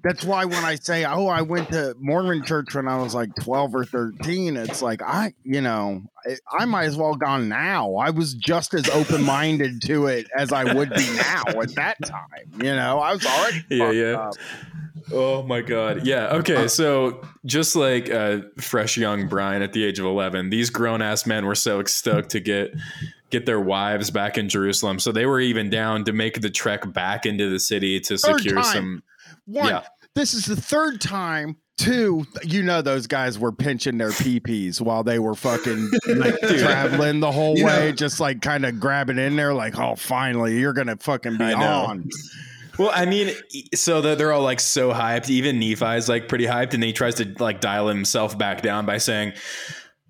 that's 0.07 0.24
why 0.24 0.44
when 0.44 0.64
i 0.64 0.74
say 0.76 1.04
oh 1.04 1.26
i 1.26 1.42
went 1.42 1.68
to 1.70 1.94
mormon 1.98 2.42
church 2.44 2.74
when 2.74 2.86
i 2.88 2.96
was 2.96 3.14
like 3.14 3.28
12 3.42 3.74
or 3.74 3.84
13 3.84 4.57
it's 4.57 4.80
like 4.82 5.02
i 5.02 5.32
you 5.44 5.61
know 5.61 6.02
i, 6.26 6.36
I 6.61 6.64
might 6.64 6.84
as 6.84 6.96
well 6.96 7.14
gone 7.14 7.48
now 7.48 7.94
i 7.96 8.11
was 8.11 8.34
just 8.34 8.74
as 8.74 8.88
open-minded 8.90 9.82
to 9.82 10.07
it 10.07 10.26
as 10.38 10.52
i 10.52 10.72
would 10.74 10.90
be 10.90 11.16
now 11.16 11.42
at 11.61 11.74
that 11.74 11.96
time 12.04 12.50
you 12.59 12.74
know 12.74 12.98
i 13.00 13.12
was 13.12 13.26
already 13.26 13.64
Yeah, 13.70 13.90
yeah. 13.90 14.12
up. 14.18 14.34
Oh 15.12 15.44
my 15.44 15.61
god. 15.61 16.04
Yeah. 16.04 16.34
Okay. 16.38 16.66
So 16.66 17.20
just 17.44 17.76
like 17.76 18.11
uh, 18.11 18.38
fresh 18.59 18.96
young 18.96 19.28
Brian 19.28 19.62
at 19.62 19.72
the 19.72 19.84
age 19.84 20.00
of 20.00 20.04
eleven, 20.04 20.50
these 20.50 20.68
grown 20.68 21.00
ass 21.00 21.26
men 21.26 21.46
were 21.46 21.54
so 21.54 21.84
stoked 21.84 22.30
to 22.30 22.40
get 22.40 22.74
get 23.30 23.46
their 23.46 23.61
wives 23.61 24.11
back 24.11 24.36
in 24.36 24.48
Jerusalem. 24.48 24.98
So 24.98 25.12
they 25.12 25.24
were 25.26 25.38
even 25.38 25.70
down 25.70 26.04
to 26.07 26.12
make 26.12 26.40
the 26.40 26.50
trek 26.50 26.92
back 26.92 27.24
into 27.24 27.48
the 27.48 27.61
city 27.61 28.00
to 28.00 28.18
Third 28.18 28.38
secure 28.40 28.57
time. 28.57 28.64
some. 28.64 29.02
One, 29.46 29.68
Yeah. 29.68 29.82
This 30.16 30.34
is 30.34 30.46
the 30.46 30.56
third 30.56 31.00
time 31.00 31.56
two, 31.78 32.24
you 32.42 32.62
know, 32.62 32.80
those 32.80 33.06
guys 33.06 33.38
were 33.38 33.52
pinching 33.52 33.98
their 33.98 34.08
peepees 34.08 34.80
while 34.80 35.04
they 35.04 35.18
were 35.18 35.34
fucking 35.34 35.90
like 36.16 36.34
traveling 36.40 37.20
the 37.20 37.30
whole 37.30 37.56
You 37.56 37.66
way, 37.66 37.90
know- 37.90 37.92
just 37.92 38.18
like 38.18 38.40
kind 38.40 38.64
of 38.64 38.80
grabbing 38.80 39.18
in 39.18 39.36
there, 39.36 39.52
like, 39.54 39.78
oh, 39.78 39.94
finally, 39.94 40.58
you're 40.58 40.72
gonna 40.72 40.96
fucking 40.96 41.36
be 41.36 41.52
on. 41.52 42.08
Well, 42.78 42.90
I 42.94 43.06
mean, 43.06 43.34
so 43.74 44.00
that 44.02 44.18
they're 44.18 44.32
all 44.32 44.42
like 44.42 44.60
so 44.60 44.92
hyped. 44.92 45.28
Even 45.30 45.58
Nephi's 45.60 46.08
like 46.08 46.28
pretty 46.28 46.44
hyped, 46.46 46.74
and 46.74 46.82
he 46.82 46.92
tries 46.92 47.14
to 47.16 47.34
like 47.38 47.60
dial 47.60 47.88
himself 47.88 48.36
back 48.36 48.60
down 48.62 48.84
by 48.84 48.98
saying, 48.98 49.32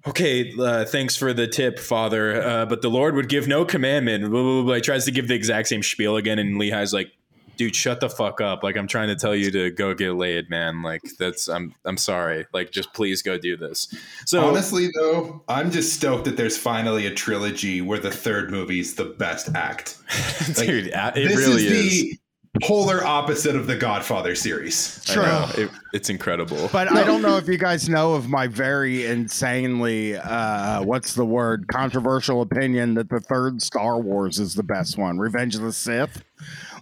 "Okay, 0.07 0.53
uh, 0.59 0.85
thanks 0.85 1.15
for 1.17 1.33
the 1.33 1.47
tip, 1.47 1.79
Father, 1.79 2.43
uh, 2.43 2.67
but 2.67 2.83
the 2.83 2.89
Lord 2.91 3.15
would 3.15 3.29
give 3.29 3.47
no 3.47 3.65
commandment." 3.65 4.29
Blah, 4.31 4.43
blah, 4.43 4.63
blah. 4.63 4.75
He 4.75 4.81
tries 4.81 5.05
to 5.05 5.13
give 5.13 5.29
the 5.29 5.35
exact 5.35 5.69
same 5.69 5.83
spiel 5.85 6.17
again, 6.17 6.41
and 6.41 6.59
Lehi's 6.61 6.93
like, 6.93 7.13
"Dude, 7.57 7.75
shut 7.77 8.01
the 8.01 8.09
fuck 8.09 8.41
up! 8.41 8.63
Like, 8.63 8.77
I'm 8.77 8.87
trying 8.87 9.09
to 9.09 9.17
tell 9.17 9.35
you 9.35 9.51
to 9.51 9.71
go 9.71 9.95
get 9.95 10.13
laid, 10.13 10.51
man. 10.51 10.83
Like, 10.83 11.03
that's 11.19 11.49
I'm 11.49 11.75
I'm 11.85 11.97
sorry. 11.97 12.47
Like, 12.53 12.71
just 12.71 12.93
please 12.95 13.23
go 13.23 13.39
do 13.39 13.57
this." 13.57 13.89
So 14.27 14.47
Honestly, 14.47 14.89
though, 14.95 15.43
I'm 15.49 15.71
just 15.71 15.95
stoked 15.95 16.25
that 16.27 16.37
there's 16.37 16.57
finally 16.59 17.07
a 17.07 17.15
trilogy 17.15 17.81
where 17.81 17.99
the 17.99 18.11
third 18.11 18.51
movie's 18.51 18.95
the 18.95 19.05
best 19.07 19.49
act. 19.55 19.97
Like, 20.57 20.67
dude, 20.67 20.87
it 20.89 21.15
this 21.15 21.37
really 21.37 21.67
is 21.67 21.73
is. 21.73 22.03
the 22.03 22.61
polar 22.63 23.05
opposite 23.05 23.57
of 23.57 23.67
the 23.67 23.77
Godfather 23.77 24.35
series. 24.35 25.05
I 25.11 25.15
know. 25.17 25.49
It- 25.57 25.71
it's 25.93 26.11
incredible. 26.11 26.69
But 26.73 26.93
I 26.93 27.05
don't 27.05 27.23
know 27.23 27.39
if 27.39 27.49
you 27.49 27.57
guys 27.57 27.89
know 27.89 28.13
of 28.15 28.29
my 28.29 28.47
very 28.49 29.07
insanely, 29.07 30.15
uh, 30.17 30.83
what's 30.83 31.15
the 31.15 31.25
word, 31.25 31.67
controversial 31.69 32.43
opinion 32.43 32.95
that 32.95 33.09
the 33.09 33.19
third 33.21 33.63
Star 33.63 33.99
Wars 33.99 34.39
is 34.39 34.55
the 34.55 34.63
best 34.63 34.99
one, 34.99 35.19
Revenge 35.19 35.55
of 35.55 35.63
the 35.63 35.73
Sith. 35.73 36.23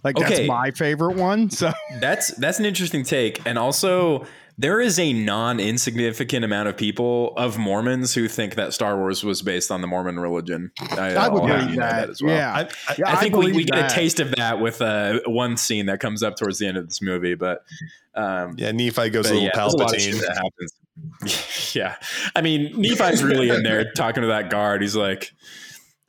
Like 0.05 0.17
Okay. 0.19 0.35
that's 0.35 0.47
my 0.47 0.69
favorite 0.71 1.17
one. 1.17 1.49
So 1.49 1.73
That's 1.99 2.29
that's 2.35 2.59
an 2.59 2.65
interesting 2.65 3.03
take, 3.03 3.45
and 3.45 3.57
also 3.57 4.25
there 4.57 4.79
is 4.79 4.99
a 4.99 5.11
non 5.11 5.59
insignificant 5.59 6.45
amount 6.45 6.69
of 6.69 6.77
people 6.77 7.33
of 7.35 7.57
Mormons 7.57 8.13
who 8.13 8.27
think 8.27 8.53
that 8.55 8.73
Star 8.73 8.97
Wars 8.97 9.23
was 9.23 9.41
based 9.41 9.71
on 9.71 9.81
the 9.81 9.87
Mormon 9.87 10.19
religion. 10.19 10.71
I, 10.91 11.15
I 11.15 11.27
would 11.27 11.41
believe 11.41 11.71
you 11.71 11.77
know 11.77 11.87
that. 11.87 12.09
as 12.09 12.21
well. 12.21 12.35
Yeah. 12.35 12.53
I, 12.53 12.61
I, 12.61 12.95
Yeah, 12.97 13.05
I 13.07 13.15
think 13.15 13.35
we, 13.35 13.51
we 13.51 13.65
get 13.65 13.91
a 13.91 13.93
taste 13.93 14.19
of 14.19 14.33
that 14.35 14.61
with 14.61 14.81
uh, 14.81 15.19
one 15.25 15.57
scene 15.57 15.87
that 15.87 15.99
comes 15.99 16.21
up 16.23 16.37
towards 16.37 16.59
the 16.59 16.67
end 16.67 16.77
of 16.77 16.87
this 16.87 17.01
movie, 17.01 17.35
but 17.35 17.63
um, 18.13 18.55
yeah, 18.57 18.71
Nephi 18.71 19.09
goes 19.09 19.25
but 19.27 19.31
a 19.31 19.33
little 19.33 19.43
yeah, 19.43 19.51
there's 19.55 19.73
a 19.73 19.77
lot 19.77 19.93
of 19.95 19.99
shit 20.01 20.15
Palpatine. 20.15 20.21
that 20.21 20.37
happens. 20.37 21.75
yeah, 21.75 21.95
I 22.35 22.41
mean 22.41 22.79
Nephi's 22.79 23.23
really 23.23 23.49
in 23.49 23.63
there 23.63 23.91
talking 23.91 24.21
to 24.21 24.27
that 24.27 24.49
guard. 24.49 24.81
He's 24.81 24.95
like, 24.95 25.33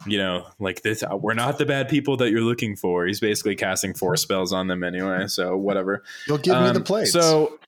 you 0.07 0.19
know, 0.19 0.47
like 0.59 0.83
this. 0.83 1.03
We're 1.21 1.35
not 1.35 1.59
the 1.59 1.67
bad 1.67 1.89
people 1.89 2.17
that 2.19 2.31
you're 2.31 2.41
looking 2.41 2.77
for. 2.77 3.07
He's 3.07 3.21
basically 3.21 3.57
casting 3.57 3.95
four 3.95 4.17
spells 4.17 4.53
on 4.53 4.69
them 4.69 4.83
anyway. 4.85 5.27
So 5.27 5.57
whatever. 5.57 6.03
You'll 6.27 6.39
give 6.39 6.55
me 6.57 6.71
the 6.71 6.77
Um, 6.77 6.85
plates. 6.85 7.13
So 7.13 7.59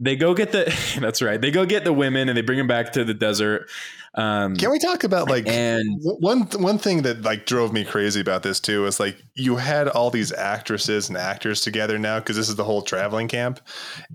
they 0.00 0.16
go 0.16 0.34
get 0.34 0.52
the. 0.52 0.72
That's 1.00 1.20
right. 1.22 1.40
They 1.40 1.50
go 1.50 1.66
get 1.66 1.84
the 1.84 1.92
women 1.92 2.28
and 2.28 2.36
they 2.36 2.42
bring 2.42 2.58
them 2.58 2.66
back 2.68 2.92
to 2.92 3.04
the 3.04 3.14
desert. 3.14 3.68
Um, 4.14 4.56
Can 4.56 4.70
we 4.70 4.78
talk 4.78 5.04
about 5.04 5.28
like 5.28 5.46
and 5.46 5.84
one 6.00 6.42
one 6.58 6.78
thing 6.78 7.02
that 7.02 7.22
like 7.22 7.46
drove 7.46 7.72
me 7.72 7.84
crazy 7.84 8.20
about 8.20 8.42
this 8.42 8.58
too 8.58 8.86
is 8.86 8.98
like 8.98 9.22
you 9.34 9.56
had 9.56 9.86
all 9.86 10.10
these 10.10 10.32
actresses 10.32 11.08
and 11.08 11.16
actors 11.16 11.60
together 11.60 11.98
now 11.98 12.18
because 12.18 12.34
this 12.36 12.48
is 12.48 12.56
the 12.56 12.64
whole 12.64 12.82
traveling 12.82 13.28
camp, 13.28 13.60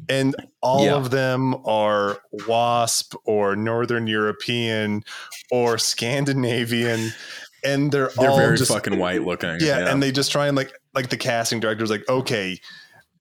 and 0.09 0.35
all 0.61 0.83
Yeah. 0.85 0.95
of 0.95 1.11
them 1.11 1.55
are 1.65 2.17
WASP 2.47 3.13
or 3.25 3.55
Northern 3.55 4.07
European 4.07 5.03
or 5.51 5.77
Scandinavian, 5.77 7.11
and 7.63 7.91
they're, 7.91 8.09
they're 8.17 8.29
all 8.29 8.37
very 8.37 8.57
just 8.57 8.71
fucking 8.71 8.97
white 8.97 9.23
looking. 9.23 9.57
yeah, 9.59 9.89
and 9.91 10.01
they 10.01 10.11
just 10.11 10.31
try 10.31 10.47
and 10.47 10.57
like 10.57 10.73
like 10.93 11.09
the 11.09 11.17
casting 11.17 11.59
director's 11.59 11.89
like 11.91 12.07
okay. 12.09 12.59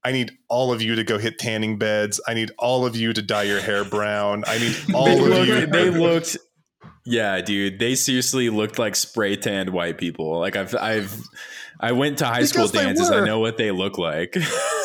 I 0.05 0.11
need 0.11 0.31
all 0.49 0.73
of 0.73 0.81
you 0.81 0.95
to 0.95 1.03
go 1.03 1.17
hit 1.17 1.39
tanning 1.39 1.77
beds. 1.77 2.19
I 2.27 2.33
need 2.33 2.51
all 2.59 2.85
of 2.85 2.95
you 2.95 3.13
to 3.13 3.21
dye 3.21 3.43
your 3.43 3.61
hair 3.61 3.85
brown. 3.85 4.43
I 4.45 4.57
need 4.57 4.75
all 4.93 5.07
of 5.07 5.19
looked, 5.19 5.47
you. 5.47 5.65
they 5.67 5.89
looked. 5.89 6.37
Yeah, 7.05 7.41
dude, 7.41 7.79
they 7.79 7.95
seriously 7.95 8.49
looked 8.49 8.79
like 8.79 8.95
spray 8.95 9.35
tanned 9.35 9.69
white 9.69 9.97
people. 9.97 10.39
Like 10.39 10.55
I've, 10.55 10.75
I've, 10.75 11.21
I 11.79 11.91
went 11.91 12.19
to 12.19 12.25
high 12.25 12.43
school 12.43 12.63
Because 12.63 12.71
they 12.71 12.83
dances. 12.83 13.11
I 13.11 13.25
know 13.25 13.39
what 13.39 13.57
they 13.57 13.71
look 13.71 13.97
like. 13.97 14.35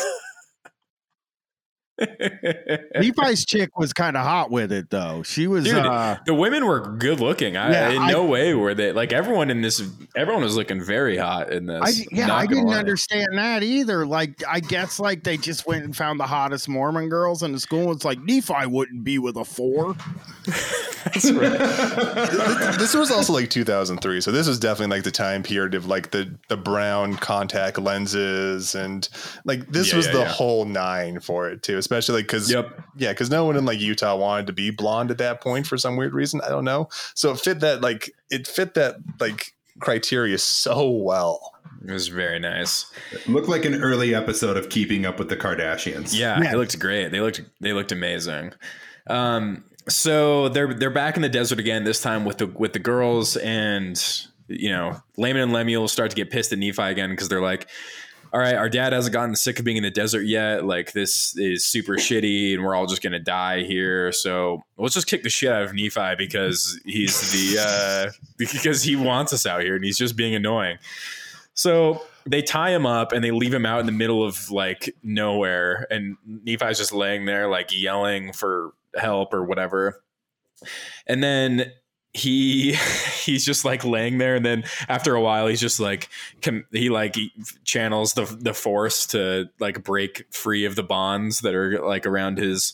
Levi's 2.99 3.45
chick 3.47 3.77
was 3.77 3.93
kind 3.93 4.15
of 4.17 4.23
hot 4.25 4.51
with 4.51 4.71
it 4.71 4.89
though. 4.89 5.23
She 5.23 5.47
was 5.47 5.65
Dude, 5.65 5.75
uh 5.85 6.17
the 6.25 6.33
women 6.33 6.65
were 6.65 6.79
good 6.81 7.19
looking. 7.19 7.57
I, 7.57 7.71
Yeah, 7.71 7.89
in 7.89 8.01
I- 8.03 8.11
no 8.11 8.25
way 8.25 8.53
were 8.53 8.73
they 8.73 8.91
like 8.91 9.13
everyone 9.13 9.49
in 9.49 9.61
this. 9.61 9.81
Everyone 10.15 10.43
was 10.43 10.55
looking 10.55 10.83
very 10.83 11.17
hot 11.17 11.51
in 11.51 11.65
this. 11.67 11.81
I, 11.83 12.05
yeah, 12.11 12.33
I 12.33 12.45
didn't 12.45 12.67
lie. 12.67 12.77
understand 12.77 13.37
that 13.37 13.63
either. 13.63 14.05
Like, 14.05 14.43
I 14.47 14.59
guess 14.59 14.99
like 14.99 15.23
they 15.23 15.37
just 15.37 15.67
went 15.67 15.83
and 15.85 15.95
found 15.95 16.19
the 16.19 16.27
hottest 16.27 16.67
Mormon 16.69 17.09
girls 17.09 17.43
in 17.43 17.51
the 17.51 17.59
school. 17.59 17.91
It's 17.91 18.05
like 18.05 18.19
Nephi 18.19 18.65
wouldn't 18.65 19.03
be 19.03 19.19
with 19.19 19.37
a 19.37 19.45
four. 19.45 19.95
That's 21.05 21.31
right. 21.31 21.57
this 22.77 22.89
this 22.89 22.93
was 22.95 23.11
also 23.11 23.33
like 23.33 23.49
2003 23.49 24.19
so 24.19 24.31
this 24.31 24.47
was 24.47 24.59
definitely 24.59 24.95
like 24.97 25.03
the 25.03 25.11
time 25.11 25.43
period 25.43 25.73
of 25.75 25.85
like 25.85 26.11
the 26.11 26.33
the 26.49 26.57
brown 26.57 27.15
contact 27.15 27.77
lenses 27.77 28.75
and 28.75 29.07
like 29.45 29.67
this 29.67 29.91
Yeah, 29.91 29.97
was 29.97 30.07
yeah, 30.07 30.11
the 30.13 30.19
yeah. 30.21 30.27
whole 30.27 30.65
nine 30.65 31.19
for 31.19 31.47
it 31.49 31.61
too 31.63 31.81
especially 31.89 32.15
like 32.19 32.25
because 32.27 32.51
Yep. 32.51 32.79
yeah 32.97 33.11
because 33.11 33.31
no 33.31 33.45
one 33.45 33.55
in 33.55 33.65
like 33.65 33.79
utah 33.79 34.15
wanted 34.15 34.45
to 34.47 34.53
be 34.53 34.69
blonde 34.69 35.09
at 35.09 35.17
that 35.17 35.41
point 35.41 35.65
for 35.65 35.75
some 35.75 35.95
weird 35.95 36.13
reason 36.13 36.39
i 36.41 36.49
don't 36.49 36.65
know 36.65 36.87
so 37.15 37.31
it 37.31 37.39
fit 37.39 37.61
that 37.61 37.81
like 37.81 38.11
it 38.29 38.45
fit 38.47 38.75
that 38.75 38.97
like 39.19 39.55
criteria 39.79 40.37
so 40.37 40.87
well 40.89 41.53
It 41.87 41.91
was 41.91 42.09
very 42.09 42.37
nice. 42.39 42.85
Looked 43.27 43.47
like 43.47 43.63
an 43.65 43.81
early 43.81 44.13
episode 44.13 44.57
of 44.57 44.67
Keeping 44.69 45.05
Up 45.05 45.17
with 45.17 45.29
the 45.29 45.37
Kardashians. 45.37 46.13
Yeah, 46.13 46.41
Yeah. 46.41 46.51
it 46.53 46.57
looked 46.57 46.77
great. 46.77 47.09
They 47.13 47.21
looked 47.21 47.39
they 47.61 47.71
looked 47.71 47.93
amazing. 47.93 48.51
Um, 49.07 49.63
so 49.87 50.49
they're 50.49 50.73
they're 50.73 50.89
back 50.89 51.15
in 51.15 51.21
the 51.21 51.29
desert 51.29 51.59
again. 51.59 51.85
This 51.85 52.01
time 52.01 52.25
with 52.25 52.37
the 52.39 52.47
with 52.47 52.73
the 52.73 52.79
girls 52.79 53.37
and 53.37 53.95
you 54.47 54.69
know 54.69 55.01
Laman 55.17 55.41
and 55.43 55.53
Lemuel 55.53 55.87
start 55.87 56.09
to 56.11 56.15
get 56.17 56.29
pissed 56.29 56.51
at 56.51 56.59
Nephi 56.59 56.81
again 56.83 57.11
because 57.11 57.29
they're 57.29 57.41
like, 57.41 57.67
"All 58.33 58.39
right, 58.39 58.55
our 58.55 58.69
dad 58.69 58.93
hasn't 58.93 59.13
gotten 59.13 59.35
sick 59.35 59.59
of 59.59 59.65
being 59.65 59.77
in 59.77 59.83
the 59.83 59.91
desert 59.91 60.23
yet. 60.23 60.65
Like 60.65 60.93
this 60.93 61.37
is 61.37 61.65
super 61.65 61.93
shitty, 61.93 62.53
and 62.53 62.63
we're 62.63 62.75
all 62.75 62.85
just 62.85 63.01
gonna 63.01 63.19
die 63.19 63.63
here. 63.63 64.11
So 64.11 64.61
let's 64.77 64.93
just 64.93 65.07
kick 65.07 65.23
the 65.23 65.29
shit 65.29 65.51
out 65.51 65.63
of 65.63 65.73
Nephi 65.73 66.15
because 66.17 66.79
he's 66.85 67.31
the 67.31 67.61
uh, 67.61 68.11
because 68.37 68.83
he 68.83 68.95
wants 68.95 69.33
us 69.33 69.45
out 69.45 69.61
here 69.61 69.75
and 69.75 69.83
he's 69.83 69.97
just 69.97 70.15
being 70.15 70.35
annoying." 70.35 70.77
So 71.53 72.01
they 72.25 72.41
tie 72.41 72.69
him 72.69 72.85
up 72.85 73.11
and 73.11 73.23
they 73.23 73.31
leave 73.31 73.53
him 73.53 73.65
out 73.65 73.79
in 73.79 73.85
the 73.85 73.91
middle 73.91 74.23
of 74.23 74.51
like 74.51 74.95
nowhere. 75.03 75.87
And 75.89 76.15
Nephi's 76.25 76.77
just 76.77 76.93
laying 76.93 77.25
there, 77.25 77.49
like 77.49 77.69
yelling 77.71 78.33
for 78.33 78.71
help 78.95 79.33
or 79.33 79.43
whatever. 79.43 80.01
And 81.07 81.23
then 81.23 81.71
he 82.13 82.73
he's 83.23 83.45
just 83.45 83.63
like 83.63 83.83
laying 83.83 84.17
there 84.17 84.35
and 84.35 84.45
then 84.45 84.63
after 84.87 85.13
a 85.13 85.21
while 85.21 85.47
he's 85.47 85.59
just 85.59 85.79
like 85.79 86.09
he 86.71 86.89
like 86.89 87.15
channels 87.63 88.13
the 88.13 88.25
the 88.41 88.53
force 88.53 89.05
to 89.05 89.47
like 89.59 89.83
break 89.83 90.25
free 90.31 90.65
of 90.65 90.75
the 90.75 90.83
bonds 90.83 91.41
that 91.41 91.53
are 91.53 91.85
like 91.85 92.07
around 92.07 92.37
his 92.37 92.73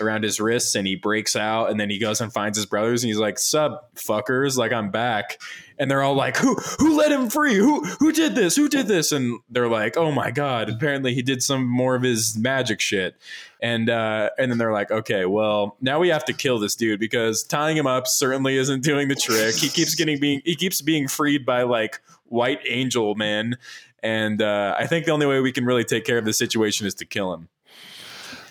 around 0.00 0.22
his 0.22 0.38
wrists 0.38 0.74
and 0.74 0.86
he 0.86 0.96
breaks 0.96 1.34
out 1.34 1.70
and 1.70 1.80
then 1.80 1.88
he 1.88 1.98
goes 1.98 2.20
and 2.20 2.32
finds 2.32 2.58
his 2.58 2.66
brothers 2.66 3.02
and 3.02 3.08
he's 3.08 3.18
like 3.18 3.38
sub 3.38 3.72
fuckers 3.94 4.56
like 4.58 4.72
i'm 4.72 4.90
back 4.90 5.40
and 5.78 5.90
they're 5.90 6.02
all 6.02 6.14
like 6.14 6.36
who 6.36 6.54
who 6.78 6.96
let 6.96 7.10
him 7.12 7.28
free? 7.28 7.54
Who 7.54 7.84
who 7.84 8.12
did 8.12 8.34
this? 8.34 8.56
Who 8.56 8.68
did 8.68 8.86
this? 8.86 9.12
And 9.12 9.40
they're 9.48 9.68
like 9.68 9.96
oh 9.96 10.12
my 10.12 10.30
god 10.30 10.70
apparently 10.70 11.14
he 11.14 11.22
did 11.22 11.42
some 11.42 11.66
more 11.66 11.94
of 11.94 12.02
his 12.02 12.36
magic 12.36 12.80
shit. 12.80 13.16
And 13.60 13.90
uh 13.90 14.30
and 14.38 14.50
then 14.50 14.58
they're 14.58 14.72
like 14.72 14.90
okay 14.90 15.24
well 15.26 15.76
now 15.80 15.98
we 15.98 16.08
have 16.08 16.24
to 16.26 16.32
kill 16.32 16.58
this 16.58 16.74
dude 16.74 17.00
because 17.00 17.42
tying 17.42 17.76
him 17.76 17.86
up 17.86 18.06
certainly 18.06 18.56
isn't 18.56 18.82
doing 18.82 19.08
the 19.08 19.14
trick. 19.14 19.56
He 19.56 19.68
keeps 19.68 19.94
getting 19.94 20.20
being 20.20 20.42
he 20.44 20.54
keeps 20.54 20.80
being 20.80 21.08
freed 21.08 21.44
by 21.46 21.62
like 21.62 22.00
white 22.24 22.60
angel 22.68 23.14
men. 23.14 23.56
And 24.02 24.42
uh 24.42 24.74
i 24.78 24.86
think 24.86 25.06
the 25.06 25.12
only 25.12 25.26
way 25.26 25.40
we 25.40 25.52
can 25.52 25.64
really 25.64 25.84
take 25.84 26.04
care 26.04 26.18
of 26.18 26.24
the 26.24 26.32
situation 26.32 26.86
is 26.86 26.94
to 26.96 27.04
kill 27.04 27.32
him 27.32 27.48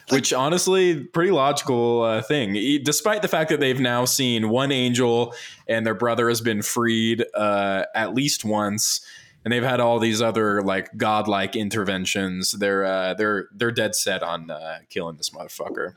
which 0.10 0.34
honestly 0.34 1.04
pretty 1.04 1.32
logical 1.32 2.04
uh, 2.04 2.22
thing. 2.22 2.54
Despite 2.84 3.22
the 3.22 3.28
fact 3.28 3.50
that 3.50 3.60
they've 3.60 3.80
now 3.80 4.06
seen 4.06 4.50
one 4.50 4.72
angel 4.72 5.34
and 5.68 5.86
their 5.86 5.96
brother 5.96 6.30
has 6.30 6.42
been 6.42 6.62
freed 6.62 7.26
uh, 7.34 7.86
at 7.96 8.14
least 8.14 8.44
once 8.44 9.06
and 9.44 9.52
they've 9.52 9.64
had 9.64 9.80
all 9.80 10.00
these 10.00 10.22
other 10.22 10.62
like 10.62 10.96
godlike 10.98 11.56
interventions 11.56 12.52
they're 12.52 12.86
uh, 12.86 13.14
they're 13.14 13.48
they're 13.54 13.72
dead 13.72 13.96
set 13.96 14.24
on 14.24 14.50
uh, 14.50 14.80
killing 14.90 15.18
this 15.18 15.30
motherfucker. 15.30 15.94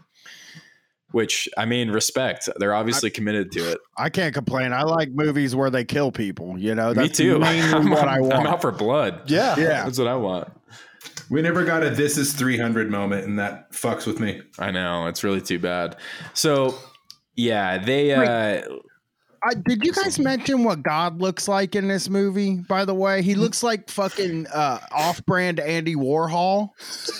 Which 1.13 1.49
i 1.57 1.65
mean 1.65 1.91
respect. 1.91 2.49
They're 2.57 2.75
obviously 2.75 3.11
committed 3.11 3.53
to 3.53 3.73
it. 3.73 3.79
I 3.97 4.11
can't 4.11 4.35
complain. 4.35 4.73
I 4.73 4.83
like 4.83 5.11
movies 5.11 5.55
where 5.55 5.71
they 5.71 5.85
kill 5.85 6.11
people. 6.11 6.59
You 6.59 6.75
know, 6.75 6.89
me 6.89 6.95
that's 6.95 7.17
too. 7.17 7.39
mainly 7.39 7.73
I'm, 7.73 7.91
what 7.91 8.09
I 8.09 8.17
I'm 8.17 8.47
out 8.47 8.61
for 8.61 8.73
blood. 8.73 9.31
Yeah 9.31 9.55
yeah, 9.57 9.85
that's 9.85 9.99
what 9.99 10.09
i 10.09 10.17
want 10.17 10.49
We 11.31 11.43
never 11.43 11.65
got 11.65 11.83
a 11.83 11.91
"This 11.91 12.17
is 12.19 12.33
300" 12.33 12.91
moment, 12.91 13.27
and 13.27 13.39
that 13.39 13.73
fucks 13.73 14.07
with 14.07 14.21
me. 14.21 14.43
i 14.59 14.71
know 14.71 15.07
it's 15.07 15.25
really 15.25 15.41
too 15.41 15.59
bad 15.59 15.97
so 16.35 16.75
yeah 17.35 17.79
they 17.79 18.13
uh 18.13 18.63
I, 19.47 19.55
did 19.55 19.85
you 19.85 19.93
guys 19.93 20.19
mention 20.19 20.65
what 20.65 20.83
God 20.83 21.21
looks 21.21 21.47
like 21.47 21.77
in 21.77 21.87
this 21.87 22.09
movie? 22.09 22.57
By 22.57 22.85
the 22.85 22.95
way, 22.95 23.23
he 23.23 23.37
looks 23.37 23.63
like 23.63 23.89
fucking 23.89 24.49
uh, 24.49 24.81
off-brand 24.91 25.61
Andy 25.61 25.95
Warhol. 25.95 26.71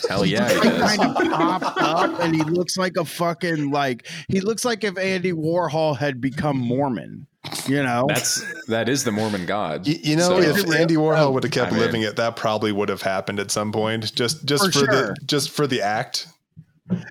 Hell 0.09 0.25
yeah, 0.25 0.49
he 0.49 0.59
does. 0.59 0.97
kind 0.97 1.01
of 1.09 1.15
popped 1.15 1.81
up, 1.81 2.19
and 2.19 2.35
he 2.35 2.43
looks 2.43 2.75
like 2.75 2.97
a 2.97 3.05
fucking 3.05 3.71
like 3.71 4.09
he 4.27 4.41
looks 4.41 4.65
like 4.65 4.83
if 4.83 4.97
Andy 4.97 5.31
Warhol 5.31 5.95
had 5.95 6.19
become 6.19 6.57
Mormon. 6.57 7.27
You 7.67 7.83
know, 7.83 8.05
That's 8.07 8.43
that 8.67 8.87
is 8.89 9.03
the 9.03 9.11
Mormon 9.11 9.45
God. 9.45 9.85
You, 9.87 9.99
you 10.01 10.15
know, 10.15 10.27
So- 10.29 10.37
if 10.39 10.69
Andy 10.73 10.95
Warhol 10.95 11.33
would 11.33 11.43
have 11.43 11.51
kept 11.51 11.67
I 11.71 11.75
mean- 11.75 11.79
living 11.81 12.01
it, 12.03 12.15
that 12.17 12.35
probably 12.35 12.71
would 12.71 12.89
have 12.89 13.01
happened 13.01 13.39
at 13.39 13.51
some 13.51 13.71
point. 13.71 14.13
Just 14.15 14.45
just 14.45 14.65
For 14.65 14.71
for, 14.71 14.79
sure. 14.79 14.87
the 14.87 15.15
just 15.25 15.49
for 15.49 15.67
the 15.67 15.81
act. 15.81 16.27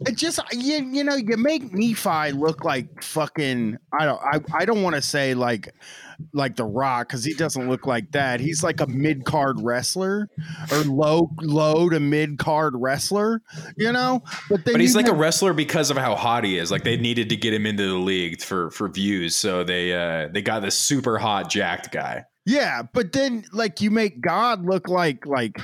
It 0.06 0.16
just 0.16 0.40
you, 0.52 0.84
you 0.84 1.04
know 1.04 1.16
you 1.16 1.36
make 1.36 1.72
Nephi 1.72 2.32
look 2.32 2.64
like 2.64 3.02
fucking 3.02 3.78
I 3.98 4.04
don't 4.04 4.20
I, 4.22 4.40
I 4.54 4.64
don't 4.64 4.82
want 4.82 4.96
to 4.96 5.02
say 5.02 5.34
like 5.34 5.74
like 6.32 6.56
the 6.56 6.64
Rock 6.64 7.08
because 7.08 7.24
he 7.24 7.34
doesn't 7.34 7.68
look 7.68 7.86
like 7.86 8.12
that. 8.12 8.40
He's 8.40 8.62
like 8.62 8.80
a 8.80 8.86
mid 8.86 9.24
card 9.24 9.58
wrestler 9.60 10.28
or 10.72 10.78
low 10.78 11.30
low 11.42 11.88
to 11.90 12.00
mid 12.00 12.38
card 12.38 12.74
wrestler, 12.76 13.42
you 13.76 13.92
know. 13.92 14.22
But 14.48 14.64
But 14.64 14.80
he's 14.80 14.96
like 14.96 15.08
a 15.08 15.14
wrestler 15.14 15.52
because 15.52 15.90
of 15.90 15.96
how 15.96 16.14
hot 16.14 16.44
he 16.44 16.58
is. 16.58 16.70
Like 16.70 16.84
they 16.84 16.96
needed 16.96 17.28
to 17.30 17.36
get 17.36 17.52
him 17.52 17.66
into 17.66 17.86
the 17.86 17.98
league 17.98 18.40
for 18.42 18.70
for 18.70 18.88
views, 18.88 19.36
so 19.36 19.64
they 19.64 19.92
uh 19.92 20.28
they 20.32 20.42
got 20.42 20.60
this 20.60 20.78
super 20.78 21.18
hot 21.18 21.50
jacked 21.50 21.92
guy. 21.92 22.24
yeah. 22.46 22.82
But 22.82 23.12
then 23.12 23.44
like 23.52 23.80
you 23.80 23.90
make 23.90 24.20
God 24.20 24.64
look 24.64 24.88
like 24.88 25.26
like 25.26 25.60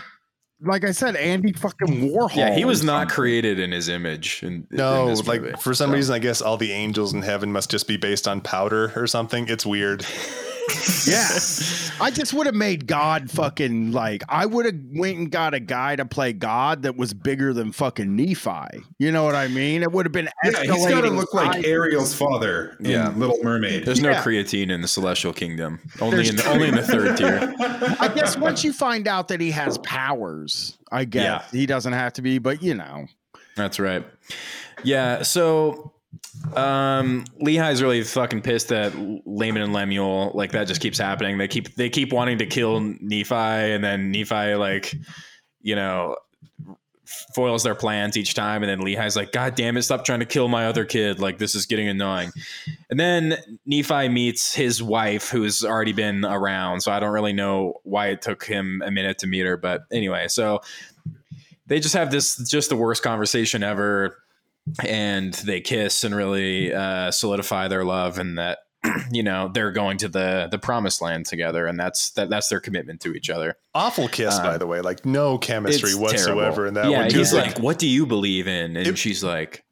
like 0.64 0.84
I 0.84 0.92
said, 0.92 1.16
Andy 1.16 1.52
fucking 1.52 2.10
Warhol. 2.10 2.36
Yeah, 2.36 2.54
he 2.54 2.64
was 2.64 2.82
not 2.84 3.08
created 3.08 3.58
in 3.58 3.72
his 3.72 3.88
image. 3.88 4.42
In, 4.42 4.66
No, 4.70 5.02
in 5.02 5.08
this 5.08 5.26
movie. 5.26 5.50
like 5.50 5.60
for 5.60 5.74
some 5.74 5.90
So- 5.90 5.94
reason, 5.96 6.14
I 6.14 6.18
guess 6.18 6.40
all 6.40 6.56
the 6.56 6.72
angels 6.72 7.12
in 7.12 7.22
heaven 7.22 7.52
must 7.52 7.70
just 7.70 7.88
be 7.88 7.96
based 7.96 8.26
on 8.28 8.40
powder 8.40 8.92
or 8.96 9.06
something. 9.06 9.48
It's 9.48 9.66
weird. 9.66 10.04
Yeah. 11.06 11.28
I 12.00 12.10
just 12.12 12.32
would 12.32 12.46
have 12.46 12.54
made 12.54 12.86
God 12.86 13.30
fucking 13.30 13.92
like 13.92 14.22
I 14.28 14.46
would 14.46 14.66
have 14.66 14.76
went 14.94 15.18
and 15.18 15.30
got 15.30 15.54
a 15.54 15.60
guy 15.60 15.96
to 15.96 16.04
play 16.04 16.32
God 16.32 16.82
that 16.82 16.96
was 16.96 17.12
bigger 17.12 17.52
than 17.52 17.72
fucking 17.72 18.14
Nephi. 18.14 18.84
You 18.98 19.10
know 19.12 19.24
what 19.24 19.34
I 19.34 19.48
mean? 19.48 19.82
It 19.82 19.90
would 19.92 20.06
have 20.06 20.12
been 20.12 20.28
Yeah, 20.44 20.50
he's 20.62 20.68
got 20.68 20.76
to 20.76 21.08
escalating 21.08 21.16
look 21.16 21.34
like. 21.34 21.64
Ariel's 21.64 22.14
father 22.14 22.76
in 22.80 22.86
Yeah. 22.86 23.08
Mm. 23.10 23.16
Little 23.18 23.38
Mermaid. 23.42 23.84
There's 23.84 24.00
no 24.00 24.10
Yeah. 24.10 24.22
creatine 24.22 24.70
in 24.70 24.80
the 24.80 24.88
celestial 24.88 25.32
kingdom. 25.32 25.80
Only 26.00 26.16
There's 26.16 26.30
in 26.30 26.36
the, 26.36 26.48
only 26.50 26.68
in 26.68 26.74
the 26.76 26.82
third 26.82 27.16
tier. 27.18 27.54
I 28.00 28.08
guess 28.14 28.36
once 28.36 28.62
you 28.64 28.72
find 28.72 29.08
out 29.08 29.28
that 29.28 29.40
he 29.40 29.50
has 29.50 29.78
powers, 29.78 30.78
I 30.90 31.04
guess 31.04 31.22
Yeah. 31.52 31.58
he 31.58 31.66
doesn't 31.66 31.92
have 31.92 32.12
to 32.14 32.22
be, 32.22 32.38
but 32.38 32.62
you 32.62 32.74
know. 32.74 33.06
That's 33.56 33.78
right. 33.80 34.06
Yeah. 34.84 35.22
So 35.22 35.92
um 36.54 37.24
Lehi's 37.40 37.82
really 37.82 38.02
fucking 38.02 38.42
pissed 38.42 38.68
that 38.68 38.92
Laman 39.26 39.62
and 39.62 39.72
Lemuel 39.72 40.32
like 40.34 40.52
that 40.52 40.66
just 40.66 40.80
keeps 40.80 40.98
happening. 40.98 41.38
They 41.38 41.48
keep 41.48 41.74
they 41.76 41.88
keep 41.88 42.12
wanting 42.12 42.38
to 42.38 42.46
kill 42.46 42.80
Nephi 42.80 43.34
and 43.34 43.82
then 43.82 44.10
Nephi 44.10 44.54
like 44.54 44.94
you 45.60 45.76
know 45.76 46.16
foils 47.34 47.62
their 47.62 47.74
plans 47.74 48.16
each 48.16 48.34
time 48.34 48.62
and 48.62 48.70
then 48.70 48.80
Lehi's 48.80 49.16
like 49.16 49.32
god 49.32 49.54
damn 49.54 49.76
it 49.76 49.82
stop 49.82 50.04
trying 50.04 50.20
to 50.20 50.26
kill 50.26 50.48
my 50.48 50.66
other 50.66 50.84
kid 50.84 51.20
like 51.20 51.38
this 51.38 51.54
is 51.54 51.66
getting 51.66 51.88
annoying. 51.88 52.30
And 52.90 52.98
then 52.98 53.36
Nephi 53.66 54.08
meets 54.08 54.54
his 54.54 54.82
wife 54.82 55.28
who's 55.30 55.64
already 55.64 55.92
been 55.92 56.24
around 56.24 56.80
so 56.80 56.92
I 56.92 57.00
don't 57.00 57.12
really 57.12 57.32
know 57.34 57.80
why 57.84 58.08
it 58.08 58.22
took 58.22 58.44
him 58.44 58.82
a 58.84 58.90
minute 58.90 59.18
to 59.18 59.26
meet 59.26 59.44
her 59.44 59.56
but 59.56 59.82
anyway 59.90 60.28
so 60.28 60.60
they 61.66 61.80
just 61.80 61.94
have 61.94 62.10
this 62.10 62.36
just 62.48 62.68
the 62.68 62.76
worst 62.76 63.02
conversation 63.02 63.62
ever 63.62 64.21
and 64.84 65.34
they 65.34 65.60
kiss 65.60 66.04
and 66.04 66.14
really 66.14 66.72
uh, 66.72 67.10
solidify 67.10 67.68
their 67.68 67.84
love 67.84 68.18
and 68.18 68.38
that 68.38 68.58
you 69.12 69.22
know 69.22 69.48
they're 69.52 69.70
going 69.72 69.96
to 69.98 70.08
the 70.08 70.48
the 70.50 70.58
promised 70.58 71.00
land 71.02 71.24
together 71.26 71.66
and 71.66 71.78
that's 71.78 72.10
that 72.12 72.28
that's 72.28 72.48
their 72.48 72.60
commitment 72.60 73.00
to 73.00 73.12
each 73.14 73.30
other 73.30 73.56
Awful 73.74 74.08
kiss, 74.08 74.34
Uh, 74.38 74.42
by 74.42 74.58
the 74.58 74.66
way. 74.66 74.80
Like 74.80 75.06
no 75.06 75.38
chemistry 75.38 75.94
whatsoever 75.94 76.40
terrible. 76.40 76.68
in 76.68 76.74
that 76.74 76.90
yeah 76.90 76.96
one. 76.98 77.04
he's 77.06 77.14
Just 77.14 77.34
like 77.34 77.58
what 77.58 77.78
do 77.78 77.86
you 77.88 78.06
believe 78.06 78.46
in 78.48 78.76
and 78.76 78.86
It- 78.88 78.98
she's 78.98 79.22
like 79.24 79.64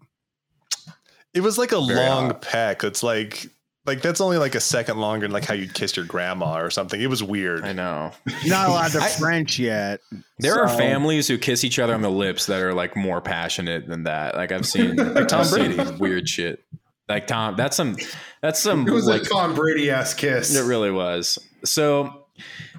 it 1.34 1.40
was 1.42 1.58
like 1.58 1.70
a 1.72 1.78
long 1.78 2.34
peck. 2.40 2.82
It's 2.82 3.02
like 3.04 3.48
like 3.86 4.02
that's 4.02 4.20
only 4.20 4.36
like 4.38 4.54
a 4.54 4.60
second 4.60 4.98
longer 4.98 5.26
than 5.26 5.32
like 5.32 5.44
how 5.44 5.54
you'd 5.54 5.72
kiss 5.74 5.96
your 5.96 6.04
grandma 6.06 6.58
or 6.60 6.70
something. 6.70 7.00
It 7.00 7.08
was 7.08 7.22
weird. 7.22 7.64
i 7.64 7.72
know 7.72 8.12
You're 8.42 8.54
not 8.54 8.68
allowed 8.68 8.92
to 8.92 8.98
I- 9.02 9.08
French 9.08 9.58
yet. 9.58 10.00
there 10.38 10.60
are 10.60 10.68
families 10.68 11.26
who 11.28 11.38
kiss 11.38 11.64
each 11.64 11.78
other 11.78 11.94
on 11.94 12.02
the 12.02 12.10
lips 12.10 12.46
that 12.46 12.60
are 12.60 12.74
like 12.74 12.96
more 12.96 13.20
passionate 13.20 13.86
than 13.88 14.04
that 14.04 14.34
like 14.36 14.52
i've 14.52 14.66
seen 14.66 14.96
like 14.96 15.28
Tom 15.28 15.40
I've 15.40 15.50
Brady. 15.50 15.90
weird 15.98 16.28
shit 16.28 16.62
like 17.08 17.26
tom 17.26 17.56
that's 17.56 17.76
some 17.76 17.96
that's 18.42 18.60
some 18.60 18.86
It 18.86 18.92
was 18.92 19.06
like 19.06 19.22
a 19.22 19.24
Tom 19.26 19.54
Brady 19.54 19.90
ass 19.90 20.14
kiss. 20.14 20.54
It 20.54 20.64
really 20.64 20.90
was. 20.90 21.38
So 21.64 22.26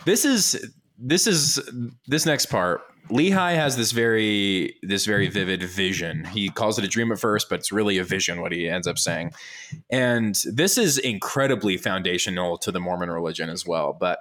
this 0.06 0.26
is 0.26 0.72
this 0.98 1.28
is 1.28 1.60
this 2.08 2.26
next 2.26 2.48
part. 2.48 2.82
Lehi 3.10 3.56
has 3.56 3.76
this 3.76 3.92
very 3.92 4.78
this 4.84 5.06
very 5.06 5.28
vivid 5.28 5.64
vision. 5.64 6.26
He 6.26 6.50
calls 6.50 6.78
it 6.80 6.86
a 6.86 6.88
dream 6.88 7.12
at 7.12 7.20
first, 7.20 7.50
but 7.50 7.60
it's 7.60 7.72
really 7.72 7.98
a 7.98 8.04
vision. 8.04 8.42
What 8.42 8.52
he 8.52 8.70
ends 8.70 8.88
up 8.88 8.98
saying, 8.98 9.34
and 9.90 10.36
this 10.46 10.78
is 10.78 10.98
incredibly 10.98 11.78
foundational 11.78 12.58
to 12.60 12.72
the 12.72 12.80
Mormon 12.80 13.10
religion 13.10 13.50
as 13.50 13.66
well. 13.66 13.96
But 14.00 14.20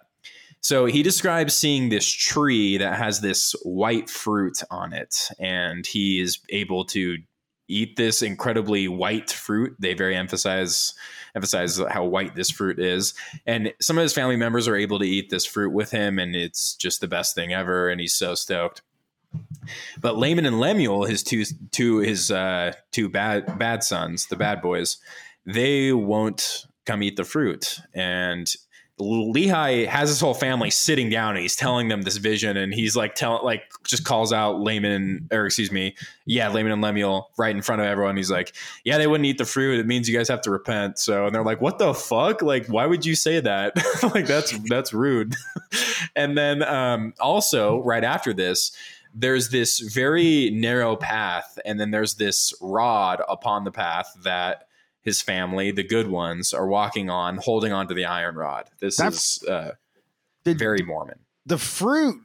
so 0.60 0.84
he 0.86 1.02
describes 1.02 1.54
seeing 1.54 1.88
this 1.88 2.06
tree 2.06 2.76
that 2.78 2.98
has 2.98 3.20
this 3.20 3.54
white 3.62 4.10
fruit 4.10 4.62
on 4.70 4.92
it, 4.92 5.14
and 5.38 5.86
he 5.86 6.20
is 6.20 6.40
able 6.50 6.84
to 6.86 7.18
eat 7.70 7.96
this 7.96 8.22
incredibly 8.22 8.88
white 8.88 9.30
fruit. 9.30 9.76
They 9.78 9.94
very 9.94 10.16
emphasize 10.16 10.94
emphasize 11.34 11.80
how 11.90 12.04
white 12.04 12.34
this 12.34 12.50
fruit 12.50 12.80
is. 12.80 13.14
And 13.46 13.72
some 13.80 13.96
of 13.96 14.02
his 14.02 14.12
family 14.12 14.36
members 14.36 14.66
are 14.66 14.76
able 14.76 14.98
to 14.98 15.06
eat 15.06 15.30
this 15.30 15.46
fruit 15.46 15.70
with 15.70 15.92
him, 15.92 16.18
and 16.18 16.34
it's 16.34 16.74
just 16.74 17.00
the 17.00 17.08
best 17.08 17.34
thing 17.34 17.52
ever. 17.52 17.88
And 17.88 18.00
he's 18.00 18.14
so 18.14 18.34
stoked. 18.34 18.82
But 20.00 20.16
Laman 20.16 20.46
and 20.46 20.58
Lemuel, 20.58 21.04
his 21.04 21.22
two 21.22 21.44
two 21.70 21.98
his 21.98 22.30
uh, 22.30 22.72
two 22.90 23.08
bad 23.08 23.58
bad 23.58 23.84
sons, 23.84 24.26
the 24.26 24.36
bad 24.36 24.60
boys, 24.60 24.98
they 25.46 25.92
won't 25.92 26.66
come 26.84 27.02
eat 27.02 27.16
the 27.16 27.24
fruit. 27.24 27.78
And 27.94 28.52
Lehi 29.00 29.86
has 29.86 30.08
his 30.08 30.20
whole 30.20 30.34
family 30.34 30.70
sitting 30.70 31.08
down 31.08 31.30
and 31.30 31.40
he's 31.40 31.56
telling 31.56 31.88
them 31.88 32.02
this 32.02 32.18
vision 32.18 32.56
and 32.56 32.72
he's 32.74 32.94
like 32.94 33.14
telling 33.14 33.44
like 33.44 33.62
just 33.84 34.04
calls 34.04 34.32
out 34.32 34.60
Laman 34.60 35.28
or 35.32 35.46
excuse 35.46 35.72
me, 35.72 35.94
yeah, 36.26 36.48
Laman 36.48 36.72
and 36.72 36.82
Lemuel 36.82 37.30
right 37.38 37.54
in 37.54 37.62
front 37.62 37.80
of 37.80 37.86
everyone. 37.86 38.16
He's 38.16 38.30
like, 38.30 38.54
Yeah, 38.84 38.98
they 38.98 39.06
wouldn't 39.06 39.26
eat 39.26 39.38
the 39.38 39.44
fruit. 39.44 39.80
It 39.80 39.86
means 39.86 40.08
you 40.08 40.16
guys 40.16 40.28
have 40.28 40.42
to 40.42 40.50
repent. 40.50 40.98
So 40.98 41.26
and 41.26 41.34
they're 41.34 41.44
like, 41.44 41.60
What 41.60 41.78
the 41.78 41.94
fuck? 41.94 42.42
Like, 42.42 42.66
why 42.66 42.86
would 42.86 43.04
you 43.06 43.16
say 43.16 43.40
that? 43.40 43.74
like 44.14 44.26
that's 44.26 44.56
that's 44.68 44.92
rude. 44.92 45.34
and 46.16 46.36
then 46.36 46.62
um 46.62 47.14
also 47.20 47.82
right 47.82 48.04
after 48.04 48.32
this, 48.32 48.72
there's 49.14 49.48
this 49.48 49.80
very 49.80 50.50
narrow 50.50 50.96
path, 50.96 51.58
and 51.64 51.80
then 51.80 51.90
there's 51.90 52.14
this 52.14 52.54
rod 52.60 53.22
upon 53.28 53.64
the 53.64 53.72
path 53.72 54.14
that 54.24 54.68
his 55.02 55.22
family, 55.22 55.70
the 55.70 55.82
good 55.84 56.08
ones, 56.08 56.52
are 56.52 56.66
walking 56.66 57.08
on, 57.10 57.38
holding 57.38 57.72
on 57.72 57.88
to 57.88 57.94
the 57.94 58.04
iron 58.04 58.34
rod. 58.36 58.68
This 58.80 58.96
That's- 58.96 59.38
is 59.42 59.48
uh, 59.48 59.72
Did- 60.44 60.58
very 60.58 60.82
Mormon. 60.82 61.20
The 61.46 61.58
fruit. 61.58 62.16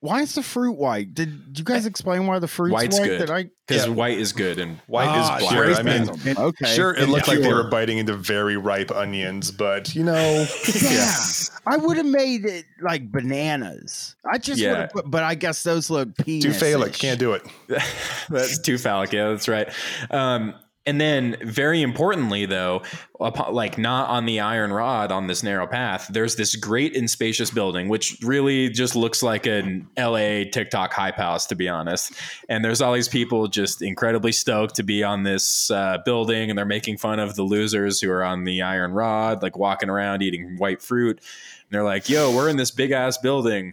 Why 0.00 0.20
is 0.20 0.34
the 0.34 0.42
fruit 0.42 0.72
white? 0.76 1.14
Did 1.14 1.56
you 1.56 1.64
guys 1.64 1.86
explain 1.86 2.26
why 2.26 2.38
the 2.38 2.46
fruit's 2.48 2.74
White's 2.74 2.98
white? 3.00 3.06
good. 3.26 3.50
Because 3.66 3.86
Yeah. 3.86 3.92
white 3.92 4.18
is 4.18 4.34
good 4.34 4.58
and 4.58 4.76
White 4.86 5.08
Ah, 5.08 5.38
is 5.38 5.48
sure, 5.48 5.74
I 5.74 5.82
mean, 5.82 6.04
bad. 6.22 6.36
okay. 6.36 6.74
sure, 6.74 6.92
it 6.92 7.04
And 7.04 7.10
looked 7.10 7.26
like 7.26 7.40
they 7.40 7.48
were 7.50 7.70
biting 7.70 7.96
into 7.96 8.14
very 8.14 8.58
ripe 8.58 8.90
onions, 8.90 9.50
but 9.50 9.94
you 9.94 10.04
know, 10.04 10.46
Yeah. 10.78 11.16
I 11.66 11.78
would 11.78 11.96
have 11.96 12.04
made 12.04 12.44
it 12.44 12.66
like 12.82 13.10
bananas. 13.10 14.16
I 14.30 14.36
just 14.36 14.60
Yeah. 14.60 14.70
would 14.72 14.78
have 14.80 14.90
put, 14.90 15.10
but 15.10 15.22
I 15.22 15.34
guess 15.36 15.62
those 15.62 15.88
look 15.88 16.14
penis. 16.18 16.44
too 16.44 16.52
phallic, 16.52 16.92
can't 16.92 17.18
do 17.18 17.32
it. 17.32 17.42
that's 18.28 18.58
too 18.58 18.76
phallic. 18.76 19.10
Yeah, 19.12 19.30
that's 19.30 19.48
right. 19.48 19.70
Um, 20.10 20.54
and 20.86 21.00
then, 21.00 21.36
very 21.42 21.80
importantly, 21.80 22.44
though, 22.44 22.82
upon, 23.18 23.54
like 23.54 23.78
not 23.78 24.10
on 24.10 24.26
the 24.26 24.40
iron 24.40 24.70
rod 24.70 25.10
on 25.10 25.28
this 25.28 25.42
narrow 25.42 25.66
path, 25.66 26.08
there's 26.10 26.36
this 26.36 26.56
great 26.56 26.94
and 26.94 27.08
spacious 27.08 27.50
building, 27.50 27.88
which 27.88 28.18
really 28.22 28.68
just 28.68 28.94
looks 28.94 29.22
like 29.22 29.46
an 29.46 29.88
LA 29.98 30.44
TikTok 30.52 30.92
hype 30.92 31.16
house, 31.16 31.46
to 31.46 31.54
be 31.54 31.70
honest. 31.70 32.12
And 32.50 32.62
there's 32.62 32.82
all 32.82 32.92
these 32.92 33.08
people 33.08 33.48
just 33.48 33.80
incredibly 33.80 34.32
stoked 34.32 34.74
to 34.74 34.82
be 34.82 35.02
on 35.02 35.22
this 35.22 35.70
uh, 35.70 35.98
building, 36.04 36.50
and 36.50 36.58
they're 36.58 36.66
making 36.66 36.98
fun 36.98 37.18
of 37.18 37.34
the 37.34 37.44
losers 37.44 37.98
who 38.02 38.10
are 38.10 38.22
on 38.24 38.44
the 38.44 38.60
iron 38.60 38.92
rod, 38.92 39.42
like 39.42 39.56
walking 39.56 39.88
around 39.88 40.22
eating 40.22 40.56
white 40.58 40.82
fruit. 40.82 41.18
And 41.18 41.70
they're 41.70 41.84
like, 41.84 42.10
"Yo, 42.10 42.34
we're 42.36 42.50
in 42.50 42.58
this 42.58 42.70
big 42.70 42.90
ass 42.90 43.16
building." 43.16 43.72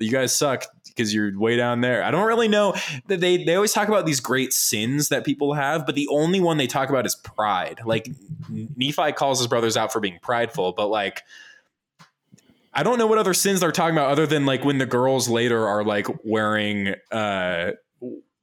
you 0.00 0.10
guys 0.10 0.34
suck 0.34 0.64
because 0.94 1.14
you're 1.14 1.38
way 1.38 1.56
down 1.56 1.80
there. 1.80 2.02
I 2.02 2.10
don't 2.10 2.26
really 2.26 2.48
know 2.48 2.74
that 3.06 3.20
they 3.20 3.42
they 3.44 3.54
always 3.54 3.72
talk 3.72 3.88
about 3.88 4.06
these 4.06 4.20
great 4.20 4.52
sins 4.52 5.08
that 5.08 5.24
people 5.24 5.54
have, 5.54 5.86
but 5.86 5.94
the 5.94 6.08
only 6.08 6.40
one 6.40 6.56
they 6.56 6.66
talk 6.66 6.90
about 6.90 7.06
is 7.06 7.14
pride. 7.14 7.80
Like 7.84 8.08
Nephi 8.48 9.12
calls 9.12 9.38
his 9.38 9.46
brothers 9.46 9.76
out 9.76 9.92
for 9.92 10.00
being 10.00 10.18
prideful, 10.22 10.72
but 10.72 10.88
like 10.88 11.22
I 12.72 12.82
don't 12.82 12.98
know 12.98 13.06
what 13.06 13.18
other 13.18 13.34
sins 13.34 13.60
they're 13.60 13.72
talking 13.72 13.96
about 13.96 14.10
other 14.10 14.26
than 14.26 14.46
like 14.46 14.64
when 14.64 14.78
the 14.78 14.86
girls 14.86 15.28
later 15.28 15.66
are 15.66 15.84
like 15.84 16.06
wearing 16.24 16.94
uh 17.10 17.72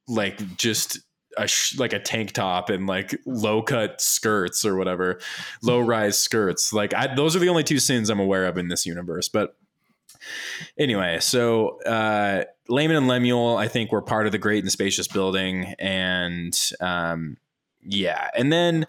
like 0.08 0.58
just 0.58 1.00
a 1.38 1.48
sh- 1.48 1.78
like 1.78 1.94
a 1.94 2.00
tank 2.00 2.32
top 2.32 2.70
and 2.70 2.88
like 2.88 3.16
low 3.26 3.62
cut 3.62 4.02
skirts 4.02 4.66
or 4.66 4.76
whatever, 4.76 5.20
low 5.62 5.80
rise 5.80 6.20
skirts. 6.20 6.74
Like 6.74 6.94
I, 6.94 7.14
those 7.14 7.36
are 7.36 7.40
the 7.40 7.50
only 7.50 7.64
two 7.64 7.80
sins 7.80 8.10
I'm 8.10 8.20
aware 8.20 8.46
of 8.46 8.58
in 8.58 8.68
this 8.68 8.86
universe. 8.86 9.30
But 9.30 9.56
anyway, 10.78 11.20
so 11.20 11.82
uh, 11.84 12.44
and 12.70 13.08
Lemuel, 13.08 13.58
I 13.58 13.68
think, 13.68 13.92
were 13.92 14.02
part 14.02 14.26
of 14.26 14.32
the 14.32 14.38
great 14.38 14.64
and 14.64 14.72
spacious 14.72 15.08
building, 15.08 15.74
and 15.80 16.58
um, 16.80 17.38
yeah, 17.82 18.30
and 18.36 18.52
then 18.52 18.88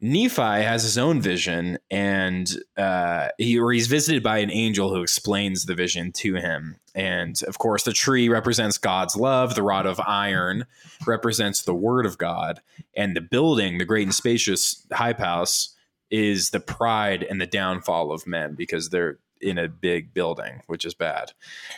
Nephi 0.00 0.62
has 0.62 0.84
his 0.84 0.96
own 0.96 1.20
vision, 1.20 1.78
and 1.90 2.62
uh, 2.76 3.28
he 3.36 3.58
or 3.58 3.72
he's 3.72 3.88
visited 3.88 4.22
by 4.22 4.38
an 4.38 4.50
angel 4.50 4.94
who 4.94 5.02
explains 5.02 5.64
the 5.64 5.74
vision 5.74 6.12
to 6.12 6.34
him. 6.34 6.76
And 6.94 7.40
of 7.48 7.58
course, 7.58 7.82
the 7.82 7.92
tree 7.92 8.28
represents 8.28 8.78
God's 8.78 9.16
love. 9.16 9.54
The 9.54 9.62
rod 9.62 9.86
of 9.86 10.00
iron 10.06 10.66
represents 11.04 11.62
the 11.62 11.74
word 11.74 12.06
of 12.06 12.16
God, 12.16 12.60
and 12.96 13.16
the 13.16 13.20
building, 13.20 13.78
the 13.78 13.84
great 13.84 14.06
and 14.06 14.14
spacious 14.14 14.86
high 14.92 15.14
house, 15.14 15.74
is 16.10 16.50
the 16.50 16.60
pride 16.60 17.24
and 17.24 17.40
the 17.40 17.46
downfall 17.46 18.12
of 18.12 18.26
men 18.26 18.54
because 18.54 18.90
they're 18.90 19.18
in 19.40 19.58
a 19.58 19.68
big 19.68 20.12
building, 20.14 20.62
which 20.66 20.84
is 20.84 20.94
bad. 20.94 21.32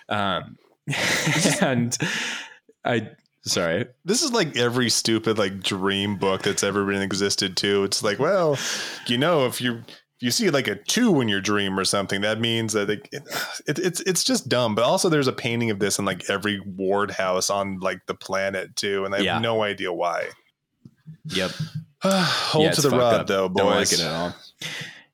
Um, 0.09 0.59
and 1.61 1.97
I 2.85 3.11
sorry. 3.45 3.87
This 4.05 4.23
is 4.23 4.33
like 4.33 4.57
every 4.57 4.91
stupid 4.91 5.39
like 5.39 5.63
dream 5.63 6.17
book 6.17 6.43
that's 6.43 6.65
ever 6.65 6.85
been 6.85 7.03
existed 7.03 7.57
too. 7.57 7.85
It's 7.85 8.03
like 8.03 8.19
well 8.19 8.59
you 9.07 9.19
know 9.19 9.47
if 9.47 9.61
you 9.61 9.83
if 9.87 10.25
you 10.25 10.31
see 10.31 10.51
like 10.51 10.69
a 10.69 10.75
two 10.77 11.21
in 11.21 11.29
your 11.29 11.41
dream 11.41 11.79
or 11.79 11.85
something 11.85 12.21
that 12.23 12.41
means 12.41 12.73
that 12.75 12.91
it, 12.91 13.09
it, 13.13 13.79
it's 13.79 14.01
it's 14.01 14.25
just 14.25 14.49
dumb. 14.49 14.75
But 14.75 14.85
also 14.85 15.09
there's 15.09 15.29
a 15.29 15.33
painting 15.33 15.71
of 15.71 15.79
this 15.79 15.99
in 15.99 16.05
like 16.05 16.29
every 16.29 16.61
ward 16.61 17.11
house 17.11 17.51
on 17.51 17.79
like 17.81 18.05
the 18.07 18.15
planet 18.15 18.77
too 18.77 19.05
and 19.05 19.15
i 19.15 19.23
have 19.23 19.43
no 19.43 19.63
idea 19.63 19.93
why. 19.93 20.29
Yep. 21.27 21.53
Hold 22.03 22.65
Yeah, 22.65 22.71
to 22.73 22.81
the 22.83 22.91
rod 22.91 23.21
up. 23.21 23.27
though 23.27 23.49
boys 23.49 23.63
Don't 23.63 23.75
like 23.77 23.93
it 23.93 24.01
at 24.01 24.13
all. 24.13 24.35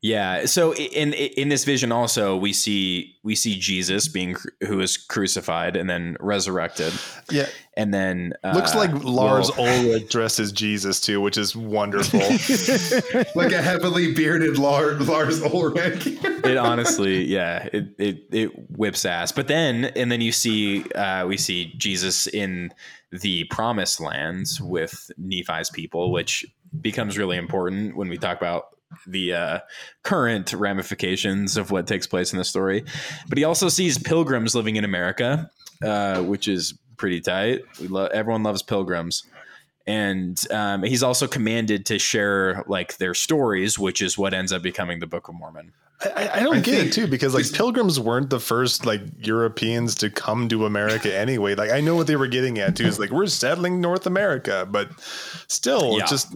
Yeah. 0.07 0.47
So 0.47 0.75
in 0.75 1.13
in 1.13 1.49
this 1.49 1.65
vision 1.65 1.93
also 1.93 2.37
we 2.37 2.53
see 2.53 3.17
we 3.23 3.35
see 3.35 3.59
Jesus 3.59 4.09
being 4.09 4.35
cru- 4.35 4.53
who 4.67 4.81
is 4.81 4.97
crucified 4.97 5.77
and 5.77 5.89
then 5.91 6.17
resurrected, 6.21 6.93
yeah 7.31 7.47
and 7.77 7.93
then 7.93 8.33
uh, 8.43 8.53
looks 8.55 8.75
like 8.75 8.91
lars 9.05 9.51
well, 9.57 9.87
ulrich 9.87 10.09
dresses 10.09 10.51
jesus 10.51 10.99
too 10.99 11.21
which 11.21 11.37
is 11.37 11.55
wonderful 11.55 12.21
like 13.35 13.53
a 13.53 13.61
heavily 13.61 14.15
bearded 14.15 14.57
Lars, 14.59 15.09
Lars 15.09 15.43
Ulrich. 15.43 16.07
it 16.07 16.57
honestly, 16.57 17.25
yeah, 17.25 17.69
it, 17.73 17.89
it 17.99 18.23
it 18.31 18.71
whips 18.71 19.05
ass. 19.05 19.33
But 19.33 19.49
then 19.49 19.87
and 19.97 20.11
then 20.11 20.21
you 20.21 20.33
see 20.33 20.85
uh, 20.93 21.27
we 21.27 21.37
see 21.37 21.73
Jesus 21.77 22.27
in 22.27 22.73
the 23.13 23.45
promised 23.45 24.01
lands 24.01 24.61
with 24.61 25.11
Nephi's 25.17 25.71
people, 25.71 26.13
which 26.13 26.45
becomes 26.81 27.17
really 27.17 27.37
important 27.37 27.97
when 27.97 28.09
we 28.09 28.19
talk 28.19 28.37
about 28.37 28.76
the 29.07 29.33
uh, 29.35 29.59
current 30.03 30.53
ramifications 30.53 31.57
of 31.57 31.71
what 31.71 31.87
takes 31.87 32.07
place 32.07 32.33
in 32.33 32.39
the 32.39 32.45
story. 32.45 32.85
But 33.29 33.39
he 33.39 33.45
also 33.45 33.69
sees 33.69 33.99
pilgrims 33.99 34.55
living 34.55 34.77
in 34.77 34.85
America, 34.85 35.51
uh, 35.83 36.23
which 36.23 36.49
is 36.49 36.79
pretty 36.97 37.21
tight. 37.21 37.63
We 37.81 37.89
lo- 37.89 38.07
everyone 38.13 38.43
loves 38.43 38.63
pilgrims. 38.63 39.23
And 39.89 40.37
um, 40.51 40.83
he's 40.83 41.03
also 41.05 41.29
commanded 41.29 41.87
to 41.87 41.99
share 41.99 42.65
like 42.67 42.97
their 42.97 43.15
stories, 43.15 43.79
which 43.79 44.03
is 44.03 44.19
what 44.19 44.35
ends 44.35 44.53
up 44.53 44.63
becoming 44.63 44.99
the 44.99 45.07
Book 45.07 45.29
of 45.29 45.35
Mormon. 45.37 45.73
I, 46.05 46.29
I 46.35 46.41
don't 46.41 46.57
I 46.57 46.61
get 46.61 46.87
it 46.87 46.93
too 46.93 47.07
because 47.07 47.33
like 47.35 47.51
pilgrims 47.53 47.99
weren't 47.99 48.29
the 48.29 48.41
first 48.41 48.85
like 48.85 49.01
Europeans 49.19 49.95
to 49.97 50.11
come 50.11 50.49
to 50.51 50.67
America 50.67 51.17
anyway. 51.19 51.55
Like 51.55 51.71
I 51.71 51.81
know 51.81 51.95
what 51.95 52.07
they 52.07 52.17
were 52.17 52.27
getting 52.27 52.59
at 52.59 52.77
too 52.77 52.85
is 52.85 52.99
like 52.99 53.11
we're 53.11 53.27
settling 53.29 53.81
North 53.81 54.07
America, 54.07 54.67
but 54.71 54.91
still, 55.49 55.93
Yeah. 55.97 56.03
it's 56.03 56.11
just 56.11 56.35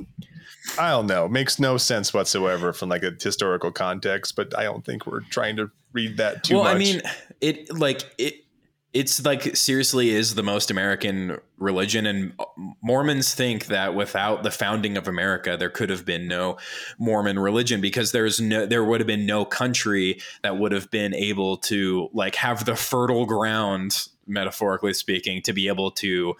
I 0.80 0.90
don't 0.92 1.06
know, 1.06 1.28
makes 1.28 1.60
no 1.60 1.76
sense 1.76 2.14
whatsoever 2.14 2.72
from 2.72 2.88
like 2.88 3.02
a 3.02 3.12
historical 3.20 3.70
context. 3.70 4.34
But 4.34 4.56
I 4.56 4.64
don't 4.64 4.82
think 4.82 5.06
we're 5.06 5.20
trying 5.20 5.56
to 5.56 5.70
read 5.92 6.16
that 6.16 6.42
too 6.42 6.54
well, 6.54 6.64
much. 6.64 6.74
I 6.74 6.78
mean, 6.78 7.02
it 7.42 7.72
like 7.72 8.02
it. 8.16 8.44
It's 8.92 9.24
like 9.24 9.54
seriously 9.54 10.10
is 10.10 10.34
the 10.34 10.42
most 10.42 10.68
American 10.68 11.36
religion, 11.58 12.06
and 12.06 12.32
uh, 12.40 12.44
Mormons 12.82 13.34
think 13.34 13.66
that 13.66 13.94
without 13.94 14.42
the 14.42 14.50
founding 14.50 14.96
of 14.96 15.06
America, 15.06 15.56
there 15.56 15.70
could 15.70 15.90
have 15.90 16.04
been 16.04 16.26
no 16.26 16.56
Mormon 16.98 17.38
religion 17.38 17.80
because 17.80 18.10
there's 18.10 18.40
no, 18.40 18.66
there 18.66 18.82
would 18.82 18.98
have 18.98 19.06
been 19.06 19.26
no 19.26 19.44
country 19.44 20.18
that 20.42 20.58
would 20.58 20.72
have 20.72 20.90
been 20.90 21.14
able 21.14 21.58
to 21.58 22.08
like 22.12 22.34
have 22.34 22.64
the 22.64 22.74
fertile 22.74 23.26
ground, 23.26 24.08
metaphorically 24.26 24.94
speaking, 24.94 25.40
to 25.42 25.52
be 25.52 25.68
able 25.68 25.92
to 25.92 26.34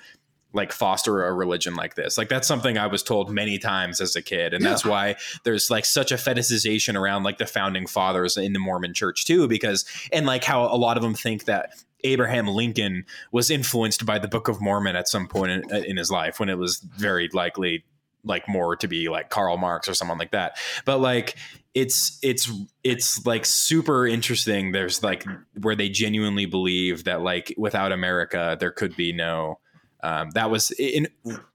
like 0.52 0.72
foster 0.72 1.24
a 1.24 1.32
religion 1.32 1.74
like 1.74 1.94
this. 1.94 2.18
Like 2.18 2.28
that's 2.28 2.48
something 2.48 2.77
I 2.77 2.86
was 2.86 3.02
told 3.02 3.31
many 3.31 3.59
times 3.59 4.01
as 4.01 4.16
a 4.16 4.22
kid. 4.22 4.52
And 4.52 4.64
that's 4.64 4.85
why 4.85 5.16
there's 5.44 5.70
like 5.70 5.85
such 5.85 6.10
a 6.10 6.16
fetishization 6.16 6.98
around 6.98 7.22
like 7.22 7.39
the 7.39 7.47
founding 7.47 7.86
fathers 7.86 8.36
in 8.36 8.52
the 8.52 8.59
Mormon 8.59 8.94
church 8.94 9.24
too, 9.24 9.47
because 9.47 9.85
and 10.12 10.27
like 10.27 10.44
how 10.44 10.64
a 10.64 10.77
lot 10.77 10.97
of 10.97 11.02
them 11.02 11.14
think 11.14 11.44
that 11.44 11.74
Abraham 12.02 12.48
Lincoln 12.48 13.05
was 13.31 13.51
influenced 13.51 14.06
by 14.06 14.18
the 14.18 14.28
Book 14.28 14.48
of 14.48 14.60
Mormon 14.60 14.97
at 14.97 15.09
some 15.09 15.28
point 15.28 15.52
in, 15.52 15.85
in 15.85 15.97
his 15.97 16.10
life 16.10 16.40
when 16.40 16.48
it 16.48 16.59
was 16.59 16.78
very 16.78 17.28
likely 17.32 17.85
like 18.24 18.48
more 18.48 18.77
to 18.77 18.89
be 18.89 19.09
like 19.09 19.31
Karl 19.31 19.56
Marx 19.56 19.89
or 19.89 19.94
someone 19.94 20.18
like 20.18 20.32
that. 20.32 20.59
But 20.85 20.98
like 20.98 21.36
it's 21.74 22.18
it's 22.22 22.51
it's 22.82 23.24
like 23.24 23.44
super 23.44 24.06
interesting. 24.06 24.72
There's 24.72 25.02
like 25.02 25.24
where 25.60 25.77
they 25.77 25.89
genuinely 25.89 26.47
believe 26.47 27.05
that 27.05 27.22
like 27.22 27.55
without 27.56 27.93
America 27.93 28.56
there 28.59 28.72
could 28.72 28.97
be 28.97 29.12
no 29.12 29.59
um, 30.02 30.31
that 30.31 30.51
was 30.51 30.70
in 30.72 31.09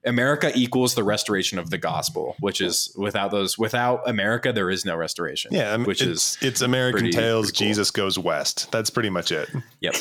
America 0.05 0.51
equals 0.55 0.95
the 0.95 1.03
restoration 1.03 1.57
of 1.59 1.69
the 1.69 1.77
gospel, 1.77 2.35
which 2.39 2.61
is 2.61 2.93
without 2.97 3.31
those 3.31 3.57
without 3.57 4.07
America 4.07 4.53
there 4.53 4.69
is 4.69 4.85
no 4.85 4.95
restoration. 4.95 5.51
yeah, 5.53 5.73
I 5.73 5.77
mean, 5.77 5.85
which 5.85 6.01
it's, 6.01 6.37
is 6.37 6.43
it's 6.47 6.61
American 6.61 6.99
pretty- 7.01 7.17
Tales. 7.17 7.47
pretty 7.47 7.57
cool. 7.65 7.67
Jesus 7.69 7.91
goes 7.91 8.19
west. 8.19 8.71
That's 8.71 8.89
pretty 8.89 9.09
much 9.09 9.31
it. 9.31 9.49
yep, 9.81 9.93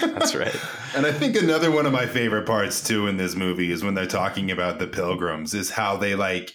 that's 0.00 0.34
right. 0.34 0.56
And 0.96 1.06
I 1.06 1.12
think 1.12 1.36
another 1.36 1.70
one 1.70 1.86
of 1.86 1.92
my 1.92 2.06
favorite 2.06 2.46
parts 2.46 2.82
too 2.86 3.06
in 3.06 3.16
this 3.16 3.34
movie 3.34 3.70
is 3.70 3.82
when 3.84 3.94
they're 3.94 4.06
talking 4.06 4.50
about 4.50 4.78
the 4.78 4.86
pilgrims, 4.86 5.54
is 5.54 5.70
how 5.70 5.96
they 5.96 6.14
like 6.14 6.54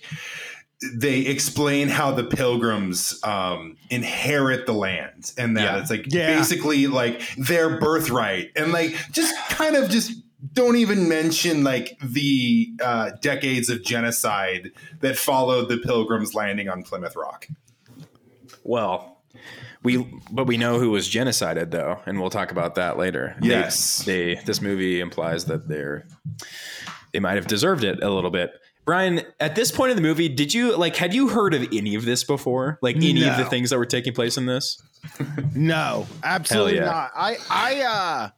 they 0.93 1.21
explain 1.21 1.87
how 1.87 2.11
the 2.11 2.23
pilgrims 2.23 3.19
um, 3.23 3.77
inherit 3.89 4.67
the 4.67 4.73
land 4.73 5.31
and 5.35 5.57
that 5.57 5.63
Yeah. 5.63 5.79
it's 5.81 5.89
like 5.89 6.05
Yeah. 6.13 6.37
basically 6.37 6.85
like 6.85 7.21
their 7.35 7.79
birthright 7.79 8.51
and 8.55 8.71
like 8.71 8.93
just 9.11 9.35
kind 9.49 9.75
of 9.75 9.89
just 9.89 10.11
don't 10.53 10.75
even 10.75 11.09
mention 11.09 11.63
like 11.63 11.97
the 12.01 12.71
uh, 12.83 13.11
decades 13.21 13.69
of 13.69 13.83
genocide 13.83 14.71
that 14.99 15.17
followed 15.17 15.69
the 15.69 15.77
pilgrims 15.77 16.35
landing 16.35 16.69
on 16.69 16.83
Plymouth 16.83 17.15
Rock. 17.15 17.47
Well, 18.63 19.21
we 19.83 19.97
but 20.31 20.45
we 20.45 20.57
know 20.57 20.79
who 20.79 20.91
was 20.91 21.07
genocided 21.07 21.71
though, 21.71 21.99
and 22.05 22.19
we'll 22.19 22.29
talk 22.29 22.51
about 22.51 22.75
that 22.75 22.97
later. 22.97 23.35
Yes. 23.41 23.99
they, 24.03 24.35
this 24.45 24.61
movie 24.61 24.99
implies 24.99 25.45
that 25.45 25.67
they're 25.67 26.05
they 27.13 27.19
might 27.19 27.35
have 27.35 27.47
deserved 27.47 27.83
it 27.83 28.03
a 28.03 28.09
little 28.09 28.31
bit. 28.31 28.51
Brian, 28.85 29.21
at 29.39 29.55
this 29.55 29.69
point 29.69 29.91
in 29.91 29.97
the 29.97 30.01
movie, 30.01 30.29
did 30.29 30.53
you 30.53 30.75
like 30.77 30.95
had 30.95 31.13
you 31.13 31.29
heard 31.29 31.53
of 31.53 31.67
any 31.73 31.95
of 31.95 32.05
this 32.05 32.23
before? 32.23 32.79
Like 32.81 32.95
any 32.95 33.27
of 33.27 33.37
the 33.37 33.45
things 33.45 33.69
that 33.69 33.77
were 33.77 33.85
taking 33.85 34.13
place 34.13 34.37
in 34.37 34.45
this? 34.45 34.81
No, 35.53 36.05
absolutely 36.23 36.75
yeah. 36.75 36.85
not. 36.85 37.11
I 37.15 37.37
I 37.49 37.81
uh 37.81 38.29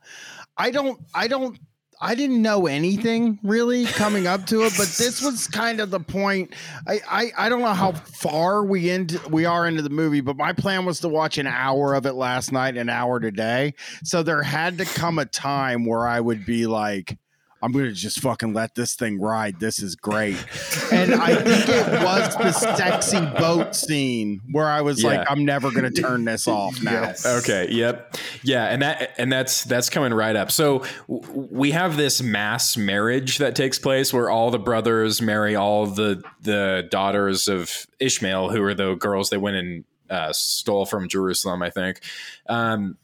I 0.57 0.71
don't 0.71 0.99
I 1.13 1.27
don't 1.27 1.59
I 2.01 2.15
didn't 2.15 2.41
know 2.41 2.65
anything 2.67 3.39
really 3.43 3.83
coming 3.83 4.25
up 4.25 4.45
to 4.47 4.61
it, 4.61 4.73
but 4.77 4.87
this 4.87 5.21
was 5.21 5.47
kind 5.47 5.81
of 5.81 5.91
the 5.91 5.99
point. 5.99 6.53
I, 6.87 6.99
I, 7.09 7.31
I 7.37 7.49
don't 7.49 7.61
know 7.61 7.73
how 7.73 7.91
far 7.91 8.63
we 8.63 8.89
into 8.89 9.19
we 9.29 9.43
are 9.43 9.67
into 9.67 9.81
the 9.81 9.89
movie, 9.89 10.21
but 10.21 10.37
my 10.37 10.53
plan 10.53 10.85
was 10.85 11.01
to 11.01 11.09
watch 11.09 11.37
an 11.37 11.47
hour 11.47 11.93
of 11.93 12.05
it 12.05 12.13
last 12.13 12.53
night, 12.53 12.77
an 12.77 12.87
hour 12.87 13.19
today. 13.19 13.73
So 14.05 14.23
there 14.23 14.43
had 14.43 14.77
to 14.77 14.85
come 14.85 15.19
a 15.19 15.25
time 15.25 15.85
where 15.85 16.07
I 16.07 16.21
would 16.21 16.45
be 16.45 16.67
like, 16.67 17.17
I'm 17.61 17.71
gonna 17.73 17.91
just 17.91 18.19
fucking 18.21 18.53
let 18.53 18.75
this 18.75 18.95
thing 18.95 19.19
ride. 19.19 19.59
This 19.59 19.79
is 19.81 19.95
great. 19.95 20.37
And 20.91 21.13
I 21.13 21.35
think 21.35 21.69
it 21.69 22.03
was 22.03 22.35
the 22.37 22.51
sexy 22.51 23.19
boat 23.39 23.75
scene 23.75 24.41
where 24.51 24.65
I 24.65 24.81
was 24.81 25.03
Yeah. 25.03 25.09
like, 25.09 25.31
I'm 25.31 25.45
never 25.45 25.69
gonna 25.71 25.91
turn 25.91 26.25
this 26.25 26.47
off 26.47 26.81
now. 26.81 26.91
Yes. 26.93 27.25
Okay. 27.27 27.67
Yep. 27.69 28.17
Yeah, 28.43 28.65
and 28.65 28.81
that 28.81 29.13
and 29.19 29.31
that's 29.31 29.65
that's 29.65 29.89
coming 29.91 30.13
right 30.15 30.35
up. 30.35 30.51
So 30.51 30.83
w- 31.07 31.47
we 31.51 31.71
have 31.71 31.95
this 31.95 32.23
mass 32.23 32.75
marriage 32.75 33.37
that 33.37 33.55
takes 33.55 33.77
place 33.77 34.11
where 34.11 34.31
all 34.31 34.49
the 34.49 34.57
brothers 34.57 35.21
marry 35.21 35.55
all 35.55 35.85
the 35.85 36.23
the 36.41 36.87
daughters 36.89 37.47
of 37.47 37.85
Ishmael, 37.99 38.49
who 38.49 38.63
are 38.63 38.73
the 38.73 38.95
girls 38.95 39.29
they 39.29 39.37
went 39.37 39.57
and 39.57 39.83
uh, 40.09 40.33
stole 40.33 40.87
from 40.87 41.07
Jerusalem, 41.07 41.61
I 41.61 41.69
think. 41.69 41.99
Um, 42.47 42.97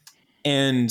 and 0.44 0.90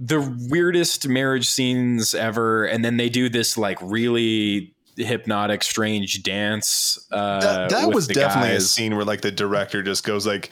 the 0.00 0.20
weirdest 0.48 1.06
marriage 1.06 1.48
scenes 1.48 2.14
ever, 2.14 2.64
and 2.64 2.84
then 2.84 2.96
they 2.96 3.10
do 3.10 3.28
this 3.28 3.58
like 3.58 3.78
really 3.82 4.74
hypnotic, 4.96 5.62
strange 5.62 6.22
dance. 6.22 6.98
Uh, 7.12 7.40
that 7.40 7.70
that 7.70 7.94
was 7.94 8.08
definitely 8.08 8.56
a 8.56 8.60
scene 8.60 8.96
where 8.96 9.04
like 9.04 9.20
the 9.20 9.30
director 9.30 9.82
just 9.82 10.02
goes 10.04 10.26
like 10.26 10.50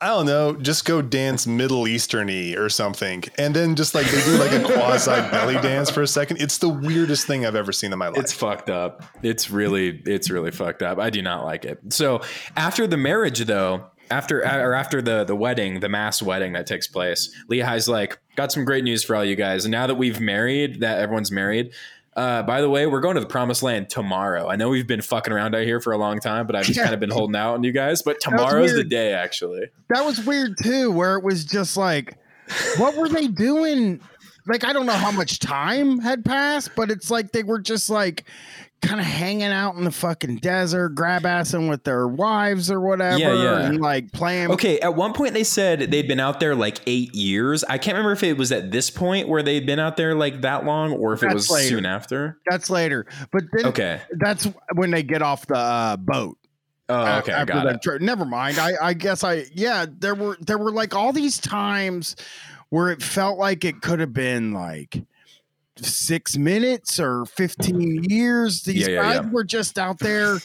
I 0.00 0.08
don't 0.08 0.26
know, 0.26 0.54
just 0.54 0.84
go 0.84 1.00
dance 1.00 1.46
Middle 1.46 1.84
Easterny 1.84 2.58
or 2.58 2.68
something, 2.68 3.24
and 3.38 3.56
then 3.56 3.74
just 3.74 3.94
like 3.94 4.06
they 4.06 4.22
do 4.24 4.36
like 4.36 4.52
a 4.52 4.62
quasi 4.62 5.10
belly 5.30 5.54
dance 5.54 5.88
for 5.88 6.02
a 6.02 6.06
second. 6.06 6.42
It's 6.42 6.58
the 6.58 6.68
weirdest 6.68 7.26
thing 7.26 7.46
I've 7.46 7.54
ever 7.54 7.72
seen 7.72 7.92
in 7.92 7.98
my 7.98 8.08
life. 8.08 8.18
It's 8.18 8.32
fucked 8.32 8.68
up. 8.68 9.02
It's 9.22 9.50
really, 9.50 10.02
it's 10.04 10.30
really 10.30 10.50
fucked 10.50 10.82
up. 10.82 10.98
I 10.98 11.10
do 11.10 11.22
not 11.22 11.44
like 11.44 11.64
it. 11.64 11.80
So 11.90 12.20
after 12.56 12.86
the 12.86 12.96
marriage, 12.96 13.46
though, 13.46 13.86
after 14.10 14.40
or 14.40 14.74
after 14.74 15.00
the 15.00 15.24
the 15.24 15.36
wedding, 15.36 15.80
the 15.80 15.88
mass 15.88 16.20
wedding 16.20 16.52
that 16.52 16.66
takes 16.66 16.86
place, 16.86 17.34
Lehi's 17.48 17.88
like, 17.88 18.18
got 18.36 18.52
some 18.52 18.64
great 18.64 18.84
news 18.84 19.04
for 19.04 19.16
all 19.16 19.24
you 19.24 19.36
guys. 19.36 19.64
And 19.64 19.72
now 19.72 19.86
that 19.86 19.94
we've 19.94 20.20
married, 20.20 20.80
that 20.80 20.98
everyone's 20.98 21.30
married. 21.30 21.72
Uh, 22.16 22.42
by 22.44 22.60
the 22.60 22.70
way, 22.70 22.86
we're 22.86 23.00
going 23.00 23.14
to 23.16 23.20
the 23.20 23.26
promised 23.26 23.62
land 23.62 23.90
tomorrow. 23.90 24.48
I 24.48 24.54
know 24.54 24.68
we've 24.68 24.86
been 24.86 25.02
fucking 25.02 25.32
around 25.32 25.54
out 25.56 25.64
here 25.64 25.80
for 25.80 25.92
a 25.92 25.98
long 25.98 26.20
time, 26.20 26.46
but 26.46 26.54
I've 26.54 26.64
just 26.64 26.76
Yeah. 26.76 26.84
kind 26.84 26.94
of 26.94 27.00
been 27.00 27.10
holding 27.10 27.34
out 27.34 27.54
on 27.54 27.64
you 27.64 27.72
guys. 27.72 28.02
But 28.02 28.20
tomorrow's 28.20 28.72
the 28.72 28.84
day, 28.84 29.12
actually. 29.12 29.66
That 29.88 30.04
was 30.04 30.24
weird 30.24 30.56
too, 30.62 30.92
where 30.92 31.16
it 31.16 31.24
was 31.24 31.44
just 31.44 31.76
like, 31.76 32.16
what 32.76 32.96
were 32.96 33.08
they 33.08 33.26
doing? 33.26 34.00
Like, 34.46 34.62
I 34.62 34.72
don't 34.72 34.86
know 34.86 34.92
how 34.92 35.10
much 35.10 35.40
time 35.40 35.98
had 35.98 36.24
passed, 36.24 36.70
but 36.76 36.90
it's 36.90 37.10
like 37.10 37.32
they 37.32 37.42
were 37.42 37.58
just 37.60 37.90
like 37.90 38.24
kind 38.86 39.00
of 39.00 39.06
hanging 39.06 39.42
out 39.44 39.76
in 39.76 39.84
the 39.84 39.90
fucking 39.90 40.36
desert, 40.36 40.90
grab 40.90 41.22
assing 41.22 41.68
with 41.68 41.84
their 41.84 42.06
wives 42.06 42.70
or 42.70 42.80
whatever, 42.80 43.18
Yeah, 43.18 43.34
yeah. 43.34 43.66
and 43.66 43.80
like 43.80 44.12
playing. 44.12 44.50
Okay, 44.52 44.78
at 44.80 44.94
one 44.94 45.12
point 45.12 45.34
they 45.34 45.44
said 45.44 45.90
they'd 45.90 46.08
been 46.08 46.20
out 46.20 46.40
there 46.40 46.54
like 46.54 46.80
eight 46.86 47.14
years. 47.14 47.64
I 47.64 47.78
can't 47.78 47.96
remember 47.96 48.12
if 48.12 48.22
it 48.22 48.36
was 48.36 48.52
at 48.52 48.70
this 48.70 48.90
point 48.90 49.28
where 49.28 49.42
they'd 49.42 49.66
been 49.66 49.78
out 49.78 49.96
there 49.96 50.14
like 50.14 50.42
that 50.42 50.64
long, 50.64 50.92
or 50.92 51.12
if 51.12 51.22
it 51.22 51.32
was 51.32 51.50
later. 51.50 51.68
soon 51.68 51.86
after. 51.86 52.38
That's 52.48 52.70
later, 52.70 53.06
but 53.32 53.44
then 53.52 53.66
Okay. 53.66 54.00
that's 54.18 54.46
when 54.74 54.90
they 54.90 55.02
get 55.02 55.22
off 55.22 55.46
the 55.46 55.56
uh, 55.56 55.96
boat. 55.96 56.38
Oh, 56.90 57.18
okay, 57.20 57.32
after 57.32 57.52
got 57.52 57.64
that 57.64 57.74
it. 57.76 57.82
trip. 57.82 58.02
Never 58.02 58.26
mind. 58.26 58.58
I, 58.58 58.72
I 58.82 58.92
guess 58.92 59.24
I 59.24 59.46
yeah. 59.54 59.86
There 59.88 60.14
were 60.14 60.36
there 60.40 60.58
were 60.58 60.70
like 60.70 60.94
all 60.94 61.14
these 61.14 61.38
times 61.38 62.14
where 62.68 62.90
it 62.90 63.02
felt 63.02 63.38
like 63.38 63.64
it 63.64 63.80
could 63.80 64.00
have 64.00 64.12
been 64.12 64.52
like 64.52 65.02
six 65.78 66.36
minutes 66.36 67.00
or 67.00 67.24
15 67.26 68.04
years 68.04 68.62
these 68.62 68.86
Yeah, 68.86 68.94
yeah, 68.94 69.02
guys 69.02 69.14
yeah. 69.24 69.30
were 69.30 69.44
just 69.44 69.78
out 69.78 69.98
there 69.98 70.38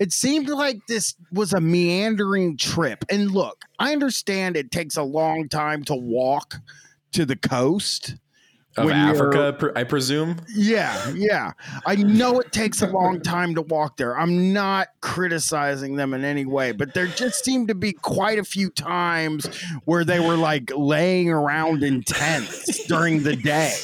it 0.00 0.12
seemed 0.12 0.48
like 0.48 0.78
this 0.88 1.14
was 1.32 1.52
a 1.52 1.60
meandering 1.60 2.56
trip 2.56 3.04
and 3.08 3.30
look 3.30 3.64
i 3.78 3.92
understand 3.92 4.56
it 4.56 4.72
takes 4.72 4.96
a 4.96 5.02
long 5.02 5.48
time 5.48 5.84
to 5.84 5.94
walk 5.94 6.56
to 7.12 7.24
the 7.24 7.36
coast 7.36 8.16
Of 8.76 8.86
when 8.86 8.94
Africa, 8.94 9.72
I 9.76 9.84
presume. 9.84 10.36
yeah, 10.54 11.10
yeah. 11.14 11.52
I 11.84 11.96
know 11.96 12.40
it 12.40 12.52
takes 12.52 12.80
a 12.80 12.86
long 12.86 13.20
time 13.20 13.54
to 13.56 13.62
walk 13.62 13.98
there. 13.98 14.18
I'm 14.18 14.54
not 14.54 14.88
criticizing 15.02 15.96
them 15.96 16.14
in 16.14 16.24
any 16.24 16.46
way, 16.46 16.72
but 16.72 16.94
there 16.94 17.06
just 17.06 17.44
seemed 17.44 17.68
to 17.68 17.74
be 17.74 17.92
quite 17.92 18.38
a 18.38 18.44
few 18.44 18.70
times 18.70 19.44
where 19.84 20.04
they 20.04 20.20
were 20.20 20.36
like 20.36 20.70
laying 20.74 21.28
around 21.28 21.82
in 21.82 22.02
tents 22.02 22.86
during 22.86 23.22
the 23.22 23.36
day 23.36 23.76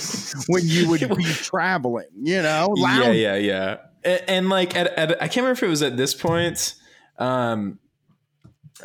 when 0.46 0.62
you 0.64 0.88
would 0.88 1.14
be 1.16 1.24
traveling, 1.34 2.08
you 2.22 2.40
know? 2.40 2.72
Yeah, 2.76 3.10
yeah, 3.10 3.36
yeah. 3.36 3.76
And, 4.04 4.22
and 4.28 4.48
like 4.48 4.74
at, 4.74 4.86
at 4.86 5.22
I 5.22 5.28
can't 5.28 5.36
remember 5.36 5.52
if 5.52 5.62
it 5.64 5.68
was 5.68 5.82
at 5.82 5.98
this 5.98 6.14
point. 6.14 6.74
Um, 7.18 7.78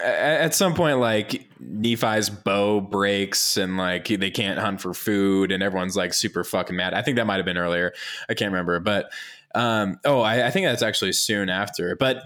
at 0.02 0.56
some 0.56 0.74
point, 0.74 1.00
like 1.00 1.48
Nephi's 1.60 2.30
bow 2.30 2.82
breaks 2.82 3.58
and 3.58 3.78
like 3.78 4.08
they 4.08 4.32
can't 4.32 4.60
hunt 4.60 4.82
for 4.82 4.94
food, 4.94 5.52
and 5.52 5.62
everyone's 5.62 5.96
like 5.96 6.14
super 6.14 6.44
fucking 6.44 6.76
mad. 6.76 6.94
I 6.94 7.02
think 7.02 7.18
that 7.18 7.28
might 7.28 7.38
have 7.38 7.46
been 7.46 7.58
earlier. 7.58 7.94
I 8.30 8.34
can't 8.34 8.52
remember, 8.52 8.80
but 8.80 9.12
um, 9.56 10.00
oh, 10.06 10.22
I, 10.22 10.48
I 10.48 10.50
think 10.50 10.66
that's 10.66 10.82
actually 10.82 11.14
soon 11.14 11.50
after. 11.50 11.96
But 11.96 12.24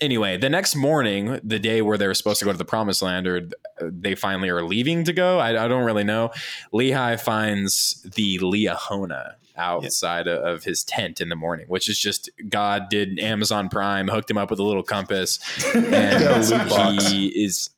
anyway, 0.00 0.36
the 0.36 0.50
next 0.50 0.76
morning, 0.76 1.40
the 1.42 1.58
day 1.58 1.82
where 1.82 1.96
they 1.96 2.06
were 2.06 2.14
supposed 2.14 2.38
to 2.40 2.44
go 2.44 2.52
to 2.52 2.58
the 2.58 2.64
promised 2.64 3.02
land, 3.02 3.26
or 3.26 3.48
they 3.80 4.14
finally 4.14 4.48
are 4.50 4.62
leaving 4.62 5.04
to 5.04 5.12
go, 5.12 5.38
I, 5.38 5.64
I 5.64 5.68
don't 5.68 5.84
really 5.84 6.04
know. 6.04 6.32
Lehi 6.72 7.18
finds 7.18 8.02
the 8.02 8.38
Liahona 8.38 9.34
outside 9.56 10.26
of- 10.26 10.42
of 10.44 10.64
his 10.64 10.84
tent 10.84 11.20
in 11.20 11.28
the 11.28 11.36
morning, 11.36 11.66
which 11.68 11.88
is 11.88 11.98
just 11.98 12.30
God 12.48 12.88
did 12.88 13.18
Amazon 13.18 13.68
Prime, 13.68 14.08
hooked 14.08 14.30
him 14.30 14.38
up 14.38 14.50
with 14.50 14.58
a 14.58 14.62
little 14.62 14.82
compass, 14.82 15.38
and 15.74 15.84
Yeah, 15.92 16.92
he 17.00 17.26
is. 17.28 17.70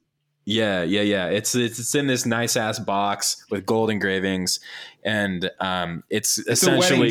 Yeah, 0.45 0.83
yeah, 0.83 1.03
yeah. 1.03 1.27
It's, 1.27 1.55
it's 1.55 1.79
it's 1.79 1.95
in 1.95 2.07
this 2.07 2.25
nice 2.25 2.57
ass 2.57 2.79
box 2.79 3.45
with 3.51 3.67
gold 3.67 3.91
engravings, 3.91 4.61
and 5.03 5.51
um, 5.61 6.05
it's, 6.09 6.39
It's 6.39 6.49
essentially 6.63 7.11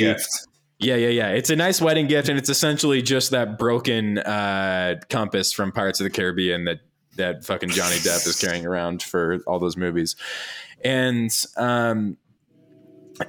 yeah, 0.79 0.95
yeah, 0.95 1.07
yeah. 1.09 1.29
It's 1.29 1.49
a 1.51 1.55
nice 1.55 1.79
wedding 1.81 2.07
gift, 2.07 2.29
and 2.29 2.37
it's 2.39 2.49
essentially 2.49 3.01
just 3.03 3.31
that 3.31 3.57
broken 3.59 4.17
uh, 4.19 4.95
compass 5.09 5.51
from 5.51 5.71
Pirates 5.71 5.99
of 5.99 6.05
the 6.05 6.09
Caribbean 6.09 6.65
that 6.65 6.79
that 7.15 7.45
fucking 7.45 7.69
Johnny 7.69 7.95
Depp 7.97 8.25
is 8.27 8.39
carrying 8.39 8.65
around 8.65 9.01
for 9.03 9.39
all 9.47 9.57
those 9.59 9.75
movies. 9.77 10.15
And 10.83 11.31
um, 11.57 12.17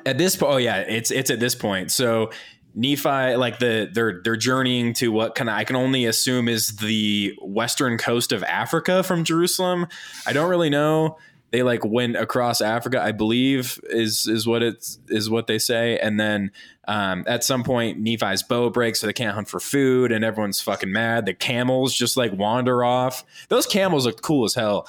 at 0.06 0.18
this 0.18 0.36
point, 0.36 0.52
oh 0.52 0.56
yeah, 0.56 0.78
it's 0.78 1.10
it's 1.10 1.30
at 1.30 1.40
this 1.40 1.54
point. 1.54 1.90
So 1.90 2.30
Nephi, 2.74 3.34
like 3.36 3.58
the 3.58 3.90
they're 3.92 4.20
they're 4.22 4.36
journeying 4.36 4.92
to 4.94 5.10
what 5.10 5.34
of 5.48 5.48
I 5.48 5.64
can 5.64 5.76
only 5.76 6.04
assume 6.04 6.48
is 6.48 6.76
the 6.76 7.34
western 7.42 7.98
coast 7.98 8.32
of 8.32 8.42
Africa 8.44 9.02
from 9.02 9.24
Jerusalem. 9.24 9.86
I 10.26 10.32
don't 10.32 10.50
really 10.50 10.70
know. 10.70 11.18
They 11.50 11.62
like 11.62 11.82
went 11.82 12.16
across 12.16 12.60
Africa, 12.60 13.02
I 13.02 13.12
believe, 13.12 13.80
is 13.84 14.26
is 14.26 14.46
what 14.46 14.62
it's 14.62 14.98
is 15.08 15.30
what 15.30 15.46
they 15.46 15.58
say. 15.58 15.98
And 15.98 16.20
then 16.20 16.52
um, 16.86 17.24
at 17.26 17.42
some 17.42 17.64
point, 17.64 17.98
Nephi's 17.98 18.42
bow 18.42 18.68
breaks, 18.68 19.00
so 19.00 19.06
they 19.06 19.14
can't 19.14 19.34
hunt 19.34 19.48
for 19.48 19.58
food, 19.58 20.12
and 20.12 20.24
everyone's 20.24 20.60
fucking 20.60 20.92
mad. 20.92 21.24
The 21.24 21.34
camels 21.34 21.94
just 21.94 22.18
like 22.18 22.32
wander 22.32 22.84
off. 22.84 23.24
Those 23.48 23.66
camels 23.66 24.04
look 24.04 24.20
cool 24.20 24.44
as 24.44 24.54
hell. 24.54 24.86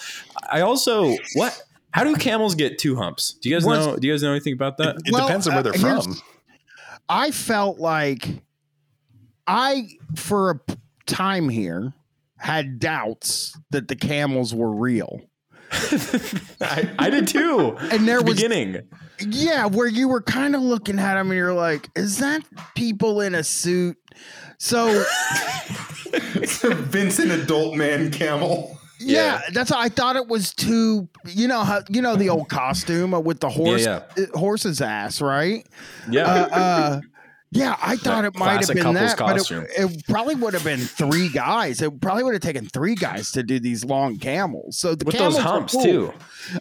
I 0.51 0.61
also 0.61 1.15
what? 1.33 1.63
How 1.91 2.03
do 2.03 2.15
camels 2.15 2.55
get 2.55 2.77
two 2.77 2.95
humps? 2.95 3.33
Do 3.41 3.49
you 3.49 3.55
guys 3.55 3.65
Was- 3.65 3.87
know? 3.87 3.95
Do 3.97 4.07
you 4.07 4.13
guys 4.13 4.21
know 4.23 4.31
anything 4.31 4.53
about 4.53 4.77
that? 4.77 4.97
It 5.05 5.11
Well, 5.13 5.25
depends 5.27 5.47
on 5.47 5.53
where 5.53 5.59
uh, 5.59 5.63
they're 5.63 5.73
here's- 5.73 6.05
from. 6.05 6.15
I 7.07 7.31
felt 7.31 7.79
like 7.79 8.27
I, 9.47 9.89
for 10.15 10.51
a 10.51 10.59
time 11.07 11.49
here, 11.49 11.93
had 12.37 12.79
doubts 12.79 13.57
that 13.71 13.87
the 13.87 13.95
camels 13.95 14.53
were 14.53 14.71
real. 14.71 15.21
I, 16.61 16.89
I 16.99 17.09
did 17.09 17.27
too. 17.27 17.75
And 17.91 18.07
there 18.07 18.19
At 18.19 18.25
the 18.25 18.31
was 18.31 18.35
beginning. 18.41 18.87
Yeah, 19.27 19.65
where 19.65 19.87
you 19.87 20.07
were 20.07 20.21
kind 20.21 20.55
of 20.55 20.61
looking 20.61 20.99
at 20.99 21.15
them 21.15 21.31
and 21.31 21.37
you're 21.37 21.53
like, 21.53 21.89
is 21.95 22.19
that 22.19 22.43
people 22.75 23.21
in 23.21 23.35
a 23.35 23.43
suit? 23.43 23.97
So 24.59 24.87
it's 26.13 26.63
a 26.63 26.73
Vincent 26.73 27.31
adult 27.31 27.75
man 27.75 28.11
camel. 28.11 28.78
Yeah, 28.99 29.41
that's 29.53 29.71
I 29.71 29.89
thought 29.89 30.15
it 30.15 30.27
was 30.27 30.53
too. 30.53 31.07
You 31.25 31.47
know 31.47 31.61
how 31.63 31.81
you 31.89 32.01
know 32.01 32.15
the 32.15 32.29
old 32.29 32.49
costume 32.49 33.13
uh, 33.13 33.19
with 33.19 33.39
the 33.39 33.49
horse 33.49 33.85
Yeah, 33.85 34.03
uh, 34.17 34.37
horse's 34.37 34.81
ass, 34.81 35.21
right? 35.21 35.65
Yeah. 36.09 36.23
Uh, 36.23 36.47
uh, 36.51 37.01
yeah, 37.51 37.75
I 37.81 37.95
thought 37.95 38.21
That 38.21 38.25
it 38.25 38.35
might 38.37 38.59
have 38.63 38.67
been 38.75 38.83
couple's 38.83 39.15
that, 39.15 39.17
but 39.17 39.51
it, 39.51 39.91
it 39.95 40.05
probably 40.07 40.35
would 40.35 40.53
have 40.53 40.63
been 40.63 40.79
three 40.81 41.29
guys. 41.29 41.81
It 41.81 41.99
probably 41.99 42.23
would 42.23 42.33
have 42.35 42.43
taken 42.43 42.67
three 42.67 42.93
guys 42.93 43.31
to 43.31 43.41
do 43.41 43.59
these 43.59 43.83
long 43.83 44.17
camels. 44.19 44.77
So 44.77 44.93
the 44.93 45.03
With 45.05 45.15
camels 45.15 45.33
those 45.35 45.43
humps 45.43 45.73
cool. 45.73 45.83
too. 45.83 46.13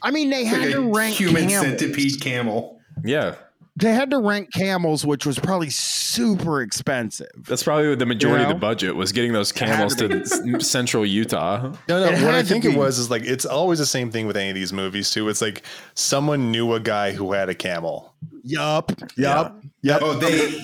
I 0.03 0.11
mean, 0.11 0.31
they 0.31 0.45
had 0.47 0.61
Like 0.63 0.71
to 0.71 0.79
a 0.81 0.89
rank 0.91 1.15
human 1.15 1.49
camels. 1.49 1.79
centipede 1.79 2.21
camel. 2.23 2.81
Yeah. 3.05 3.35
They 3.79 3.93
had 3.93 4.11
to 4.11 4.19
rent 4.19 4.53
camels, 4.53 5.07
which 5.07 5.25
was 5.25 5.39
probably 5.39 5.71
super 5.71 6.63
expensive. 6.63 7.29
That's 7.37 7.63
probably 7.63 7.95
the 7.95 8.07
majority 8.07 8.43
You 8.43 8.51
of 8.51 8.57
the 8.57 8.61
budget 8.61 8.97
was 8.97 9.13
getting 9.13 9.33
those 9.33 9.53
camels 9.53 9.95
to 9.97 10.09
to 10.09 10.61
central 10.61 11.07
Utah. 11.07 11.73
No, 11.89 12.01
no. 12.01 12.07
It 12.07 12.23
What 12.23 12.35
I 12.35 12.37
had 12.39 12.47
to 12.47 12.53
think 12.53 12.65
it 12.65 12.77
was 12.77 12.99
is 12.99 13.11
like 13.11 13.23
it's 13.23 13.45
always 13.45 13.79
the 13.79 13.87
same 13.87 14.11
thing 14.11 14.27
with 14.27 14.37
any 14.37 14.49
of 14.49 14.55
these 14.57 14.73
movies 14.73 15.11
too. 15.11 15.29
It's 15.29 15.41
like 15.41 15.63
someone 15.95 16.51
knew 16.51 16.73
a 16.73 16.81
guy 16.81 17.13
who 17.13 17.33
had 17.33 17.49
a 17.49 17.55
camel. 17.55 18.15
Yup. 18.43 18.91
Yup. 19.17 19.61
Yep. 19.83 20.01
Oh, 20.03 20.15
they 20.15 20.59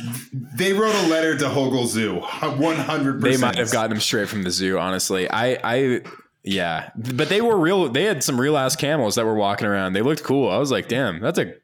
they 0.56 0.72
wrote 0.72 0.94
a 0.94 1.08
letter 1.08 1.36
to 1.38 1.48
Hogle 1.48 1.86
Zoo. 1.86 2.16
One 2.16 2.76
hundred 2.76 3.20
They 3.20 3.36
might 3.36 3.56
have 3.56 3.70
gotten 3.70 3.90
them 3.90 4.00
straight 4.00 4.28
from 4.28 4.42
the 4.42 4.50
zoo, 4.50 4.78
honestly. 4.78 5.30
I 5.30 5.58
I 5.62 6.00
yeah. 6.42 6.90
But 6.96 7.28
they 7.28 7.40
were 7.40 7.56
real 7.56 7.88
they 7.88 8.04
had 8.04 8.24
some 8.24 8.40
real 8.40 8.56
ass 8.56 8.74
camels 8.74 9.14
that 9.14 9.24
were 9.24 9.34
walking 9.36 9.68
around. 9.68 9.92
They 9.92 10.02
looked 10.02 10.24
cool. 10.24 10.50
I 10.50 10.58
was 10.58 10.70
like, 10.72 10.88
damn, 10.88 11.20
that's 11.20 11.38
a 11.38 11.54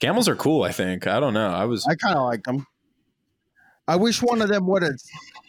camels 0.00 0.28
are 0.28 0.36
cool, 0.36 0.62
I 0.64 0.72
think. 0.72 1.06
I 1.06 1.20
don't 1.20 1.34
know. 1.34 1.48
I 1.50 1.64
was 1.64 1.86
I 1.86 1.94
kind 1.94 2.16
of 2.16 2.24
like 2.24 2.42
them. 2.44 2.66
I 3.86 3.96
wish 3.96 4.22
one 4.22 4.40
of 4.42 4.48
them 4.48 4.66
would 4.66 4.82
have 4.82 4.96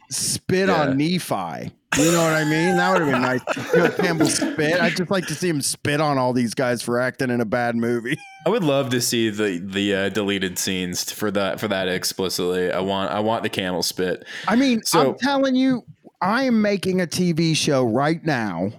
spit 0.10 0.68
Yeah. 0.68 0.82
on 0.82 0.98
Nephi. 0.98 1.72
You 1.98 2.10
know 2.11 2.23
what 2.23 2.34
I 2.34 2.45
mean? 2.45 2.78
That 2.78 2.94
would 2.94 3.02
have 3.02 3.11
been 3.11 3.22
nice. 3.22 3.73
You 3.73 3.80
know, 3.84 3.90
Campbell 3.91 4.26
spit. 4.28 4.80
I'd 4.80 4.95
just 4.95 5.11
like 5.11 5.28
to 5.28 5.36
see 5.36 5.49
him 5.49 5.61
spit 5.61 5.99
on 5.99 6.18
all 6.18 6.32
these 6.32 6.53
guys 6.53 6.82
for 6.82 6.98
acting 6.99 7.30
in 7.30 7.41
a 7.41 7.45
bad 7.45 7.76
movie. 7.76 8.18
I 8.45 8.49
would 8.49 8.64
love 8.64 8.90
to 8.91 9.02
see 9.02 9.30
the 9.30 9.57
the 9.60 9.94
uh, 9.95 10.10
deleted 10.10 10.57
scenes 10.57 11.11
for 11.11 11.32
that 11.32 11.60
for 11.60 11.68
that 11.68 11.90
explicitly. 11.90 12.72
I 12.72 12.80
want 12.80 13.11
I 13.11 13.19
want 13.19 13.44
the 13.44 13.49
camel 13.49 13.84
spit. 13.84 14.23
I 14.48 14.56
mean, 14.56 14.82
So- 14.84 15.11
I'm 15.11 15.18
telling 15.18 15.56
you, 15.56 15.84
I 16.22 16.44
am 16.44 16.61
making 16.61 17.02
a 17.02 17.07
TV 17.07 17.53
show 17.56 17.84
right 17.84 18.23
now, 18.23 18.72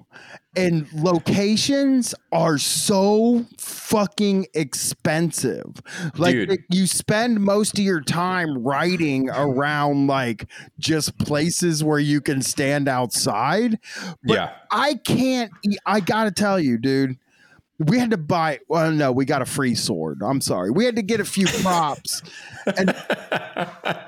and 0.54 0.86
locations 0.92 2.14
are 2.30 2.58
so 2.58 3.46
fucking 3.58 4.46
expensive. 4.54 5.80
Like 6.16 6.34
Dude. 6.34 6.64
you 6.70 6.86
spend 6.86 7.40
most 7.40 7.78
of 7.78 7.84
your 7.84 8.02
time 8.02 8.62
writing 8.62 9.30
around 9.30 10.08
like 10.08 10.46
just 10.78 11.18
places 11.18 11.82
where 11.82 11.98
you 11.98 12.20
can 12.20 12.42
stand 12.42 12.86
outside. 12.88 13.78
But 14.24 14.34
yeah. 14.34 14.52
I 14.70 14.94
can't. 14.94 15.52
I 15.86 16.00
gotta 16.00 16.30
tell 16.30 16.60
you, 16.60 16.78
dude. 16.78 17.16
We 17.78 17.98
had 17.98 18.10
to 18.10 18.18
buy. 18.18 18.60
Well, 18.68 18.92
no, 18.92 19.10
we 19.10 19.24
got 19.24 19.42
a 19.42 19.46
free 19.46 19.74
sword. 19.74 20.20
I'm 20.22 20.40
sorry. 20.40 20.70
We 20.70 20.84
had 20.84 20.96
to 20.96 21.02
get 21.02 21.18
a 21.18 21.24
few 21.24 21.46
props, 21.62 22.22
and 22.76 22.94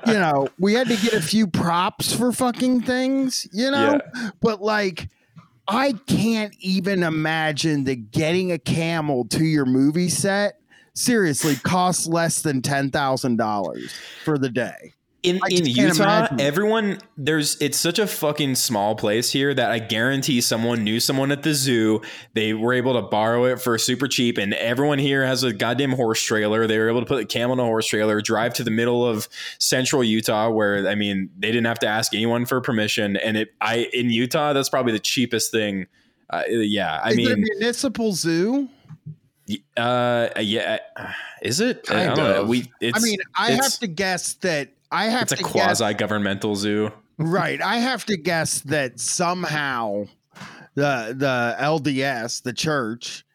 you 0.07 0.13
know, 0.13 0.47
we 0.59 0.73
had 0.73 0.87
to 0.87 0.95
get 0.95 1.13
a 1.13 1.21
few 1.21 1.47
props 1.47 2.13
for 2.13 2.31
fucking 2.31 2.83
things. 2.83 3.47
You 3.51 3.71
know, 3.71 3.99
but 4.41 4.61
like. 4.61 5.09
I 5.67 5.93
can't 6.07 6.55
even 6.59 7.03
imagine 7.03 7.85
that 7.85 8.11
getting 8.11 8.51
a 8.51 8.59
camel 8.59 9.25
to 9.29 9.43
your 9.43 9.65
movie 9.65 10.09
set 10.09 10.59
seriously 10.93 11.55
costs 11.55 12.07
less 12.07 12.41
than 12.41 12.61
ten 12.61 12.91
thousand 12.91 13.37
dollars 13.37 13.93
for 14.23 14.37
the 14.37 14.49
day. 14.49 14.93
In 15.25 15.39
in 15.49 15.65
Utah, 15.65 16.27
everyone 16.39 16.99
there's 17.17 17.59
it's 17.61 17.77
such 17.77 17.99
a 17.99 18.07
fucking 18.07 18.55
small 18.55 18.95
place 18.95 19.31
here 19.31 19.53
that 19.53 19.71
I 19.71 19.79
guarantee 19.79 20.41
someone 20.41 20.83
knew 20.83 20.99
someone 20.99 21.31
at 21.31 21.43
the 21.43 21.53
zoo. 21.53 22.01
They 22.33 22.53
were 22.53 22.73
able 22.73 22.93
to 22.93 23.01
borrow 23.01 23.45
it 23.45 23.59
for 23.61 23.77
super 23.77 24.07
cheap, 24.07 24.37
and 24.37 24.53
everyone 24.53 24.99
here 24.99 25.25
has 25.25 25.43
a 25.43 25.51
goddamn 25.53 25.91
horse 25.93 26.21
trailer. 26.21 26.67
They 26.67 26.77
were 26.77 26.89
able 26.89 27.01
to 27.01 27.05
put 27.05 27.21
a 27.21 27.25
camel 27.25 27.53
in 27.53 27.59
a 27.59 27.63
horse 27.63 27.87
trailer, 27.87 28.21
drive 28.21 28.53
to 28.55 28.63
the 28.63 28.71
middle 28.71 29.05
of 29.05 29.27
central 29.59 30.03
Utah, 30.03 30.49
where 30.49 30.87
I 30.87 30.95
mean 30.95 31.29
they 31.37 31.47
didn't 31.49 31.65
have 31.65 31.79
to 31.79 31.87
ask 31.87 32.13
anyone 32.13 32.45
for 32.45 32.61
permission. 32.61 33.17
And 33.17 33.37
it 33.37 33.53
I 33.61 33.89
in 33.93 34.09
Utah, 34.09 34.53
that's 34.53 34.69
probably 34.69 34.93
the 34.93 34.99
cheapest 34.99 35.51
thing. 35.51 35.87
Uh, 36.29 36.43
yeah, 36.49 36.99
I 37.03 37.11
Is 37.11 37.17
it 37.17 37.25
a 37.31 37.35
mean, 37.35 37.45
municipal 37.59 38.11
zoo? 38.13 38.67
uh, 39.77 40.29
yeah, 40.39 40.79
is 41.41 41.59
it? 41.59 41.85
I 41.89 42.05
Kind 42.05 42.15
don't 42.15 42.17
know. 42.17 42.41
of. 42.41 42.47
We, 42.47 42.71
it's, 42.81 42.97
I 42.97 43.01
mean, 43.01 43.19
I 43.35 43.51
it's- 43.51 43.63
have 43.73 43.79
to 43.81 43.87
guess 43.87 44.33
that 44.35 44.69
I 44.91 45.05
have 45.05 45.23
it's 45.23 45.31
a 45.33 45.35
to 45.37 45.43
guess 45.43 45.51
quasi 45.79 45.93
governmental 45.95 46.55
zoo. 46.55 46.91
right. 47.17 47.61
I 47.61 47.77
have 47.77 48.05
to 48.05 48.17
guess 48.17 48.59
that 48.61 48.99
somehow 48.99 50.05
the 50.75 51.13
the 51.17 51.55
LDS, 51.59 52.43
the 52.43 52.53
church, 52.53 53.25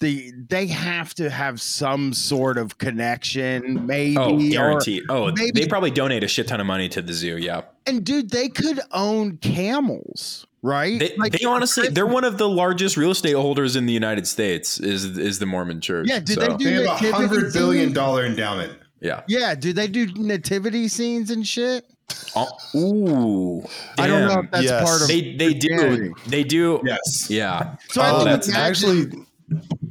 the 0.00 0.32
they 0.48 0.66
have 0.66 1.12
to 1.14 1.28
have 1.30 1.60
some 1.60 2.12
sort 2.12 2.58
of 2.58 2.78
connection, 2.78 3.86
maybe. 3.86 4.16
Oh, 4.56 4.62
or- 4.62 4.80
Oh, 5.08 5.32
maybe- 5.36 5.60
they 5.60 5.66
probably 5.66 5.90
donate 5.90 6.24
a 6.24 6.28
shit 6.28 6.48
ton 6.48 6.60
of 6.60 6.66
money 6.66 6.88
to 6.90 7.02
the 7.02 7.12
zoo. 7.12 7.36
Yeah, 7.36 7.62
and 7.86 8.04
dude, 8.04 8.30
they 8.30 8.48
could 8.48 8.80
own 8.92 9.36
camels, 9.38 10.46
right? 10.62 10.98
they, 10.98 11.14
Like, 11.16 11.32
they 11.32 11.44
honestly 11.44 11.88
they're 11.88 12.06
one 12.06 12.24
of 12.24 12.38
the 12.38 12.48
largest 12.48 12.96
real 12.96 13.10
estate 13.10 13.34
holders 13.34 13.76
in 13.76 13.86
the 13.86 13.92
United 13.92 14.26
States. 14.26 14.78
Is 14.80 15.04
is 15.18 15.38
the 15.38 15.46
Mormon 15.46 15.80
Church? 15.80 16.06
Yeah, 16.08 16.20
Did 16.20 16.34
So, 16.34 16.40
they 16.40 16.56
do 16.56 16.64
They 16.64 16.86
have 16.86 17.02
a 17.02 17.12
hundred 17.12 17.52
billion 17.52 17.92
dollar 17.92 18.24
endowment. 18.24 18.72
Yeah. 19.00 19.22
Yeah, 19.28 19.54
do 19.54 19.72
they 19.72 19.86
do 19.88 20.06
nativity 20.14 20.88
scenes 20.88 21.30
and 21.30 21.46
shit? 21.46 21.84
Oh, 22.36 22.48
ooh. 22.74 23.62
I 23.98 24.06
don't 24.06 24.26
know 24.28 24.40
if 24.40 24.50
that's 24.50 24.64
Yes. 24.64 24.84
part 24.84 25.00
of. 25.02 25.08
They 25.08 25.36
they 25.36 25.54
do 25.54 25.68
Christianity. 25.68 26.12
they 26.26 26.44
do. 26.44 26.80
Yes. 26.84 27.30
Yeah. 27.30 27.76
so 27.90 28.02
I 28.02 28.06
have 28.08 28.14
Oh, 28.16 28.24
that's 28.24 28.48
imagine- 28.48 28.62
actually 29.10 29.26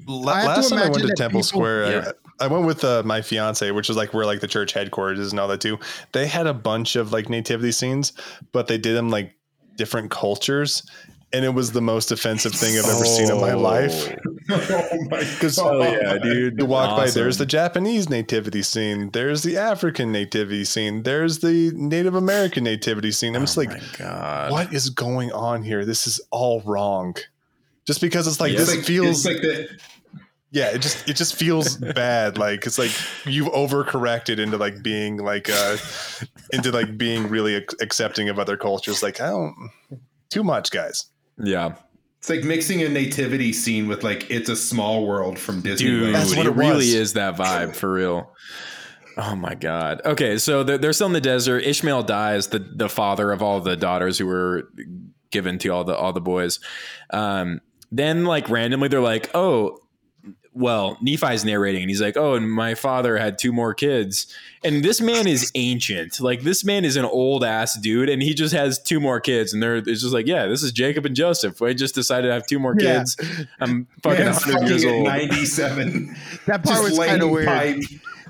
la- 0.08 0.34
I 0.34 0.46
last 0.46 0.70
time 0.70 0.80
I 0.80 0.90
went 0.90 0.96
to 1.08 1.14
Temple 1.16 1.40
people- 1.40 1.44
Square. 1.44 1.92
Yeah. 1.92 2.12
I, 2.40 2.46
I 2.46 2.48
went 2.48 2.66
with 2.66 2.84
uh, 2.84 3.04
my 3.06 3.22
fiance, 3.22 3.70
which 3.72 3.90
is 3.90 3.98
like 3.98 4.14
where 4.14 4.26
like 4.26 4.40
the 4.42 4.48
church 4.48 4.74
headquarters 4.74 5.20
is 5.20 5.32
and 5.32 5.40
all 5.40 5.48
that 5.50 5.62
too. 5.62 5.78
They 6.14 6.28
had 6.28 6.46
a 6.48 6.54
bunch 6.54 6.96
of 6.96 7.12
like 7.12 7.30
nativity 7.30 7.72
scenes, 7.72 8.14
but 8.52 8.68
they 8.68 8.78
did 8.78 8.96
them 8.96 9.10
like 9.10 9.34
different 9.76 10.12
cultures, 10.12 10.84
and 11.32 11.46
it 11.46 11.50
was 11.54 11.72
the 11.72 11.82
most 11.82 12.12
offensive 12.12 12.54
thing 12.54 12.78
I've 12.78 12.86
ever 12.86 13.06
seen 13.06 13.30
in 13.30 13.40
my 13.40 13.54
life. 13.54 14.16
oh 14.50 15.06
my 15.10 15.20
Because 15.34 15.60
Oh 15.60 15.82
yeah, 15.82 16.18
dude. 16.18 16.60
you 16.60 16.66
walk 16.66 16.98
by, 16.98 17.10
there's 17.10 17.38
the 17.38 17.46
Japanese 17.46 18.10
nativity 18.10 18.64
scene, 18.64 19.12
there's 19.12 19.44
the 19.44 19.58
African 19.58 20.12
nativity 20.12 20.66
scene, 20.66 21.04
there's 21.04 21.40
the 21.40 21.72
Native 21.76 22.16
American 22.16 22.64
nativity 22.64 23.12
scene. 23.12 23.36
I'm 23.36 23.44
just 23.44 23.58
oh 23.58 23.62
like, 23.62 23.98
god. 23.98 24.52
what 24.52 24.74
is 24.74 24.90
going 24.90 25.32
on 25.32 25.64
here? 25.64 25.86
This 25.86 26.08
is 26.08 26.20
all 26.32 26.62
wrong. 26.66 27.16
Just 27.86 28.02
because 28.02 28.28
it's 28.28 28.40
like 28.40 28.52
Yeah. 28.54 28.58
this 28.60 28.70
It's 28.70 28.78
like, 28.78 28.86
feels 28.86 29.26
it's 29.26 29.26
like 29.26 29.42
the 29.42 29.70
yeah, 30.52 30.70
it 30.72 30.82
just 30.82 31.08
it 31.08 31.16
just 31.16 31.36
feels 31.36 31.78
bad. 31.78 32.40
Like 32.40 32.66
it's 32.66 32.80
like 32.80 32.92
you've 33.26 33.50
overcorrected 33.50 34.40
into 34.40 34.58
like 34.58 34.82
being 34.82 35.18
like 35.18 35.48
uh 35.48 35.78
into 36.52 36.72
like 36.72 36.98
being 36.98 37.30
really 37.30 37.56
accepting 37.82 38.30
of 38.30 38.40
other 38.40 38.58
cultures. 38.58 39.04
Like 39.04 39.22
I 39.22 39.30
don't 39.30 39.70
too 40.32 40.44
much, 40.44 40.72
guys. 40.72 41.06
Yeah. 41.42 41.76
it's 42.18 42.30
like 42.30 42.44
mixing 42.44 42.82
a 42.84 42.90
nativity 42.90 43.54
scene 43.54 43.88
with 43.88 44.04
like 44.04 44.30
it's 44.30 44.50
a 44.50 44.56
small 44.56 45.06
world 45.08 45.40
from 45.40 45.62
Disneyland. 45.62 45.78
Dude, 45.78 46.16
That's 46.16 46.36
what 46.36 46.46
it, 46.46 46.50
it 46.50 46.56
really 46.56 46.76
was. 46.78 46.94
is 46.94 47.14
that 47.14 47.36
vibe 47.38 47.76
for 47.76 47.92
real. 47.94 48.32
Oh 49.18 49.36
my 49.36 49.56
god. 49.56 50.02
Okay, 50.06 50.38
so 50.38 50.64
they're, 50.64 50.78
they're 50.78 50.94
still 50.94 51.08
in 51.08 51.14
the 51.14 51.22
desert. 51.22 51.64
Ishmael 51.64 52.04
dies, 52.04 52.48
the 52.48 52.60
the 52.60 52.90
father 52.90 53.32
of 53.32 53.42
all 53.42 53.60
the 53.62 53.76
daughters 53.76 54.18
who 54.18 54.26
were 54.26 54.70
given 55.32 55.60
to 55.60 55.70
all 55.70 55.84
the 55.84 55.96
all 55.96 56.14
the 56.14 56.22
boys. 56.22 56.60
Um, 57.10 57.60
then 57.92 58.24
like 58.26 58.50
randomly 58.50 58.88
they're 58.88 59.02
like, 59.02 59.30
oh, 59.34 59.78
well, 60.54 60.98
Nephi's 61.02 61.46
narrating, 61.46 61.82
and 61.84 61.90
he's 61.90 62.02
like, 62.02 62.18
oh, 62.18 62.34
and 62.36 62.52
my 62.52 62.74
father 62.76 63.18
had 63.18 63.38
two 63.38 63.52
more 63.54 63.74
kids, 63.74 64.28
and 64.64 64.84
this 64.84 65.00
man 65.00 65.28
is 65.28 65.52
ancient. 65.56 66.20
Like 66.20 66.42
this 66.42 66.64
man 66.66 66.84
is 66.86 66.96
an 66.96 67.06
old 67.06 67.44
ass 67.44 67.78
dude, 67.80 68.10
and 68.10 68.22
he 68.22 68.34
just 68.34 68.54
has 68.54 68.80
two 68.82 69.00
more 69.00 69.20
kids, 69.20 69.54
and 69.54 69.62
they're 69.62 69.78
it's 69.78 70.02
just 70.02 70.14
like, 70.14 70.28
yeah, 70.28 70.48
this 70.48 70.64
is 70.64 70.72
Jacob 70.72 71.06
and 71.06 71.16
Joseph. 71.16 71.62
I 71.62 71.74
just 71.74 71.96
decided 71.96 72.28
to 72.28 72.34
have 72.34 72.48
two 72.48 72.60
more 72.60 72.76
Yeah. 72.78 73.00
kids. 73.00 73.18
I'm 73.60 73.88
fucking 74.04 74.26
Man's 74.26 74.46
100 74.46 74.70
years 74.70 74.86
old. 74.86 75.06
97. 75.06 76.16
that 76.48 76.64
part 76.64 76.78
Just 76.86 76.98
was 76.98 77.08
kind 77.08 77.22
of 77.22 77.30
weird. 77.30 77.46
pipe. 77.48 77.82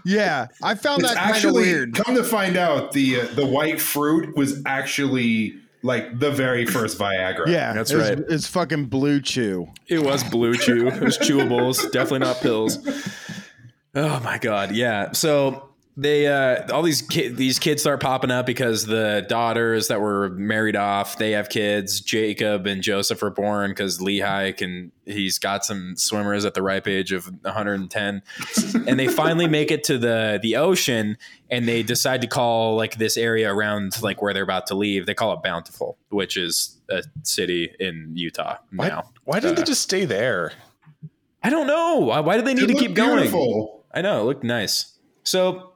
Yeah, 0.05 0.47
I 0.63 0.75
found 0.75 1.01
It's 1.01 1.09
that 1.11 1.17
kind 1.17 1.29
of 1.29 1.35
actually 1.35 1.63
weird. 1.63 1.93
come 1.95 2.15
to 2.15 2.23
find 2.23 2.55
out 2.57 2.93
the 2.93 3.21
uh, 3.21 3.25
the 3.33 3.45
white 3.45 3.81
fruit 3.81 4.35
was 4.37 4.61
actually 4.65 5.55
like 5.81 6.19
the 6.19 6.31
very 6.31 6.65
first 6.65 6.97
Viagra. 6.99 7.47
Yeah, 7.47 7.73
That's 7.73 7.91
it 7.91 7.97
was- 7.97 8.09
right. 8.09 8.19
It's 8.29 8.47
fucking 8.47 8.85
blue 8.85 9.21
chew. 9.21 9.69
It 9.87 10.03
was 10.03 10.23
blue 10.23 10.55
chew. 10.55 10.87
It 10.87 11.01
was 11.01 11.17
chewables. 11.17 11.91
Definitely 11.91 12.19
not 12.19 12.37
pills. 12.41 12.77
Oh 13.95 14.19
my 14.21 14.37
god. 14.37 14.71
Yeah. 14.75 15.11
So 15.13 15.68
they 16.01 16.27
uh 16.27 16.71
all 16.73 16.81
these 16.83 17.01
ki- 17.01 17.27
these 17.29 17.59
kids 17.59 17.81
start 17.81 17.99
popping 17.99 18.31
up 18.31 18.45
because 18.45 18.85
the 18.85 19.25
daughters 19.27 19.87
that 19.89 19.99
were 19.99 20.29
married 20.29 20.75
off 20.75 21.17
they 21.17 21.31
have 21.31 21.49
kids 21.49 21.99
jacob 21.99 22.65
and 22.65 22.81
joseph 22.81 23.21
are 23.23 23.29
born 23.29 23.71
because 23.71 23.99
lehi 23.99 24.55
can 24.55 24.91
he's 25.05 25.37
got 25.39 25.65
some 25.65 25.95
swimmers 25.97 26.45
at 26.45 26.53
the 26.53 26.61
ripe 26.61 26.87
age 26.87 27.11
of 27.11 27.25
110 27.41 28.21
and 28.87 28.99
they 28.99 29.07
finally 29.07 29.47
make 29.47 29.71
it 29.71 29.83
to 29.83 29.97
the 29.97 30.39
the 30.41 30.55
ocean 30.55 31.17
and 31.49 31.67
they 31.67 31.83
decide 31.83 32.21
to 32.21 32.27
call 32.27 32.75
like 32.75 32.95
this 32.97 33.17
area 33.17 33.51
around 33.53 34.01
like 34.01 34.21
where 34.21 34.33
they're 34.33 34.43
about 34.43 34.67
to 34.67 34.75
leave 34.75 35.05
they 35.05 35.13
call 35.13 35.33
it 35.33 35.41
bountiful 35.43 35.97
which 36.09 36.37
is 36.37 36.77
a 36.89 37.03
city 37.23 37.69
in 37.79 38.11
utah 38.15 38.55
Why, 38.73 38.87
now 38.87 39.09
why 39.25 39.39
didn't 39.39 39.57
Uh, 39.57 39.61
they 39.61 39.65
just 39.65 39.81
stay 39.81 40.05
there? 40.05 40.53
I 41.41 41.49
don't 41.49 41.67
know. 41.67 41.99
Why, 41.99 42.19
why 42.19 42.35
do 42.35 42.41
they 42.43 42.51
It 42.51 42.55
need 42.55 42.67
to 42.67 42.73
looked 42.73 42.79
keep 42.87 42.95
going? 42.95 43.77
I 43.93 44.01
know. 44.01 44.21
It 44.21 44.25
looked 44.25 44.43
nice. 44.43 44.97
So, 45.23 45.68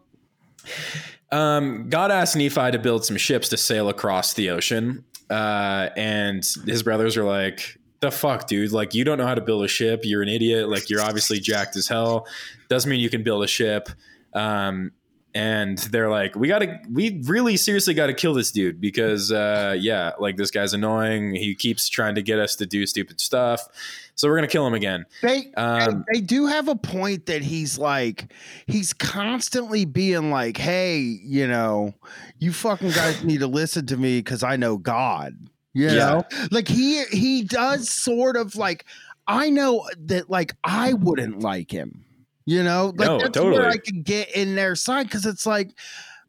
um, 1.32 1.90
God 1.90 2.12
asked 2.12 2.36
Nephi 2.36 2.72
to 2.72 2.80
build 2.80 3.06
some 3.06 3.18
ships 3.18 3.50
to 3.50 3.58
sail 3.58 3.90
across 3.90 4.34
the 4.34 4.50
ocean. 4.50 5.04
Uh, 5.30 5.90
and 5.98 6.46
his 6.66 6.84
brothers 6.84 7.18
are 7.18 7.24
like, 7.24 7.80
the 8.02 8.12
fuck, 8.12 8.48
dude? 8.48 8.72
Like, 8.72 8.94
you 8.94 9.04
don't 9.04 9.18
know 9.18 9.26
how 9.26 9.36
to 9.36 9.42
build 9.42 9.64
a 9.64 9.68
ship. 9.68 10.02
You're 10.04 10.22
an 10.22 10.30
idiot. 10.30 10.70
Like, 10.70 10.90
you're 10.90 11.02
obviously 11.02 11.40
jacked 11.40 11.76
as 11.76 11.88
hell. 11.88 12.28
Doesn't 12.70 12.90
mean 12.90 13.00
you 13.00 13.10
can 13.10 13.24
build 13.24 13.44
a 13.44 13.48
ship. 13.48 13.90
Um, 14.34 14.92
and 15.34 15.78
they're 15.78 16.10
like, 16.10 16.36
we 16.36 16.48
gotta, 16.48 16.80
we 16.92 17.22
really 17.24 17.58
seriously 17.58 17.94
gotta 17.96 18.14
kill 18.14 18.34
this 18.36 18.52
dude 18.52 18.80
because, 18.80 19.32
uh, 19.32 19.76
yeah, 19.80 20.12
like 20.20 20.38
this 20.38 20.52
guy's 20.52 20.74
annoying. 20.74 21.34
He 21.34 21.56
keeps 21.56 21.90
trying 21.90 22.16
to 22.16 22.22
get 22.22 22.38
us 22.38 22.56
to 22.58 22.68
do 22.68 22.86
stupid 22.86 23.20
stuff. 23.20 23.68
So 24.16 24.28
we're 24.28 24.36
gonna 24.36 24.48
kill 24.48 24.66
him 24.68 24.74
again. 24.74 25.06
They 25.22 25.52
Um, 25.56 26.06
they 26.14 26.22
do 26.22 26.46
have 26.46 26.68
a 26.68 26.76
point 26.76 27.26
that 27.26 27.42
he's 27.42 27.78
like 27.78 28.32
he's 28.68 28.94
constantly 28.94 29.86
being 29.86 30.30
like, 30.30 30.58
"Hey, 30.58 31.00
you 31.00 31.48
know, 31.48 31.94
you 32.40 32.54
fucking 32.54 32.92
guys 32.92 33.24
need 33.24 33.40
to 33.40 33.48
listen 33.48 33.86
to 33.88 33.98
me 33.98 34.20
because 34.20 34.44
I 34.44 34.56
know 34.56 34.78
God." 34.78 35.36
You 35.74 35.88
Yeah. 35.90 36.06
know, 36.06 36.24
like 36.52 36.68
he 36.68 37.04
he 37.06 37.44
does 37.44 37.90
sort 37.90 38.38
of 38.38 38.56
like 38.56 38.86
I 39.28 39.50
know 39.50 39.88
that 40.06 40.30
like 40.30 40.54
I 40.64 40.94
wouldn't 40.94 41.40
like 41.42 41.72
him. 41.72 42.06
You 42.46 42.62
know, 42.62 42.88
like 42.96 43.08
No, 43.08 43.18
that's 43.20 43.32
totally. 43.38 43.60
where 43.60 43.70
I 43.70 43.78
could 43.78 44.04
get 44.04 44.36
in 44.36 44.56
their 44.56 44.76
side 44.76 45.08
because 45.08 45.26
it's 45.26 45.46
like. 45.46 45.72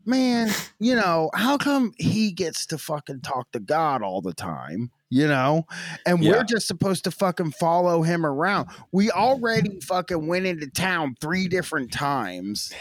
Man, 0.06 0.50
you 0.80 0.94
know, 0.94 1.30
how 1.34 1.56
come 1.56 1.94
he 1.96 2.30
gets 2.30 2.66
to 2.66 2.76
fucking 2.76 3.22
talk 3.22 3.50
to 3.52 3.58
God 3.58 4.02
all 4.02 4.20
the 4.20 4.34
time? 4.34 4.90
You 5.14 5.28
know, 5.28 5.64
and 6.04 6.24
Yeah. 6.24 6.32
we're 6.32 6.42
just 6.42 6.66
supposed 6.66 7.04
to 7.04 7.12
fucking 7.12 7.52
follow 7.52 8.02
him 8.02 8.26
around. 8.26 8.68
We 8.90 9.12
already 9.12 9.78
fucking 9.78 10.26
went 10.26 10.44
into 10.44 10.66
town 10.68 11.14
three 11.20 11.46
different 11.46 11.92
times 11.92 12.72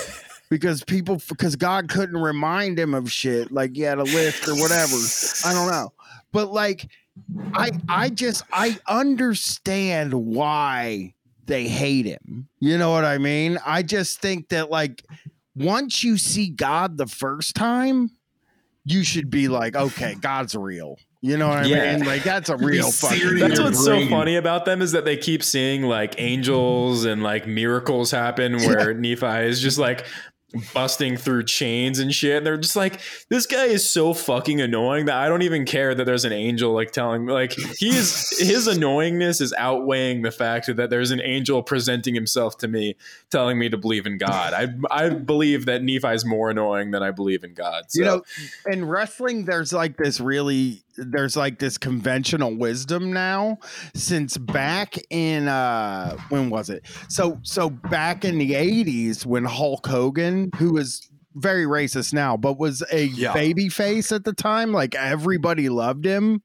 because 0.48 0.82
people, 0.84 1.20
because 1.28 1.54
God 1.54 1.90
couldn't 1.90 2.16
remind 2.16 2.78
him 2.78 2.94
of 2.94 3.12
shit, 3.12 3.52
like 3.52 3.76
he 3.76 3.82
had 3.82 3.98
a 3.98 4.04
lift 4.04 4.48
or 4.48 4.54
whatever. 4.54 4.96
I 5.44 5.52
don't 5.52 5.70
know, 5.70 5.92
but 6.32 6.50
like 6.50 6.88
I 7.52 7.72
I 7.90 8.08
just 8.08 8.44
I 8.50 8.78
understand 8.88 10.14
why 10.14 11.12
they 11.44 11.68
hate 11.68 12.06
him. 12.06 12.48
You 12.58 12.78
know 12.78 12.90
what 12.90 13.04
I 13.04 13.18
mean? 13.18 13.58
I 13.66 13.82
just 13.82 14.22
think 14.22 14.48
that 14.48 14.70
like 14.70 15.04
once 15.54 16.02
you 16.02 16.16
see 16.16 16.48
God 16.48 16.96
the 16.96 17.06
first 17.06 17.54
time, 17.54 18.12
you 18.86 19.04
should 19.04 19.28
be 19.28 19.48
like, 19.48 19.76
okay, 19.76 20.14
God's 20.14 20.54
real. 20.54 20.96
You 21.24 21.36
know 21.36 21.48
what 21.48 21.58
I 21.58 21.66
Yeah. 21.66 21.96
mean? 21.96 22.04
Like 22.04 22.24
that's 22.24 22.48
a 22.50 22.56
real 22.56 22.90
fucking. 22.90 23.38
That's 23.38 23.60
what's 23.60 23.86
brain. 23.86 24.08
so 24.08 24.10
funny 24.10 24.34
about 24.36 24.64
them 24.64 24.82
is 24.82 24.90
that 24.92 25.04
they 25.04 25.16
keep 25.16 25.44
seeing 25.44 25.82
like 25.84 26.16
angels 26.18 27.04
and 27.04 27.22
like 27.22 27.46
miracles 27.46 28.10
happen 28.10 28.58
where 28.58 28.92
Nephi 28.92 29.46
is 29.46 29.62
just 29.62 29.78
like 29.78 30.04
busting 30.74 31.16
through 31.16 31.44
chains 31.44 31.98
and 31.98 32.12
shit. 32.12 32.36
And 32.36 32.44
they're 32.46 32.58
just 32.58 32.76
like, 32.76 33.00
this 33.30 33.46
guy 33.46 33.66
is 33.66 33.88
so 33.88 34.12
fucking 34.12 34.60
annoying 34.60 35.06
that 35.06 35.16
I 35.16 35.26
don't 35.28 35.40
even 35.40 35.64
care 35.64 35.94
that 35.94 36.04
there's 36.04 36.26
an 36.26 36.32
angel 36.32 36.74
like 36.74 36.90
telling 36.90 37.24
like 37.24 37.52
he 37.78 37.88
is 37.88 38.28
his 38.38 38.68
annoyingness 38.68 39.40
is 39.40 39.54
outweighing 39.56 40.20
the 40.22 40.30
fact 40.30 40.66
that 40.76 40.90
there's 40.90 41.10
an 41.10 41.22
angel 41.22 41.62
presenting 41.62 42.14
himself 42.14 42.58
to 42.58 42.68
me 42.68 42.96
telling 43.30 43.58
me 43.58 43.68
to 43.70 43.78
believe 43.78 44.04
in 44.06 44.18
God. 44.18 44.52
I 44.52 44.68
I 44.90 45.08
believe 45.08 45.66
that 45.66 45.82
Nephi 45.84 46.08
is 46.08 46.24
more 46.26 46.50
annoying 46.50 46.90
than 46.90 47.02
I 47.02 47.12
believe 47.12 47.44
in 47.44 47.54
God. 47.54 47.84
So. 47.88 47.98
You 48.00 48.04
know, 48.04 48.22
in 48.66 48.84
wrestling, 48.84 49.44
there's 49.46 49.72
like 49.72 49.96
this 49.96 50.20
really, 50.20 50.82
there's 50.96 51.36
like 51.36 51.58
this 51.58 51.78
conventional 51.78 52.54
wisdom 52.56 53.12
now. 53.12 53.58
Since 53.94 54.36
back 54.38 54.96
in, 55.10 55.48
uh 55.48 56.16
when 56.28 56.50
was 56.50 56.70
it? 56.70 56.84
So, 57.08 57.38
so 57.42 57.70
back 57.70 58.24
in 58.24 58.38
the 58.38 58.52
'80s, 58.52 59.24
when 59.26 59.44
Hulk 59.44 59.86
Hogan, 59.86 60.50
who 60.56 60.72
was 60.74 61.08
very 61.34 61.64
racist 61.64 62.12
now, 62.12 62.36
but 62.36 62.58
was 62.58 62.82
a 62.92 63.04
Yeah. 63.06 63.32
baby 63.32 63.70
face 63.70 64.12
at 64.12 64.24
the 64.24 64.34
time, 64.34 64.70
like 64.70 64.94
everybody 64.94 65.70
loved 65.70 66.04
him, 66.04 66.42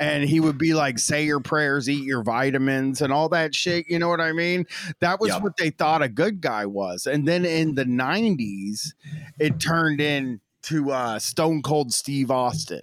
and 0.00 0.24
he 0.24 0.40
would 0.40 0.58
be 0.58 0.74
like, 0.74 0.98
"Say 0.98 1.24
your 1.24 1.38
prayers, 1.38 1.88
eat 1.88 2.02
your 2.02 2.24
vitamins, 2.24 3.00
and 3.00 3.12
all 3.12 3.28
that 3.28 3.54
shit." 3.54 3.86
You 3.88 4.00
know 4.00 4.08
what 4.08 4.20
I 4.20 4.32
mean? 4.32 4.66
That 4.98 5.20
was 5.20 5.28
Yeah. 5.28 5.38
what 5.38 5.56
they 5.56 5.70
thought 5.70 6.02
a 6.02 6.08
good 6.08 6.40
guy 6.40 6.66
was, 6.66 7.06
and 7.06 7.28
then 7.28 7.44
in 7.44 7.76
the 7.76 7.84
'90s 7.84 8.94
it 9.38 9.60
turned 9.60 10.00
into 10.00 10.90
uh, 10.90 11.20
Stone 11.20 11.62
Cold 11.62 11.92
Steve 11.94 12.30
Austin 12.32 12.82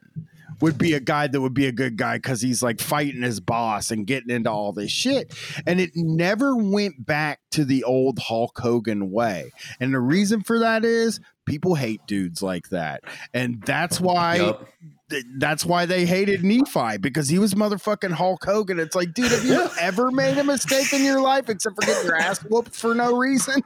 would 0.61 0.77
be 0.77 0.93
a 0.93 0.99
guy 0.99 1.27
that 1.27 1.41
would 1.41 1.53
be 1.53 1.67
a 1.67 1.71
good 1.71 1.97
guy 1.97 2.17
because 2.17 2.41
he's 2.41 2.63
like 2.63 2.79
fighting 2.79 3.23
his 3.23 3.39
boss 3.39 3.91
and 3.91 4.07
getting 4.07 4.29
into 4.29 4.49
all 4.49 4.71
this 4.71 4.91
shit. 4.91 5.33
And 5.65 5.79
it 5.79 5.91
never 5.95 6.55
went 6.55 7.05
back 7.05 7.39
to 7.51 7.65
the 7.65 7.83
old 7.83 8.19
Hulk 8.19 8.57
Hogan 8.59 9.11
way. 9.11 9.51
And 9.79 9.93
the 9.93 9.99
reason 9.99 10.41
for 10.41 10.59
that 10.59 10.85
is 10.85 11.19
people 11.45 11.75
hate 11.75 12.01
dudes 12.07 12.41
like 12.41 12.69
that. 12.69 13.03
And 13.33 13.61
that's 13.63 13.99
why 13.99 14.37
Yup. 14.37 14.67
Th- 15.11 15.25
that's 15.35 15.63
why 15.63 15.85
they 15.85 16.05
hated 16.05 16.43
Nephi 16.43 16.97
because 16.97 17.29
he 17.29 17.37
was 17.37 17.53
motherfucking 17.53 18.11
Hulk 18.11 18.43
Hogan. 18.43 18.79
It's 18.79 18.95
like, 18.95 19.13
dude, 19.13 19.31
have 19.31 19.45
you 19.45 19.67
ever 19.79 20.09
made 20.09 20.37
a 20.39 20.43
mistake 20.43 20.91
in 20.93 21.03
your 21.03 21.21
life 21.21 21.49
except 21.49 21.75
for 21.75 21.85
getting 21.85 22.05
your 22.05 22.15
ass 22.15 22.39
whooped 22.39 22.75
for 22.75 22.95
no 22.95 23.15
reason? 23.15 23.61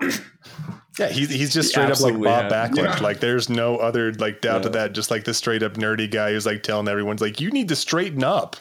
Yeah, 0.99 1.07
he's 1.07 1.30
he's 1.30 1.53
just 1.53 1.69
straight 1.69 1.89
up 1.91 1.99
like 1.99 2.13
Bob 2.13 2.23
yeah. 2.23 2.49
Backlund. 2.49 2.95
Yeah. 2.95 2.99
Like 2.99 3.19
there's 3.19 3.49
no 3.49 3.77
other 3.77 4.13
like 4.13 4.41
doubt 4.41 4.63
to 4.63 4.69
that. 4.69 4.93
Just 4.93 5.11
like 5.11 5.23
the 5.23 5.34
straight 5.34 5.63
up 5.63 5.73
nerdy 5.73 6.09
guy 6.09 6.31
who's 6.31 6.45
like 6.45 6.63
telling 6.63 6.88
everyone's 6.88 7.22
like, 7.22 7.39
you 7.39 7.51
need 7.51 7.69
to 7.69 7.76
straighten 7.76 8.23
up. 8.23 8.57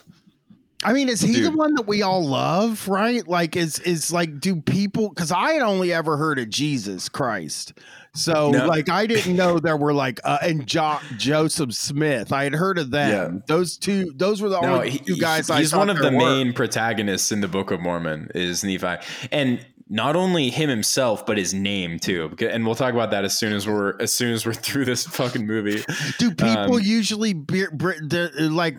I 0.84 0.92
mean, 0.92 1.08
is 1.08 1.22
he 1.22 1.40
the 1.40 1.50
one 1.50 1.74
that 1.76 1.86
we 1.86 2.02
all 2.02 2.22
love, 2.22 2.88
right? 2.88 3.26
Like, 3.26 3.56
is 3.56 3.78
is 3.80 4.12
like, 4.12 4.38
do 4.38 4.60
people? 4.60 5.08
Because 5.08 5.32
I 5.32 5.52
had 5.52 5.62
only 5.62 5.92
ever 5.92 6.18
heard 6.18 6.38
of 6.38 6.50
Jesus 6.50 7.08
Christ, 7.08 7.72
so 8.14 8.50
No. 8.50 8.66
like, 8.68 8.88
I 8.88 9.06
didn't 9.06 9.36
know 9.36 9.58
there 9.58 9.76
were 9.76 9.92
like, 9.92 10.20
uh, 10.24 10.38
and 10.42 10.66
jo- 10.66 10.98
Joseph 11.18 11.72
Smith. 11.74 12.32
I 12.32 12.44
had 12.44 12.54
heard 12.54 12.78
of 12.78 12.90
them. 12.90 13.10
Yeah. 13.34 13.40
Those 13.46 13.76
two, 13.76 14.12
those 14.16 14.40
were 14.40 14.48
the 14.48 14.60
No, 14.60 14.74
only 14.76 14.90
he- 14.90 14.98
two 14.98 15.16
guys. 15.16 15.50
I 15.50 15.58
he's 15.60 15.74
one 15.74 15.90
of 15.90 15.98
the 15.98 16.04
were. 16.04 16.10
main 16.18 16.52
protagonists 16.52 17.32
in 17.32 17.40
the 17.40 17.48
Book 17.48 17.70
of 17.70 17.80
Mormon 17.80 18.30
is 18.34 18.62
Nephi, 18.64 18.96
and 19.32 19.64
not 19.94 20.16
only 20.16 20.50
him 20.50 20.68
himself, 20.68 21.24
but 21.24 21.38
his 21.38 21.54
name 21.54 22.00
too. 22.00 22.34
And 22.40 22.66
we'll 22.66 22.74
talk 22.74 22.92
about 22.94 23.12
that 23.12 23.24
as 23.24 23.38
soon 23.38 23.52
as 23.52 23.64
we're 23.66 23.94
as 24.00 24.12
soon 24.12 24.32
as 24.32 24.44
we're 24.44 24.52
through 24.66 24.84
this 24.86 25.06
fucking 25.06 25.46
movie. 25.46 25.84
Do 26.18 26.30
people 26.32 26.74
Um, 26.74 26.80
usually 26.82 27.32
be, 27.32 27.66
br- 27.72 27.92
the, 28.02 28.30
like? 28.50 28.76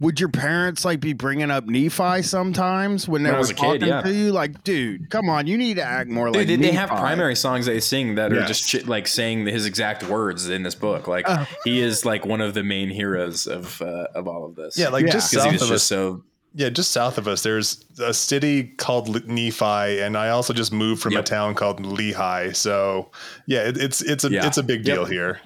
Would 0.00 0.18
your 0.20 0.30
parents 0.30 0.84
like 0.84 1.00
be 1.00 1.12
bringing 1.12 1.50
up 1.50 1.66
Nephi 1.66 2.22
sometimes 2.22 3.06
when 3.06 3.22
they 3.22 3.28
When 3.30 3.34
were 3.34 3.38
was 3.40 3.50
a 3.50 3.54
kid, 3.54 3.60
talking 3.80 3.88
yeah. 3.88 4.00
to 4.02 4.12
you? 4.12 4.32
Like, 4.32 4.64
dude, 4.64 5.10
come 5.10 5.28
on, 5.28 5.46
you 5.46 5.58
need 5.58 5.74
to 5.74 5.84
act 5.84 6.08
more 6.08 6.26
Dude, 6.28 6.36
like. 6.36 6.46
they, 6.46 6.56
they 6.56 6.72
have 6.72 6.88
primary 6.88 7.36
songs 7.36 7.66
they 7.66 7.80
sing 7.80 8.14
that 8.14 8.32
are 8.32 8.44
just 8.46 8.66
shit, 8.68 8.88
like 8.88 9.06
saying 9.06 9.46
his 9.46 9.66
exact 9.66 10.02
words 10.04 10.48
in 10.48 10.62
this 10.62 10.74
book. 10.74 11.06
Like 11.06 11.26
Oh. 11.28 11.46
he 11.64 11.80
is 11.80 12.04
like 12.06 12.24
one 12.24 12.40
of 12.40 12.54
the 12.54 12.62
main 12.64 12.88
heroes 12.88 13.46
of 13.46 13.82
uh, 13.82 14.06
of 14.14 14.26
all 14.26 14.46
of 14.46 14.54
this. 14.54 14.78
Yeah, 14.78 14.88
like 14.88 15.04
Yeah. 15.06 15.12
just 15.12 15.30
because 15.30 15.44
he 15.44 15.50
south 15.50 15.60
was 15.60 15.68
just 15.68 15.82
us. 15.92 15.98
so 15.98 16.22
Yeah, 16.56 16.68
just 16.68 16.92
south 16.92 17.18
of 17.18 17.26
us, 17.26 17.42
there's 17.42 17.84
a 18.00 18.14
city 18.14 18.62
called 18.64 19.26
Nephi, 19.26 20.00
and 20.00 20.16
I 20.16 20.28
also 20.28 20.52
just 20.52 20.72
moved 20.72 21.02
from 21.02 21.12
Yep. 21.14 21.20
a 21.20 21.24
town 21.24 21.54
called 21.54 21.82
Lehi. 21.82 22.54
So 22.54 23.10
yeah, 23.46 23.68
it, 23.68 23.76
it's 23.76 24.00
it's 24.02 24.22
a 24.24 24.30
Yeah. 24.30 24.46
it's 24.46 24.56
a 24.58 24.62
big 24.62 24.86
Yep. 24.86 24.96
deal 24.96 25.04
here. 25.04 25.40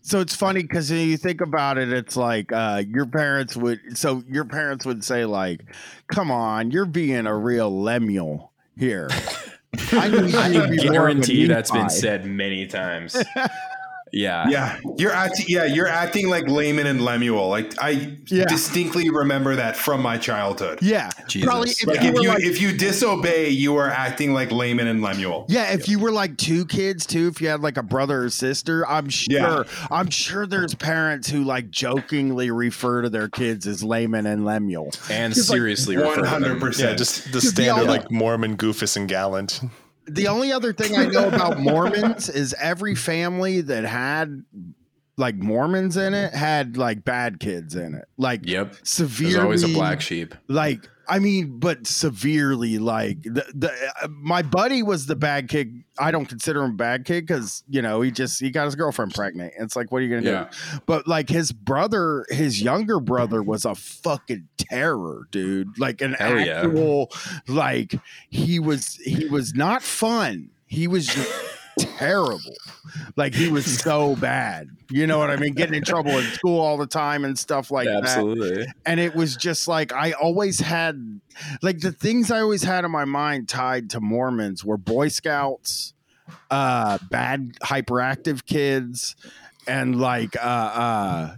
So 0.00 0.20
it's 0.20 0.34
funny 0.36 0.62
because 0.62 0.90
you 0.90 1.16
think 1.16 1.40
about 1.40 1.78
it, 1.78 1.92
it's 1.92 2.16
like 2.16 2.52
uh, 2.52 2.82
your 2.88 3.06
parents 3.06 3.56
would. 3.56 3.98
So 3.98 4.22
your 4.30 4.44
parents 4.44 4.86
would 4.86 5.04
say, 5.04 5.24
like, 5.24 5.60
"Come 6.08 6.30
on, 6.30 6.70
you're 6.70 6.86
being 6.86 7.26
a 7.26 7.36
real 7.36 7.82
Lemuel 7.82 8.52
here." 8.78 9.08
I 9.92 10.08
need 10.08 10.34
I 10.34 10.48
you 10.48 10.62
to 10.62 10.68
be 10.68 10.76
more 10.76 10.86
of 10.86 10.90
a 10.90 10.92
guarantee 10.92 11.46
that's 11.46 11.70
been 11.70 11.90
said 11.90 12.24
many 12.24 12.66
times. 12.66 13.14
Yeah. 14.16 14.48
Yeah, 14.48 14.78
you're 14.96 15.12
acting. 15.12 15.46
Yeah, 15.48 15.64
you're 15.66 15.86
acting 15.88 16.28
like 16.30 16.48
Laman 16.48 16.86
and 16.86 17.02
Lemuel. 17.04 17.48
Like 17.48 17.72
I 17.80 18.16
Yeah. 18.28 18.46
distinctly 18.46 19.10
remember 19.10 19.56
that 19.56 19.76
from 19.76 20.00
my 20.00 20.16
childhood. 20.16 20.78
Yeah, 20.80 21.10
Jesus. 21.28 21.46
probably. 21.46 21.70
If 21.70 21.86
Like 21.86 22.02
you 22.02 22.08
if 22.10 22.22
you 22.22 22.28
like, 22.28 22.42
if 22.42 22.60
you 22.62 22.72
disobey, 22.76 23.50
you 23.50 23.76
are 23.76 23.90
acting 23.90 24.32
like 24.32 24.50
Laman 24.50 24.86
and 24.86 25.02
Lemuel. 25.02 25.44
yeah, 25.48 25.72
if 25.72 25.88
you 25.88 25.98
were 25.98 26.10
like 26.10 26.36
two 26.38 26.64
kids 26.64 27.04
too, 27.04 27.28
if 27.28 27.40
you 27.42 27.48
had 27.48 27.60
like 27.60 27.76
a 27.76 27.82
brother 27.82 28.24
or 28.24 28.30
sister, 28.30 28.86
I'm 28.88 29.08
sure, 29.10 29.26
Yeah. 29.30 29.62
I'm 29.90 30.08
sure 30.10 30.46
there's 30.46 30.74
parents 30.74 31.28
who 31.28 31.44
like 31.44 31.70
jokingly 31.70 32.50
refer 32.50 33.02
to 33.02 33.10
their 33.10 33.28
kids 33.28 33.66
as 33.66 33.84
Laman 33.84 34.24
and 34.26 34.44
Lemuel. 34.46 34.92
And 35.10 35.34
Just 35.34 35.50
like 35.50 35.56
seriously, 35.58 35.96
refer 35.96 36.06
One 36.08 36.16
to 36.16 36.22
them. 36.22 36.30
hundred 36.30 36.54
Yeah, 36.54 36.60
percent. 36.60 36.98
just 36.98 37.24
the 37.24 37.28
Because 37.32 37.48
standard 37.50 37.72
other- 37.82 37.84
like 37.90 38.10
Mormon, 38.10 38.56
Goofus, 38.56 38.96
and 38.96 39.06
Gallant. 39.08 39.60
The 40.06 40.28
only 40.28 40.52
other 40.52 40.72
thing 40.72 40.96
I 40.96 41.06
know 41.06 41.28
about 41.28 41.58
Mormons 41.60 42.28
is 42.28 42.54
every 42.60 42.94
family 42.94 43.60
that 43.62 43.84
had 43.84 44.44
like 45.16 45.34
Mormons 45.36 45.96
in 45.96 46.14
it 46.14 46.32
had 46.34 46.76
like 46.76 47.04
bad 47.04 47.40
kids 47.40 47.74
in 47.74 47.94
it, 47.94 48.04
like 48.18 48.40
Yep. 48.44 48.76
severely. 48.82 49.32
There's 49.32 49.42
always 49.44 49.62
a 49.64 49.68
black 49.68 50.00
sheep. 50.00 50.34
Like 50.48 50.88
I 51.08 51.18
mean, 51.18 51.58
but 51.58 51.86
severely. 51.86 52.78
Like 52.78 53.22
the, 53.22 53.44
the 53.54 53.72
uh, 54.02 54.08
my 54.08 54.42
buddy 54.42 54.82
was 54.82 55.06
the 55.06 55.16
bad 55.16 55.48
kid. 55.48 55.84
I 55.98 56.10
don't 56.10 56.26
consider 56.26 56.62
him 56.62 56.76
bad 56.76 57.04
kid 57.04 57.26
because 57.26 57.62
you 57.68 57.80
know 57.82 58.00
he 58.02 58.10
just 58.10 58.40
he 58.40 58.50
got 58.50 58.64
his 58.64 58.74
girlfriend 58.74 59.14
pregnant. 59.14 59.52
It's 59.58 59.76
like 59.76 59.92
what 59.92 59.98
are 59.98 60.04
you 60.04 60.14
gonna 60.16 60.30
Yeah. 60.30 60.48
do? 60.50 60.78
But 60.86 61.06
like 61.06 61.28
his 61.28 61.52
brother, 61.52 62.24
his 62.28 62.60
younger 62.60 63.00
brother 63.00 63.42
was 63.42 63.64
a 63.64 63.74
fucking 63.74 64.48
terror, 64.58 65.28
dude. 65.30 65.78
Like 65.78 66.00
an 66.00 66.14
Hell 66.14 66.38
yeah. 66.40 66.62
actual, 66.62 67.10
like 67.48 67.94
he 68.28 68.58
was 68.58 68.96
he 68.96 69.26
was 69.26 69.54
not 69.54 69.82
fun. 69.82 70.50
He 70.66 70.88
was 70.88 71.08
terrible. 71.78 72.54
Like 73.16 73.34
he 73.34 73.50
was 73.50 73.80
so 73.80 74.16
bad. 74.16 74.68
You 74.90 75.06
know 75.06 75.18
what 75.18 75.30
I 75.30 75.36
mean? 75.36 75.54
Getting 75.54 75.74
in 75.74 75.82
trouble 75.84 76.12
in 76.12 76.24
school 76.24 76.60
all 76.60 76.76
the 76.76 76.86
time 76.86 77.24
and 77.24 77.38
stuff 77.38 77.70
like 77.70 77.86
that 77.86 78.04
Absolutely. 78.04 78.66
and 78.84 79.00
it 79.00 79.14
was 79.14 79.36
just 79.36 79.68
like 79.68 79.92
I 79.92 80.12
always 80.12 80.60
had 80.60 81.20
like 81.62 81.80
the 81.80 81.92
things 81.92 82.30
I 82.30 82.40
always 82.40 82.62
had 82.62 82.84
in 82.84 82.90
my 82.90 83.04
mind 83.04 83.48
tied 83.48 83.90
to 83.90 84.00
Mormons 84.00 84.64
were 84.64 84.76
Boy 84.76 85.08
Scouts, 85.08 85.92
uh 86.50 86.98
bad 87.10 87.54
hyperactive 87.62 88.46
kids, 88.46 89.16
and 89.66 90.00
like 90.00 90.36
uh 90.36 90.40
uh 90.40 91.36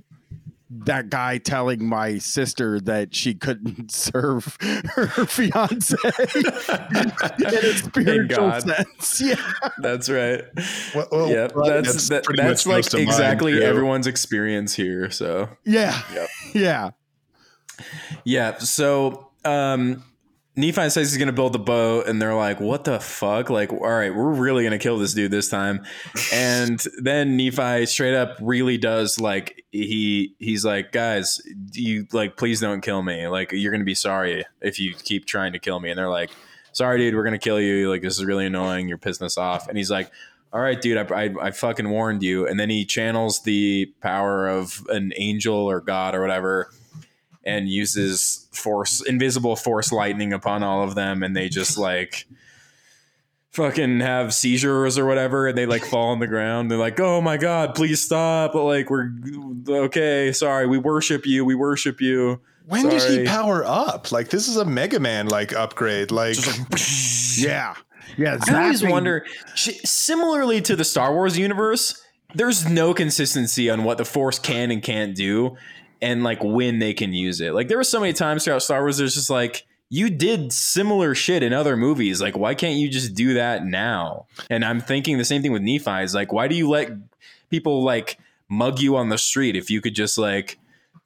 that 0.71 1.09
guy 1.09 1.39
telling 1.39 1.85
my 1.87 2.19
sister 2.19 2.81
that 2.81 3.15
she 3.15 3.35
couldn't 3.35 3.91
serve 3.93 4.57
her 4.95 5.07
fiance 5.27 5.97
in 6.35 6.47
a 6.47 7.77
spiritual 7.77 8.51
God. 8.51 8.63
sense. 8.63 9.21
Yeah. 9.29 9.53
That's 9.79 10.09
right. 10.09 10.43
Well, 10.95 11.09
well, 11.11 11.29
yeah, 11.31 11.49
well, 11.55 11.67
that's 11.83 12.09
that, 12.09 12.25
that's 12.37 12.67
like 12.67 12.77
most 12.77 12.95
of 12.95 13.01
mine, 13.01 13.09
exactly 13.09 13.63
everyone's 13.65 14.07
experience 14.07 14.75
here. 14.75 15.11
So 15.11 15.49
Yeah. 15.65 16.01
Yep. 16.13 16.29
Yeah. 16.55 16.91
yeah, 18.25 18.59
so 18.59 19.31
um, 19.45 20.03
Nephi 20.59 20.91
says 20.91 21.13
he's 21.13 21.19
gonna 21.19 21.33
build 21.33 21.53
the 21.53 21.61
boat, 21.61 22.09
and 22.09 22.21
they're 22.21 22.35
like, 22.35 22.59
"What 22.59 22.83
the 22.83 22.99
fuck? 22.99 23.49
Like, 23.49 23.73
all 23.73 23.79
right, 23.79 24.13
we're 24.13 24.33
really 24.33 24.65
gonna 24.65 24.79
kill 24.79 24.99
this 24.99 25.15
dude 25.15 25.31
this 25.31 25.49
time." 25.49 25.85
And 26.33 26.85
then 27.01 27.37
Nephi 27.37 27.87
straight 27.87 28.15
up 28.15 28.37
really 28.41 28.77
does 28.77 29.21
like 29.21 29.65
he 29.71 30.35
he's 30.41 30.65
like, 30.65 30.91
"Guys, 30.91 31.41
you 31.73 32.09
like 32.13 32.37
please 32.37 32.61
don't 32.61 32.81
kill 32.81 33.03
me. 33.03 33.29
Like, 33.29 33.53
you're 33.53 33.71
gonna 33.71 33.85
be 33.85 33.95
sorry 33.95 34.45
if 34.61 34.81
you 34.81 34.95
keep 34.95 35.27
trying 35.27 35.53
to 35.53 35.61
kill 35.61 35.79
me." 35.79 35.91
And 35.91 35.99
they're 35.99 36.11
like, 36.11 36.31
"Sorry, 36.73 36.99
dude, 36.99 37.15
we're 37.15 37.25
gonna 37.25 37.39
kill 37.39 37.61
you. 37.61 37.89
Like, 37.89 38.03
this 38.03 38.19
is 38.19 38.25
really 38.25 38.47
annoying. 38.47 38.89
You're 38.89 38.99
pissing 38.99 39.23
us 39.23 39.39
off." 39.39 39.69
And 39.69 39.79
he's 39.79 39.91
like. 39.91 40.11
All 40.51 40.63
right, 40.63 40.81
dude, 40.81 40.97
I, 40.97 41.25
I, 41.25 41.35
I 41.43 41.51
fucking 41.51 41.91
warned 41.91 42.23
you. 42.23 42.49
And 42.49 42.59
then 42.59 42.71
he 42.71 42.87
channels 42.87 43.43
the 43.43 43.93
power 44.01 44.49
of 44.49 44.83
an 44.89 45.13
angel 45.17 45.55
or 45.55 45.83
God 45.83 46.15
or 46.15 46.23
whatever 46.23 46.71
and 47.49 47.69
uses 47.69 48.47
force 48.53 49.03
invisible 49.07 49.57
force 49.57 49.91
lightning 49.91 50.33
upon 50.33 50.63
all 50.63 50.83
of 50.83 50.95
them 50.95 51.23
and 51.23 51.35
they 51.35 51.49
just 51.49 51.79
like 51.79 52.27
fucking 53.51 54.01
have 54.01 54.35
seizures 54.35 54.99
or 54.99 55.07
whatever 55.07 55.49
and 55.49 55.57
they 55.57 55.67
like 55.67 55.85
fall 55.85 56.11
on 56.11 56.19
the 56.21 56.27
ground 56.27 56.71
they're 56.71 56.79
like 56.79 57.01
oh 57.01 57.21
my 57.21 57.37
god 57.37 57.75
please 57.75 58.01
stop 58.01 58.53
but 58.53 58.65
like 58.65 58.91
we're 58.91 59.11
okay 59.69 60.31
sorry 60.33 60.67
we 60.67 60.79
worship 60.79 61.27
you 61.27 61.45
we 61.45 61.55
worship 61.55 62.01
you 62.01 62.41
When 62.67 62.89
did 62.89 63.03
he 63.11 63.25
power 63.25 63.65
up? 63.65 64.13
Like 64.13 64.29
this 64.29 64.47
is 64.47 64.57
a 64.59 64.65
Mega 64.65 65.01
Man 65.01 65.27
like 65.29 65.55
upgrade. 65.55 66.11
Like, 66.11 66.37
Yeah. 67.39 67.75
Yeah. 68.19 68.37
I 68.49 68.65
always 68.65 68.85
wonder, 68.85 69.25
similarly 69.55 70.61
to 70.63 70.77
the 70.77 70.85
Star 70.85 71.15
Wars 71.15 71.39
universe, 71.39 72.03
there's 72.35 72.69
no 72.69 72.93
consistency 72.93 73.71
on 73.71 73.85
what 73.85 73.97
the 73.97 74.05
Force 74.05 74.39
can 74.39 74.71
and 74.71 74.83
can't 74.83 75.15
do, 75.17 75.57
and 76.01 76.25
like 76.25 76.43
when 76.43 76.79
they 76.79 76.95
can 76.95 77.13
use 77.13 77.41
it. 77.41 77.53
Like 77.53 77.69
there 77.69 77.77
were 77.77 77.85
so 77.85 78.01
many 78.01 78.13
times 78.13 78.45
throughout 78.45 78.63
Star 78.63 78.81
Wars, 78.81 78.99
there's 78.99 79.15
just 79.15 79.31
like 79.31 79.67
you 79.91 80.11
did 80.11 80.53
similar 80.53 81.15
shit 81.15 81.43
in 81.43 81.53
other 81.53 81.77
movies. 81.77 82.21
Like 82.21 82.37
why 82.37 82.55
can't 82.55 82.79
you 82.79 82.89
just 82.89 83.15
do 83.15 83.35
that 83.35 83.65
now? 83.65 84.27
And 84.51 84.65
I'm 84.65 84.81
thinking 84.81 85.19
the 85.19 85.25
same 85.25 85.43
thing 85.43 85.53
with 85.53 85.63
Nephi. 85.63 86.03
Is 86.03 86.15
like 86.15 86.33
why 86.33 86.49
do 86.49 86.55
you 86.55 86.69
let 86.69 86.91
people 87.51 87.83
like 87.83 88.19
mug 88.49 88.81
you 88.81 88.97
on 88.97 89.09
the 89.09 89.19
street 89.19 89.57
if 89.57 89.71
you 89.71 89.81
could 89.81 89.95
just 89.95 90.19
like 90.19 90.59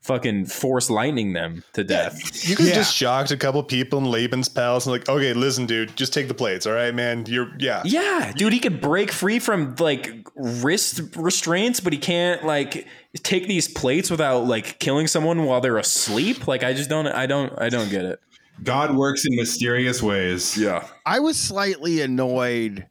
fucking 0.03 0.47
force 0.47 0.91
lightning 0.91 1.33
them 1.33 1.65
to 1.73 1.83
death? 1.85 2.47
you 2.49 2.57
could 2.57 2.67
Yeah. 2.67 2.75
just 2.75 2.95
shocked 2.95 3.31
a 3.31 3.37
couple 3.37 3.63
people 3.63 3.99
in 3.99 4.05
Laban's 4.07 4.49
palace 4.49 4.85
and 4.87 4.93
like, 4.93 5.09
okay, 5.09 5.33
listen, 5.33 5.67
dude, 5.67 5.97
just 5.97 6.13
take 6.13 6.29
the 6.29 6.35
plates, 6.35 6.67
all 6.67 6.73
right, 6.75 6.95
man. 6.95 7.25
You're 7.27 7.51
yeah. 7.59 7.83
Yeah, 7.85 8.33
dude, 8.37 8.53
he 8.53 8.61
could 8.61 8.81
break 8.81 9.11
free 9.13 9.39
from 9.39 9.75
like 9.79 10.27
wrist 10.35 11.01
restraints, 11.17 11.81
but 11.81 11.93
he 11.93 11.99
can't 11.99 12.45
like 12.45 12.87
take 13.23 13.47
these 13.47 13.69
plates 13.69 14.11
without 14.11 14.47
like 14.47 14.79
killing 14.79 15.07
someone 15.07 15.45
while 15.45 15.61
they're 15.61 15.79
asleep. 15.79 16.47
Like 16.49 16.63
I 16.65 16.73
just 16.73 16.91
don't 16.91 17.07
I 17.07 17.27
don't 17.27 17.53
I 17.59 17.69
don't 17.69 17.91
get 17.91 18.05
it. 18.05 18.21
God 18.63 18.95
works 18.97 19.25
in 19.27 19.35
mysterious 19.37 20.03
ways. 20.03 20.57
Yeah. 20.57 20.87
I 21.07 21.21
was 21.21 21.37
slightly 21.39 22.01
annoyed 22.01 22.87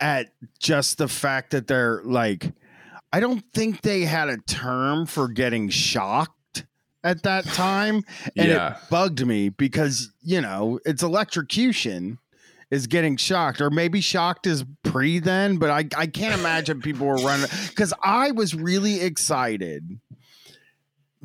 at 0.00 0.30
just 0.58 0.98
the 0.98 1.08
fact 1.08 1.50
that 1.50 1.66
they're 1.66 2.00
like, 2.04 2.52
I 3.14 3.20
don't 3.20 3.44
think 3.54 3.82
they 3.82 4.00
had 4.00 4.28
a 4.28 4.38
term 4.38 5.06
for 5.06 5.28
getting 5.28 5.68
shocked 5.68 6.64
at 7.04 7.22
that 7.22 7.44
time. 7.44 8.02
And 8.36 8.48
Yeah. 8.48 8.72
it 8.72 8.90
bugged 8.90 9.24
me 9.24 9.50
because, 9.50 10.10
you 10.20 10.40
know, 10.40 10.80
it's 10.84 11.00
electrocution 11.00 12.18
is 12.72 12.88
getting 12.88 13.16
shocked, 13.16 13.60
or 13.60 13.70
maybe 13.70 14.00
shocked 14.00 14.48
is 14.48 14.64
pre 14.82 15.20
then, 15.20 15.58
but 15.58 15.70
I, 15.70 15.86
I 15.96 16.08
can't 16.08 16.34
imagine 16.40 16.80
people 16.82 17.06
were 17.06 17.14
running 17.18 17.46
because 17.68 17.94
I 18.02 18.32
was 18.32 18.52
really 18.52 19.00
excited. 19.00 20.00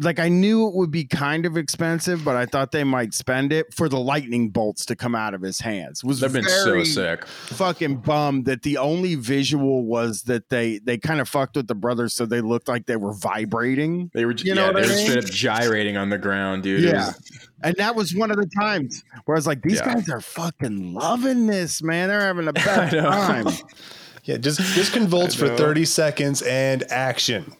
Like 0.01 0.19
I 0.19 0.29
knew 0.29 0.67
it 0.67 0.75
would 0.75 0.91
be 0.91 1.03
kind 1.03 1.45
of 1.45 1.57
expensive, 1.57 2.23
but 2.23 2.35
I 2.35 2.45
thought 2.45 2.71
they 2.71 2.83
might 2.83 3.13
spend 3.13 3.51
it 3.51 3.73
for 3.73 3.89
the 3.89 3.99
lightning 3.99 4.49
bolts 4.49 4.85
to 4.85 4.95
come 4.95 5.13
out 5.15 5.33
of 5.33 5.41
his 5.41 5.59
hands. 5.59 6.03
Was 6.03 6.19
They've 6.21 6.31
been 6.31 6.43
so 6.45 6.83
sick. 6.83 7.25
fucking 7.27 7.97
bummed 7.97 8.45
that 8.45 8.61
the 8.63 8.77
only 8.77 9.15
visual 9.15 9.83
was 9.85 10.23
that 10.23 10.49
they 10.49 10.79
they 10.79 10.97
kind 10.97 11.19
of 11.19 11.27
fucked 11.27 11.55
with 11.57 11.67
the 11.67 11.75
brothers, 11.75 12.13
so 12.13 12.25
they 12.25 12.41
looked 12.41 12.67
like 12.67 12.85
they 12.85 12.95
were 12.95 13.13
vibrating. 13.13 14.09
They 14.13 14.25
were 14.25 14.31
You 14.33 14.55
know 14.55 14.67
yeah, 14.67 14.71
what 14.71 14.75
they 14.83 14.87
I 14.87 14.91
were 14.91 14.95
mean? 14.95 15.05
straight 15.05 15.23
up 15.25 15.29
gyrating 15.29 15.97
on 15.97 16.09
the 16.09 16.17
ground, 16.17 16.63
dude. 16.63 16.81
Yeah. 16.83 17.07
was- 17.07 17.47
And 17.61 17.75
that 17.75 17.93
was 17.95 18.15
one 18.15 18.31
of 18.31 18.37
the 18.37 18.49
times 18.57 19.03
where 19.25 19.35
I 19.35 19.37
was 19.37 19.47
like, 19.47 19.61
these 19.63 19.79
Yeah. 19.85 19.95
guys 19.95 20.07
are 20.09 20.21
fucking 20.21 20.93
loving 20.93 21.47
this, 21.47 21.83
man. 21.83 22.07
They're 22.07 22.21
having 22.21 22.47
a 22.47 22.53
best 22.53 22.93
know. 22.93 23.01
time. 23.09 23.47
Yeah, 24.23 24.37
just 24.37 24.59
just 24.75 24.93
convulse 24.93 25.33
for 25.35 25.49
30 25.57 25.83
seconds 25.85 26.41
and 26.43 26.83
action. 26.91 27.51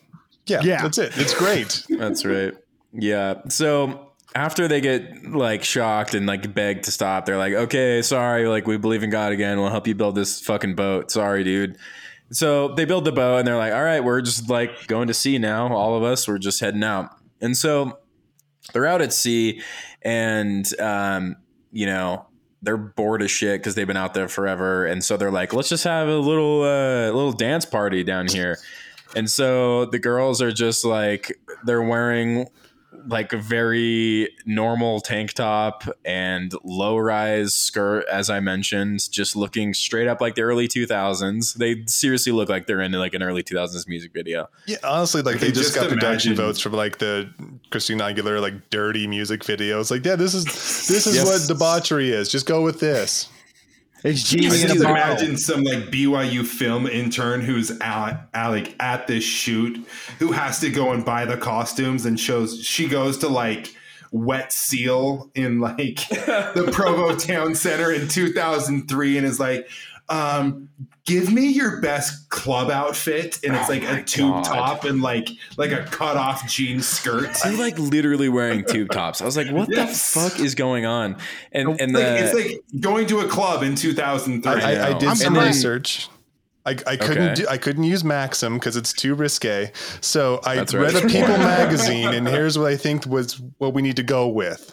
Yeah, 0.50 0.62
Yeah. 0.64 0.82
that's 0.84 0.98
it. 0.98 1.14
It's 1.18 1.34
great. 1.34 1.86
That's 1.90 2.26
right. 2.26 2.54
Yeah. 2.94 3.36
So 3.50 4.12
after 4.36 4.68
they 4.68 4.82
get 4.82 5.26
like 5.32 5.64
shocked 5.64 6.14
and 6.14 6.26
like 6.26 6.54
begged 6.54 6.86
to 6.86 6.92
stop, 6.92 7.26
they're 7.26 7.38
like, 7.38 7.54
okay, 7.54 8.02
sorry, 8.02 8.48
like 8.48 8.68
we 8.68 8.78
believe 8.78 9.04
in 9.04 9.10
God 9.10 9.32
again. 9.32 9.60
We'll 9.60 9.70
help 9.70 9.88
you 9.88 9.96
build 9.96 10.16
this 10.16 10.40
fucking 10.42 10.76
boat. 10.76 11.12
Sorry, 11.12 11.44
dude. 11.44 11.78
So 12.32 12.74
they 12.76 12.86
build 12.86 13.06
the 13.06 13.12
boat 13.12 13.38
and 13.40 13.48
they're 13.48 13.58
like, 13.58 13.74
all 13.74 13.84
right, 13.84 14.04
we're 14.04 14.22
just 14.22 14.50
like 14.50 14.88
going 14.88 15.08
to 15.08 15.14
sea 15.14 15.38
now. 15.40 15.74
All 15.74 15.96
of 15.96 16.04
us, 16.04 16.28
we're 16.28 16.38
just 16.38 16.60
heading 16.60 16.84
out. 16.84 17.10
And 17.42 17.56
so 17.58 17.98
they're 18.74 18.86
out 18.86 19.02
at 19.02 19.14
sea 19.14 19.62
and, 20.04 20.66
um, 20.80 21.38
you 21.72 21.86
know, 21.88 22.26
they're 22.62 22.78
bored 22.78 23.22
as 23.24 23.32
shit 23.32 23.60
because 23.62 23.74
they've 23.76 23.88
been 23.88 23.98
out 23.98 24.14
there 24.14 24.28
forever. 24.28 24.86
And 24.86 25.04
so 25.04 25.16
they're 25.18 25.32
like, 25.32 25.54
let's 25.54 25.70
just 25.70 25.86
have 25.86 26.08
a 26.08 26.18
little, 26.18 26.62
uh, 26.64 27.06
little 27.06 27.32
dance 27.32 27.66
party 27.66 28.04
down 28.04 28.28
here. 28.28 28.58
And 29.16 29.30
so 29.30 29.86
the 29.86 30.00
girls 30.00 30.42
are 30.42 30.52
just 30.52 30.86
like, 30.86 31.40
they're 31.64 31.82
wearing 31.82 32.48
like 33.08 33.32
a 33.34 33.38
very 33.38 34.30
normal 34.46 35.00
tank 35.00 35.32
top 35.34 35.84
and 36.04 36.52
low 36.64 36.98
rise 36.98 37.54
skirt, 37.54 38.06
as 38.12 38.30
I 38.30 38.40
mentioned, 38.40 39.10
just 39.12 39.36
looking 39.36 39.74
straight 39.74 40.08
up 40.08 40.20
like 40.22 40.36
the 40.36 40.42
early 40.42 40.68
2000s. 40.68 41.54
They 41.56 41.84
seriously 41.88 42.32
look 42.34 42.50
like 42.50 42.68
they're 42.68 42.82
in 42.82 42.92
like 42.92 43.14
an 43.14 43.24
early 43.24 43.42
2000s 43.42 43.88
music 43.88 44.12
video. 44.14 44.50
Yeah, 44.68 44.78
honestly, 44.84 45.22
like 45.22 45.38
Okay, 45.38 45.46
they 45.48 45.52
just, 45.54 45.74
just 45.74 45.76
got 45.76 45.90
production 45.90 46.36
votes 46.36 46.60
from 46.60 46.74
like 46.74 46.98
the 46.98 47.30
Christina 47.72 48.04
Aguilera 48.06 48.42
like 48.42 48.70
dirty 48.70 49.08
music 49.08 49.42
videos. 49.44 49.92
Like, 49.92 50.04
yeah, 50.06 50.16
this 50.16 50.34
is 50.34 50.46
this 50.46 51.08
is 51.08 51.16
Yes. 51.16 51.26
what 51.26 51.48
debauchery 51.48 52.12
is. 52.12 52.30
Just 52.30 52.46
go 52.48 52.62
with 52.62 52.80
this. 52.80 53.30
It's 54.04 54.34
I 54.34 54.38
genie 54.38 54.62
in 54.62 54.68
just 54.68 54.82
imagine 54.82 55.38
some 55.38 55.64
like 55.64 55.92
BYU 55.92 56.46
film 56.46 56.88
intern 56.88 57.42
who's 57.42 57.72
at, 57.82 58.30
at 58.34 58.48
like 58.48 58.76
at 58.80 59.08
this 59.08 59.24
shoot 59.24 59.86
who 60.20 60.32
has 60.32 60.60
to 60.60 60.70
go 60.70 60.92
and 60.92 61.04
buy 61.04 61.26
the 61.26 61.38
costumes 61.38 62.06
and 62.06 62.20
shows 62.20 62.64
she 62.64 62.88
goes 62.88 63.18
to 63.20 63.28
like 63.28 63.76
wet 64.12 64.52
seal 64.52 65.30
in 65.36 65.60
like 65.60 66.08
the 66.10 66.70
Provo 66.72 67.16
Town 67.16 67.56
Center 67.56 67.92
in 67.92 68.08
2003 68.08 69.18
and 69.18 69.28
is 69.28 69.40
like 69.40 69.70
um 70.08 70.70
give 71.10 71.34
me 71.34 71.48
your 71.50 71.82
best 71.82 72.30
club 72.30 72.70
outfit 72.70 73.40
and 73.44 73.56
it's 73.56 73.68
Oh 73.70 73.74
like 73.74 73.84
my 73.84 73.98
a 74.00 74.04
tube 74.04 74.32
God. 74.32 74.44
top 74.46 74.84
and 74.84 75.02
like 75.02 75.28
like 75.58 75.72
a 75.72 75.84
cut 75.86 76.16
off 76.18 76.48
jean 76.48 76.82
skirt 76.82 77.30
They're 77.44 77.58
like 77.58 77.80
literally 77.80 78.30
wearing 78.30 78.64
tube 78.64 78.92
tops. 78.92 79.22
I 79.22 79.26
was 79.26 79.36
like, 79.36 79.50
what 79.52 79.70
Yes. 79.70 80.14
the 80.14 80.20
fuck 80.20 80.40
is 80.40 80.54
going 80.56 80.86
on? 80.86 81.18
And 81.52 81.70
and 81.82 81.94
like, 81.94 82.04
the, 82.04 82.18
it's 82.26 82.34
like 82.36 82.82
going 82.82 83.08
to 83.08 83.20
a 83.22 83.28
club 83.28 83.64
in 83.64 83.76
2003 83.76 84.52
I, 84.52 84.56
I, 84.56 84.88
I 84.90 85.00
did 85.00 85.10
I'm 85.10 85.16
some 85.16 85.34
surprised. 85.34 85.48
research. 85.58 86.10
I, 86.66 86.72
I 86.86 86.98
couldn't 86.98 87.24
Okay. 87.30 87.34
do, 87.36 87.48
I 87.50 87.58
couldn't 87.58 87.86
use 87.86 88.04
Maxim 88.04 88.56
because 88.56 88.76
it's 88.76 88.94
too 88.94 89.16
risque. 89.16 89.72
So 90.02 90.40
I 90.46 90.56
That's 90.58 90.74
read 90.74 90.94
right. 90.94 91.04
a 91.04 91.08
People 91.08 91.28
magazine, 91.38 92.10
and 92.14 92.28
here's 92.28 92.60
what 92.60 92.68
I 92.72 92.76
think 92.78 93.06
was 93.08 93.42
what 93.58 93.74
we 93.74 93.82
need 93.82 93.96
to 93.96 94.04
go 94.04 94.28
with. 94.28 94.72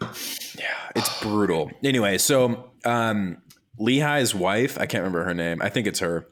Yeah, 0.00 0.66
it's 0.96 1.22
brutal. 1.22 1.70
Anyway, 1.82 2.18
so 2.18 2.72
um 2.84 3.38
Lehi's 3.80 4.34
wife, 4.34 4.78
I 4.78 4.86
can't 4.86 5.02
remember 5.02 5.24
her 5.24 5.34
name. 5.34 5.60
I 5.62 5.68
think 5.68 5.86
it's 5.86 6.00
her. 6.00 6.26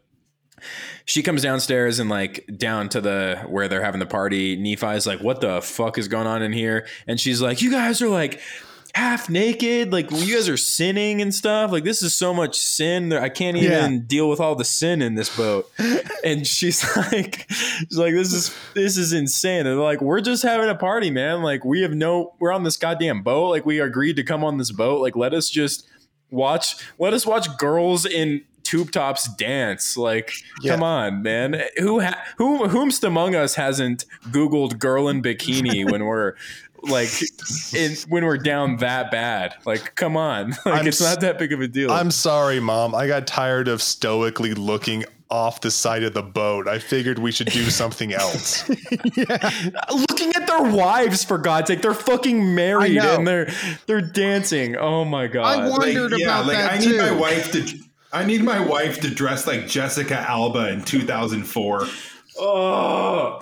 She 1.07 1.23
comes 1.23 1.43
downstairs 1.43 1.99
and 1.99 2.11
like 2.11 2.49
down 2.57 2.89
to 2.91 3.01
the 3.01 3.43
where 3.49 3.67
they're 3.67 3.83
having 3.83 3.99
the 4.01 4.07
party. 4.07 4.57
Nephi's 4.57 5.07
like, 5.07 5.21
"What 5.21 5.41
the 5.41 5.63
fuck 5.63 5.97
is 5.97 6.07
going 6.07 6.27
on 6.27 6.43
in 6.43 6.53
here?" 6.53 6.87
And 7.07 7.19
she's 7.19 7.41
like, 7.41 7.63
"You 7.63 7.71
guys 7.71 8.03
are 8.03 8.09
like 8.11 8.41
half 8.95 9.31
naked. 9.31 9.91
Like 9.91 10.11
you 10.11 10.35
guys 10.35 10.49
are 10.51 10.59
sinning 10.59 11.23
and 11.23 11.35
stuff. 11.35 11.73
Like 11.73 11.85
this 11.85 12.03
is 12.03 12.13
so 12.15 12.35
much 12.35 12.59
sin. 12.59 13.11
I 13.15 13.31
can't 13.31 13.57
even 13.57 13.93
Yeah. 13.93 13.99
deal 14.07 14.29
with 14.29 14.39
all 14.39 14.55
the 14.55 14.65
sin 14.67 15.01
in 15.01 15.15
this 15.15 15.35
boat." 15.35 15.71
and 16.25 16.47
she's 16.47 16.85
like, 16.97 17.47
"She's 17.51 17.97
like, 17.97 18.13
this 18.13 18.35
is 18.35 18.55
this 18.75 18.99
is 18.99 19.15
insane." 19.15 19.61
And 19.61 19.69
they're 19.69 19.75
like, 19.77 20.03
"We're 20.03 20.21
just 20.21 20.43
having 20.43 20.69
a 20.69 20.75
party, 20.75 21.11
man. 21.11 21.43
Like 21.43 21.65
we 21.65 21.81
have 21.81 21.93
no, 21.95 22.35
we're 22.39 22.53
on 22.53 22.65
this 22.65 22.77
goddamn 22.77 23.23
boat. 23.23 23.49
Like 23.49 23.65
we 23.65 23.81
agreed 23.81 24.17
to 24.17 24.23
come 24.25 24.45
on 24.45 24.59
this 24.59 24.71
boat. 24.73 25.01
Like 25.01 25.17
let 25.17 25.33
us 25.33 25.49
just." 25.49 25.87
Watch 26.31 26.77
let 26.99 27.13
us 27.13 27.27
watch 27.27 27.47
girls 27.59 28.07
in 28.07 28.43
tube 28.63 28.91
tops 28.93 29.29
dance. 29.35 29.97
Like 29.97 30.33
Yeah. 30.63 30.75
come 30.75 30.83
on 30.83 31.23
man. 31.23 31.63
Who 31.79 32.01
ha- 32.01 32.23
who 32.39 32.69
whomst 32.69 33.03
among 33.05 33.35
us 33.35 33.55
hasn't 33.55 34.05
googled 34.29 34.79
girl 34.79 35.09
in 35.09 35.23
bikini 35.23 35.85
when 35.91 36.05
we're 36.05 36.35
like 36.83 37.11
in 37.75 37.95
when 38.09 38.25
we're 38.25 38.39
down 38.39 38.77
that 38.79 39.11
bad? 39.11 39.55
Like 39.67 39.95
come 39.97 40.17
on. 40.17 40.51
Like 40.65 40.81
I'm 40.83 40.87
it's 40.87 41.01
not 41.01 41.21
that 41.21 41.39
big 41.39 41.53
of 41.53 41.61
a 41.61 41.69
deal. 41.69 41.91
I'm 41.91 42.11
sorry, 42.11 42.61
mom. 42.61 42.95
I 42.95 43.07
got 43.07 43.27
tired 43.27 43.67
of 43.69 43.83
stoically 43.83 44.55
looking 44.55 45.05
off 45.31 45.61
the 45.61 45.71
side 45.71 46.03
of 46.03 46.13
the 46.15 46.23
boat. 46.23 46.67
I 46.69 46.79
figured 46.79 47.19
we 47.19 47.31
should 47.33 47.49
do 47.49 47.71
something 47.71 48.13
else. 48.13 48.69
yeah. 49.17 49.51
looking 50.09 50.33
at 50.35 50.47
their 50.47 50.63
wives 50.63 51.25
for 51.25 51.39
god's 51.39 51.69
sake 51.69 51.83
they're 51.83 51.95
fucking 51.95 52.55
married 52.55 52.99
and 52.99 53.27
they're 53.27 53.51
they're 53.87 54.01
dancing 54.01 54.77
oh 54.77 55.05
my 55.05 55.27
god 55.27 55.45
I 55.59 55.69
want- 55.69 55.81
wondered 55.83 56.21
about 56.21 56.47
that 56.47 56.73
I 56.73 56.79
need 56.79 56.97
my 56.97 57.13
wife 57.13 57.53
to. 57.53 57.79
I 58.13 58.25
need 58.25 58.43
my 58.43 58.59
wife 58.59 59.01
to 59.03 59.11
dress 59.15 59.47
like 59.47 59.69
Jessica 59.69 60.19
Alba 60.19 60.71
in 60.73 60.83
2004. 60.83 61.87
oh 62.39 63.41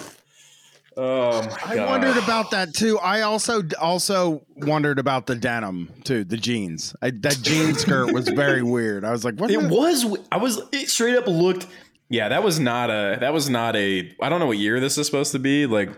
oh 0.98 1.42
my 1.42 1.58
I 1.64 1.74
god 1.76 1.88
wondered 1.90 2.22
about 2.22 2.50
that 2.50 2.74
too. 2.74 2.98
I 2.98 3.22
also 3.22 3.62
also 3.80 4.42
wondered 4.56 4.98
about 4.98 5.26
the 5.26 5.34
denim 5.36 5.90
too, 6.04 6.24
the 6.24 6.36
jeans. 6.36 6.94
I, 7.00 7.10
that 7.10 7.38
jean 7.42 7.74
skirt 7.74 8.12
was 8.12 8.28
very 8.28 8.62
weird. 8.76 9.04
I 9.04 9.12
was 9.12 9.24
like, 9.24 9.36
what? 9.36 9.50
It 9.50 9.60
the- 9.60 9.68
was. 9.68 10.18
I 10.32 10.36
was. 10.36 10.60
It 10.72 10.88
straight 10.90 11.16
up 11.16 11.26
looked. 11.26 11.66
Yeah, 12.10 12.28
that 12.30 12.42
was 12.42 12.58
not 12.58 12.90
a. 12.90 13.16
That 13.20 13.32
was 13.32 13.48
not 13.48 13.76
a. 13.76 14.14
I 14.20 14.28
don't 14.28 14.40
know 14.40 14.46
what 14.46 14.58
year 14.58 14.80
this 14.80 14.98
is 14.98 15.06
supposed 15.06 15.32
to 15.32 15.38
be. 15.38 15.66
Like, 15.66 15.90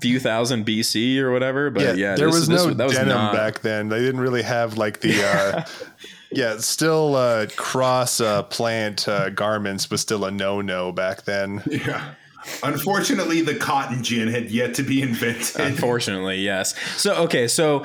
few 0.00 0.18
thousand 0.20 0.66
BC 0.66 1.18
or 1.18 1.30
whatever. 1.32 1.70
But 1.70 1.96
yeah, 1.96 2.16
there 2.16 2.26
this- 2.26 2.34
was 2.34 2.48
this 2.48 2.64
no 2.66 2.74
that 2.74 2.84
was 2.86 2.96
denim 2.96 3.08
not- 3.10 3.34
back 3.34 3.60
then. 3.60 3.88
They 3.88 4.00
didn't 4.00 4.20
really 4.20 4.42
have 4.42 4.76
like 4.78 5.00
the 5.00 5.22
uh, 5.22 5.64
yeah, 6.32 6.56
still 6.58 7.16
uh, 7.16 7.46
cross 7.56 8.20
uh, 8.20 8.42
plant 8.44 9.06
uh, 9.08 9.30
garments 9.30 9.90
was 9.90 10.00
still 10.00 10.24
a 10.24 10.30
no 10.30 10.60
no 10.60 10.90
back 10.92 11.24
then. 11.24 11.62
Yeah. 11.66 12.14
Unfortunately, 12.62 13.42
the 13.42 13.54
cotton 13.54 14.02
gin 14.02 14.28
had 14.28 14.50
yet 14.50 14.74
to 14.74 14.82
be 14.82 15.02
invented. 15.02 15.60
Unfortunately, 15.60 16.38
yes. 16.40 16.74
So 16.96 17.14
okay, 17.24 17.48
so 17.48 17.84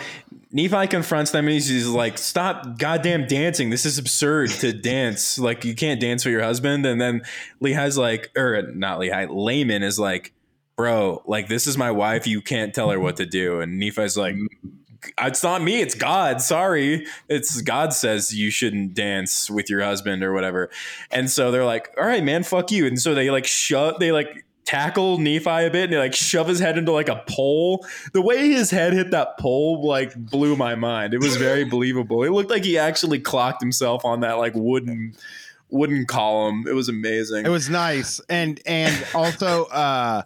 Nephi 0.52 0.88
confronts 0.88 1.32
them 1.32 1.48
and 1.48 1.53
he's, 1.53 1.88
like, 1.88 2.18
"Stop, 2.18 2.77
goddamn 2.77 3.27
dancing! 3.27 3.69
This 3.69 3.86
is 3.86 3.98
absurd 3.98 4.49
to 4.61 4.72
dance. 4.72 5.38
Like 5.38 5.65
you 5.65 5.76
can't 5.76 5.99
dance 5.99 6.23
for 6.23 6.30
your 6.30 6.44
husband." 6.44 6.86
And 6.86 6.99
then 6.99 7.22
Lehi's 7.61 7.98
like, 7.98 8.32
or 8.38 8.61
not 8.73 8.99
Lehi, 8.99 9.27
Laman 9.30 9.84
is 9.84 9.99
like, 9.99 10.34
"Bro, 10.77 11.23
like 11.26 11.48
this 11.48 11.68
is 11.68 11.77
my 11.77 11.91
wife. 11.91 12.26
You 12.26 12.41
can't 12.41 12.73
tell 12.73 12.90
her 12.90 12.99
what 12.99 13.18
to 13.18 13.26
do." 13.26 13.61
And 13.61 13.80
Nephi's 13.80 14.18
like. 14.18 14.36
It's 15.22 15.44
not 15.44 15.61
me. 15.61 15.82
It's 15.82 15.95
God. 15.95 16.41
Sorry. 16.41 17.06
It's 17.30 17.61
God 17.61 17.94
says 17.94 18.34
you 18.34 18.49
shouldn't 18.49 18.94
dance 18.94 19.49
with 19.49 19.69
your 19.69 19.82
husband 19.82 20.23
or 20.23 20.34
whatever. 20.34 20.69
And 21.11 21.30
so 21.30 21.52
they're 21.52 21.65
like, 21.65 21.94
all 21.98 22.06
right, 22.06 22.23
man, 22.23 22.44
fuck 22.44 22.72
you. 22.72 22.86
And 22.86 22.99
so 22.99 23.14
they 23.15 23.30
like 23.30 23.45
shut, 23.45 23.99
they 23.99 24.11
like 24.11 24.45
tackle 24.65 25.19
Nephi 25.19 25.65
a 25.65 25.69
bit 25.69 25.86
and 25.86 25.94
they 25.94 25.98
like 25.98 26.15
shove 26.15 26.48
his 26.48 26.60
head 26.60 26.77
into 26.77 26.91
like 26.91 27.10
a 27.10 27.23
pole. 27.27 27.86
The 28.14 28.22
way 28.22 28.49
his 28.49 28.72
head 28.72 28.94
hit 28.94 29.11
that 29.11 29.38
pole 29.38 29.88
like 29.88 30.15
blew 30.15 30.56
my 30.56 30.76
mind. 30.76 31.14
It 31.14 31.22
was 31.22 31.38
very 31.38 31.64
believable. 31.69 32.23
It 32.23 32.32
looked 32.32 32.49
like 32.49 32.64
he 32.64 32.77
actually 32.77 33.19
clocked 33.19 33.61
himself 33.61 34.03
on 34.03 34.22
that 34.22 34.34
like 34.34 34.53
wooden 34.56 35.15
wooden 35.69 36.06
column. 36.06 36.65
It 36.68 36.73
was 36.73 36.90
amazing. 36.90 37.45
It 37.45 37.49
was 37.49 37.69
nice, 37.69 38.19
and 38.30 38.60
and 38.65 39.06
also 39.14 39.65
uh, 39.65 40.23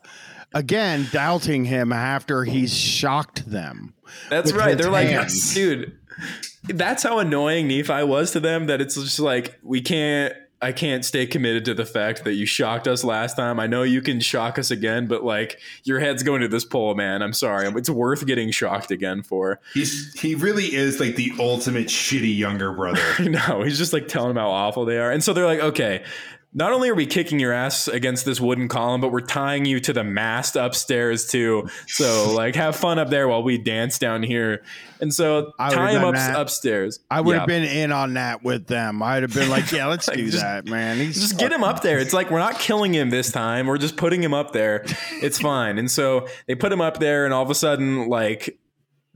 again 0.54 1.08
doubting 1.12 1.66
him 1.66 1.92
after 1.92 2.44
he's 2.44 2.76
shocked 2.76 3.50
them. 3.50 3.94
That's 4.30 4.52
right. 4.52 4.78
They're 4.78 4.90
like, 4.90 5.30
dude, 5.54 5.98
that's 6.64 7.04
how 7.04 7.20
annoying 7.20 7.68
Nephi 7.68 8.04
was 8.04 8.32
to 8.32 8.40
them 8.40 8.68
that 8.68 8.82
it's 8.82 8.96
just 8.96 9.20
like, 9.20 9.60
we 9.64 9.82
can't, 9.82 10.34
I 10.62 10.74
can't 10.74 11.06
stay 11.06 11.26
committed 11.26 11.64
to 11.66 11.74
the 11.74 11.86
fact 11.86 12.26
that 12.26 12.34
you 12.34 12.46
shocked 12.46 12.86
us 12.86 13.06
last 13.06 13.38
time. 13.38 13.62
I 13.62 13.68
know 13.68 13.84
you 13.84 14.02
can 14.02 14.20
shock 14.20 14.60
us 14.60 14.72
again, 14.72 15.08
but 15.08 15.24
like, 15.24 15.58
your 15.86 16.02
head's 16.02 16.22
going 16.22 16.42
to 16.42 16.50
this 16.50 16.66
pole, 16.66 16.96
man. 16.96 17.22
I'm 17.22 17.32
sorry. 17.32 17.70
It's 17.70 17.90
worth 17.90 18.26
getting 18.26 18.52
shocked 18.52 18.92
again 18.92 19.24
for. 19.24 19.62
He's 19.74 20.20
he 20.20 20.36
really 20.36 20.66
is 20.66 21.00
like 21.00 21.16
the 21.16 21.32
ultimate 21.40 21.88
shitty 21.88 22.38
younger 22.38 22.74
brother. 22.74 23.02
no. 23.20 23.62
He's 23.64 23.78
just 23.78 23.94
like 23.94 24.10
telling 24.10 24.30
them 24.30 24.38
how 24.38 24.50
awful 24.50 24.84
they 24.84 24.98
are. 24.98 25.12
And 25.12 25.24
so 25.24 25.32
they're 25.32 25.46
like, 25.46 25.62
okay, 25.62 26.04
not 26.54 26.74
only 26.74 26.90
are 26.90 26.96
we 26.96 27.06
kicking 27.06 27.40
your 27.40 27.54
ass 27.54 27.88
against 27.88 28.26
this 28.26 28.42
wooden 28.42 28.68
column, 28.68 29.02
but 29.02 29.12
we're 29.12 29.22
tying 29.22 29.66
you 29.66 29.80
to 29.82 29.94
the 29.94 30.04
mast 30.04 30.56
upstairs 30.56 31.28
too. 31.28 31.70
So 31.88 32.32
like, 32.36 32.56
have 32.56 32.76
fun 32.76 32.98
up 33.00 33.10
there 33.10 33.28
while 33.28 33.44
we 33.44 33.58
dance 33.58 34.00
down 34.00 34.24
here. 34.24 34.64
And 35.02 35.14
so 35.14 35.54
I 35.60 35.74
tie 35.74 35.92
him 35.92 36.04
up 36.04 36.16
that. 36.16 36.36
upstairs. 36.40 37.00
I 37.10 37.22
would 37.22 37.34
Yeah. 37.34 37.40
have 37.40 37.48
been 37.48 37.64
in 37.64 37.92
on 37.92 38.16
that 38.16 38.44
with 38.44 38.68
them. 38.68 39.02
I'd 39.02 39.22
have 39.24 39.34
been 39.34 39.50
like, 39.50 39.72
yeah, 39.72 39.86
let's 39.86 40.08
Like, 40.08 40.18
do 40.18 40.26
just- 40.30 40.44
that, 40.44 40.66
man. 40.66 40.98
He's 40.98 41.20
just 41.22 41.38
get 41.38 41.52
him 41.52 41.64
up 41.64 41.82
there. 41.82 42.00
It's 42.00 42.14
like 42.14 42.30
we're 42.32 42.40
not 42.40 42.60
killing 42.60 42.94
him 42.94 43.10
this 43.10 43.32
time. 43.32 43.68
We're 43.68 43.78
just 43.78 43.96
putting 43.96 44.22
him 44.22 44.34
up 44.34 44.52
there. 44.52 44.84
It's 45.22 45.40
fine. 45.42 45.78
And 45.78 45.90
so 45.90 46.28
they 46.48 46.56
put 46.56 46.72
him 46.74 46.82
up 46.82 47.00
there, 47.00 47.24
and 47.26 47.34
all 47.34 47.44
of 47.44 47.50
a 47.50 47.56
sudden, 47.56 48.10
like 48.10 48.59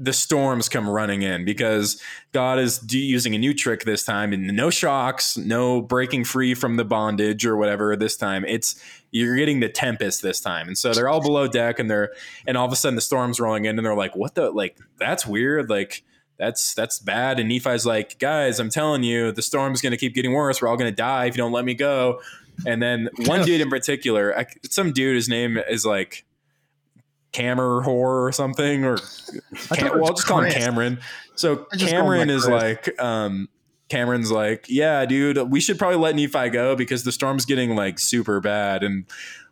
the 0.04 0.14
storms 0.14 0.68
come 0.68 0.90
running 0.90 1.22
in 1.22 1.46
because 1.46 2.02
God 2.32 2.60
is 2.60 2.82
using 2.92 3.34
a 3.36 3.38
new 3.38 3.54
trick 3.54 3.84
this 3.86 4.04
time, 4.04 4.34
and 4.34 4.48
no 4.56 4.70
shocks, 4.70 5.38
no 5.38 5.82
breaking 5.82 6.26
free 6.26 6.54
from 6.54 6.76
the 6.76 6.86
bondage 6.86 7.46
or 7.46 7.56
whatever. 7.56 7.96
This 7.96 8.18
time, 8.18 8.44
it's 8.46 8.82
you're 9.12 9.36
getting 9.36 9.60
the 9.60 9.70
tempest 9.70 10.22
this 10.22 10.42
time, 10.42 10.68
and 10.68 10.78
so 10.78 10.94
they're 10.94 11.08
all 11.08 11.22
below 11.22 11.48
deck, 11.48 11.80
and 11.80 11.90
they're 11.90 12.12
and 12.46 12.58
all 12.58 12.66
of 12.66 12.74
a 12.74 12.76
sudden 12.76 12.96
the 12.96 13.02
storm's 13.02 13.40
rolling 13.40 13.66
in, 13.66 13.78
and 13.78 13.86
they're 13.86 13.96
like, 13.96 14.16
"What 14.16 14.36
the? 14.36 14.52
Like 14.52 14.78
that's 14.98 15.26
weird. 15.26 15.70
Like." 15.70 16.04
That's 16.40 16.74
that's 16.74 16.98
bad. 16.98 17.40
And 17.40 17.48
Nephi's 17.48 17.86
like, 17.86 18.18
guys, 18.18 18.60
I'm 18.60 18.72
telling 18.72 19.04
you, 19.04 19.32
the 19.32 19.44
storm's 19.44 19.82
going 19.82 19.92
to 19.92 19.98
keep 19.98 20.16
getting 20.16 20.34
worse. 20.34 20.62
We're 20.62 20.68
all 20.68 20.76
going 20.78 20.92
to 20.92 20.96
die 20.96 21.26
if 21.26 21.36
you 21.36 21.38
don't 21.38 21.52
let 21.52 21.64
me 21.64 21.76
go. 21.76 22.22
And 22.66 22.82
then 22.82 23.08
one 23.28 23.46
dude 23.46 23.62
in 23.62 23.70
particular, 23.70 24.38
I, 24.38 24.48
some 24.68 24.92
dude, 24.92 25.16
his 25.16 25.30
name 25.30 25.60
is 25.70 25.86
like 25.86 26.26
Camer 27.34 27.82
Whore 27.82 28.28
or 28.28 28.32
something, 28.32 28.86
or 28.86 28.98
Cam, 29.74 30.00
well, 30.00 30.06
I'll 30.06 30.14
just 30.14 30.28
call 30.28 30.42
him 30.42 30.52
Cameron. 30.52 31.00
So 31.36 31.66
I 31.72 31.76
just 31.76 31.92
call 31.92 32.12
him, 32.12 32.20
Cameron 32.20 32.30
is 32.30 32.46
Chris. 32.46 32.62
like, 32.62 33.02
um, 33.02 33.50
Cameron's 33.90 34.32
like, 34.32 34.66
yeah, 34.70 35.06
dude, 35.06 35.38
we 35.52 35.60
should 35.60 35.78
probably 35.78 35.98
let 35.98 36.16
Nephi 36.16 36.50
go 36.50 36.76
because 36.76 37.04
the 37.04 37.12
storm's 37.12 37.46
getting 37.46 37.76
like 37.76 38.00
super 38.00 38.40
bad. 38.40 38.84
And 38.84 39.06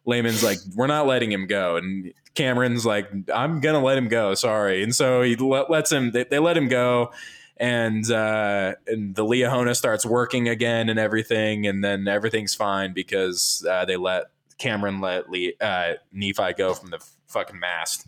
Laman's 0.05 0.43
like, 0.43 0.57
we're 0.75 0.87
not 0.87 1.05
letting 1.05 1.31
him 1.31 1.47
go. 1.47 1.75
And 1.75 2.13
Cameron's 2.33 2.85
like, 2.85 3.09
I'm 3.33 3.59
gonna 3.59 3.83
let 3.83 3.97
him 3.97 4.07
go. 4.07 4.33
Sorry. 4.35 4.83
And 4.83 4.95
so 4.95 5.21
he 5.21 5.35
let, 5.35 5.69
lets 5.69 5.91
him. 5.91 6.11
They, 6.11 6.23
they 6.23 6.39
let 6.39 6.55
him 6.55 6.69
go. 6.69 7.11
And 7.57 8.09
uh, 8.09 8.73
and 8.87 9.13
the 9.13 9.23
Liahona 9.23 9.75
starts 9.75 10.03
working 10.03 10.49
again 10.49 10.89
and 10.89 10.97
everything, 10.97 11.67
and 11.67 11.83
then 11.83 12.07
everything's 12.07 12.55
fine 12.55 12.91
because 12.93 13.63
uh, 13.69 13.85
they 13.85 13.97
let 13.97 14.31
Cameron 14.61 15.01
let 15.01 15.29
Le- 15.29 15.57
uh, 15.59 15.93
Nephi 16.13 16.53
go 16.57 16.73
from 16.73 16.91
the 16.91 16.99
fucking 17.27 17.59
mast. 17.59 18.05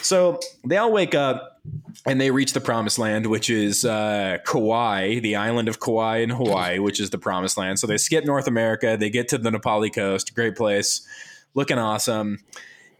So 0.00 0.38
they 0.64 0.76
all 0.76 0.92
wake 0.92 1.14
up 1.14 1.60
and 2.06 2.20
they 2.20 2.30
reach 2.30 2.52
the 2.52 2.60
promised 2.60 2.98
land, 2.98 3.26
which 3.26 3.50
is 3.50 3.84
uh, 3.84 4.38
Kauai, 4.46 5.18
the 5.18 5.34
island 5.36 5.68
of 5.68 5.80
Kauai 5.80 6.18
in 6.18 6.30
Hawaii, 6.30 6.78
which 6.78 7.00
is 7.00 7.10
the 7.10 7.18
promised 7.18 7.56
land. 7.56 7.80
So 7.80 7.88
they 7.88 7.98
skip 7.98 8.24
North 8.24 8.46
America, 8.46 8.96
they 8.98 9.10
get 9.10 9.28
to 9.28 9.38
the 9.38 9.50
Napali 9.50 9.90
coast, 9.90 10.34
great 10.36 10.54
place, 10.54 11.06
looking 11.54 11.78
awesome. 11.78 12.38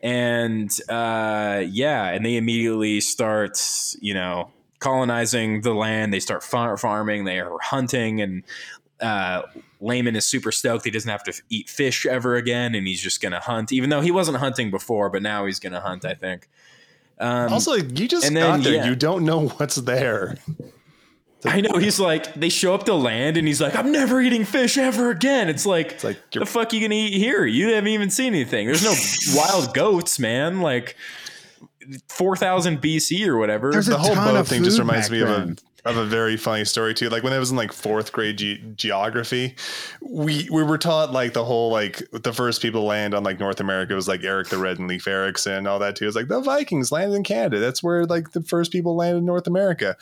And 0.03 0.71
uh, 0.89 1.63
yeah, 1.69 2.09
and 2.09 2.27
they 2.27 2.37
immediately 2.37 3.01
start, 3.01 3.61
you 4.01 4.15
know, 4.15 4.51
colonizing 4.81 5.61
the 5.61 5.75
land. 5.75 6.13
They 6.13 6.19
start 6.19 6.43
far- 6.43 6.77
farming, 6.77 7.25
they 7.25 7.39
are 7.39 7.57
hunting, 7.61 8.21
and 8.21 8.43
uh, 9.03 9.43
Laman 9.81 10.15
is 10.17 10.25
super 10.25 10.53
stoked. 10.53 10.85
He 10.85 10.91
doesn't 10.91 11.11
have 11.11 11.25
to 11.25 11.33
f- 11.33 11.41
eat 11.51 11.69
fish 11.69 12.07
ever 12.07 12.37
again, 12.37 12.75
and 12.75 12.87
he's 12.87 13.01
just 13.03 13.21
going 13.21 13.33
to 13.33 13.41
hunt, 13.41 13.73
even 13.73 13.91
though 13.91 14.01
he 14.01 14.11
wasn't 14.11 14.39
hunting 14.39 14.71
before, 14.71 15.11
but 15.11 15.23
now 15.23 15.45
he's 15.47 15.59
going 15.59 15.73
to 15.73 15.81
hunt, 15.81 16.05
I 16.05 16.15
think. 16.15 16.49
Um, 17.19 17.53
Also, 17.53 17.75
you 17.75 18.09
just 18.09 18.27
and 18.27 18.37
got 18.37 18.53
then, 18.55 18.63
there. 18.63 18.75
yeah. 18.75 18.87
You 18.87 18.95
don't 18.97 19.25
know 19.25 19.49
what's 19.49 19.77
there. 19.77 20.37
I 21.45 21.61
know 21.61 21.77
he's 21.77 21.99
like 21.99 22.35
they 22.35 22.49
show 22.49 22.73
up 22.73 22.85
to 22.85 22.95
land 22.95 23.37
and 23.37 23.49
he's 23.49 23.61
like 23.61 23.75
I'm 23.75 23.91
never 23.91 24.21
eating 24.21 24.45
fish 24.45 24.79
ever 24.79 25.11
again. 25.11 25.49
It's 25.49 25.67
like, 25.67 25.91
it's 25.91 26.05
like 26.05 26.17
the 26.31 26.39
you're- 26.39 26.47
fuck 26.47 26.73
you 26.73 26.81
gonna 26.81 26.95
eat 26.95 27.15
here? 27.19 27.45
You 27.45 27.75
haven't 27.75 27.89
even 27.89 28.11
seen 28.11 28.29
anything. 28.33 28.67
There's 28.69 28.85
no 28.85 28.95
wild 29.37 29.75
goats, 29.75 30.21
man. 30.21 30.61
Like 30.61 30.97
four 32.09 32.37
thousand 32.37 32.81
BC 32.81 33.27
or 33.27 33.39
whatever. 33.39 33.73
There's 33.73 33.87
the 33.87 33.97
a 33.97 33.99
whole 33.99 34.15
ton 34.15 34.35
boat 34.35 34.41
of 34.41 34.47
thing 34.49 34.63
just 34.63 34.79
reminds 34.79 35.09
back 35.09 35.13
me 35.19 35.21
of 35.23 35.29
a 35.29 35.57
of 35.85 35.97
a 35.97 36.05
very 36.05 36.37
funny 36.37 36.65
story 36.65 36.95
too. 36.95 37.09
Like 37.09 37.23
when 37.23 37.33
I 37.33 37.39
was 37.39 37.51
in 37.51 37.57
like 37.57 37.73
fourth 37.73 38.13
grade 38.13 38.39
ge- 38.39 38.61
geography, 38.77 39.57
we 40.01 40.49
we 40.51 40.63
were 40.63 40.79
taught 40.79 41.13
like 41.13 41.33
the 41.33 41.45
whole 41.45 41.71
like 41.71 42.03
the 42.13 42.33
first 42.33 42.63
people 42.63 42.85
land 42.85 43.15
on 43.15 43.25
like 43.25 43.41
North 43.41 43.61
America 43.61 43.95
was 43.95 44.07
like 44.07 44.23
Eric 44.23 44.49
the 44.49 44.59
Red 44.59 44.79
and 44.79 44.89
Leif 44.89 45.07
Erikson 45.09 45.53
and 45.53 45.69
all 45.69 45.81
that 45.81 45.97
too. 45.97 46.07
It's 46.07 46.17
like 46.17 46.29
the 46.29 46.41
Vikings 46.41 46.93
landed 46.93 47.17
in 47.17 47.25
Canada. 47.25 47.59
That's 47.59 47.83
where 47.83 48.07
like 48.07 48.31
the 48.31 48.43
first 48.43 48.71
people 48.71 48.95
landed 48.95 49.19
in 49.19 49.25
North 49.25 49.47
America. 49.47 49.97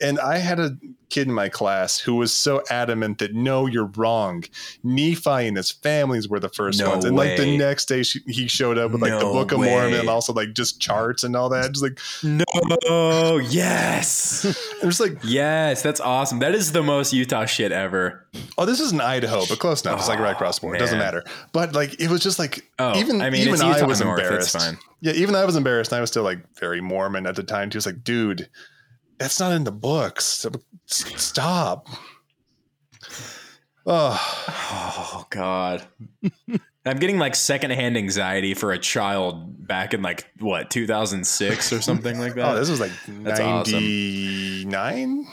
And 0.00 0.18
I 0.20 0.38
had 0.38 0.60
a 0.60 0.76
kid 1.08 1.28
in 1.28 1.32
my 1.32 1.48
class 1.48 1.98
who 1.98 2.16
was 2.16 2.32
so 2.32 2.62
adamant 2.68 3.18
that 3.18 3.34
no, 3.34 3.66
you're 3.66 3.90
wrong. 3.96 4.44
Nephi 4.82 5.46
and 5.46 5.56
his 5.56 5.70
families 5.70 6.28
were 6.28 6.40
the 6.40 6.48
first 6.48 6.78
No 6.80 6.90
ones. 6.90 7.04
And 7.04 7.16
like 7.16 7.36
the 7.36 7.56
next 7.56 7.86
day, 7.86 8.02
she, 8.02 8.20
he 8.26 8.48
showed 8.48 8.76
up 8.78 8.90
with 8.90 9.00
like 9.02 9.12
the 9.12 9.20
Book 9.20 9.52
of 9.52 9.60
Mormon 9.60 9.94
and 9.94 10.08
also 10.08 10.32
like 10.32 10.52
just 10.52 10.80
charts 10.80 11.24
and 11.24 11.36
all 11.36 11.48
that. 11.50 11.72
Just 11.72 11.82
like 11.82 11.98
no, 12.22 13.38
yes, 13.38 14.44
I'm 14.82 14.88
just 14.90 15.00
like, 15.00 15.18
yes, 15.22 15.82
that's 15.82 16.00
awesome. 16.00 16.40
That 16.40 16.54
is 16.54 16.72
the 16.72 16.82
most 16.82 17.12
Utah 17.12 17.46
shit 17.46 17.72
ever. 17.72 18.26
oh, 18.58 18.66
this 18.66 18.80
is 18.80 18.92
in 18.92 19.00
Idaho, 19.00 19.44
but 19.48 19.58
close 19.58 19.84
enough. 19.84 20.00
It's 20.00 20.08
like 20.08 20.18
right 20.18 20.32
across 20.32 20.58
the 20.58 20.62
border. 20.62 20.78
Doesn't 20.78 20.98
oh, 20.98 21.02
matter. 21.02 21.24
But 21.52 21.74
like, 21.74 22.00
it 22.00 22.10
was 22.10 22.20
just 22.20 22.38
like 22.38 22.66
Oh, 22.78 22.98
even 22.98 23.22
I 23.22 23.30
mean, 23.30 23.48
even 23.48 23.60
I 23.62 23.82
was 23.86 24.00
North, 24.00 24.20
embarrassed. 24.20 24.58
fine. 24.58 24.78
Yeah, 25.00 25.12
even 25.12 25.34
I 25.34 25.44
was 25.44 25.56
embarrassed. 25.56 25.92
And 25.92 25.98
I 25.98 26.00
was 26.00 26.10
still 26.10 26.22
like 26.22 26.40
very 26.58 26.80
Mormon 26.80 27.26
at 27.26 27.36
the 27.36 27.42
time 27.42 27.70
too. 27.70 27.78
It's 27.78 27.86
like, 27.86 28.04
dude, 28.04 28.48
that's 29.18 29.40
not 29.40 29.52
in 29.52 29.64
the 29.64 29.72
books. 29.72 30.24
So, 30.24 30.50
Stop. 30.86 31.88
Oh, 33.86 34.18
Oh 34.48 35.26
God. 35.30 35.84
I'm 36.84 36.98
getting 36.98 37.18
like 37.18 37.34
secondhand 37.34 37.96
anxiety 37.96 38.54
for 38.54 38.72
a 38.72 38.78
child 38.78 39.66
back 39.66 39.92
in 39.94 40.02
like 40.02 40.24
what 40.38 40.70
2006 40.70 41.72
or 41.72 41.80
something 41.82 42.18
like 42.18 42.32
oh, 42.36 42.36
that. 42.36 42.44
oh, 42.52 42.54
this 42.58 42.70
was 42.70 42.78
like 42.80 42.92
That's 43.08 43.40
awesome. 43.40 43.72
ninety 43.74 44.64
nine, 44.66 45.26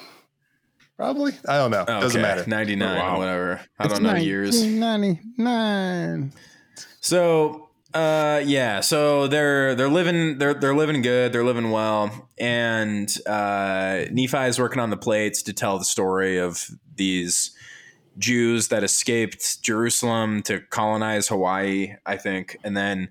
probably. 0.97 1.33
I 1.47 1.57
don't 1.57 1.71
know. 1.71 1.85
Doesn't 1.85 2.21
matter. 2.21 2.43
99 2.47 2.97
Wow. 2.97 3.17
whatever. 3.19 3.61
I 3.79 3.87
don't 3.87 4.01
know 4.03 4.15
years. 4.15 4.63
99. 4.63 6.33
So 7.01 7.62
uh 7.93 8.41
yeah, 8.45 8.79
so 8.79 9.27
they're 9.27 9.75
they're 9.75 9.89
living 9.89 10.37
they're 10.37 10.53
they're 10.53 10.75
living 10.75 11.01
good, 11.01 11.33
they're 11.33 11.43
living 11.43 11.71
well, 11.71 12.29
and 12.37 13.15
uh 13.25 14.05
Nephi 14.11 14.45
is 14.45 14.59
working 14.59 14.79
on 14.79 14.89
the 14.89 14.97
plates 14.97 15.43
to 15.43 15.53
tell 15.53 15.77
the 15.77 15.85
story 15.85 16.37
of 16.37 16.69
these 16.95 17.55
Jews 18.17 18.67
that 18.69 18.83
escaped 18.83 19.61
Jerusalem 19.63 20.43
to 20.43 20.59
colonize 20.59 21.27
Hawaii, 21.27 21.95
I 22.05 22.17
think, 22.17 22.57
and 22.63 22.77
then 22.77 23.09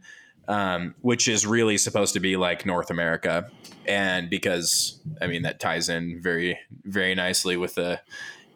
um, 0.49 0.95
which 1.01 1.29
is 1.29 1.47
really 1.47 1.79
supposed 1.79 2.15
to 2.15 2.21
be 2.21 2.37
like 2.37 2.67
North 2.67 2.91
America. 2.91 3.51
And 3.87 4.29
because, 4.29 5.01
I 5.21 5.27
mean, 5.27 5.43
that 5.43 5.61
ties 5.61 5.89
in 5.89 6.21
very, 6.21 6.59
very 6.85 7.15
nicely 7.15 7.57
with 7.57 7.75
the 7.75 8.01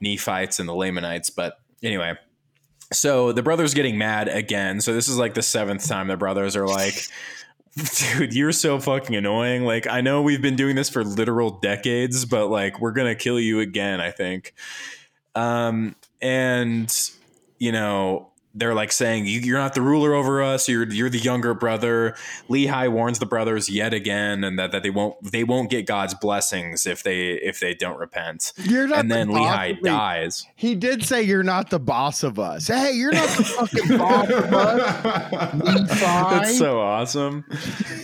Nephites 0.00 0.60
and 0.60 0.68
the 0.68 0.74
Lamanites. 0.74 1.30
But 1.30 1.58
anyway, 1.82 2.14
so 2.92 3.32
the 3.32 3.42
brothers 3.42 3.74
getting 3.74 3.98
mad 3.98 4.28
again. 4.28 4.80
So 4.80 4.92
this 4.92 5.08
is 5.08 5.18
like 5.18 5.34
the 5.34 5.42
seventh 5.42 5.86
time 5.86 6.08
the 6.08 6.16
brothers 6.16 6.56
are 6.56 6.66
like, 6.66 7.08
dude, 7.76 8.34
you're 8.34 8.52
so 8.52 8.78
fucking 8.78 9.14
annoying. 9.14 9.64
Like, 9.64 9.86
I 9.86 10.00
know 10.00 10.22
we've 10.22 10.42
been 10.42 10.56
doing 10.56 10.76
this 10.76 10.88
for 10.88 11.04
literal 11.04 11.50
decades, 11.50 12.24
but 12.24 12.48
like, 12.48 12.80
we're 12.80 12.92
to 13.06 13.14
kill 13.14 13.38
you 13.38 13.60
again, 13.60 14.00
I 14.00 14.10
think. 14.10 14.54
Um, 15.34 15.94
and, 16.22 16.92
you 17.58 17.72
know, 17.72 18.30
they're 18.56 18.74
like 18.74 18.90
saying 18.90 19.26
you're 19.26 19.58
not 19.58 19.74
the 19.74 19.82
ruler 19.82 20.14
over 20.14 20.42
us. 20.42 20.68
You're 20.68 20.88
you're 20.88 21.10
the 21.10 21.18
younger 21.18 21.54
brother. 21.54 22.16
Lehi 22.48 22.90
warns 22.90 23.18
the 23.18 23.26
brothers 23.26 23.68
yet 23.68 23.92
again, 23.92 24.42
and 24.44 24.58
that, 24.58 24.72
that 24.72 24.82
they 24.82 24.90
won't 24.90 25.16
they 25.22 25.44
won't 25.44 25.70
get 25.70 25.86
God's 25.86 26.14
blessings 26.14 26.86
if 26.86 27.02
they 27.02 27.32
if 27.32 27.60
they 27.60 27.74
don't 27.74 27.98
repent. 27.98 28.52
You're 28.56 28.88
not 28.88 29.00
and 29.00 29.10
the 29.10 29.14
then 29.14 29.28
boss 29.28 29.56
Lehi 29.56 29.76
of 29.78 29.82
dies. 29.82 30.46
He 30.56 30.74
did 30.74 31.04
say 31.04 31.22
you're 31.22 31.42
not 31.42 31.70
the 31.70 31.78
boss 31.78 32.22
of 32.22 32.38
us. 32.38 32.66
Hey, 32.68 32.92
you're 32.92 33.12
not 33.12 33.28
the 33.36 33.44
fucking 33.44 33.98
boss 33.98 34.30
of 34.30 34.54
us. 34.54 35.54
Nephi. 35.54 36.00
That's 36.00 36.58
so 36.58 36.80
awesome. 36.80 37.44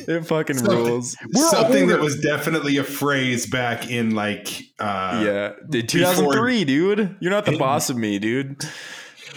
It 0.07 0.27
fucking 0.27 0.59
rules. 0.59 1.17
We're 1.33 1.49
Something 1.49 1.85
older. 1.85 1.97
that 1.97 2.03
was 2.03 2.21
definitely 2.21 2.77
a 2.77 2.85
phrase 2.85 3.47
back 3.47 3.91
in 3.91 4.15
like 4.15 4.49
uh 4.79 5.23
yeah, 5.25 5.53
dude, 5.69 5.89
2003, 5.89 6.65
dude. 6.65 7.17
You're 7.21 7.31
not 7.31 7.45
the 7.47 7.57
boss 7.57 7.91
of 7.91 7.97
me, 7.97 8.19
dude. 8.19 8.65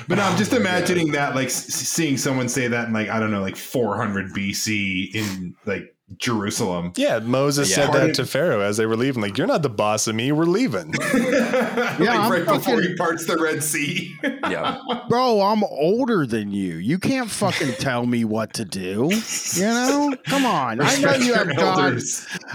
But 0.08 0.16
no, 0.16 0.24
I'm 0.24 0.36
Oh 0.36 0.38
just 0.38 0.54
imagining 0.54 1.12
that, 1.14 1.36
like 1.36 1.50
seeing 1.50 2.18
someone 2.18 2.50
say 2.50 2.68
that 2.68 2.88
in 2.88 2.94
like 2.94 3.10
I 3.10 3.20
don't 3.20 3.32
know, 3.32 3.42
like 3.42 3.56
400 3.56 4.34
BC 4.34 5.14
in 5.16 5.56
like 5.66 5.92
Jerusalem. 6.18 6.94
Yeah, 6.96 7.18
Moses 7.20 7.70
Yeah. 7.70 7.76
said 7.78 7.90
Pardon? 7.90 8.08
that 8.10 8.16
to 8.18 8.26
Pharaoh 8.28 8.60
as 8.62 8.78
they 8.78 8.86
were 8.86 8.96
leaving. 8.96 9.24
Like, 9.24 9.40
you're 9.40 9.48
not 9.48 9.64
the 9.64 9.70
boss 9.70 10.06
of 10.06 10.14
me. 10.14 10.32
We're 10.32 10.44
leaving. 10.46 10.92
like 11.14 12.00
I'm 12.00 12.32
right 12.32 12.46
before 12.46 12.80
he 12.80 12.96
parts 12.96 13.26
the 13.26 13.38
Red 13.38 13.64
Sea. 13.64 14.14
Yeah, 14.48 14.78
Bro, 15.10 15.42
I'm 15.42 15.64
older 15.64 16.28
than 16.28 16.52
you. 16.52 16.76
You 16.76 17.00
can't 17.00 17.32
fucking 17.32 17.74
tell 17.80 18.06
me 18.06 18.24
what 18.26 18.54
to 18.54 18.66
do. 18.66 19.10
You 19.54 19.62
know? 19.64 20.14
Come 20.26 20.46
on. 20.46 20.80
I 20.82 20.96
know 20.98 21.16
you 21.16 21.34
have 21.34 21.56
God. 21.56 22.00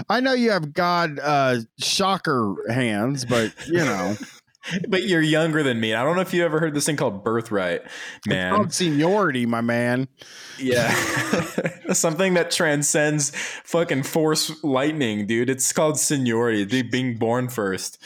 I 0.09 0.21
know 0.21 0.31
you 0.31 0.51
have 0.51 0.73
God 0.73 1.19
uh 1.19 1.57
shocker 1.79 2.55
hands, 2.69 3.25
but 3.25 3.53
you 3.67 3.79
know, 3.79 4.15
but 4.87 5.03
you're 5.03 5.21
younger 5.21 5.63
than 5.63 5.79
me. 5.79 5.93
I 5.93 6.03
don't 6.03 6.15
know 6.15 6.21
if 6.21 6.33
you 6.33 6.43
ever 6.43 6.59
heard 6.59 6.73
this 6.73 6.85
thing 6.85 6.97
called 6.97 7.23
birthright, 7.23 7.81
man. 8.25 8.53
It's 8.53 8.57
called 8.57 8.73
seniority, 8.73 9.45
my 9.45 9.61
man. 9.61 10.07
Yeah. 10.59 10.91
Something 11.93 12.35
that 12.35 12.51
transcends 12.51 13.31
fucking 13.63 14.03
force 14.03 14.63
lightning, 14.63 15.27
dude. 15.27 15.49
It's 15.49 15.71
called 15.73 15.99
seniority, 15.99 16.63
the 16.63 16.83
being 16.83 17.17
born 17.17 17.49
first. 17.49 18.01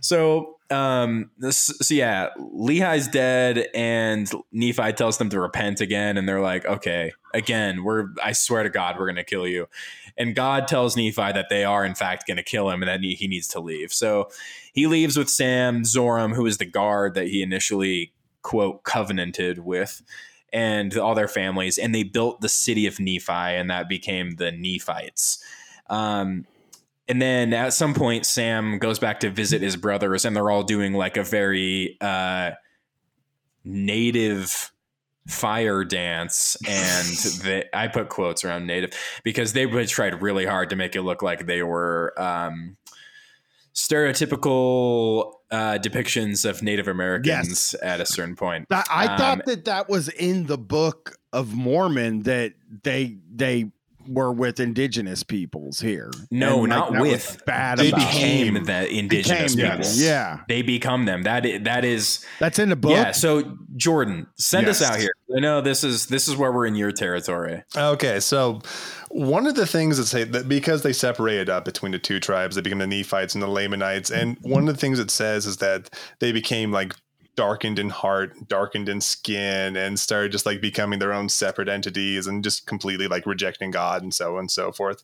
So, 0.00 0.54
um, 0.70 1.30
this, 1.38 1.58
so 1.80 1.94
yeah, 1.94 2.30
Lehi's 2.38 3.06
dead 3.08 3.68
and 3.74 4.30
Nephi 4.50 4.92
tells 4.92 5.18
them 5.18 5.28
to 5.30 5.40
repent 5.40 5.80
again. 5.80 6.16
And 6.16 6.28
they're 6.28 6.40
like, 6.40 6.66
okay, 6.66 7.12
again, 7.34 7.84
we're, 7.84 8.08
I 8.22 8.32
swear 8.32 8.62
to 8.64 8.70
God, 8.70 8.98
we're 8.98 9.06
going 9.06 9.16
to 9.16 9.24
kill 9.24 9.46
you. 9.46 9.68
And 10.16 10.34
God 10.34 10.66
tells 10.66 10.96
Nephi 10.96 11.12
that 11.32 11.46
they 11.50 11.64
are, 11.64 11.84
in 11.84 11.94
fact, 11.94 12.26
going 12.26 12.38
to 12.38 12.42
kill 12.42 12.70
him 12.70 12.82
and 12.82 12.88
that 12.88 13.00
he 13.00 13.14
he 13.14 13.28
needs 13.28 13.48
to 13.48 13.60
leave. 13.60 13.92
So 13.92 14.30
he 14.76 14.86
leaves 14.86 15.16
with 15.16 15.30
Sam, 15.30 15.84
Zoram, 15.84 16.34
who 16.34 16.44
is 16.44 16.58
the 16.58 16.66
guard 16.66 17.14
that 17.14 17.28
he 17.28 17.42
initially, 17.42 18.12
quote, 18.42 18.84
covenanted 18.84 19.58
with 19.58 20.02
and 20.52 20.96
all 20.98 21.14
their 21.14 21.28
families, 21.28 21.78
and 21.78 21.94
they 21.94 22.02
built 22.02 22.42
the 22.42 22.48
city 22.48 22.86
of 22.86 23.00
Nephi, 23.00 23.32
and 23.32 23.70
that 23.70 23.88
became 23.88 24.36
the 24.36 24.52
Nephites. 24.52 25.42
Um, 25.88 26.46
and 27.08 27.22
then 27.22 27.54
at 27.54 27.72
some 27.72 27.94
point, 27.94 28.26
Sam 28.26 28.78
goes 28.78 28.98
back 28.98 29.20
to 29.20 29.30
visit 29.30 29.62
his 29.62 29.76
brothers, 29.76 30.26
and 30.26 30.36
they're 30.36 30.50
all 30.50 30.62
doing 30.62 30.92
like 30.92 31.16
a 31.16 31.24
very 31.24 31.96
uh, 32.02 32.50
native 33.64 34.72
fire 35.26 35.84
dance 35.84 36.56
and 36.68 37.06
they, 37.42 37.64
i 37.72 37.88
put 37.88 38.08
quotes 38.08 38.44
around 38.44 38.64
native 38.64 38.92
because 39.24 39.54
they 39.54 39.66
tried 39.86 40.22
really 40.22 40.46
hard 40.46 40.70
to 40.70 40.76
make 40.76 40.94
it 40.94 41.02
look 41.02 41.20
like 41.20 41.46
they 41.46 41.64
were 41.64 42.14
um, 42.16 42.76
stereotypical 43.76 45.32
uh, 45.50 45.78
depictions 45.78 46.48
of 46.48 46.62
native 46.62 46.88
americans 46.88 47.74
at 47.82 48.00
a 48.00 48.06
certain 48.06 48.34
point. 48.34 48.66
That- 48.68 48.86
I 48.90 49.06
Um, 49.06 49.18
thought 49.18 49.46
that 49.46 49.64
that 49.66 49.88
was 49.88 50.08
in 50.08 50.46
the 50.46 50.58
book 50.58 51.18
of 51.32 51.54
Mormon 51.54 52.22
that 52.22 52.54
they 52.82 53.18
they 53.32 53.70
were 54.08 54.32
with 54.32 54.60
indigenous 54.60 55.22
peoples 55.22 55.80
here. 55.80 56.10
No, 56.30 56.60
And, 56.64 56.68
like, 56.70 56.78
not 56.78 56.92
that 56.92 57.02
with. 57.02 57.42
bad. 57.46 57.78
they 57.78 57.88
about 57.88 58.00
became 58.00 58.54
became- 58.54 58.64
the 58.64 58.88
indigenous 58.94 59.54
became 59.54 59.70
people. 59.72 59.86
yes. 59.86 60.00
Yeah, 60.00 60.40
They 60.48 60.62
become 60.62 61.04
them. 61.04 61.22
That 61.22 61.44
is, 61.46 61.62
that 61.64 61.84
is 61.84 62.24
that's 62.38 62.58
in 62.58 62.68
the 62.68 62.76
book. 62.76 62.92
yeah. 62.92 63.12
So 63.12 63.56
Jordan, 63.76 64.26
send 64.38 64.68
us 64.68 64.82
out 64.82 64.98
here. 64.98 65.10
I 65.36 65.40
know 65.40 65.60
this 65.60 65.82
is 65.84 66.06
this 66.06 66.28
is 66.28 66.36
where 66.36 66.52
we're 66.52 66.66
in 66.66 66.74
your 66.76 66.92
territory. 66.92 67.62
Okay, 67.76 68.20
so 68.20 68.60
one 69.10 69.46
of 69.46 69.54
the 69.54 69.66
things 69.66 69.96
that 69.98 70.06
say 70.06 70.24
that 70.24 70.48
because 70.48 70.82
they 70.82 70.92
separated 70.92 71.48
up 71.50 71.64
between 71.64 71.92
the 71.92 71.98
two 71.98 72.20
tribes, 72.20 72.54
they 72.56 72.62
became 72.62 72.78
the 72.78 72.86
Nephites 72.86 73.34
and 73.34 73.42
the 73.42 73.48
Lamanites, 73.48 74.10
and 74.10 74.36
one 74.42 74.68
of 74.68 74.74
the 74.74 74.80
things 74.80 74.98
it 74.98 75.10
says 75.10 75.46
is 75.46 75.56
that 75.58 75.90
they 76.20 76.32
became 76.32 76.70
like 76.70 76.94
darkened 77.36 77.78
in 77.78 77.90
heart, 77.90 78.48
darkened 78.48 78.88
in 78.88 79.00
skin, 79.00 79.76
and 79.76 79.98
started 79.98 80.32
just 80.32 80.46
like 80.46 80.60
becoming 80.60 80.98
their 80.98 81.12
own 81.12 81.28
separate 81.28 81.68
entities 81.68 82.26
and 82.26 82.42
just 82.42 82.66
completely 82.66 83.08
like 83.08 83.26
rejecting 83.26 83.70
God 83.70 84.02
and 84.02 84.12
so 84.12 84.34
on 84.34 84.40
and 84.40 84.50
so 84.50 84.72
forth. 84.72 85.02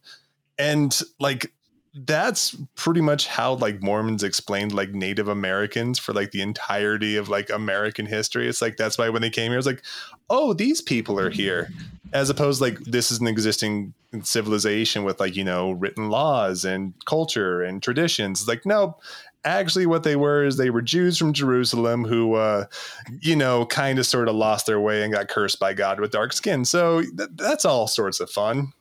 And 0.58 0.98
like 1.20 1.52
that's 1.94 2.56
pretty 2.74 3.02
much 3.02 3.26
how 3.26 3.54
like 3.54 3.82
Mormons 3.82 4.22
explained 4.22 4.72
like 4.72 4.92
Native 4.92 5.28
Americans 5.28 5.98
for 5.98 6.14
like 6.14 6.30
the 6.30 6.40
entirety 6.40 7.16
of 7.16 7.28
like 7.28 7.50
American 7.50 8.06
history. 8.06 8.48
It's 8.48 8.62
like 8.62 8.78
that's 8.78 8.96
why 8.96 9.10
when 9.10 9.22
they 9.22 9.30
came 9.30 9.52
here, 9.52 9.58
it's 9.58 9.66
like, 9.66 9.82
oh, 10.30 10.54
these 10.54 10.80
people 10.80 11.20
are 11.20 11.30
here 11.30 11.68
as 12.12 12.28
opposed 12.28 12.60
like 12.60 12.78
this 12.80 13.10
is 13.10 13.20
an 13.20 13.26
existing 13.26 13.94
civilization 14.22 15.04
with 15.04 15.18
like 15.18 15.34
you 15.34 15.44
know 15.44 15.72
written 15.72 16.10
laws 16.10 16.64
and 16.64 16.92
culture 17.06 17.62
and 17.62 17.82
traditions 17.82 18.40
It's 18.40 18.48
like 18.48 18.66
no 18.66 18.96
actually 19.44 19.86
what 19.86 20.02
they 20.04 20.14
were 20.16 20.44
is 20.44 20.56
they 20.56 20.70
were 20.70 20.82
jews 20.82 21.18
from 21.18 21.32
jerusalem 21.32 22.04
who 22.04 22.34
uh 22.34 22.64
you 23.20 23.34
know 23.34 23.66
kind 23.66 23.98
of 23.98 24.06
sort 24.06 24.28
of 24.28 24.34
lost 24.34 24.66
their 24.66 24.80
way 24.80 25.02
and 25.02 25.12
got 25.12 25.28
cursed 25.28 25.58
by 25.58 25.74
god 25.74 25.98
with 25.98 26.10
dark 26.12 26.32
skin. 26.32 26.64
So 26.64 27.02
th- 27.02 27.30
that's 27.34 27.64
all 27.64 27.86
sorts 27.88 28.20
of 28.20 28.30
fun. 28.30 28.72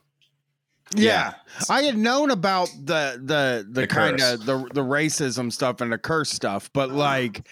Yeah. 0.93 1.33
I 1.69 1.83
had 1.83 1.97
known 1.97 2.31
about 2.31 2.69
the 2.83 3.19
the 3.23 3.65
the, 3.69 3.81
The 3.81 3.87
kind 3.87 4.21
of 4.21 4.45
the 4.45 4.57
the 4.73 4.83
racism 4.83 5.51
stuff 5.51 5.81
and 5.81 5.91
the 5.91 5.97
curse 5.97 6.29
stuff, 6.31 6.69
but 6.73 6.91
like 6.91 7.47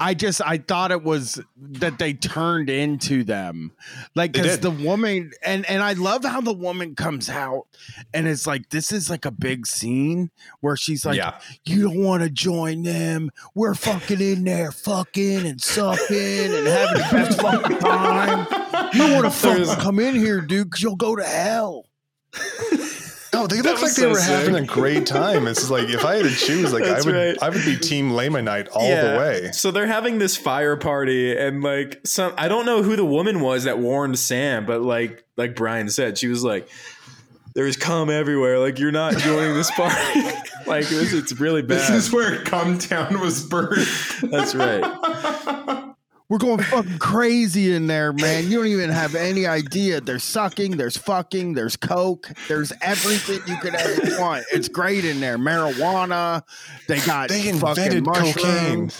I 0.00 0.14
just 0.14 0.40
I 0.44 0.56
thought 0.56 0.90
it 0.90 1.02
was 1.04 1.40
that 1.58 1.98
they 1.98 2.14
turned 2.14 2.70
into 2.70 3.22
them. 3.22 3.72
Like 4.14 4.32
cuz 4.32 4.58
the 4.58 4.70
woman 4.70 5.30
and 5.44 5.68
and 5.68 5.82
I 5.82 5.92
love 5.92 6.24
how 6.24 6.40
the 6.40 6.54
woman 6.54 6.94
comes 6.94 7.28
out 7.28 7.66
and 8.14 8.26
it's 8.26 8.46
like 8.46 8.70
this 8.70 8.92
is 8.92 9.10
like 9.10 9.26
a 9.26 9.30
big 9.30 9.66
scene 9.66 10.30
where 10.60 10.74
she's 10.76 11.04
like 11.04 11.18
yeah, 11.18 11.38
you 11.66 11.82
don't 11.82 12.02
want 12.02 12.22
to 12.22 12.30
join 12.30 12.82
them. 12.82 13.30
We're 13.54 13.74
fucking 13.74 14.20
in 14.22 14.44
there 14.44 14.72
fucking 14.72 15.46
and 15.46 15.60
sucking 15.60 16.16
and 16.16 16.66
having 16.66 17.02
the 17.02 17.08
best 17.12 17.40
fucking 17.42 17.78
time. 17.78 18.46
You 18.94 19.12
want 19.12 19.24
to 19.26 19.30
fucking 19.30 19.82
come 19.82 19.98
in 19.98 20.14
here, 20.14 20.40
dude, 20.40 20.72
cuz 20.72 20.82
you'll 20.82 20.96
go 20.96 21.14
to 21.14 21.24
hell. 21.24 21.84
Oh 23.32 23.46
they 23.46 23.56
That 23.60 23.64
look 23.64 23.82
like 23.82 23.94
they 23.94 24.02
so 24.02 24.10
were 24.10 24.20
having 24.20 24.54
a 24.56 24.64
great 24.64 25.06
time 25.06 25.46
it's 25.46 25.60
just 25.60 25.70
like 25.70 25.88
if 25.88 26.04
i 26.04 26.16
had 26.16 26.24
to 26.24 26.34
choose 26.34 26.72
like 26.72 26.82
i 26.84 27.00
would 27.00 27.14
right. 27.14 27.36
i 27.42 27.48
would 27.48 27.64
be 27.64 27.76
team 27.76 28.10
lamanite 28.10 28.68
all 28.74 28.88
Yeah. 28.88 29.12
the 29.12 29.18
way 29.18 29.50
So 29.52 29.70
they're 29.70 29.86
having 29.86 30.18
this 30.18 30.36
fire 30.36 30.76
party, 30.76 31.36
and 31.36 31.62
like 31.62 32.00
some 32.04 32.32
I 32.36 32.48
don't 32.48 32.66
know 32.66 32.82
who 32.82 32.96
the 32.96 33.04
woman 33.04 33.40
was 33.40 33.64
that 33.64 33.78
warned 33.78 34.18
Sam, 34.18 34.66
but 34.66 34.82
like 34.82 35.24
like 35.36 35.54
Brian 35.56 35.88
said, 35.90 36.18
she 36.18 36.26
was 36.28 36.42
like. 36.44 36.68
There's 37.52 37.76
cum 37.76 38.10
everywhere. 38.10 38.60
Like 38.60 38.78
you're 38.78 38.92
not 38.92 39.16
joining 39.18 39.54
this 39.54 39.72
party. 39.72 39.96
like 40.68 40.86
this, 40.86 41.12
it's 41.12 41.32
really 41.40 41.62
bad. 41.62 41.78
This 41.80 41.90
is 41.90 42.12
where 42.12 42.44
Come 42.44 42.78
Town 42.78 43.18
was 43.20 43.44
birthed. 43.44 44.30
That's 44.30 44.54
right. 44.54 45.90
We're 46.30 46.38
going 46.38 46.62
fucking 46.62 46.98
crazy 46.98 47.74
in 47.74 47.86
there, 47.86 48.14
man. 48.14 48.50
You 48.50 48.58
don't 48.58 48.68
even 48.68 48.88
have 48.88 49.14
any 49.14 49.46
idea. 49.46 50.00
There's 50.00 50.24
sucking, 50.24 50.78
there's 50.78 50.96
fucking, 50.96 51.54
there's 51.54 51.76
coke, 51.76 52.30
there's 52.48 52.72
everything 52.80 53.40
you 53.46 53.60
could 53.60 53.74
ever 53.74 54.18
want. 54.18 54.46
It's 54.52 54.68
great 54.68 55.04
in 55.04 55.20
there. 55.20 55.36
Marijuana. 55.36 56.42
They 56.88 57.00
got 57.00 57.28
they 57.28 57.52
fucking 57.52 57.82
invented 57.92 58.06
mushrooms. 58.06 58.34
cocaine 58.36 58.90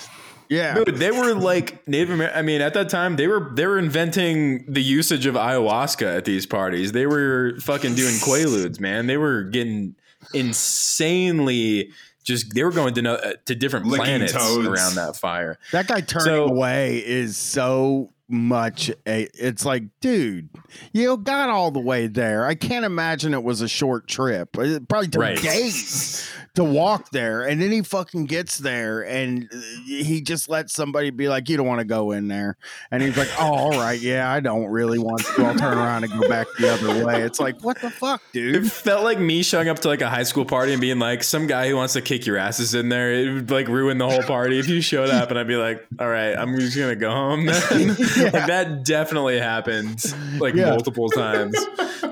Yeah. 0.50 0.82
Dude, 0.82 0.96
they 0.96 1.12
were 1.12 1.32
like 1.34 1.86
Native 1.86 2.10
American. 2.10 2.36
I 2.36 2.42
mean, 2.42 2.60
at 2.60 2.74
that 2.74 2.88
time, 2.88 3.14
they 3.14 3.28
were 3.28 3.52
they 3.54 3.66
were 3.66 3.78
inventing 3.78 4.64
the 4.66 4.82
usage 4.82 5.24
of 5.24 5.36
ayahuasca 5.36 6.16
at 6.16 6.24
these 6.24 6.44
parties. 6.44 6.90
They 6.90 7.06
were 7.06 7.54
fucking 7.60 7.94
doing 7.94 8.14
quaaludes, 8.14 8.80
man. 8.80 9.06
They 9.06 9.16
were 9.16 9.44
getting 9.44 9.94
insanely 10.34 11.92
just. 12.24 12.54
They 12.54 12.62
were 12.64 12.70
going 12.72 12.94
to 12.94 13.02
know, 13.02 13.14
uh, 13.14 13.32
to 13.46 13.54
different 13.54 13.86
Licking 13.86 14.04
planets 14.04 14.32
toads. 14.32 14.66
around 14.66 14.94
that 14.96 15.16
fire. 15.16 15.58
That 15.72 15.86
guy 15.88 16.00
turning 16.00 16.24
So- 16.26 16.44
away 16.46 16.98
is 16.98 17.36
so 17.36 18.12
much 18.30 18.90
a 19.06 19.28
it's 19.34 19.64
like 19.64 19.84
dude 20.00 20.48
you 20.92 21.16
got 21.18 21.48
all 21.50 21.70
the 21.70 21.80
way 21.80 22.06
there 22.06 22.46
i 22.46 22.54
can't 22.54 22.84
imagine 22.84 23.34
it 23.34 23.42
was 23.42 23.60
a 23.60 23.68
short 23.68 24.06
trip 24.08 24.56
it 24.58 24.88
probably 24.88 25.08
took 25.08 25.20
Right. 25.22 25.40
days 25.40 26.28
to 26.54 26.64
walk 26.64 27.10
there 27.10 27.42
and 27.42 27.60
then 27.62 27.70
he 27.70 27.82
fucking 27.82 28.26
gets 28.26 28.58
there 28.58 29.02
and 29.02 29.48
uh, 29.52 29.56
he 29.86 30.20
just 30.20 30.48
lets 30.48 30.72
somebody 30.74 31.10
be 31.10 31.28
like 31.28 31.48
you 31.48 31.56
don't 31.56 31.66
want 31.66 31.78
to 31.80 31.84
go 31.84 32.10
in 32.12 32.28
there 32.28 32.56
and 32.90 33.02
he's 33.02 33.16
like 33.16 33.28
oh 33.38 33.54
all 33.54 33.70
right 33.72 34.00
yeah 34.00 34.30
i 34.32 34.40
don't 34.40 34.66
really 34.66 34.98
want 34.98 35.20
to 35.24 35.44
i'll 35.44 35.54
turn 35.54 35.78
around 35.78 36.04
and 36.04 36.12
go 36.20 36.28
back 36.28 36.46
the 36.58 36.68
other 36.72 37.04
way 37.04 37.22
it's 37.22 37.38
like 37.38 37.62
what 37.62 37.80
the 37.80 37.90
fuck 37.90 38.20
dude? 38.32 38.56
It 38.64 38.68
felt 38.68 39.04
like 39.04 39.18
me 39.18 39.42
showing 39.42 39.68
up 39.68 39.78
to 39.80 39.88
like 39.88 40.00
a 40.00 40.08
high 40.08 40.22
school 40.22 40.44
party 40.44 40.72
and 40.72 40.80
being 40.80 40.98
like, 40.98 41.22
some 41.22 41.46
guy 41.46 41.68
who 41.68 41.76
wants 41.76 41.92
to 41.94 42.00
kick 42.02 42.26
your 42.26 42.36
asses 42.36 42.74
in 42.74 42.88
there. 42.88 43.12
It 43.12 43.32
would 43.32 43.50
like 43.50 43.68
ruin 43.68 43.98
the 43.98 44.08
whole 44.08 44.22
party 44.22 44.58
if 44.58 44.68
you 44.68 44.80
showed 44.80 45.10
up 45.10 45.30
and 45.30 45.38
I'd 45.38 45.46
be 45.48 45.56
like, 45.56 45.86
all 45.98 46.08
right, 46.08 46.34
I'm 46.34 46.58
just 46.58 46.76
gonna 46.76 46.96
go 46.96 47.10
home 47.10 47.46
then. 47.46 47.96
Like 48.24 48.46
that 48.46 48.84
definitely 48.84 49.38
happened 49.38 50.02
like 50.38 50.54
Yeah. 50.54 50.70
multiple 50.70 51.08
times. 51.10 51.56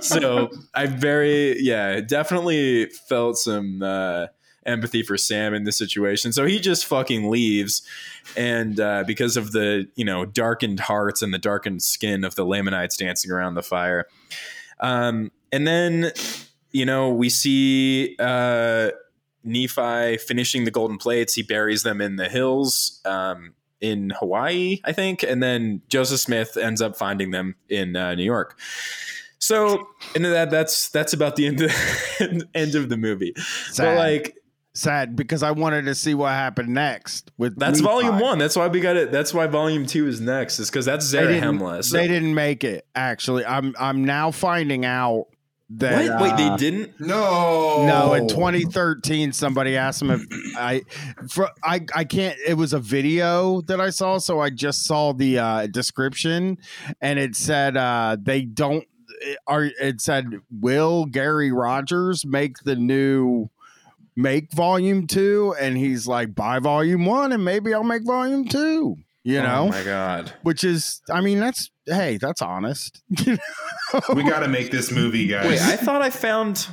So 0.00 0.48
I 0.74 0.86
very 0.86 1.60
yeah, 1.60 2.00
definitely 2.00 2.86
felt 2.86 3.36
some 3.38 3.82
uh 3.82 4.26
empathy 4.66 5.02
for 5.02 5.16
Sam 5.16 5.54
in 5.54 5.64
this 5.64 5.78
situation. 5.78 6.32
So 6.32 6.44
he 6.44 6.58
just 6.58 6.84
fucking 6.84 7.30
leaves 7.30 7.82
and 8.36 8.78
uh, 8.78 9.04
because 9.06 9.36
of 9.38 9.52
the 9.52 9.88
you 9.94 10.04
know 10.04 10.26
darkened 10.26 10.80
hearts 10.80 11.22
and 11.22 11.32
the 11.32 11.38
darkened 11.38 11.82
skin 11.82 12.22
of 12.24 12.34
the 12.34 12.44
Lamanites 12.44 12.96
dancing 12.96 13.30
around 13.30 13.54
the 13.54 13.62
fire. 13.62 14.06
Um, 14.80 15.32
and 15.50 15.66
then, 15.66 16.12
you 16.72 16.84
know, 16.84 17.10
we 17.10 17.30
see 17.30 18.14
uh, 18.18 18.90
Nephi 19.42 20.18
finishing 20.18 20.64
the 20.64 20.70
golden 20.70 20.98
plates. 20.98 21.34
He 21.34 21.42
buries 21.42 21.82
them 21.82 22.00
in 22.02 22.16
the 22.16 22.28
hills 22.28 23.00
um, 23.06 23.54
in 23.80 24.10
Hawaii, 24.18 24.80
I 24.84 24.92
think. 24.92 25.22
And 25.22 25.42
then 25.42 25.82
Joseph 25.88 26.20
Smith 26.20 26.56
ends 26.56 26.82
up 26.82 26.96
finding 26.96 27.30
them 27.30 27.54
in 27.68 27.96
uh, 27.96 28.14
New 28.14 28.24
York. 28.24 28.58
So, 29.38 29.86
and 30.16 30.24
that 30.24 30.50
that's 30.50 30.88
that's 30.88 31.12
about 31.12 31.36
the 31.36 31.46
end 31.46 31.60
of, 31.62 31.70
end 32.54 32.74
of 32.74 32.88
the 32.88 32.96
movie. 32.96 33.32
sad, 33.70 33.84
But 33.84 33.96
like 33.96 34.34
sad 34.74 35.16
because 35.16 35.42
i 35.42 35.50
wanted 35.50 35.84
to 35.86 35.94
see 35.94 36.14
what 36.14 36.30
happened 36.30 36.68
next 36.68 37.32
with 37.36 37.58
that's 37.58 37.80
Nephi. 37.80 37.84
volume 37.92 38.18
one. 38.20 38.38
That's 38.38 38.54
why 38.56 38.68
we 38.68 38.80
got 38.80 38.96
it. 38.96 39.10
That's 39.10 39.32
why 39.34 39.46
volume 39.48 39.86
two 39.86 40.06
is 40.06 40.20
next. 40.20 40.58
Is 40.60 40.70
because 40.70 40.84
that's 40.84 41.08
didn't, 41.10 41.82
So- 41.82 41.96
they 41.96 42.06
didn't 42.08 42.34
make 42.34 42.64
it 42.64 42.86
actually 42.94 43.44
i'm 43.44 43.74
i'm 43.78 44.04
now 44.04 44.30
finding 44.30 44.84
out 44.84 45.26
that 45.70 46.18
what? 46.18 46.22
Wait, 46.22 46.36
they 46.38 46.48
uh, 46.48 46.56
didn't. 46.56 46.98
No, 46.98 47.84
no 47.86 48.14
in 48.14 48.26
2013 48.28 49.32
somebody 49.32 49.76
asked 49.76 50.00
him 50.00 50.10
if 50.10 50.22
i 50.56 50.82
for 51.28 51.50
i 51.62 51.84
i 51.94 52.04
can't 52.04 52.36
it 52.46 52.54
was 52.54 52.72
a 52.72 52.78
video 52.78 53.60
that 53.62 53.80
i 53.80 53.90
saw 53.90 54.16
so 54.18 54.40
i 54.40 54.48
just 54.48 54.84
saw 54.86 55.12
the 55.12 55.38
uh 55.38 55.66
description 55.66 56.56
and 57.02 57.18
it 57.18 57.36
said 57.36 57.76
uh 57.76 58.16
they 58.20 58.42
don't 58.42 58.84
are 59.46 59.64
it 59.80 60.00
said 60.00 60.40
will 60.50 61.04
gary 61.04 61.52
rogers 61.52 62.24
make 62.24 62.56
the 62.64 62.76
new 62.76 63.48
make 64.16 64.50
volume 64.52 65.06
two 65.06 65.54
and 65.60 65.76
he's 65.76 66.06
like 66.06 66.34
buy 66.34 66.58
volume 66.58 67.04
one 67.04 67.30
and 67.32 67.44
maybe 67.44 67.74
i'll 67.74 67.84
make 67.84 68.04
volume 68.04 68.46
two 68.48 68.96
you 69.22 69.40
know 69.42 69.66
Oh 69.66 69.68
my 69.68 69.84
god. 69.84 70.32
which 70.42 70.64
is 70.64 71.02
i 71.10 71.20
mean 71.20 71.38
that's 71.40 71.70
hey 71.88 72.16
that's 72.18 72.42
honest 72.42 73.02
we 74.14 74.22
got 74.22 74.40
to 74.40 74.48
make 74.48 74.70
this 74.70 74.90
movie, 74.92 75.26
guys. 75.26 75.46
Wait, 75.46 75.60
I 75.60 75.76
thought 75.76 76.02
I 76.02 76.10
found. 76.10 76.66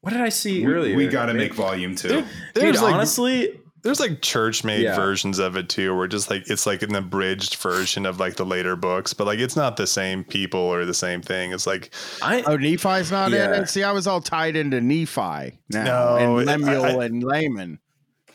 What 0.00 0.12
did 0.12 0.20
I 0.22 0.28
see 0.30 0.64
we, 0.64 0.72
earlier? 0.72 0.96
we 0.96 1.08
got 1.08 1.26
to 1.26 1.34
make 1.34 1.54
volume 1.54 1.94
two. 1.94 2.24
Dude, 2.54 2.76
like 2.76 2.94
honestly, 2.94 3.60
there's 3.82 4.00
like 4.00 4.22
church 4.22 4.64
made 4.64 4.82
Yeah. 4.82 4.96
versions 4.96 5.38
of 5.38 5.56
it 5.56 5.68
too, 5.68 5.94
where 5.94 6.06
just 6.06 6.30
like 6.30 6.48
it's 6.48 6.66
like 6.66 6.82
an 6.82 6.94
abridged 6.94 7.56
version 7.56 8.06
of 8.06 8.18
like 8.20 8.36
the 8.36 8.46
later 8.46 8.76
books, 8.76 9.12
but 9.12 9.26
like 9.26 9.40
it's 9.40 9.56
not 9.56 9.76
the 9.76 9.86
same 9.86 10.24
people 10.24 10.60
or 10.60 10.84
the 10.84 10.94
same 10.94 11.20
thing. 11.20 11.52
It's 11.52 11.66
like 11.66 11.92
I 12.22 12.42
oh 12.46 12.56
nephi's 12.56 13.10
not 13.10 13.32
in 13.32 13.38
Yeah. 13.38 13.60
it 13.60 13.68
see 13.68 13.82
i 13.82 13.92
was 13.92 14.06
all 14.06 14.20
tied 14.20 14.56
into 14.56 14.80
nephi 14.80 15.58
now 15.70 15.84
No, 15.84 16.38
and 16.38 16.48
I- 16.48 16.56
lemuel 16.56 17.00
I- 17.00 17.04
and 17.04 17.22
Laman 17.22 17.78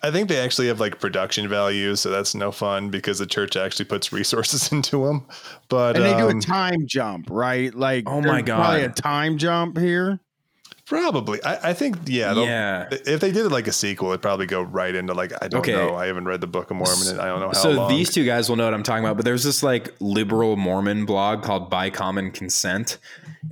I 0.03 0.11
think 0.11 0.27
they 0.29 0.37
actually 0.37 0.67
have 0.67 0.79
like 0.79 0.99
production 0.99 1.47
value, 1.47 1.95
so 1.95 2.09
that's 2.09 2.35
no 2.35 2.51
fun 2.51 2.89
because 2.89 3.19
the 3.19 3.25
church 3.25 3.55
actually 3.55 3.85
puts 3.85 4.11
resources 4.11 4.71
into 4.71 5.05
them. 5.05 5.25
But 5.69 5.95
and 5.95 6.05
they 6.05 6.15
do 6.15 6.27
a 6.27 6.31
um, 6.31 6.41
time 6.41 6.85
jump 6.85 7.29
right 7.29 7.73
like 7.73 8.03
Oh 8.07 8.19
my 8.21 8.41
there's 8.41 8.43
probably 8.43 8.83
a 8.83 8.89
time 8.89 9.37
jump 9.37 9.77
here 9.77 10.19
probably, 10.85 11.43
I, 11.43 11.69
I 11.69 11.73
think 11.73 11.97
yeah, 12.05 12.33
yeah. 12.33 12.87
If 12.91 13.19
they 13.21 13.31
did 13.31 13.45
it 13.45 13.49
like 13.49 13.67
a 13.67 13.71
sequel, 13.71 14.09
it'd 14.09 14.21
probably 14.21 14.45
go 14.45 14.61
right 14.61 14.93
into 14.93 15.13
like 15.13 15.31
I 15.41 15.47
don't 15.47 15.61
Okay. 15.61 15.71
know. 15.73 15.95
I 15.95 16.07
haven't 16.07 16.25
read 16.25 16.41
the 16.41 16.47
Book 16.47 16.69
of 16.71 16.77
Mormon. 16.77 17.07
And 17.07 17.21
I 17.21 17.27
don't 17.27 17.39
know 17.39 17.47
how 17.47 17.53
So 17.53 17.71
long. 17.71 17.89
these 17.89 18.13
two 18.13 18.25
guys 18.25 18.49
will 18.49 18.55
know 18.55 18.65
what 18.65 18.73
I'm 18.73 18.83
talking 18.83 19.03
about, 19.03 19.15
but 19.15 19.25
there's 19.25 19.43
this 19.43 19.63
like 19.63 19.93
liberal 19.99 20.55
Mormon 20.57 21.05
blog 21.05 21.43
called 21.43 21.69
By 21.69 21.89
Common 21.89 22.31
Consent, 22.31 22.97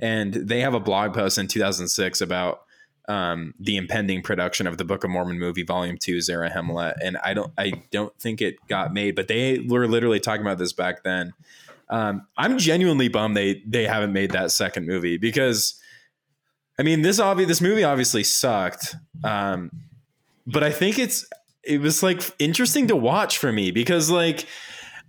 and 0.00 0.32
they 0.34 0.60
have 0.60 0.74
a 0.74 0.80
blog 0.80 1.14
post 1.14 1.38
in 1.38 1.48
2006 1.48 2.20
about 2.20 2.62
um, 3.08 3.54
the 3.58 3.76
impending 3.76 4.22
production 4.22 4.66
of 4.66 4.78
the 4.78 4.84
Book 4.84 5.04
of 5.04 5.10
Mormon 5.10 5.38
movie, 5.38 5.62
Volume 5.62 5.98
Two, 5.98 6.18
Zarahemla, 6.18 6.94
and 7.02 7.16
I 7.18 7.34
don't, 7.34 7.52
I 7.58 7.72
don't 7.90 8.16
think 8.18 8.40
it 8.40 8.56
got 8.68 8.92
made, 8.92 9.14
but 9.16 9.28
they 9.28 9.58
were 9.68 9.86
literally 9.88 10.20
talking 10.20 10.42
about 10.42 10.58
this 10.58 10.72
back 10.72 11.02
then. 11.02 11.32
Um, 11.88 12.26
I'm 12.38 12.58
genuinely 12.58 13.08
bummed 13.08 13.36
they 13.36 13.62
they 13.66 13.86
haven't 13.86 14.12
made 14.12 14.30
that 14.30 14.50
second 14.50 14.86
movie 14.86 15.18
because, 15.18 15.74
I 16.78 16.82
mean, 16.82 17.02
this 17.02 17.20
obvi- 17.20 17.46
this 17.46 17.60
movie 17.60 17.84
obviously 17.84 18.24
sucked, 18.24 18.94
um, 19.24 19.70
but 20.46 20.62
I 20.62 20.70
think 20.70 20.98
it's 20.98 21.26
it 21.62 21.80
was 21.80 22.02
like 22.02 22.22
interesting 22.38 22.88
to 22.88 22.96
watch 22.96 23.38
for 23.38 23.52
me 23.52 23.70
because 23.70 24.10
like 24.10 24.46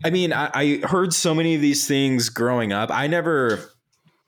I 0.04 0.10
mean 0.10 0.34
I, 0.34 0.52
I 0.54 0.82
heard 0.84 1.14
so 1.14 1.34
many 1.34 1.56
of 1.56 1.62
these 1.62 1.88
things 1.88 2.30
growing 2.30 2.74
up. 2.74 2.92
I 2.92 3.08
never 3.08 3.73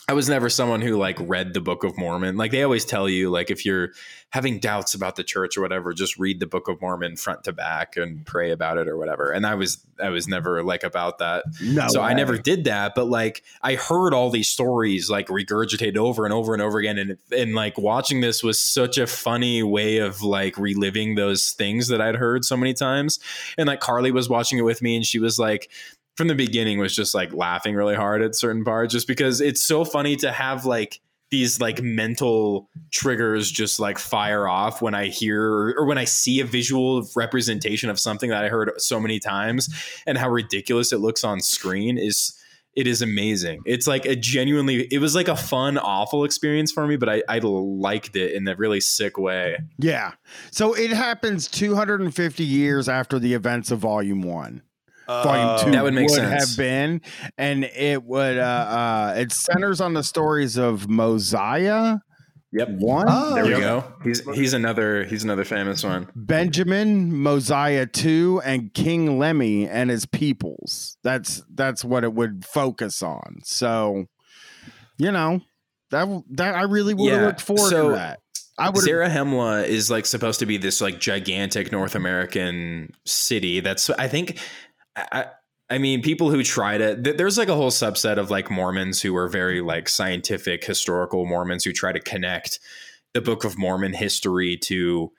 I 0.07 0.13
was 0.13 0.29
never 0.29 0.49
someone 0.49 0.81
who 0.81 0.97
like 0.97 1.17
read 1.19 1.53
the 1.53 1.61
Book 1.61 1.83
of 1.83 1.97
Mormon. 1.97 2.37
Like 2.37 2.51
they 2.51 2.61
always 2.61 2.85
tell 2.85 3.09
you, 3.09 3.31
like 3.31 3.49
if 3.49 3.65
you're 3.65 3.89
having 4.29 4.59
doubts 4.59 4.93
about 4.93 5.15
the 5.15 5.23
church 5.23 5.57
or 5.57 5.61
whatever, 5.61 5.93
just 5.93 6.19
read 6.19 6.39
the 6.39 6.45
Book 6.45 6.67
of 6.67 6.79
Mormon 6.79 7.15
front 7.15 7.43
to 7.45 7.53
back 7.53 7.97
and 7.97 8.23
pray 8.25 8.51
about 8.51 8.77
it 8.77 8.87
or 8.87 8.97
whatever. 8.97 9.31
And 9.31 9.47
I 9.47 9.55
was 9.55 9.83
I 9.99 10.09
was 10.09 10.27
never 10.27 10.61
like 10.61 10.83
about 10.83 11.19
that. 11.19 11.45
no 11.61 11.87
so 11.87 12.01
I 12.01 12.13
never 12.13 12.37
did 12.37 12.65
that, 12.65 12.93
but 12.95 13.05
like 13.07 13.43
I 13.63 13.75
heard 13.75 14.13
all 14.13 14.29
these 14.29 14.49
stories 14.49 15.09
like 15.09 15.27
regurgitated 15.27 15.97
over 15.97 16.25
and 16.25 16.33
over 16.33 16.53
and 16.53 16.61
over 16.61 16.77
again, 16.77 16.99
and 16.99 17.17
and 17.31 17.55
like 17.55 17.77
watching 17.77 18.21
this 18.21 18.43
was 18.43 18.61
such 18.61 18.99
a 18.99 19.07
funny 19.07 19.63
way 19.63 19.97
of 19.97 20.21
like 20.21 20.57
reliving 20.59 21.15
those 21.15 21.51
things 21.51 21.87
that 21.87 21.99
I'd 21.99 22.15
heard 22.15 22.45
so 22.45 22.55
many 22.55 22.75
times. 22.75 23.19
And 23.57 23.67
like 23.67 23.79
Carly 23.79 24.11
was 24.11 24.29
watching 24.29 24.59
it 24.59 24.63
with 24.63 24.83
me, 24.83 24.95
and 24.95 25.05
she 25.05 25.17
was 25.17 25.39
like, 25.39 25.71
from 26.15 26.27
the 26.27 26.35
beginning, 26.35 26.79
was 26.79 26.95
just 26.95 27.13
like 27.13 27.33
laughing 27.33 27.75
really 27.75 27.95
hard 27.95 28.21
at 28.21 28.35
certain 28.35 28.63
parts, 28.63 28.93
just 28.93 29.07
because 29.07 29.41
it's 29.41 29.61
so 29.61 29.85
funny 29.85 30.15
to 30.17 30.31
have 30.31 30.65
like 30.65 31.01
these 31.31 31.59
like 31.59 31.81
mental 31.81 32.69
triggers 32.91 33.51
just 33.51 33.79
like 33.79 33.97
fire 33.97 34.47
off 34.47 34.81
when 34.81 34.93
I 34.93 35.07
hear 35.07 35.75
or 35.77 35.85
when 35.85 35.97
I 35.97 36.05
see 36.05 36.39
a 36.39 36.45
visual 36.45 37.07
representation 37.15 37.89
of 37.89 37.99
something 37.99 38.29
that 38.29 38.43
I 38.43 38.49
heard 38.49 38.71
so 38.77 38.99
many 38.99 39.19
times 39.19 39.69
and 40.05 40.17
how 40.17 40.29
ridiculous 40.29 40.93
it 40.93 40.99
looks 40.99 41.23
on 41.23 41.39
screen 41.39 41.97
is 41.97 42.39
it 42.75 42.87
is 42.87 43.01
amazing. 43.01 43.61
It's 43.65 43.87
like 43.87 44.05
a 44.05 44.15
genuinely 44.15 44.87
it 44.91 44.99
was 44.99 45.15
like 45.15 45.27
a 45.27 45.35
fun, 45.35 45.77
awful 45.77 46.25
experience 46.25 46.71
for 46.71 46.85
me, 46.85 46.97
but 46.97 47.09
I, 47.09 47.23
I 47.27 47.39
liked 47.39 48.15
it 48.15 48.33
in 48.33 48.47
a 48.47 48.55
really 48.55 48.81
sick 48.81 49.17
way. 49.17 49.57
yeah 49.79 50.13
so 50.51 50.73
it 50.73 50.91
happens 50.91 51.47
250 51.47 52.43
years 52.43 52.87
after 52.87 53.17
the 53.17 53.33
events 53.33 53.71
of 53.71 53.79
volume 53.79 54.21
one 54.21 54.61
volume 55.07 55.47
Uh, 55.47 55.63
two 55.63 55.71
That 55.71 55.83
would 55.83 55.93
make 55.93 56.09
sense. 56.09 56.31
have 56.49 56.57
been 56.57 57.01
and 57.37 57.63
it 57.65 58.03
would 58.03 58.37
uh 58.37 58.41
uh 58.41 59.13
it 59.17 59.31
centers 59.31 59.79
on 59.81 59.93
the 59.93 60.03
stories 60.03 60.57
of 60.57 60.89
mosiah 60.89 61.97
Yep. 62.51 62.69
one 62.79 63.05
Oh, 63.09 63.35
There 63.35 63.45
we 63.45 63.51
Yep. 63.51 63.59
go. 63.59 63.83
He's 64.03 64.21
he's 64.35 64.53
another 64.53 65.03
he's 65.05 65.23
another 65.23 65.43
famous 65.43 65.83
one. 65.83 66.07
benjamin 66.15 67.13
mosiah 67.21 67.85
2 67.85 68.41
and 68.45 68.73
king 68.73 69.19
lemmy 69.19 69.67
and 69.67 69.89
his 69.89 70.05
peoples 70.05 70.97
that's 71.03 71.43
that's 71.53 71.83
what 71.83 72.03
it 72.05 72.13
would 72.13 72.45
focus 72.45 73.01
on 73.03 73.39
so 73.43 74.05
you 74.97 75.11
know 75.11 75.41
that 75.91 76.07
that 76.29 76.55
i 76.55 76.61
really 76.63 76.93
would 76.93 77.11
have 77.11 77.21
Yeah, 77.21 77.27
looked 77.27 77.41
forward 77.41 77.69
so 77.69 77.89
to 77.89 77.95
that 77.95 78.19
i 78.57 78.69
would 78.69 78.85
Zarahemla 78.85 79.65
is 79.67 79.91
like 79.91 80.05
supposed 80.05 80.39
to 80.39 80.45
be 80.45 80.55
this 80.57 80.79
like 80.79 80.99
gigantic 81.01 81.71
North 81.73 81.93
American 81.95 82.93
city. 83.05 83.59
That's 83.59 83.89
I 83.89 84.07
think 84.07 84.39
I 84.95 85.25
I 85.69 85.77
mean 85.77 86.01
people 86.01 86.29
who 86.29 86.43
try 86.43 86.77
to 86.77 87.01
th- 87.01 87.17
there's 87.17 87.37
like 87.37 87.47
a 87.47 87.55
whole 87.55 87.71
subset 87.71 88.17
of 88.17 88.29
like 88.29 88.51
Mormons 88.51 89.01
who 89.01 89.15
are 89.15 89.27
very 89.27 89.61
like 89.61 89.89
scientific 89.89 90.63
historical 90.63 91.25
Mormons 91.25 91.63
who 91.63 91.73
try 91.73 91.91
to 91.91 91.99
connect 91.99 92.59
the 93.13 93.21
Book 93.21 93.43
of 93.43 93.57
Mormon 93.57 93.93
history 93.93 94.57
to 94.57 95.11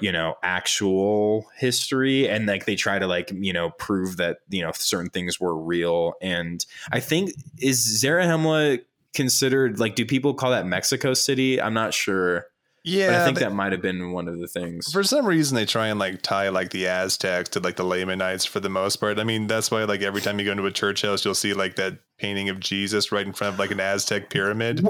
you 0.00 0.12
know 0.12 0.34
actual 0.42 1.46
history 1.56 2.28
and 2.28 2.46
like 2.46 2.64
they 2.64 2.74
try 2.74 2.98
to 2.98 3.06
like 3.06 3.30
you 3.34 3.52
know 3.52 3.70
prove 3.70 4.16
that 4.16 4.38
you 4.48 4.62
know 4.62 4.72
certain 4.74 5.10
things 5.10 5.38
were 5.38 5.56
real 5.56 6.14
and 6.22 6.64
I 6.90 7.00
think 7.00 7.32
is 7.58 8.02
Zarahemla 8.02 8.80
considered 9.14 9.78
like 9.78 9.94
do 9.94 10.06
people 10.06 10.34
call 10.34 10.50
that 10.50 10.66
Mexico 10.66 11.14
City? 11.14 11.60
I'm 11.60 11.74
not 11.74 11.94
sure. 11.94 12.46
Yeah, 12.84 13.08
but 13.08 13.14
I 13.20 13.24
think 13.24 13.38
they- 13.38 13.44
that 13.44 13.52
might 13.52 13.72
have 13.72 13.80
been 13.82 14.10
one 14.12 14.26
of 14.28 14.38
the 14.40 14.48
things. 14.48 14.90
for 14.92 15.02
some 15.04 15.24
reason 15.24 15.54
they 15.54 15.64
try 15.66 15.86
and 15.88 15.98
like 16.00 16.20
tie 16.22 16.48
like 16.48 16.70
the 16.70 16.86
Aztecs 16.88 17.50
to 17.50 17.60
like 17.60 17.76
the 17.76 17.84
Lamanites 17.84 18.44
for 18.44 18.58
the 18.60 18.68
most 18.68 18.96
part. 18.96 19.18
I 19.18 19.24
mean, 19.24 19.46
that's 19.46 19.70
why 19.70 19.84
like 19.84 20.02
every 20.02 20.20
time 20.20 20.38
you 20.38 20.44
go 20.44 20.52
into 20.52 20.66
a 20.66 20.72
church 20.72 21.02
house, 21.02 21.24
you'll 21.24 21.34
see 21.34 21.54
like 21.54 21.76
that 21.76 21.98
painting 22.18 22.48
of 22.48 22.58
Jesus 22.60 23.12
right 23.12 23.26
in 23.26 23.32
front 23.32 23.54
of 23.54 23.58
like 23.58 23.70
an 23.70 23.78
Aztec 23.80 24.30
pyramid. 24.30 24.84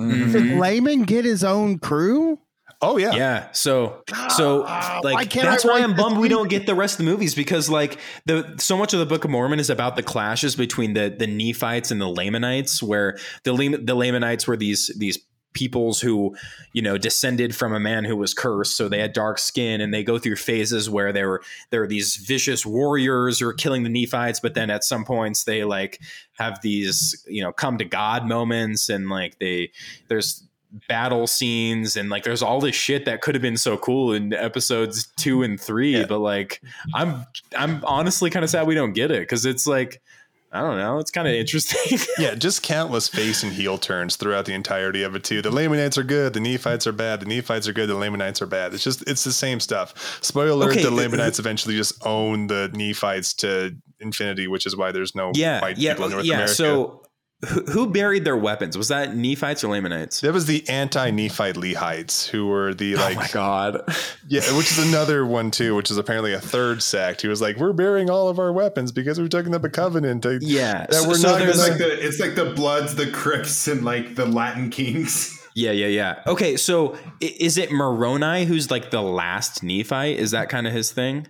Mhm. 0.00 0.32
Did 0.32 0.58
Laman 0.58 1.02
get 1.02 1.24
his 1.24 1.44
own 1.44 1.78
crew? 1.78 2.38
Oh 2.82 2.96
yeah. 2.98 3.14
Yeah. 3.14 3.48
So 3.52 4.02
so 4.36 4.64
Ah, 4.66 4.98
why 5.02 5.12
like 5.12 5.32
that's 5.32 5.64
why 5.64 5.80
I'm 5.80 5.90
this 5.92 6.00
bummed 6.00 6.18
we 6.18 6.28
don't 6.28 6.48
get 6.48 6.66
the 6.66 6.74
rest 6.74 6.94
of 6.98 7.04
the 7.04 7.10
movies 7.10 7.34
because 7.34 7.70
like 7.70 7.98
the 8.26 8.54
so 8.58 8.76
much 8.76 8.92
of 8.92 8.98
the 9.00 9.06
Book 9.06 9.24
of 9.24 9.30
Mormon 9.30 9.60
is 9.60 9.70
about 9.70 9.96
the 9.96 10.02
clashes 10.02 10.56
between 10.56 10.94
the 10.94 11.14
the 11.16 11.26
Nephites 11.26 11.90
and 11.90 12.00
the 12.00 12.08
Lamanites, 12.08 12.82
where 12.82 13.16
the 13.44 13.52
Lam- 13.52 13.84
the 13.86 13.94
Lamanites 13.94 14.46
were 14.46 14.56
these 14.56 14.90
these 14.98 15.18
peoples 15.54 16.00
who 16.00 16.36
you 16.72 16.82
know 16.82 16.98
descended 16.98 17.54
from 17.54 17.72
a 17.72 17.80
man 17.80 18.04
who 18.04 18.16
was 18.16 18.34
cursed. 18.34 18.76
So 18.76 18.88
they 18.88 18.98
had 19.00 19.12
dark 19.12 19.38
skin 19.38 19.80
and 19.80 19.94
they 19.94 20.04
go 20.04 20.18
through 20.18 20.36
phases 20.36 20.90
where 20.90 21.12
they 21.12 21.24
were 21.24 21.42
there 21.70 21.82
are 21.82 21.86
these 21.86 22.16
vicious 22.16 22.66
warriors 22.66 23.38
who 23.38 23.48
are 23.48 23.54
killing 23.54 23.82
the 23.82 23.88
nephites. 23.88 24.40
But 24.40 24.54
then 24.54 24.70
at 24.70 24.84
some 24.84 25.04
points 25.04 25.44
they 25.44 25.64
like 25.64 26.00
have 26.38 26.60
these 26.62 27.24
you 27.26 27.42
know 27.42 27.52
come 27.52 27.78
to 27.78 27.84
god 27.84 28.26
moments 28.26 28.88
and 28.88 29.08
like 29.08 29.38
they 29.38 29.70
there's 30.08 30.44
battle 30.88 31.26
scenes 31.26 31.96
and 31.96 32.10
like 32.10 32.24
there's 32.24 32.42
all 32.42 32.60
this 32.60 32.74
shit 32.74 33.04
that 33.04 33.20
could 33.20 33.34
have 33.34 33.42
been 33.42 33.56
so 33.56 33.76
cool 33.76 34.12
in 34.12 34.32
episodes 34.32 35.06
two 35.16 35.42
and 35.42 35.60
three. 35.60 35.98
Yeah. 35.98 36.06
but 36.06 36.18
like 36.18 36.60
i'm 36.94 37.24
i'm 37.56 37.84
honestly 37.84 38.28
kind 38.28 38.44
of 38.44 38.50
sad 38.50 38.66
we 38.66 38.74
don't 38.74 38.92
get 38.92 39.10
it. 39.10 39.20
Because 39.20 39.46
it's 39.46 39.66
like 39.66 40.02
i 40.54 40.60
don't 40.60 40.78
know 40.78 40.98
it's 40.98 41.10
kind 41.10 41.28
of 41.28 41.34
interesting 41.34 41.98
Yeah, 42.18 42.34
just 42.34 42.62
countless 42.62 43.08
face 43.08 43.42
and 43.42 43.52
heel 43.52 43.76
turns 43.76 44.16
throughout 44.16 44.44
the 44.46 44.54
entirety 44.54 45.02
of 45.02 45.14
it 45.16 45.24
too. 45.24 45.42
The 45.42 45.50
Lamanites 45.50 45.98
are 45.98 46.02
good, 46.04 46.32
the 46.32 46.40
Nephites 46.40 46.86
are 46.86 46.92
bad, 46.92 47.20
the 47.20 47.26
Nephites 47.26 47.66
are 47.68 47.72
good, 47.72 47.88
the 47.88 47.94
Lamanites 47.96 48.40
are 48.40 48.46
bad. 48.46 48.72
It's 48.72 48.84
just 48.84 49.02
it's 49.08 49.24
the 49.24 49.32
same 49.32 49.58
stuff. 49.60 50.18
Spoiler 50.22 50.50
alert, 50.50 50.70
Okay, 50.72 50.82
the 50.82 50.90
Lamanites 50.90 51.38
eventually 51.38 51.76
just 51.76 51.94
own 52.06 52.46
the 52.46 52.70
Nephites 52.72 53.34
to 53.34 53.74
infinity, 54.00 54.46
which 54.46 54.64
is 54.66 54.76
why 54.76 54.92
there's 54.92 55.14
no 55.14 55.32
yeah 55.34 55.60
white 55.60 55.76
yeah 55.78 55.92
people 55.94 56.06
in 56.06 56.10
North 56.12 56.24
yeah 56.24 56.34
America. 56.34 56.54
so 56.54 57.02
who, 57.44 57.62
who 57.64 57.86
buried 57.90 58.24
their 58.24 58.36
weapons? 58.36 58.76
Was 58.78 58.88
that 58.88 59.14
nephites 59.16 59.62
or 59.64 59.68
lamanites? 59.68 60.20
That 60.20 60.32
was 60.32 60.46
the 60.46 60.68
anti-Nephite 60.68 61.54
Lehites, 61.56 62.26
who 62.28 62.46
were 62.46 62.74
the 62.74 62.96
like 62.96 63.16
oh 63.16 63.20
my 63.20 63.28
god. 63.28 63.82
Yeah, 64.28 64.40
which 64.56 64.70
is 64.72 64.78
another 64.88 65.24
one 65.26 65.50
too, 65.50 65.74
which 65.76 65.90
is 65.90 65.98
apparently 65.98 66.32
a 66.32 66.40
third 66.40 66.82
sect. 66.82 67.22
Who 67.22 67.28
was 67.28 67.40
like, 67.40 67.56
"We're 67.56 67.72
burying 67.72 68.10
all 68.10 68.28
of 68.28 68.38
our 68.38 68.52
weapons 68.52 68.92
because 68.92 69.20
we're 69.20 69.28
taking 69.28 69.54
up 69.54 69.64
a 69.64 69.68
covenant." 69.70 70.22
To, 70.24 70.38
yeah 70.40 70.86
That 70.90 71.06
we're 71.06 71.14
so 71.14 71.30
not 71.32 71.38
there's 71.38 71.58
It's 71.58 71.68
gonna- 71.68 71.70
like 71.70 71.78
the 71.78 72.06
it's 72.06 72.20
like 72.20 72.34
the 72.34 72.46
Bloods, 72.54 72.94
the 72.94 73.10
Crips, 73.10 73.68
and 73.68 73.84
like 73.84 74.14
the 74.14 74.26
Latin 74.26 74.70
Kings. 74.70 75.38
yeah 75.54 75.70
yeah 75.70 75.86
yeah. 75.86 76.22
Okay 76.26 76.56
so 76.56 76.96
is 77.20 77.58
it 77.58 77.70
moroni 77.70 78.44
who's 78.44 78.70
like 78.70 78.90
the 78.90 79.02
last 79.02 79.62
nephite? 79.62 80.18
Is 80.18 80.32
that 80.32 80.48
kind 80.48 80.66
of 80.66 80.72
his 80.72 80.90
thing 80.90 81.26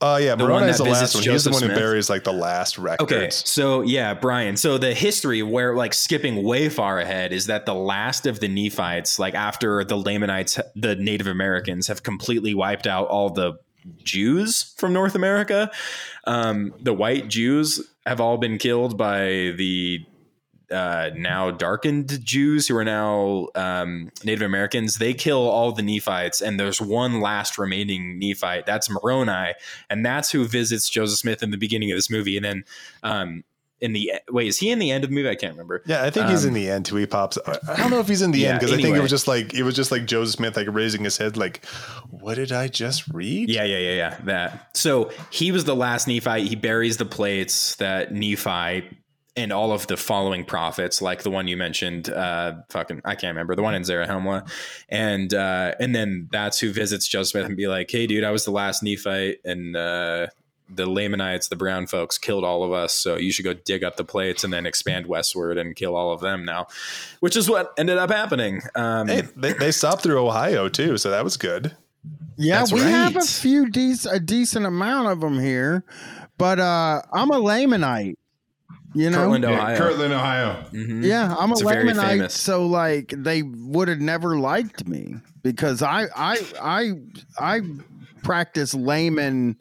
Oh 0.00 0.16
yeah, 0.16 0.36
The 0.36 0.46
Moroni 0.46 0.68
is 0.68 0.78
the 0.78 0.84
last 0.84 1.14
one. 1.14 1.24
He's 1.24 1.44
the 1.44 1.50
Joseph 1.50 1.52
one 1.54 1.70
who 1.70 1.76
buries 1.76 2.08
like 2.08 2.22
the 2.22 2.32
last 2.32 2.78
records. 2.78 3.12
Okay, 3.12 3.30
so 3.30 3.82
yeah, 3.82 4.14
Brian. 4.14 4.56
So 4.56 4.78
the 4.78 4.94
history, 4.94 5.42
where 5.42 5.74
like 5.74 5.92
skipping 5.92 6.44
way 6.44 6.68
far 6.68 7.00
ahead, 7.00 7.32
is 7.32 7.46
that 7.46 7.66
the 7.66 7.74
last 7.74 8.24
of 8.24 8.38
the 8.38 8.46
Nephites, 8.46 9.18
like 9.18 9.34
after 9.34 9.82
the 9.82 9.96
Lamanites, 9.96 10.60
the 10.76 10.94
Native 10.94 11.26
Americans, 11.26 11.88
have 11.88 12.04
completely 12.04 12.54
wiped 12.54 12.86
out 12.86 13.08
all 13.08 13.30
the 13.30 13.58
Jews 14.04 14.72
from 14.76 14.92
North 14.92 15.16
America. 15.16 15.70
Um, 16.24 16.74
the 16.80 16.94
white 16.94 17.26
Jews 17.26 17.80
have 18.06 18.20
all 18.20 18.38
been 18.38 18.58
killed 18.58 18.96
by 18.96 19.52
the 19.56 20.06
uh, 20.70 21.10
now 21.16 21.50
darkened 21.50 22.24
Jews 22.24 22.68
who 22.68 22.76
are 22.76 22.84
now 22.84 23.48
um, 23.54 24.10
Native 24.24 24.42
Americans. 24.42 24.96
They 24.96 25.14
kill 25.14 25.48
all 25.48 25.72
the 25.72 25.82
Nephites, 25.82 26.40
and 26.40 26.58
there's 26.60 26.80
one 26.80 27.20
last 27.20 27.58
remaining 27.58 28.18
Nephite. 28.18 28.66
That's 28.66 28.90
Moroni, 28.90 29.54
and 29.88 30.04
that's 30.04 30.30
who 30.30 30.46
visits 30.46 30.88
Joseph 30.88 31.18
Smith 31.18 31.42
in 31.42 31.50
the 31.50 31.56
beginning 31.56 31.90
of 31.90 31.96
this 31.96 32.10
movie. 32.10 32.36
And 32.36 32.44
then 32.44 32.64
um, 33.02 33.44
in 33.80 33.92
the 33.92 34.12
wait, 34.30 34.48
is 34.48 34.58
he 34.58 34.70
in 34.70 34.78
the 34.78 34.90
end 34.90 35.04
of 35.04 35.10
the 35.10 35.14
movie? 35.16 35.28
I 35.28 35.36
can't 35.36 35.52
remember. 35.52 35.82
Yeah, 35.86 36.02
I 36.04 36.10
think 36.10 36.28
he's 36.28 36.42
Um, 36.42 36.48
in 36.48 36.54
the 36.54 36.68
end 36.68 36.84
too. 36.86 36.96
He 36.96 37.06
pops. 37.06 37.38
I 37.46 37.76
don't 37.76 37.90
know 37.90 38.00
if 38.00 38.08
he's 38.08 38.22
in 38.22 38.32
the 38.32 38.40
Yeah, 38.40 38.50
end 38.50 38.60
because 38.60 38.72
I 38.72 38.76
think 38.82 38.96
it 38.96 39.00
was 39.00 39.10
just 39.10 39.28
like 39.28 39.54
it 39.54 39.62
was 39.62 39.76
just 39.76 39.90
like 39.92 40.04
Joseph 40.04 40.34
Smith 40.36 40.56
like 40.56 40.66
raising 40.70 41.04
his 41.04 41.16
head, 41.16 41.36
like, 41.36 41.64
"What 42.10 42.34
did 42.34 42.50
I 42.52 42.68
just 42.68 43.06
read?" 43.08 43.48
Yeah, 43.48 43.64
yeah, 43.64 43.78
yeah, 43.78 43.94
yeah. 43.94 44.16
That. 44.24 44.76
So 44.76 45.10
he 45.30 45.52
was 45.52 45.64
the 45.64 45.76
last 45.76 46.08
Nephite. 46.08 46.46
He 46.48 46.56
buries 46.56 46.96
the 46.96 47.04
plates 47.06 47.76
that 47.76 48.12
Nephi 48.12 48.84
and 49.38 49.52
all 49.52 49.70
of 49.72 49.86
the 49.86 49.96
following 49.96 50.44
prophets, 50.44 51.00
like 51.00 51.22
the 51.22 51.30
one 51.30 51.46
you 51.46 51.56
mentioned, 51.56 52.10
uh, 52.10 52.54
fucking, 52.70 53.00
I 53.04 53.14
can't 53.14 53.30
remember 53.30 53.54
the 53.54 53.62
one 53.62 53.74
in 53.74 53.82
Zarahemla, 53.82 54.50
and 54.88 55.32
uh, 55.32 55.74
and 55.78 55.94
then 55.94 56.28
that's 56.32 56.58
who 56.58 56.72
visits 56.72 57.06
Joseph 57.06 57.46
and 57.46 57.56
be 57.56 57.68
like, 57.68 57.88
"Hey, 57.90 58.08
dude, 58.08 58.24
I 58.24 58.32
was 58.32 58.44
the 58.44 58.50
last 58.50 58.82
Nephite, 58.82 59.36
and 59.44 59.76
uh, 59.76 60.26
the 60.68 60.86
Lamanites, 60.86 61.48
the 61.48 61.56
brown 61.56 61.86
folks, 61.86 62.18
killed 62.18 62.42
all 62.42 62.64
of 62.64 62.72
us. 62.72 62.92
So 62.92 63.16
you 63.16 63.30
should 63.30 63.44
go 63.44 63.54
dig 63.54 63.84
up 63.84 63.96
the 63.96 64.04
plates 64.04 64.42
and 64.42 64.52
then 64.52 64.66
expand 64.66 65.06
westward 65.06 65.56
and 65.56 65.76
kill 65.76 65.94
all 65.94 66.12
of 66.12 66.20
them 66.20 66.44
now," 66.44 66.66
which 67.20 67.36
is 67.36 67.48
what 67.48 67.72
ended 67.78 67.96
up 67.96 68.10
happening. 68.10 68.60
Um, 68.74 69.06
Hey, 69.06 69.22
they, 69.36 69.52
they 69.52 69.70
stopped 69.70 70.02
through 70.02 70.18
Ohio 70.26 70.68
too, 70.68 70.98
so 70.98 71.10
that 71.10 71.22
was 71.22 71.36
good. 71.36 71.76
Yeah, 72.36 72.58
That's 72.58 72.72
we 72.72 72.80
have 72.80 73.16
a 73.16 73.20
few 73.20 73.66
dec- 73.66 74.12
a 74.12 74.18
decent 74.20 74.66
amount 74.66 75.08
of 75.08 75.20
them 75.20 75.38
here, 75.38 75.84
but 76.38 76.58
uh, 76.58 77.02
I'm 77.12 77.30
a 77.30 77.38
Lamanite. 77.38 78.16
You 78.94 79.10
know, 79.10 79.18
Kirtland, 79.18 79.44
Yeah, 79.44 79.50
Ohio. 79.50 79.76
Kirtland, 79.78 80.12
Ohio. 80.14 80.64
Mhm. 80.72 81.04
yeah, 81.04 81.34
I'm 81.38 81.50
a 81.50 81.52
It's 81.52 81.62
very 81.62 81.90
Lamanite. 81.90 82.30
So 82.30 82.66
like, 82.66 83.12
they 83.16 83.42
would 83.42 83.88
have 83.88 84.00
never 84.00 84.38
liked 84.38 84.88
me 84.88 85.16
because 85.42 85.82
I 85.82 86.06
I 86.16 86.38
I 86.60 86.92
I 87.38 87.60
practice 88.22 88.74
Laman 88.74 89.56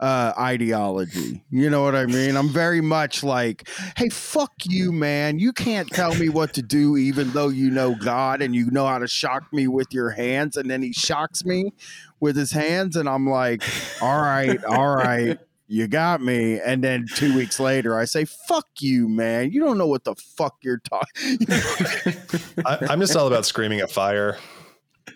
uh 0.00 0.32
ideology 0.38 1.42
you 1.50 1.68
know 1.68 1.82
what 1.82 1.96
i 1.96 2.06
mean 2.06 2.36
i'm 2.36 2.48
very 2.48 2.80
much 2.80 3.24
like 3.24 3.68
hey 3.96 4.08
fuck 4.08 4.52
you 4.64 4.92
man 4.92 5.40
you 5.40 5.52
can't 5.52 5.90
tell 5.90 6.14
me 6.14 6.28
what 6.28 6.54
to 6.54 6.62
do 6.62 6.96
even 6.96 7.28
though 7.32 7.48
you 7.48 7.68
know 7.68 7.96
god 7.96 8.40
and 8.40 8.54
you 8.54 8.70
know 8.70 8.86
how 8.86 8.96
to 8.98 9.08
shock 9.08 9.52
me 9.52 9.66
with 9.66 9.92
your 9.92 10.10
hands 10.10 10.56
and 10.56 10.70
then 10.70 10.82
he 10.84 10.92
shocks 10.92 11.44
me 11.44 11.72
with 12.20 12.36
his 12.36 12.52
hands 12.52 12.94
and 12.94 13.08
i'm 13.08 13.28
like 13.28 13.60
all 14.00 14.22
right 14.22 14.62
all 14.64 14.94
right 14.94 15.40
you 15.70 15.86
got 15.86 16.22
me 16.22 16.58
and 16.60 16.82
then 16.82 17.06
two 17.14 17.34
weeks 17.36 17.60
later 17.60 17.98
i 17.98 18.04
say 18.06 18.24
fuck 18.24 18.66
you 18.80 19.06
man 19.08 19.52
you 19.52 19.60
don't 19.60 19.76
know 19.76 19.86
what 19.86 20.02
the 20.04 20.14
fuck 20.14 20.56
you're 20.62 20.80
talking 20.80 21.38
I, 22.64 22.86
I'm 22.88 23.00
just 23.00 23.14
all 23.14 23.26
about 23.26 23.44
screaming 23.46 23.80
at 23.80 23.90
fire. 23.90 24.38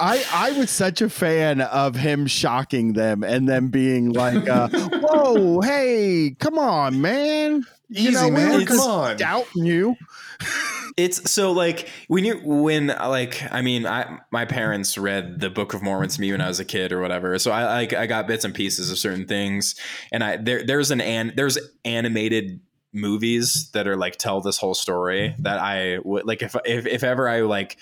I 0.00 0.24
I 0.32 0.52
was 0.52 0.70
such 0.70 1.02
a 1.02 1.10
fan 1.10 1.60
of 1.60 1.94
him 1.96 2.26
shocking 2.26 2.94
them 2.94 3.22
and 3.22 3.46
them 3.48 3.68
being 3.68 4.10
like, 4.10 4.48
uh, 4.48 4.68
"Whoa, 4.70 5.60
hey, 5.60 6.34
come 6.38 6.58
on, 6.58 7.00
man! 7.02 7.64
You 7.90 8.10
Easy, 8.10 8.12
know, 8.12 8.28
we 8.28 8.34
man. 8.34 8.60
were 8.60 8.66
Come 8.66 8.80
on. 8.80 9.16
doubting 9.18 9.66
you." 9.66 9.94
It's 10.96 11.30
so 11.30 11.52
like 11.52 11.88
when 12.08 12.24
you 12.24 12.40
when 12.44 12.88
like 12.88 13.42
i 13.50 13.62
mean 13.62 13.86
i 13.86 14.18
my 14.30 14.44
parents 14.44 14.98
read 14.98 15.40
the 15.40 15.48
book 15.48 15.74
of 15.74 15.82
mormon 15.82 16.08
to 16.08 16.20
me 16.20 16.32
when 16.32 16.40
i 16.40 16.48
was 16.48 16.60
a 16.60 16.64
kid 16.64 16.92
or 16.92 17.00
whatever. 17.00 17.38
So 17.38 17.50
i 17.50 17.64
like 17.64 17.92
i 17.92 18.06
got 18.06 18.26
bits 18.26 18.44
and 18.44 18.54
pieces 18.54 18.90
of 18.90 18.98
certain 18.98 19.26
things. 19.26 19.74
And 20.10 20.22
i 20.22 20.36
there 20.36 20.64
there's 20.64 20.90
an 20.90 21.00
and 21.00 21.32
there's 21.36 21.58
animated 21.84 22.60
movies 22.92 23.70
that 23.72 23.88
are 23.88 23.96
like 23.96 24.16
tell 24.16 24.40
this 24.40 24.58
whole 24.58 24.74
story 24.74 25.34
that 25.38 25.58
i 25.58 25.98
would 26.04 26.26
like 26.26 26.42
if 26.42 26.54
if, 26.66 26.86
if 26.86 27.02
ever 27.02 27.26
i 27.26 27.40
like 27.40 27.78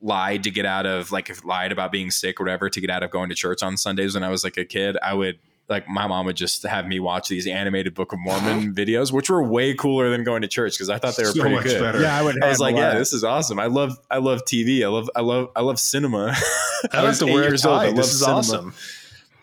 lied 0.00 0.42
to 0.42 0.50
get 0.50 0.66
out 0.66 0.86
of 0.86 1.12
like 1.12 1.30
if 1.30 1.44
lied 1.44 1.70
about 1.70 1.92
being 1.92 2.10
sick 2.10 2.40
or 2.40 2.44
whatever 2.44 2.68
to 2.68 2.80
get 2.80 2.90
out 2.90 3.04
of 3.04 3.12
going 3.12 3.28
to 3.28 3.34
church 3.36 3.62
on 3.62 3.76
sundays 3.76 4.14
when 4.14 4.24
i 4.24 4.28
was 4.28 4.42
like 4.42 4.56
a 4.56 4.64
kid 4.64 4.96
i 5.02 5.14
would 5.14 5.38
like 5.68 5.88
my 5.88 6.06
mom 6.06 6.26
would 6.26 6.36
just 6.36 6.62
have 6.64 6.86
me 6.86 7.00
watch 7.00 7.28
these 7.28 7.46
animated 7.46 7.94
book 7.94 8.12
of 8.12 8.18
mormon 8.18 8.74
videos 8.76 9.12
which 9.12 9.30
were 9.30 9.42
way 9.42 9.74
cooler 9.74 10.10
than 10.10 10.22
going 10.24 10.42
to 10.42 10.48
church 10.48 10.74
because 10.74 10.90
i 10.90 10.98
thought 10.98 11.16
they 11.16 11.22
were 11.22 11.30
so 11.32 11.40
pretty 11.40 11.56
much 11.56 11.64
good 11.64 11.80
better. 11.80 12.00
Yeah, 12.00 12.18
I 12.18 12.22
would. 12.22 12.42
I 12.42 12.48
was 12.48 12.58
like, 12.58 12.76
yeah, 12.76 12.94
this 12.98 13.12
is 13.12 13.24
awesome. 13.24 13.58
I 13.58 13.66
love, 13.66 13.98
I 14.10 14.18
love 14.18 14.44
TV. 14.44 14.82
I 14.84 14.88
love, 14.88 15.10
I 15.16 15.20
love, 15.20 15.50
I 15.56 15.60
love 15.62 15.78
cinema. 15.78 16.34
I 16.92 16.96
don't 16.96 17.06
have 17.06 17.18
to 17.18 17.28
eight 17.28 17.32
wear 17.32 17.44
years 17.44 17.64
old. 17.64 17.78
I 17.80 17.86
love 17.86 17.96
This 17.96 18.12
is 18.12 18.20
cinema. 18.20 18.38
awesome. 18.38 18.74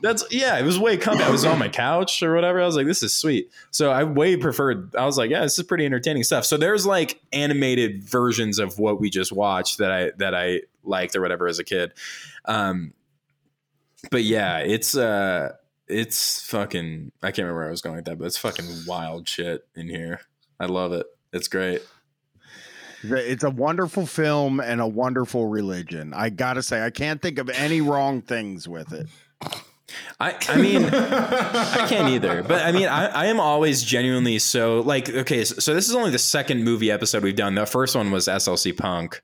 That's 0.02 0.24
yeah. 0.32 0.58
It 0.58 0.64
was 0.64 0.80
way 0.80 0.98
comfy. 0.98 1.24
I 1.24 1.30
was 1.30 1.46
on 1.46 1.60
my 1.60 1.70
couch 1.70 2.24
or 2.24 2.34
whatever. 2.34 2.62
I 2.62 2.66
was 2.66 2.76
like, 2.76 2.88
this 2.88 3.04
is 3.04 3.14
sweet. 3.14 3.52
So 3.70 3.92
I 3.92 4.04
way 4.04 4.36
preferred. 4.36 4.96
I 4.96 5.06
was 5.06 5.18
like, 5.18 5.30
yeah, 5.30 5.42
this 5.42 5.58
is 5.58 5.66
pretty 5.66 5.86
entertaining 5.86 6.24
stuff. 6.24 6.46
So 6.46 6.58
there's 6.58 6.86
like 6.86 7.22
animated 7.34 8.04
versions 8.04 8.58
of 8.60 8.80
what 8.80 9.00
we 9.00 9.10
just 9.10 9.32
watched 9.32 9.78
that 9.78 9.92
I 9.92 10.12
that 10.18 10.34
I 10.34 10.62
liked 10.84 11.16
or 11.16 11.22
whatever 11.22 11.48
as 11.48 11.60
a 11.60 11.64
kid. 11.64 11.94
Um, 12.46 12.94
but 14.10 14.24
yeah, 14.24 14.58
it's 14.60 14.98
uh, 14.98 15.54
it's 15.92 16.42
fucking. 16.48 17.12
I 17.22 17.28
can't 17.28 17.40
remember 17.40 17.60
where 17.60 17.68
I 17.68 17.72
was 17.72 17.82
going 17.82 17.96
with 17.98 18.06
that, 18.06 18.18
but 18.18 18.26
it's 18.26 18.38
fucking 18.38 18.66
wild 18.88 19.28
shit 19.28 19.68
in 19.76 19.88
here. 19.90 20.22
I 20.60 20.66
love 20.66 20.94
it. 20.94 21.06
It's 21.34 21.48
great. 21.48 21.82
It's 23.04 23.44
a 23.44 23.50
wonderful 23.50 24.06
film 24.06 24.60
and 24.60 24.80
a 24.80 24.88
wonderful 24.88 25.48
religion. 25.48 26.14
I 26.14 26.30
gotta 26.30 26.62
say, 26.62 26.84
I 26.86 26.92
can't 26.92 27.20
think 27.22 27.40
of 27.40 27.50
any 27.50 27.82
wrong 27.82 28.22
things 28.22 28.68
with 28.68 28.94
it. 28.94 29.08
I, 30.20 30.36
I 30.48 30.58
mean, 30.58 30.86
I 30.86 31.86
can't 31.90 32.10
either. 32.10 32.44
But 32.44 32.64
I 32.64 32.72
mean, 32.72 32.88
I, 32.88 33.08
I 33.08 33.26
am 33.26 33.40
always 33.40 33.84
genuinely 33.84 34.38
so 34.40 34.82
like, 34.82 35.10
okay, 35.10 35.44
so, 35.44 35.56
so 35.56 35.74
this 35.74 35.90
is 35.90 35.96
only 35.96 36.12
the 36.12 36.20
second 36.20 36.64
movie 36.64 36.92
episode 36.92 37.24
we've 37.24 37.36
done. 37.36 37.56
The 37.56 37.66
first 37.66 37.96
one 37.96 38.12
was 38.12 38.28
SLC 38.28 38.78
Punk. 38.78 39.22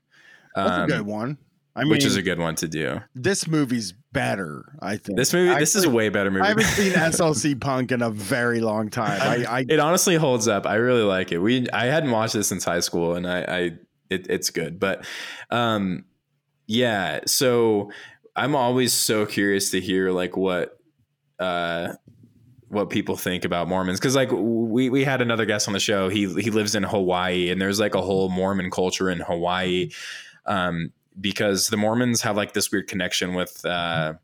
That's 0.56 0.70
Um, 0.70 0.82
a 0.82 0.86
good 0.88 1.06
one. 1.06 1.38
I 1.78 1.82
mean, 1.82 1.90
which 1.90 2.04
is 2.04 2.16
a 2.16 2.22
good 2.22 2.38
one 2.38 2.54
to 2.56 2.68
do. 2.68 3.00
this 3.14 3.46
movie's 3.46 3.92
better. 4.12 4.76
I 4.80 4.96
think 4.96 5.16
This 5.18 5.32
movie, 5.32 5.50
I 5.50 5.60
this 5.60 5.76
is 5.76 5.84
a 5.84 5.90
way 5.90 6.08
better 6.08 6.30
movie. 6.30 6.44
I 6.44 6.48
haven't 6.48 6.64
seen 6.64 6.92
SLC 6.94 7.60
Punk 7.60 7.92
in 7.92 8.02
a 8.02 8.10
very 8.10 8.60
long 8.60 8.90
time. 8.90 9.20
I, 9.20 9.44
I 9.58 9.64
it 9.68 9.78
honestly 9.78 10.16
holds 10.16 10.48
up. 10.48 10.66
I 10.66 10.76
really 10.76 11.02
like 11.02 11.32
it. 11.32 11.38
We 11.38 11.68
I 11.70 11.86
hadn't 11.86 12.10
watched 12.10 12.34
this 12.34 12.48
since 12.48 12.64
high 12.64 12.80
school, 12.80 13.14
and 13.14 13.26
I, 13.26 13.40
I 13.42 13.58
it, 14.10 14.26
it's 14.28 14.50
good. 14.50 14.80
But 14.80 15.06
um, 15.50 16.04
yeah. 16.66 17.20
So 17.26 17.90
I'm 18.34 18.54
always 18.54 18.92
so 18.92 19.26
curious 19.26 19.70
to 19.72 19.80
hear 19.80 20.10
like 20.10 20.36
what 20.36 20.78
uh 21.38 21.94
what 22.68 22.90
people 22.90 23.16
think 23.16 23.44
about 23.44 23.68
Mormons 23.68 23.98
because 23.98 24.14
like 24.14 24.30
we 24.30 24.90
we 24.90 25.04
had 25.04 25.22
another 25.22 25.44
guest 25.46 25.68
on 25.68 25.74
the 25.74 25.80
show. 25.80 26.08
He 26.08 26.32
he 26.40 26.50
lives 26.50 26.74
in 26.74 26.82
Hawaii, 26.82 27.50
and 27.50 27.60
there's 27.60 27.80
like 27.80 27.94
a 27.94 28.02
whole 28.02 28.28
Mormon 28.28 28.70
culture 28.70 29.10
in 29.10 29.20
Hawaii. 29.20 29.90
Um, 30.46 30.92
because 31.20 31.68
the 31.68 31.76
Mormons 31.76 32.22
have 32.22 32.36
like 32.36 32.52
this 32.52 32.70
weird 32.70 32.88
connection 32.88 33.34
with 33.34 33.64
uh, 33.64 34.14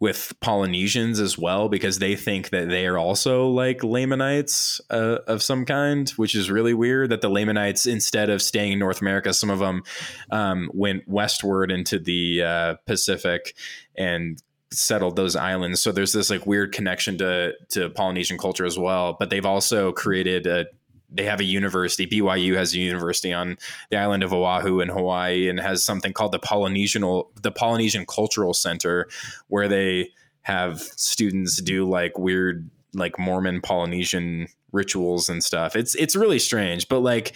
with 0.00 0.34
Polynesians 0.40 1.20
as 1.20 1.38
well, 1.38 1.68
because 1.68 1.98
they 1.98 2.16
think 2.16 2.50
that 2.50 2.68
they 2.68 2.86
are 2.86 2.98
also 2.98 3.46
like 3.48 3.84
Lamanites 3.84 4.80
uh, 4.90 5.18
of 5.26 5.42
some 5.42 5.64
kind, 5.64 6.10
which 6.10 6.34
is 6.34 6.50
really 6.50 6.74
weird. 6.74 7.10
That 7.10 7.20
the 7.20 7.28
Lamanites, 7.28 7.86
instead 7.86 8.28
of 8.28 8.42
staying 8.42 8.72
in 8.72 8.78
North 8.78 9.00
America, 9.00 9.32
some 9.32 9.50
of 9.50 9.60
them 9.60 9.82
um, 10.30 10.70
went 10.74 11.06
westward 11.06 11.70
into 11.70 11.98
the 11.98 12.42
uh, 12.42 12.74
Pacific 12.86 13.54
and 13.96 14.42
settled 14.72 15.16
those 15.16 15.36
islands. 15.36 15.80
So 15.80 15.92
there's 15.92 16.12
this 16.12 16.30
like 16.30 16.46
weird 16.46 16.72
connection 16.72 17.18
to 17.18 17.52
to 17.70 17.90
Polynesian 17.90 18.38
culture 18.38 18.64
as 18.64 18.78
well. 18.78 19.16
But 19.18 19.30
they've 19.30 19.46
also 19.46 19.92
created 19.92 20.46
a 20.46 20.66
they 21.14 21.24
have 21.24 21.40
a 21.40 21.44
university. 21.44 22.06
BYU 22.06 22.54
has 22.54 22.74
a 22.74 22.78
university 22.78 23.32
on 23.32 23.58
the 23.90 23.96
island 23.96 24.22
of 24.22 24.32
Oahu 24.32 24.80
in 24.80 24.88
Hawaii 24.88 25.48
and 25.48 25.60
has 25.60 25.84
something 25.84 26.12
called 26.12 26.32
the 26.32 26.38
Polynesian 26.38 27.02
the 27.42 27.52
Polynesian 27.52 28.06
Cultural 28.06 28.54
Center, 28.54 29.08
where 29.48 29.68
they 29.68 30.10
have 30.42 30.80
students 30.80 31.60
do 31.60 31.88
like 31.88 32.18
weird 32.18 32.68
like 32.94 33.18
Mormon 33.18 33.60
Polynesian 33.60 34.48
rituals 34.72 35.28
and 35.28 35.42
stuff. 35.42 35.76
It's 35.76 35.94
it's 35.94 36.16
really 36.16 36.38
strange, 36.38 36.88
but 36.88 37.00
like 37.00 37.34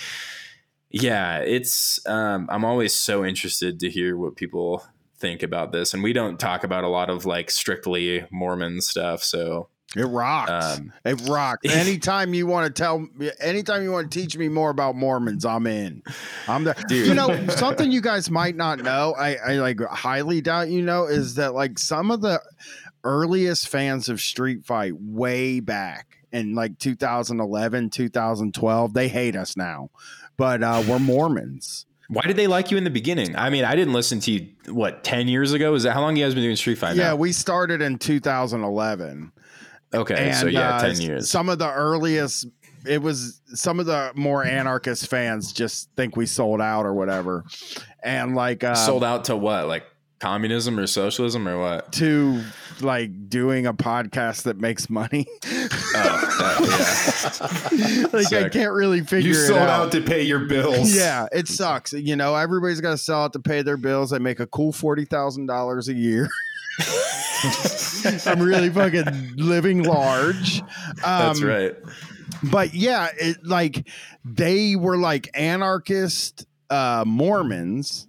yeah, 0.90 1.38
it's 1.38 2.04
um, 2.06 2.48
I'm 2.50 2.64
always 2.64 2.94
so 2.94 3.24
interested 3.24 3.80
to 3.80 3.90
hear 3.90 4.16
what 4.16 4.36
people 4.36 4.84
think 5.18 5.42
about 5.42 5.72
this, 5.72 5.94
and 5.94 6.02
we 6.02 6.12
don't 6.12 6.38
talk 6.38 6.64
about 6.64 6.84
a 6.84 6.88
lot 6.88 7.10
of 7.10 7.26
like 7.26 7.50
strictly 7.50 8.24
Mormon 8.30 8.80
stuff, 8.80 9.22
so 9.22 9.68
it 9.96 10.04
rocks. 10.04 10.78
Um, 10.78 10.92
it 11.04 11.20
rocks. 11.28 11.62
Anytime 11.72 12.34
you 12.34 12.46
want 12.46 12.66
to 12.66 12.82
tell 12.82 12.98
me, 12.98 13.30
anytime 13.40 13.82
you 13.82 13.90
want 13.90 14.10
to 14.10 14.18
teach 14.18 14.36
me 14.36 14.48
more 14.48 14.70
about 14.70 14.94
Mormons, 14.94 15.44
I'm 15.44 15.66
in. 15.66 16.02
I'm 16.46 16.64
there. 16.64 16.74
Dude. 16.88 17.06
You 17.06 17.14
know, 17.14 17.46
something 17.48 17.90
you 17.90 18.00
guys 18.00 18.30
might 18.30 18.56
not 18.56 18.80
know, 18.80 19.14
I, 19.18 19.36
I 19.36 19.52
like 19.54 19.80
highly 19.80 20.40
doubt 20.40 20.68
you 20.68 20.82
know, 20.82 21.06
is 21.06 21.36
that 21.36 21.54
like 21.54 21.78
some 21.78 22.10
of 22.10 22.20
the 22.20 22.42
earliest 23.04 23.68
fans 23.68 24.08
of 24.08 24.20
Street 24.20 24.64
Fight 24.66 24.94
way 25.00 25.60
back 25.60 26.18
in 26.32 26.54
like 26.54 26.78
2011, 26.78 27.90
2012, 27.90 28.92
they 28.92 29.08
hate 29.08 29.36
us 29.36 29.56
now, 29.56 29.90
but 30.36 30.62
uh, 30.62 30.82
we're 30.86 30.98
Mormons. 30.98 31.86
Why 32.08 32.22
did 32.22 32.36
they 32.36 32.46
like 32.46 32.70
you 32.70 32.76
in 32.76 32.84
the 32.84 32.90
beginning? 32.90 33.34
I 33.34 33.50
mean, 33.50 33.64
I 33.64 33.74
didn't 33.74 33.92
listen 33.92 34.20
to 34.20 34.30
you 34.30 34.48
what 34.68 35.02
ten 35.02 35.26
years 35.26 35.52
ago. 35.52 35.74
Is 35.74 35.82
that 35.82 35.92
how 35.92 36.02
long 36.02 36.16
you 36.16 36.24
guys 36.24 36.34
been 36.34 36.44
doing 36.44 36.54
Street 36.54 36.78
Fight? 36.78 36.94
Yeah, 36.96 37.08
now? 37.08 37.16
we 37.16 37.32
started 37.32 37.82
in 37.82 37.98
2011. 37.98 39.32
Okay, 39.96 40.32
so 40.32 40.46
yeah, 40.46 40.76
uh, 40.76 40.80
ten 40.82 41.00
years. 41.00 41.30
Some 41.30 41.48
of 41.48 41.58
the 41.58 41.70
earliest, 41.72 42.46
it 42.86 43.02
was 43.02 43.40
some 43.54 43.80
of 43.80 43.86
the 43.86 44.12
more 44.14 44.44
anarchist 44.44 45.08
fans 45.08 45.52
just 45.52 45.90
think 45.96 46.16
we 46.16 46.26
sold 46.26 46.60
out 46.60 46.84
or 46.86 46.94
whatever, 46.94 47.44
and 48.02 48.34
like 48.34 48.62
uh, 48.64 48.74
Sold 48.74 49.04
out 49.04 49.24
to 49.26 49.36
what? 49.36 49.66
Like 49.66 49.84
communism 50.18 50.78
or 50.78 50.86
socialism 50.86 51.46
or 51.46 51.58
what? 51.60 51.92
to 51.92 52.42
like 52.80 53.28
doing 53.28 53.66
a 53.66 53.74
podcast 53.74 54.44
that 54.44 54.58
makes 54.58 54.88
money. 54.90 55.26
Oh, 55.98 57.70
yeah. 57.72 58.06
like 58.12 58.30
I 58.32 58.48
can't 58.50 58.72
really 58.72 59.00
figure 59.00 59.28
You 59.28 59.34
sold 59.34 59.60
out. 59.60 59.86
out 59.86 59.92
to 59.92 60.02
pay 60.02 60.22
your 60.22 60.40
bills. 60.40 60.94
Yeah, 60.94 61.26
it 61.32 61.48
sucks. 61.48 61.94
You 61.94 62.16
know, 62.16 62.34
everybody's 62.34 62.82
got 62.82 62.90
to 62.90 62.98
sell 62.98 63.24
out 63.24 63.32
to 63.32 63.38
pay 63.40 63.62
their 63.62 63.78
bills. 63.78 64.10
They 64.10 64.18
make 64.18 64.38
a 64.38 64.46
cool 64.46 64.72
forty 64.72 65.06
thousand 65.06 65.46
dollars 65.46 65.88
a 65.88 65.94
year. 65.94 66.28
I'm 68.26 68.40
really 68.40 68.70
fucking 68.70 69.34
living 69.36 69.82
large. 69.82 70.62
That's 71.04 71.40
Um, 71.40 71.48
right. 71.48 71.74
but 72.42 72.74
yeah, 72.74 73.08
it 73.18 73.44
like 73.44 73.88
they 74.24 74.76
were 74.76 74.96
like 74.96 75.28
anarchist 75.34 76.46
uh 76.70 77.04
Mormons. 77.06 78.08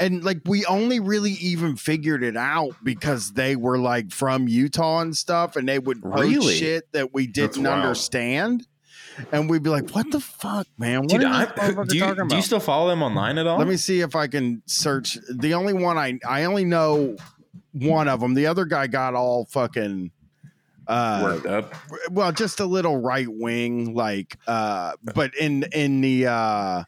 And 0.00 0.24
like 0.24 0.40
we 0.44 0.64
only 0.66 0.98
really 0.98 1.30
even 1.32 1.76
figured 1.76 2.24
it 2.24 2.36
out 2.36 2.74
because 2.82 3.32
they 3.34 3.54
were 3.54 3.78
like 3.78 4.10
from 4.10 4.48
Utah 4.48 5.00
and 5.00 5.16
stuff, 5.16 5.54
and 5.54 5.68
they 5.68 5.78
would 5.78 5.98
Really? 6.02 6.54
shit 6.56 6.90
that 6.92 7.14
we 7.14 7.28
didn't 7.28 7.64
understand. 7.66 8.66
And 9.30 9.48
we'd 9.48 9.62
be 9.62 9.70
like, 9.70 9.90
"What 9.90 10.10
the 10.10 10.18
fuck, 10.18 10.66
man? 10.76 11.02
What 11.02 11.10
Dude, 11.10 11.22
are 11.24 11.46
I, 11.56 11.84
do, 11.84 11.94
you, 11.96 12.00
talking 12.00 12.26
do 12.26 12.34
you 12.34 12.42
still 12.42 12.58
follow 12.58 12.88
them 12.88 13.00
online 13.04 13.38
at 13.38 13.46
all? 13.46 13.56
Let 13.58 13.68
me 13.68 13.76
see 13.76 14.00
if 14.00 14.16
I 14.16 14.26
can 14.26 14.60
search. 14.66 15.16
The 15.32 15.54
only 15.54 15.72
one 15.72 15.96
I 15.96 16.18
I 16.28 16.42
only 16.44 16.64
know 16.64 17.14
one 17.74 18.08
of 18.08 18.20
them. 18.20 18.34
The 18.34 18.46
other 18.46 18.64
guy 18.64 18.86
got 18.86 19.14
all 19.14 19.44
fucking 19.46 20.10
uh 20.86 21.20
worked 21.22 21.46
up. 21.46 21.74
well 22.10 22.30
just 22.30 22.60
a 22.60 22.66
little 22.66 23.00
right 23.00 23.28
wing 23.28 23.94
like 23.94 24.36
uh 24.46 24.92
but 25.14 25.34
in 25.34 25.64
in 25.72 26.02
the 26.02 26.26
uh 26.26 26.84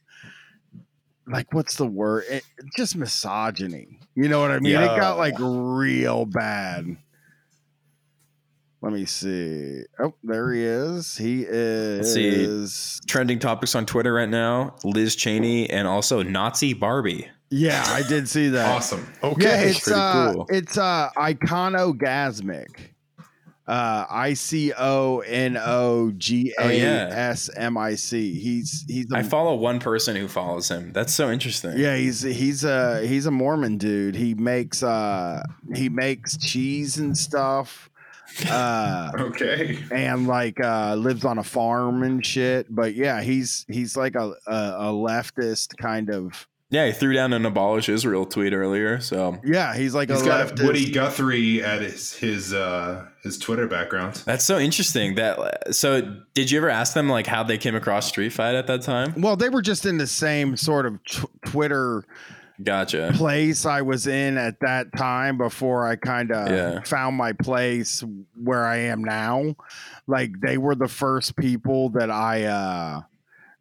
like 1.27 1.51
what's 1.55 1.77
the 1.77 1.87
word 1.87 2.23
it, 2.29 2.45
just 2.77 2.95
misogyny 2.95 3.99
you 4.15 4.29
know 4.29 4.39
what 4.39 4.51
i 4.51 4.59
mean 4.59 4.77
it 4.77 5.01
got 5.01 5.17
like 5.17 5.35
real 5.39 6.27
bad 6.27 6.95
let 8.83 8.93
me 8.93 9.07
see 9.07 9.81
oh 9.99 10.13
there 10.23 10.53
he 10.53 10.63
is 10.63 11.17
he 11.17 11.45
see. 11.45 12.29
is 12.29 13.01
Trending 13.07 13.39
topics 13.39 13.75
on 13.75 13.87
Twitter 13.87 14.13
right 14.13 14.29
now: 14.29 14.75
Liz 14.85 15.17
Cheney 15.17 15.71
and 15.71 15.89
also 15.89 16.23
Nazi 16.23 16.75
Barbie. 16.75 17.29
Yeah 17.51 17.85
i 17.89 18.02
did 18.09 18.28
see 18.28 18.48
that 18.48 18.74
Awesome. 18.74 19.06
Okay. 19.23 19.43
yeah 19.44 19.60
it's 19.70 19.90
uh 19.90 20.32
cool. 20.32 20.47
it's 20.51 20.77
uh 20.78 21.10
iconogasmic 21.16 22.90
uh 23.68 24.05
i 24.09 24.32
c 24.35 24.73
o 24.78 25.20
n 25.27 25.56
o 25.56 26.12
g 26.16 26.55
Oh, 26.59 26.68
a 26.68 26.78
yeah. 26.78 27.09
s 27.12 27.51
m 27.56 27.77
i 27.77 27.94
c 27.97 28.32
he's 28.39 28.85
he's 28.89 29.10
a 29.12 29.16
I 29.18 29.23
follow 29.24 29.56
one 29.56 29.81
person 29.81 30.14
who 30.14 30.28
follows 30.28 30.68
him. 30.68 30.93
That's 30.93 31.12
so 31.12 31.31
interesting. 31.32 31.73
Yeah, 31.77 31.97
he's 31.97 32.23
he's 32.23 32.62
a 32.64 33.05
he's 33.05 33.27
a 33.27 33.31
Mormon 33.32 33.77
dude. 33.77 34.14
He 34.14 34.35
makes 34.35 34.82
uh 34.85 35.43
he 35.74 35.89
makes 35.89 36.36
cheese 36.36 36.98
and 36.98 37.16
stuff. 37.18 37.90
Uh 38.48 39.10
Okay. 39.18 39.78
and 39.90 40.28
like 40.28 40.60
uh 40.60 40.94
lives 40.94 41.24
on 41.24 41.39
a 41.39 41.44
farm 41.44 42.05
and 42.05 42.24
shit. 42.24 42.73
But 42.73 42.94
yeah, 42.94 43.20
he's 43.20 43.64
he's 43.68 43.97
like 43.97 44.14
a 44.14 44.32
a, 44.47 44.55
a 44.78 44.93
leftist 44.93 45.77
kind 45.77 46.09
of 46.10 46.47
Yeah, 46.69 46.87
he 46.87 46.93
threw 46.93 47.13
down 47.13 47.33
an 47.33 47.47
abolish 47.47 47.89
Israel 47.89 48.27
tweet 48.27 48.53
earlier. 48.53 48.99
So 49.01 49.39
yeah, 49.45 49.77
he's 49.77 49.95
like 49.95 50.11
He's 50.11 50.23
a 50.23 50.25
got 50.25 50.49
leftist. 50.49 50.65
Woody 50.65 50.91
Guthrie 50.91 51.63
at 51.63 51.81
his 51.81 52.13
his 52.15 52.53
uh 52.53 53.07
his 53.23 53.39
Twitter 53.39 53.69
background. 53.69 54.23
that's 54.27 54.45
so 54.45 54.59
interesting. 54.59 55.15
That 55.15 55.75
so 55.75 56.01
did 56.35 56.51
you 56.51 56.59
ever 56.59 56.69
ask 56.69 56.93
them 56.95 57.09
like 57.09 57.27
how 57.29 57.45
they 57.45 57.57
came 57.57 57.77
across 57.77 58.09
Street 58.09 58.31
Fight 58.33 58.57
at 58.57 58.67
that 58.67 58.83
time? 58.83 59.15
well, 59.21 59.37
they 59.37 59.49
were 59.49 59.63
just 59.63 59.87
in 59.87 59.97
the 59.99 60.09
same 60.09 60.57
sort 60.57 60.87
of 60.87 61.03
tw- 61.05 61.27
Twitter 61.47 62.05
Gotcha. 62.65 63.13
place 63.15 63.65
I 63.67 63.83
was 63.83 64.07
in 64.09 64.37
at 64.39 64.59
that 64.61 64.87
time 64.97 65.37
before 65.39 65.87
I 65.87 65.95
kind 65.95 66.33
of 66.33 66.49
Yeah. 66.49 66.81
found 66.83 67.15
my 67.17 67.33
place 67.33 68.03
where 68.43 68.65
I 68.67 68.79
am 68.79 69.05
now. 69.05 69.55
Like 70.09 70.33
they 70.41 70.57
were 70.59 70.75
the 70.75 70.89
first 70.89 71.37
people 71.37 71.91
that 71.91 72.11
I 72.11 72.45
uh 72.45 73.03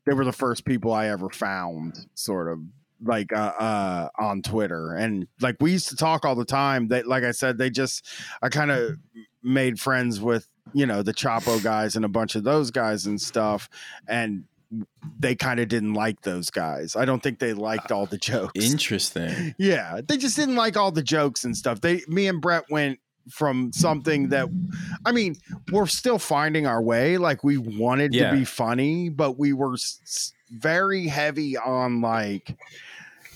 they 0.07 0.13
were 0.13 0.25
the 0.25 0.31
first 0.31 0.65
people 0.65 0.91
I 0.91 1.07
ever 1.09 1.29
found 1.29 2.07
sort 2.15 2.47
of 2.51 2.59
like 3.05 3.31
uh, 3.31 3.53
uh 3.59 4.09
on 4.19 4.41
Twitter 4.41 4.93
and 4.93 5.27
like 5.41 5.55
we 5.59 5.71
used 5.71 5.89
to 5.89 5.95
talk 5.95 6.25
all 6.25 6.35
the 6.35 6.43
time 6.45 6.87
That 6.89 7.07
like 7.07 7.23
I 7.23 7.31
said 7.31 7.57
they 7.57 7.69
just 7.69 8.05
I 8.41 8.49
kind 8.49 8.71
of 8.71 8.97
made 9.43 9.79
friends 9.79 10.19
with 10.19 10.47
you 10.73 10.85
know 10.85 11.03
the 11.03 11.13
Chapo 11.13 11.61
guys 11.63 11.95
and 11.95 12.03
a 12.03 12.09
bunch 12.09 12.35
of 12.35 12.43
those 12.43 12.71
guys 12.71 13.05
and 13.05 13.21
stuff 13.21 13.69
and 14.07 14.45
they 15.19 15.35
kind 15.35 15.59
of 15.59 15.67
didn't 15.69 15.93
like 15.93 16.21
those 16.21 16.49
guys. 16.49 16.95
I 16.95 17.05
don't 17.05 17.21
think 17.21 17.37
they 17.39 17.53
liked 17.53 17.91
all 17.91 18.07
the 18.07 18.17
jokes. 18.17 18.65
Interesting. 18.71 19.53
Yeah, 19.59 20.01
they 20.05 20.17
just 20.17 20.35
didn't 20.35 20.55
like 20.55 20.75
all 20.75 20.91
the 20.91 21.03
jokes 21.03 21.45
and 21.45 21.55
stuff. 21.55 21.79
They, 21.81 22.01
me 22.07 22.27
and 22.27 22.41
Brett 22.41 22.63
went 22.69 22.99
from 23.29 23.71
something 23.71 24.29
that, 24.29 24.49
I 25.05 25.11
mean, 25.11 25.35
we're 25.71 25.85
still 25.85 26.17
finding 26.19 26.65
our 26.65 26.81
way. 26.81 27.17
Like 27.17 27.43
we 27.43 27.57
wanted 27.57 28.13
Yeah. 28.13 28.31
to 28.31 28.37
be 28.37 28.43
funny, 28.43 29.07
but 29.09 29.37
we 29.37 29.53
were 29.53 29.73
s- 29.75 30.33
very 30.49 31.07
heavy 31.07 31.55
on 31.55 32.01
like. 32.01 32.57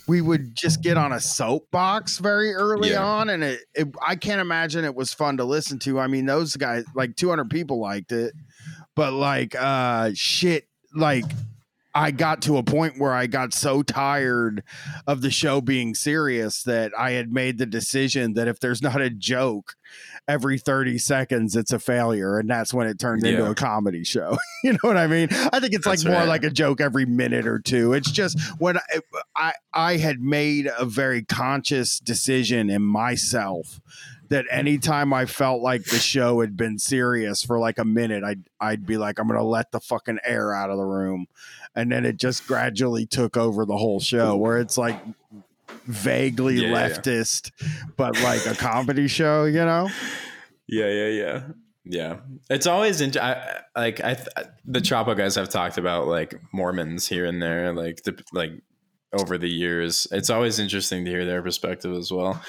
We 0.10 0.22
would 0.22 0.56
just 0.56 0.82
get 0.82 0.98
on 0.98 1.12
a 1.12 1.20
soapbox 1.20 2.18
very 2.18 2.54
early 2.54 2.92
Yeah. 2.92 3.04
on, 3.06 3.30
and 3.30 3.44
it, 3.44 3.60
it. 3.76 3.88
I 4.06 4.16
can't 4.16 4.42
imagine 4.42 4.84
it 4.84 4.96
was 4.96 5.14
fun 5.14 5.38
to 5.38 5.44
listen 5.46 5.78
to. 5.80 6.00
I 6.00 6.08
mean, 6.08 6.26
those 6.26 6.56
guys, 6.56 6.84
like 6.96 7.16
200 7.16 7.50
people 7.50 7.80
liked 7.80 8.12
it, 8.12 8.34
but 8.96 9.14
like, 9.14 9.56
uh, 9.58 10.12
shit, 10.16 10.68
like 10.96 11.26
I 11.94 12.12
got 12.12 12.42
to 12.44 12.58
a 12.58 12.64
point 12.64 13.00
where 13.00 13.14
I 13.14 13.28
got 13.28 13.54
so 13.54 13.82
tired 13.84 14.64
of 15.08 15.22
the 15.22 15.32
show 15.32 15.60
being 15.62 15.96
serious 15.96 16.64
that 16.64 16.92
I 16.98 17.12
had 17.12 17.32
made 17.32 17.58
the 17.58 17.66
decision 17.66 18.34
that 18.34 18.48
if 18.48 18.60
there's 18.60 18.82
not 18.82 19.02
a 19.02 19.10
joke 19.10 19.76
every 20.30 20.60
30 20.60 21.00
seconds, 21.00 21.56
it's 21.56 21.74
a 21.74 21.80
failure. 21.80 22.38
And 22.38 22.48
that's 22.48 22.72
when 22.72 22.88
it 22.88 23.00
turned 23.00 23.26
into 23.26 23.50
a 23.50 23.56
comedy 23.56 24.04
show. 24.04 24.38
you 24.64 24.74
know 24.74 24.80
what 24.84 24.96
I 24.96 25.08
mean? 25.08 25.28
I 25.32 25.60
think 25.60 25.74
it's 25.74 25.86
That's 25.86 26.04
like 26.04 26.12
more 26.12 26.22
right. 26.22 26.28
like 26.28 26.44
a 26.44 26.52
joke 26.52 26.80
every 26.80 27.06
minute 27.06 27.48
or 27.48 27.58
two. 27.58 27.94
It's 27.94 28.12
just 28.12 28.40
when 28.60 28.78
I, 28.78 29.00
I, 29.36 29.54
I 29.74 29.98
had 29.98 30.22
made 30.22 30.70
a 30.78 30.86
very 30.86 31.24
conscious 31.24 32.00
decision 32.00 32.70
in 32.70 32.84
myself 32.84 33.82
that 34.30 34.46
anytime 34.52 35.12
I 35.12 35.26
felt 35.26 35.64
like 35.64 35.86
the 35.86 35.98
show 35.98 36.42
had 36.42 36.56
been 36.56 36.78
serious 36.78 37.44
for 37.44 37.58
like 37.58 37.80
a 37.80 37.86
minute, 37.86 38.24
I'd 38.24 38.44
I'd 38.62 38.86
be 38.86 38.98
like, 38.98 39.18
I'm 39.18 39.28
gonna 39.28 39.44
let 39.44 39.72
the 39.72 39.80
fucking 39.80 40.20
air 40.24 40.54
out 40.54 40.70
of 40.70 40.78
the 40.78 40.86
room. 40.86 41.26
And 41.76 41.92
then 41.92 42.06
it 42.06 42.18
just 42.18 42.46
gradually 42.46 43.08
took 43.08 43.36
over 43.36 43.66
the 43.66 43.78
whole 43.78 44.00
show 44.00 44.36
where 44.36 44.60
it's 44.60 44.78
like 44.78 45.00
vaguely 45.86 46.56
Yeah, 46.56 46.68
yeah, 46.68 46.88
yeah. 46.88 46.90
leftist, 46.90 47.52
but 47.98 48.22
like 48.22 48.46
a 48.46 48.56
comedy 48.56 49.08
show, 49.20 49.46
you 49.46 49.66
know? 49.66 49.90
Yeah, 50.68 50.90
yeah, 50.90 51.08
yeah, 51.08 51.42
yeah. 51.86 52.16
It's 52.50 52.68
always 52.68 53.02
in, 53.02 53.12
I, 53.20 53.62
like 53.76 54.02
I, 54.02 54.16
the 54.66 54.80
Chapo 54.80 55.18
guys 55.18 55.36
have 55.36 55.50
talked 55.50 55.78
about 55.78 56.08
like 56.08 56.36
Mormons 56.54 57.08
here 57.08 57.26
and 57.26 57.42
there, 57.42 57.74
like 57.74 58.04
the, 58.04 58.22
like 58.34 58.52
over 59.14 59.38
the 59.38 59.50
years. 59.50 60.08
It's 60.12 60.30
always 60.30 60.60
interesting 60.60 61.06
to 61.06 61.12
hear 61.12 61.26
their 61.26 61.42
perspective 61.42 61.94
as 61.94 62.12
well. 62.12 62.42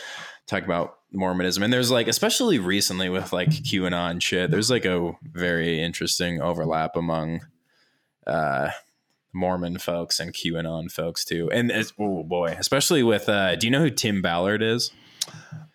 Talk 0.46 0.64
about 0.64 0.98
Mormonism, 1.12 1.62
and 1.62 1.72
there's 1.72 1.90
like, 1.90 2.08
especially 2.08 2.58
recently 2.58 3.08
with 3.08 3.32
like 3.32 3.48
QAnon 3.50 4.20
shit. 4.20 4.50
There's 4.50 4.70
like 4.70 4.84
a 4.84 5.12
very 5.22 5.80
interesting 5.82 6.42
overlap 6.42 6.96
among 6.96 7.40
uh, 8.26 8.70
Mormon 9.32 9.78
folks 9.78 10.18
and 10.20 10.32
QAnon 10.32 10.90
folks 10.90 11.24
too. 11.24 11.50
And 11.52 11.70
it's, 11.70 11.92
oh 11.98 12.22
boy, 12.22 12.56
especially 12.58 13.02
with. 13.02 13.28
Uh, 13.28 13.56
do 13.56 13.66
you 13.66 13.70
know 13.70 13.80
who 13.80 13.90
Tim 13.90 14.22
Ballard 14.22 14.62
is? 14.62 14.90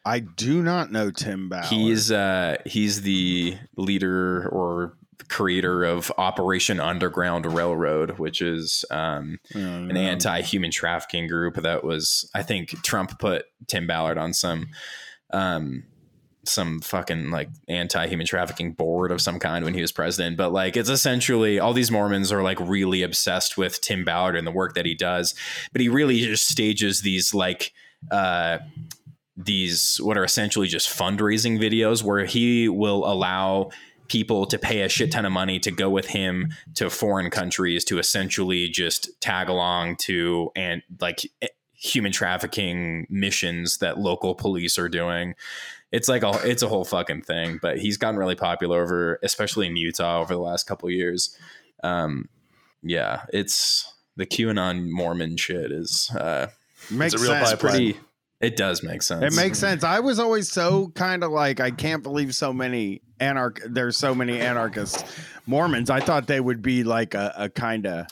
I 0.06 0.20
do 0.20 0.62
not 0.62 0.92
know 0.92 1.12
Tim 1.12 1.50
Ballard. 1.50 1.66
He's 1.68 2.12
uh 2.12 2.58
he's 2.66 3.02
the 3.02 3.58
leader 3.78 4.48
or 4.50 4.98
creator 5.30 5.84
of 5.84 6.12
Operation 6.18 6.80
Underground 6.80 7.46
Railroad, 7.46 8.20
which 8.20 8.42
is 8.42 8.86
um, 8.92 9.40
Mm. 9.54 9.90
an 9.90 9.98
anti-human 9.98 10.70
trafficking 10.72 11.28
group 11.28 11.56
that 11.56 11.84
was 11.84 12.30
I 12.36 12.44
think 12.44 12.84
Trump 12.84 13.18
put 13.20 13.46
Tim 13.68 13.88
Ballard 13.88 14.18
on 14.18 14.34
some 14.34 14.68
um 15.32 15.84
some 16.48 16.80
fucking 16.82 17.32
like 17.32 17.50
anti-human 17.68 18.26
trafficking 18.26 18.74
board 18.74 19.12
of 19.12 19.22
some 19.22 19.40
kind 19.40 19.66
when 19.66 19.74
he 19.74 19.82
was 19.82 19.92
president 19.92 20.38
but 20.38 20.52
like 20.52 20.78
it's 20.78 20.90
essentially 20.90 21.60
all 21.60 21.74
these 21.74 21.92
mormons 21.92 22.32
are 22.32 22.44
like 22.44 22.60
really 22.60 23.04
obsessed 23.04 23.58
with 23.58 23.82
tim 23.82 24.04
ballard 24.04 24.36
and 24.36 24.46
the 24.46 24.52
work 24.52 24.74
that 24.74 24.86
he 24.86 24.96
does 24.96 25.36
but 25.72 25.82
he 25.82 25.90
really 25.90 26.20
just 26.20 26.48
stages 26.48 27.02
these 27.02 27.34
like 27.34 27.74
uh 28.12 28.58
these 29.38 29.98
what 30.02 30.18
are 30.18 30.24
essentially 30.24 30.68
just 30.68 30.88
fundraising 30.90 31.60
videos 31.60 32.04
where 32.04 32.26
he 32.26 32.70
will 32.70 33.06
allow 33.06 33.70
people 34.08 34.46
to 34.46 34.58
pay 34.58 34.82
a 34.82 34.90
shit 34.90 35.12
ton 35.12 35.26
of 35.26 35.32
money 35.32 35.60
to 35.60 35.72
go 35.72 35.90
with 35.90 36.08
him 36.08 36.54
to 36.76 36.90
foreign 36.90 37.30
countries 37.30 37.84
to 37.84 38.00
essentially 38.00 38.70
just 38.70 39.10
tag 39.22 39.50
along 39.50 39.96
to 39.98 40.52
and 40.56 40.84
like 41.02 41.22
human 41.74 42.12
trafficking 42.12 43.06
missions 43.10 43.80
that 43.80 43.98
local 44.00 44.36
police 44.36 44.78
are 44.78 44.90
doing 44.90 45.36
it's 45.96 46.08
like 46.10 46.24
a 46.24 46.32
it's 46.50 46.62
a 46.64 46.68
whole 46.68 46.84
fucking 46.86 47.22
thing 47.22 47.58
but 47.62 47.78
he's 47.80 47.98
gotten 47.98 48.18
really 48.20 48.36
popular 48.36 48.82
over 48.84 49.20
especially 49.24 49.66
in 49.68 49.76
utah 49.78 50.20
over 50.22 50.34
the 50.34 50.40
last 50.42 50.68
couple 50.68 50.88
of 50.88 50.94
years 50.94 51.38
um 51.84 52.28
yeah 52.84 53.24
it's 53.32 53.92
the 54.18 54.26
qanon 54.26 54.90
mormon 54.90 55.38
shit 55.38 55.72
is 55.72 56.10
uh 56.12 56.48
Makes 56.92 57.14
It's 57.16 57.24
a 57.24 57.26
real 57.26 57.34
sense. 57.36 57.50
pipeline. 57.52 57.72
pretty 57.72 57.98
it 58.42 58.56
does 58.58 58.84
make 58.84 59.02
sense 59.02 59.24
It 59.24 59.36
makes 59.42 59.58
sense. 59.58 59.84
I 59.84 60.00
was 60.02 60.20
always 60.20 60.52
so 60.52 60.90
kind 60.90 61.24
of 61.24 61.32
like 61.32 61.60
I 61.60 61.72
can't 61.72 62.04
believe 62.04 62.36
so 62.36 62.52
many 62.54 63.02
anarch. 63.20 63.60
There's 63.66 63.98
so 63.98 64.14
many 64.14 64.40
anarchist 64.40 65.04
Mormons. 65.48 65.90
I 65.90 66.00
thought 66.02 66.28
they 66.28 66.40
would 66.42 66.62
be 66.62 66.84
like 66.84 67.14
a, 67.16 67.34
a 67.38 67.50
kind 67.50 67.88
of 67.88 68.08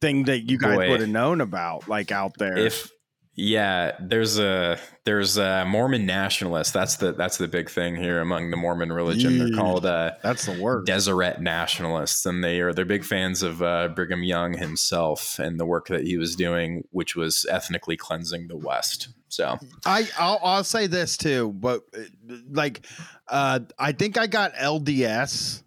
thing 0.00 0.24
that 0.24 0.40
you 0.50 0.58
guys 0.58 0.76
Boy. 0.76 0.90
would 0.90 1.00
have 1.00 1.08
known 1.08 1.40
about, 1.40 1.88
like 1.88 2.10
out 2.12 2.32
there. 2.38 2.56
if 2.58 2.90
yeah 3.38 3.92
there's 4.00 4.38
a 4.38 4.78
there's 5.04 5.36
a 5.38 5.64
mormon 5.64 6.04
nationalists 6.04 6.72
that's 6.72 6.96
the 6.96 7.12
that's 7.12 7.38
the 7.38 7.48
big 7.48 7.70
thing 7.70 7.96
here 7.96 8.20
among 8.20 8.50
the 8.50 8.56
mormon 8.56 8.92
religion 8.92 9.38
they're 9.38 9.56
called 9.56 9.86
uh 9.86 10.10
That's 10.22 10.46
the 10.46 10.60
word. 10.60 10.86
Deseret 10.86 11.40
nationalists, 11.40 12.26
and 12.26 12.42
they 12.42 12.60
are 12.60 12.72
they're 12.72 12.84
big 12.84 13.04
fans 13.04 13.42
of 13.42 13.62
uh, 13.62 13.88
Brigham 13.88 14.22
Young 14.22 14.56
himself 14.56 15.38
and 15.38 15.58
the 15.58 15.66
work 15.66 15.88
that 15.88 16.06
he 16.06 16.16
was 16.16 16.36
doing, 16.36 16.84
which 16.90 17.16
was 17.16 17.46
ethnically 17.50 17.96
cleansing 17.96 18.48
the 18.48 18.56
West. 18.56 19.08
So 19.28 19.58
I 19.84 20.08
I'll, 20.18 20.40
I'll 20.42 20.64
say 20.64 20.86
this 20.86 21.16
too, 21.16 21.52
but 21.52 21.82
uh, 21.96 22.02
like 22.50 22.86
uh, 23.28 23.60
I 23.78 23.92
think 23.92 24.18
I 24.18 24.26
got 24.26 24.54
LDS 24.54 25.62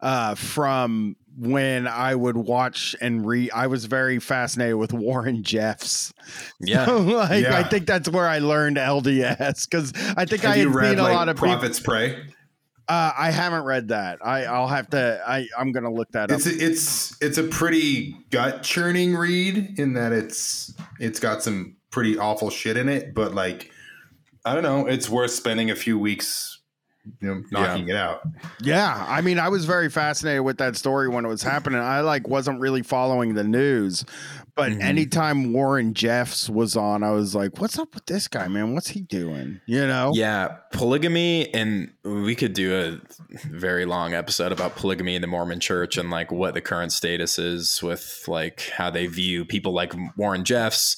uh, 0.00 0.34
from 0.34 1.16
when 1.38 1.86
I 1.86 2.14
would 2.14 2.36
watch 2.36 2.96
and 3.00 3.24
read. 3.24 3.50
I 3.54 3.68
was 3.68 3.84
very 3.84 4.18
fascinated 4.18 4.76
with 4.76 4.92
Warren 4.92 5.42
Jeffs. 5.42 6.12
yeah, 6.60 6.86
So, 6.86 6.98
like 6.98 7.42
Yeah. 7.42 7.56
I 7.56 7.62
think 7.62 7.86
that's 7.86 8.08
where 8.08 8.26
I 8.26 8.38
learned 8.40 8.76
LDS 8.76 9.68
because 9.70 9.92
I 10.16 10.24
think 10.24 10.44
I 10.44 10.56
had 10.56 10.74
read 10.74 10.90
seen 10.90 10.98
a 10.98 11.02
like 11.02 11.14
lot 11.14 11.28
of 11.28 11.36
people. 11.36 11.48
Prophet's 11.48 11.80
Prey? 11.80 12.16
Uh, 12.88 13.12
I 13.16 13.30
haven't 13.30 13.64
read 13.64 13.88
that. 13.88 14.18
I 14.24 14.46
I'll 14.46 14.66
have 14.66 14.88
to. 14.90 15.22
I 15.26 15.46
I'm 15.58 15.72
gonna 15.72 15.92
look 15.92 16.10
that 16.12 16.30
up. 16.32 16.40
A, 16.40 16.48
it's 16.48 17.20
it's 17.20 17.36
a 17.36 17.44
pretty 17.44 18.16
gut 18.30 18.62
churning 18.62 19.14
read 19.14 19.78
in 19.78 19.92
that 19.92 20.12
it's 20.12 20.74
it's 20.98 21.20
got 21.20 21.42
some 21.42 21.76
pretty 21.90 22.18
awful 22.18 22.48
shit 22.48 22.78
in 22.78 22.88
it, 22.88 23.14
but 23.14 23.34
like 23.34 23.70
I 24.44 24.54
don't 24.54 24.62
know, 24.62 24.86
it's 24.86 25.08
worth 25.08 25.32
spending 25.32 25.70
a 25.70 25.76
few 25.76 25.98
weeks 25.98 26.57
you 27.20 27.28
know 27.28 27.42
knocking 27.50 27.88
it 27.88 27.96
out. 27.96 28.22
Yeah, 28.60 29.04
I 29.08 29.20
mean, 29.20 29.38
I 29.38 29.48
was 29.48 29.64
very 29.64 29.88
fascinated 29.90 30.42
with 30.42 30.58
that 30.58 30.76
story 30.76 31.08
when 31.08 31.24
it 31.24 31.28
was 31.28 31.42
happening. 31.42 31.80
I 31.80 32.00
like 32.00 32.28
wasn't 32.28 32.60
really 32.60 32.82
following 32.82 33.34
the 33.34 33.44
news, 33.44 34.04
but 34.58 34.72
Mhm. 34.72 34.82
anytime 34.82 35.52
Warren 35.52 35.94
Jeffs 35.94 36.50
was 36.50 36.76
on, 36.76 37.02
I 37.04 37.12
was 37.12 37.34
like, 37.34 37.60
"What's 37.60 37.78
up 37.78 37.94
with 37.94 38.04
this 38.06 38.26
guy, 38.26 38.48
man? 38.48 38.74
What's 38.74 38.88
he 38.88 39.00
doing?" 39.00 39.60
You 39.66 39.86
know? 39.86 40.10
yeah, 40.14 40.56
polygamy, 40.72 41.54
and 41.54 41.92
we 42.04 42.34
could 42.34 42.54
do 42.54 42.74
a 42.76 42.98
very 43.48 43.84
long 43.84 44.14
episode 44.14 44.50
about 44.50 44.74
polygamy 44.74 45.14
in 45.14 45.20
the 45.22 45.28
Mormon 45.28 45.60
Church 45.60 45.96
and 45.96 46.10
like 46.10 46.32
what 46.32 46.54
the 46.54 46.60
current 46.60 46.92
status 46.92 47.38
is 47.38 47.80
with 47.82 48.24
like 48.26 48.72
how 48.76 48.90
they 48.90 49.06
view 49.06 49.44
people 49.44 49.72
like 49.72 49.94
Warren 50.16 50.42
Jeffs 50.44 50.96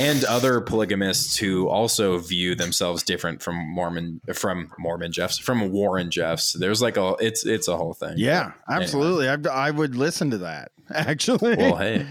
and 0.00 0.24
other 0.24 0.60
polygamists 0.62 1.36
who 1.36 1.68
also 1.68 2.16
view 2.18 2.54
themselves 2.54 3.02
different 3.02 3.42
from 3.42 3.56
Mormon 3.56 4.20
from 4.32 4.70
Mormon 4.78 5.12
Jeffs 5.12 5.38
from 5.38 5.70
Warren 5.70 6.10
Jeffs. 6.10 6.54
There's 6.58 6.80
like 6.80 6.96
a 6.96 7.14
it's 7.20 7.44
it's 7.44 7.68
a 7.68 7.76
whole 7.76 7.92
thing. 7.92 8.14
Yeah, 8.16 8.52
absolutely. 8.70 9.28
I, 9.28 9.36
I 9.52 9.70
would 9.70 9.94
listen 9.94 10.30
to 10.30 10.38
that 10.38 10.70
actually. 10.94 11.56
Well, 11.56 11.76
hey. 11.76 12.06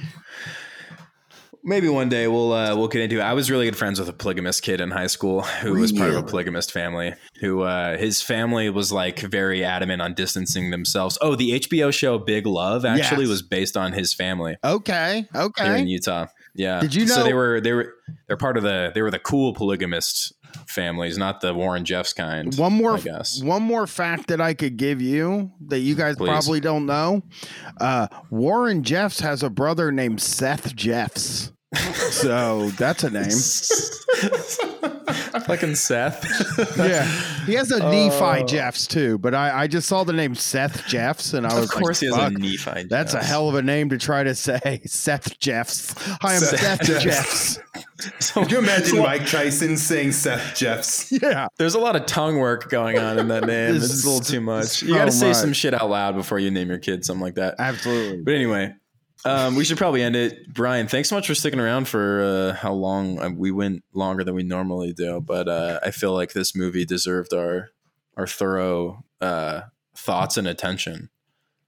Maybe 1.65 1.87
one 1.87 2.09
day 2.09 2.27
we'll 2.27 2.51
uh, 2.51 2.75
we'll 2.75 2.89
get 2.89 3.01
into 3.01 3.19
it. 3.19 3.21
I 3.21 3.33
was 3.33 3.49
really 3.49 3.65
good 3.65 3.77
friends 3.77 3.97
with 3.97 4.09
a 4.09 4.13
polygamist 4.13 4.63
kid 4.63 4.81
in 4.81 4.91
high 4.91 5.07
school 5.07 5.41
who 5.41 5.73
was 5.79 5.93
part 5.93 6.09
of 6.09 6.17
a 6.17 6.23
polygamist 6.23 6.71
family. 6.73 7.13
Who 7.39 7.61
uh, 7.61 7.97
his 7.97 8.21
family 8.21 8.69
was 8.69 8.91
like 8.91 9.19
very 9.19 9.63
adamant 9.63 10.01
on 10.01 10.13
distancing 10.13 10.71
themselves. 10.71 11.17
Oh, 11.21 11.35
the 11.35 11.59
HBO 11.61 11.93
show 11.93 12.19
Big 12.19 12.45
Love 12.45 12.83
actually 12.83 13.23
Yes. 13.23 13.29
was 13.29 13.41
based 13.41 13.77
on 13.77 13.93
his 13.93 14.13
family 14.13 14.57
okay, 14.63 15.25
okay. 15.33 15.63
here 15.63 15.75
in. 15.75 15.87
Utah. 15.87 16.25
Yeah. 16.53 16.81
Did 16.81 16.93
you 16.95 17.05
know 17.05 17.15
So 17.15 17.23
they 17.23 17.33
were 17.33 17.61
they 17.61 17.71
were 17.71 17.93
they're 18.27 18.37
part 18.37 18.57
of 18.57 18.63
the 18.63 18.91
they 18.93 19.01
were 19.01 19.11
the 19.11 19.19
cool 19.19 19.53
polygamist 19.53 20.33
families, 20.67 21.17
not 21.17 21.41
the 21.41 21.53
Warren 21.53 21.85
Jeffs 21.85 22.13
kind. 22.13 22.53
One 22.55 22.73
more, 22.73 22.95
I 22.95 22.99
guess. 23.01 23.41
one 23.41 23.63
more 23.63 23.87
fact 23.87 24.27
that 24.27 24.41
I 24.41 24.53
could 24.53 24.77
give 24.77 25.01
you 25.01 25.51
that 25.67 25.79
you 25.79 25.95
guys 25.95 26.15
Please. 26.15 26.29
probably 26.29 26.59
don't 26.59 26.85
know. 26.85 27.23
Uh, 27.79 28.07
Warren 28.29 28.83
Jeffs 28.83 29.19
has 29.19 29.43
a 29.43 29.49
brother 29.49 29.91
named 29.91 30.21
Seth 30.21 30.75
Jeffs. 30.75 31.51
So 31.75 32.69
that's 32.71 33.03
a 33.03 33.09
name. 33.09 33.29
Fucking 35.45 35.75
Seth. 35.75 36.23
yeah, 36.77 37.03
he 37.45 37.53
has 37.55 37.71
a 37.71 37.79
Nephi 37.79 38.43
Oh. 38.43 38.45
Jeffs 38.45 38.87
too. 38.87 39.17
But 39.17 39.33
I, 39.33 39.63
I 39.63 39.67
just 39.67 39.87
saw 39.89 40.03
the 40.03 40.13
name 40.13 40.35
Seth 40.35 40.87
Jeffs, 40.87 41.33
and 41.33 41.45
I 41.45 41.53
was 41.59 41.65
of 41.65 41.71
course 41.71 42.01
like, 42.01 42.13
he 42.13 42.21
has 42.21 42.65
a 42.65 42.71
Nephi. 42.71 42.87
That's 42.87 43.13
a 43.13 43.21
hell 43.23 43.49
of 43.49 43.55
a 43.55 43.61
name 43.61 43.89
to 43.89 43.97
try 43.97 44.23
to 44.23 44.35
say. 44.35 44.81
Seth 44.85 45.37
Jeffs. 45.39 45.93
Hi, 46.21 46.35
I'm 46.35 46.39
Seth 46.39 46.59
Seth, 46.59 46.81
Jeffs. 46.83 47.03
Jeffs. 47.03 47.59
So- 48.19 48.41
Could 48.43 48.51
you 48.51 48.57
imagine 48.59 48.85
so- 48.87 49.03
Mike 49.03 49.25
Tyson 49.27 49.75
saying 49.77 50.11
Seth 50.13 50.55
Jeffs? 50.55 51.11
Yeah. 51.11 51.47
There's 51.57 51.75
a 51.75 51.79
lot 51.79 51.95
of 51.95 52.05
tongue 52.05 52.37
work 52.37 52.69
going 52.69 52.97
on 52.99 53.17
in 53.19 53.27
that 53.29 53.45
name. 53.45 53.73
This 53.73 53.91
it's 53.91 54.03
a 54.03 54.07
little 54.07 54.21
too 54.23 54.41
much. 54.41 54.81
You 54.81 54.93
got 54.95 55.05
to 55.05 55.11
say 55.11 55.33
some 55.33 55.53
shit 55.53 55.73
out 55.73 55.89
loud 55.89 56.15
before 56.15 56.39
you 56.39 56.51
name 56.51 56.69
your 56.69 56.79
kid 56.79 57.03
something 57.03 57.21
like 57.23 57.35
that. 57.35 57.55
Absolutely. 57.59 58.21
But 58.21 58.33
anyway, 58.35 58.73
um, 59.25 59.55
we 59.55 59.63
should 59.63 59.77
probably 59.77 60.01
end 60.01 60.15
it. 60.15 60.53
Brian, 60.53 60.87
thanks 60.87 61.09
so 61.09 61.15
much 61.15 61.27
for 61.27 61.35
sticking 61.35 61.59
around 61.59 61.87
for 61.87 62.21
uh, 62.23 62.53
how 62.55 62.73
long 62.73 63.19
uh, 63.19 63.29
we 63.29 63.51
went 63.51 63.83
longer 63.93 64.23
than 64.23 64.35
we 64.35 64.43
normally 64.43 64.93
do. 64.93 65.21
But 65.21 65.47
uh, 65.47 65.79
I 65.83 65.91
feel 65.91 66.13
like 66.13 66.33
this 66.33 66.55
movie 66.55 66.85
deserved 66.85 67.33
our 67.33 67.69
our 68.17 68.27
thorough 68.27 69.03
uh, 69.21 69.61
thoughts 69.95 70.37
and 70.37 70.47
attention. 70.47 71.09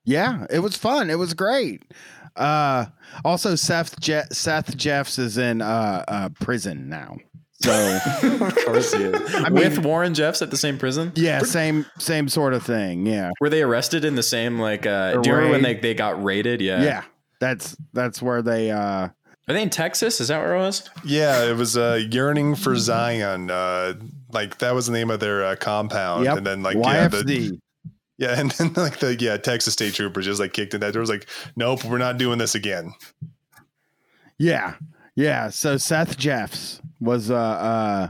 Yeah, 0.03 0.45
it 0.49 0.59
was 0.59 0.77
fun. 0.77 1.09
It 1.09 1.17
was 1.17 1.33
great. 1.33 1.83
Uh, 2.35 2.85
also, 3.23 3.55
Seth 3.55 3.99
Je- 3.99 4.27
Seth 4.31 4.75
Jeffs 4.77 5.17
is 5.17 5.37
in 5.37 5.61
uh, 5.61 6.29
prison 6.39 6.89
now. 6.89 7.17
So 7.61 7.99
of 8.23 8.55
course 8.65 8.93
he 8.93 9.03
is. 9.03 9.35
I 9.35 9.49
With 9.49 9.79
Warren 9.79 10.13
Jeffs 10.13 10.41
at 10.41 10.51
the 10.51 10.57
same 10.57 10.77
prison? 10.77 11.13
yeah, 11.15 11.39
same 11.39 11.85
same 11.97 12.27
sort 12.27 12.53
of 12.53 12.63
thing. 12.63 13.05
Yeah, 13.05 13.31
Were 13.39 13.49
they 13.49 13.61
arrested 13.63 14.03
in 14.03 14.15
the 14.15 14.23
same 14.23 14.59
like 14.59 14.85
uh 14.85 15.21
do 15.21 15.29
you 15.29 15.35
remember 15.35 15.53
when 15.53 15.63
they, 15.63 15.75
they 15.75 15.93
got 15.93 16.21
raided? 16.21 16.59
Yeah. 16.59 16.83
yeah. 16.83 17.03
That's 17.39 17.75
that's 17.93 18.21
where 18.21 18.41
they. 18.41 18.71
uh 18.71 18.77
Are 19.47 19.53
they 19.53 19.61
in 19.61 19.69
Texas? 19.69 20.19
Is 20.21 20.29
that 20.29 20.39
where 20.41 20.55
it 20.55 20.59
was? 20.59 20.89
Yeah, 21.03 21.43
it 21.45 21.55
was 21.55 21.77
uh, 21.77 22.01
yearning 22.09 22.55
for 22.55 22.75
Zion. 22.75 23.51
Uh, 23.51 23.93
like 24.31 24.57
that 24.59 24.73
was 24.73 24.87
the 24.87 24.93
name 24.93 25.09
of 25.11 25.19
their 25.19 25.43
uh, 25.45 25.55
compound, 25.55 26.25
Yep. 26.25 26.37
and 26.37 26.45
then 26.47 26.63
like 26.63 26.77
yeah, 26.77 27.07
the, 27.07 27.59
yeah, 28.17 28.39
and 28.39 28.51
then 28.51 28.73
like 28.75 28.97
the 28.99 29.15
yeah 29.15 29.37
Texas 29.37 29.73
state 29.73 29.93
troopers 29.93 30.25
just 30.25 30.39
like 30.39 30.53
kicked 30.53 30.73
in 30.73 30.79
that. 30.81 30.93
There 30.93 30.99
was 31.01 31.09
like, 31.09 31.27
nope, 31.55 31.83
we're 31.85 31.97
not 31.97 32.17
doing 32.17 32.37
this 32.39 32.55
again. 32.55 32.93
Yeah. 34.37 34.75
Yeah. 35.15 35.49
So 35.49 35.77
Seth 35.77 36.17
Jeffs 36.17 36.81
was 36.99 37.29
uh 37.31 37.35
uh 37.35 38.07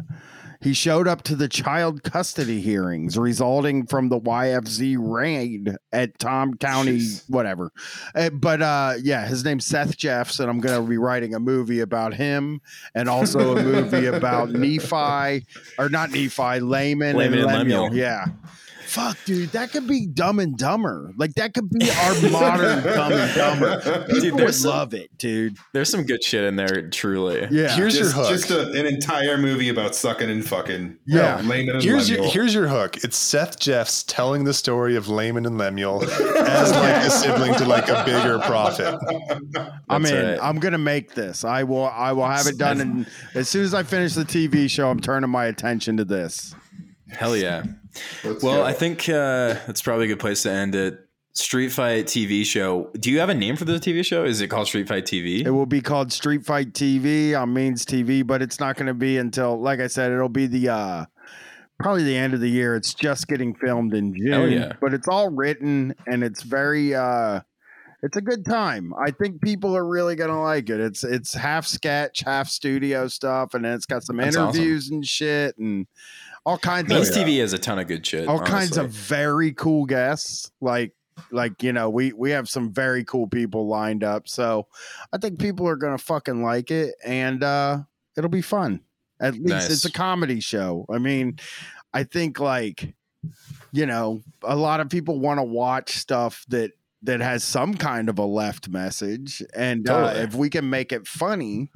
he 0.66 0.74
showed 0.74 1.08
up 1.08 1.22
to 1.22 1.36
the 1.36 1.48
child 1.48 2.02
custody 2.02 2.60
hearings 2.60 3.20
resulting 3.20 3.86
from 3.86 4.10
the 4.10 4.20
YFZ 4.20 4.98
raid 5.00 5.76
at 5.94 6.18
Tom 6.18 6.56
County, 6.56 6.98
Jeez. 6.98 7.30
whatever. 7.30 7.72
Uh, 8.16 8.32
but 8.32 8.64
uh 8.64 8.96
yeah, 9.04 9.28
his 9.28 9.46
name's 9.46 9.64
Seth 9.64 9.96
Jeffs, 9.96 10.40
and 10.40 10.50
I'm 10.50 10.60
gonna 10.60 10.82
be 10.82 10.98
writing 10.98 11.36
a 11.36 11.40
movie 11.40 11.82
about 11.82 12.16
him 12.16 12.62
and 12.96 13.08
also 13.08 13.56
a 13.56 13.62
movie 13.62 14.08
about 14.08 14.50
Nephi 14.54 15.46
or 15.78 15.88
not 15.88 16.10
Nephi, 16.10 16.60
Laman, 16.60 16.62
Laman 16.62 17.16
and 17.16 17.36
and 17.36 17.46
Lemuel. 17.46 17.84
Lemuel. 17.84 17.96
Yeah. 17.96 18.26
Fuck, 18.86 19.18
dude, 19.26 19.50
that 19.50 19.72
could 19.72 19.88
be 19.88 20.06
Dumb 20.08 20.40
and 20.40 20.58
Dumber. 20.58 21.12
Like 21.18 21.34
that 21.36 21.54
could 21.54 21.70
be 21.70 21.90
our 21.92 22.14
modern 22.32 22.84
Dumb 22.84 23.12
and 23.14 23.36
Dumber. 23.36 24.06
People 24.08 24.20
Dude, 24.20 24.34
would 24.36 24.54
some- 24.56 24.72
love 24.72 24.94
it, 24.94 25.16
dude. 25.18 25.58
There's 25.74 25.90
some 25.90 26.04
good 26.04 26.24
shit 26.24 26.44
in 26.44 26.56
there, 26.56 26.90
truly. 26.90 27.48
Yeah. 27.52 27.76
Here's 27.76 27.98
just, 27.98 28.16
your 28.16 28.24
hook. 28.26 28.30
just 28.32 28.52
a, 28.52 28.70
an 28.72 28.86
entire 28.86 29.38
movie 29.38 29.70
about 29.70 29.96
sucking 29.96 30.30
and 30.30 30.46
fucking. 30.48 30.98
Yeah. 31.06 31.38
Laman 31.38 31.70
and 31.76 31.84
Here's 31.84 32.10
your 32.10 32.20
Lemuel. 32.20 32.32
here's 32.34 32.54
your 32.54 32.68
hook. 32.68 32.98
It's 33.04 33.18
Seth 33.18 33.60
Jeffs 33.60 34.04
telling 34.04 34.44
the 34.44 34.54
story 34.54 34.96
of 34.96 35.08
Laman 35.10 35.46
and 35.46 35.58
Lemuel 35.58 36.04
as 36.10 36.72
like 36.72 37.06
a 37.06 37.10
sibling 37.10 37.54
to 37.56 37.66
like 37.66 37.90
a 37.90 38.04
bigger 38.06 38.40
prophet. 38.40 38.98
I 39.90 39.98
mean, 39.98 40.14
right. 40.16 40.40
I'm 40.42 40.60
gonna 40.60 40.78
make 40.78 41.14
this. 41.16 41.44
I 41.44 41.64
will. 41.64 41.86
I 41.86 42.12
will 42.12 42.28
have 42.28 42.48
it 42.48 42.58
done. 42.58 42.82
And 42.82 43.08
as 43.34 43.50
soon 43.50 43.64
as 43.64 43.74
I 43.74 43.84
finish 43.84 44.14
the 44.14 44.24
TV 44.26 44.70
show, 44.70 44.90
I'm 44.90 45.00
turning 45.00 45.30
my 45.30 45.46
attention 45.46 45.98
to 45.98 46.06
this. 46.06 46.56
Hell 47.10 47.38
yeah. 47.38 47.64
Well, 48.24 48.40
go. 48.40 48.64
I 48.64 48.74
think 48.74 49.08
uh, 49.08 49.56
that's 49.68 49.82
probably 49.82 50.06
a 50.06 50.08
good 50.10 50.20
place 50.20 50.44
to 50.44 50.52
end 50.52 50.76
it. 50.76 51.00
Street 51.34 51.70
Fight 51.70 52.06
TV 52.06 52.46
show. 52.46 52.90
Do 52.98 53.12
you 53.12 53.20
have 53.20 53.30
a 53.30 53.34
name 53.34 53.58
for 53.58 53.66
the 53.66 53.74
TV 53.74 54.06
show? 54.06 54.24
Is 54.24 54.40
it 54.40 54.48
called 54.48 54.68
Street 54.68 54.88
Fight 54.88 55.06
TV? 55.06 55.46
It 55.46 55.52
will 55.52 55.66
be 55.66 55.82
called 55.82 56.14
Street 56.14 56.46
Fight 56.46 56.72
TV 56.72 57.40
on 57.40 57.54
Means 57.54 57.86
TV, 57.86 58.26
but 58.26 58.42
it's 58.42 58.60
not 58.60 58.78
going 58.78 58.88
to 58.88 58.94
be 58.94 59.18
until, 59.18 59.60
like 59.60 59.82
I 59.82 59.88
said, 59.88 60.12
it'll 60.14 60.30
be 60.30 60.48
the 60.48 60.70
uh 60.70 61.06
probably 61.78 62.04
the 62.04 62.16
end 62.16 62.34
of 62.34 62.40
the 62.40 62.50
year. 62.50 62.76
It's 62.76 62.94
just 62.94 63.28
getting 63.28 63.54
filmed 63.54 63.94
in 63.94 64.16
June, 64.16 64.52
yeah. 64.52 64.74
but 64.80 64.94
it's 64.94 65.10
all 65.10 65.30
written 65.30 65.94
and 66.08 66.24
it's 66.24 66.42
very. 66.42 66.96
uh 66.96 67.42
it's 68.06 68.18
a 68.18 68.22
good 68.22 68.46
time. 68.46 68.94
I 69.04 69.10
think 69.10 69.42
people 69.42 69.76
are 69.76 69.86
really 69.86 70.16
gonna 70.16 70.42
like 70.42 70.70
it. 70.70 70.80
It's 70.80 71.04
it's 71.04 71.34
half 71.34 71.66
sketch, 71.66 72.22
half 72.24 72.48
studio 72.48 73.08
stuff, 73.08 73.56
and 73.56 73.66
then 73.66 73.74
it's 73.74 73.88
got 73.88 74.04
some 74.04 74.18
That's 74.18 74.38
awesome. 74.38 74.56
interviews 74.56 74.92
and 74.92 75.06
shit 75.06 75.58
and 75.58 75.88
all 76.46 76.58
kinds 76.58 76.90
Means 76.90 77.10
of 77.10 77.16
TV 77.16 77.40
has 77.40 77.54
a 77.54 77.58
ton 77.58 77.80
of 77.80 77.88
good 77.88 78.06
shit. 78.06 78.28
all 78.28 78.40
kinds 78.40 78.78
of 78.78 78.92
very 78.92 79.52
cool 79.54 79.86
guests. 79.86 80.52
Like 80.62 80.94
like 81.32 81.64
you 81.64 81.74
know 81.74 81.90
we 81.90 82.14
we 82.14 82.32
have 82.32 82.48
some 82.50 82.72
very 82.72 83.04
cool 83.04 83.28
people 83.28 83.68
lined 83.68 84.04
up. 84.04 84.28
So 84.28 84.68
i 85.14 85.18
think 85.18 85.40
people 85.40 85.68
are 85.68 85.76
gonna 85.78 85.98
fucking 85.98 86.44
like 86.44 86.72
it 86.72 86.96
and 87.04 87.44
uh 87.44 87.80
it'll 88.18 88.30
be 88.30 88.42
fun. 88.42 88.82
At 89.20 89.34
least 89.36 89.46
Nice. 89.48 89.70
it's 89.72 89.86
a 89.86 89.92
comedy 89.92 90.40
show. 90.40 90.86
I 90.90 90.98
mean 91.00 91.40
i 91.94 92.04
think 92.04 92.40
like 92.40 92.94
you 93.72 93.86
know 93.86 94.22
a 94.44 94.56
lot 94.56 94.82
of 94.82 94.90
people 94.90 95.20
want 95.20 95.40
to 95.40 95.44
watch 95.44 95.94
stuff 95.94 96.46
that 96.50 96.72
that 97.02 97.22
has 97.22 97.44
some 97.44 97.74
kind 97.74 98.10
of 98.10 98.20
a 98.20 98.26
left 98.26 98.68
message 98.68 99.42
and 99.56 99.88
uh, 99.90 100.12
if 100.16 100.36
we 100.36 100.50
can 100.50 100.70
make 100.70 100.92
it 100.92 101.08
funny 101.08 101.70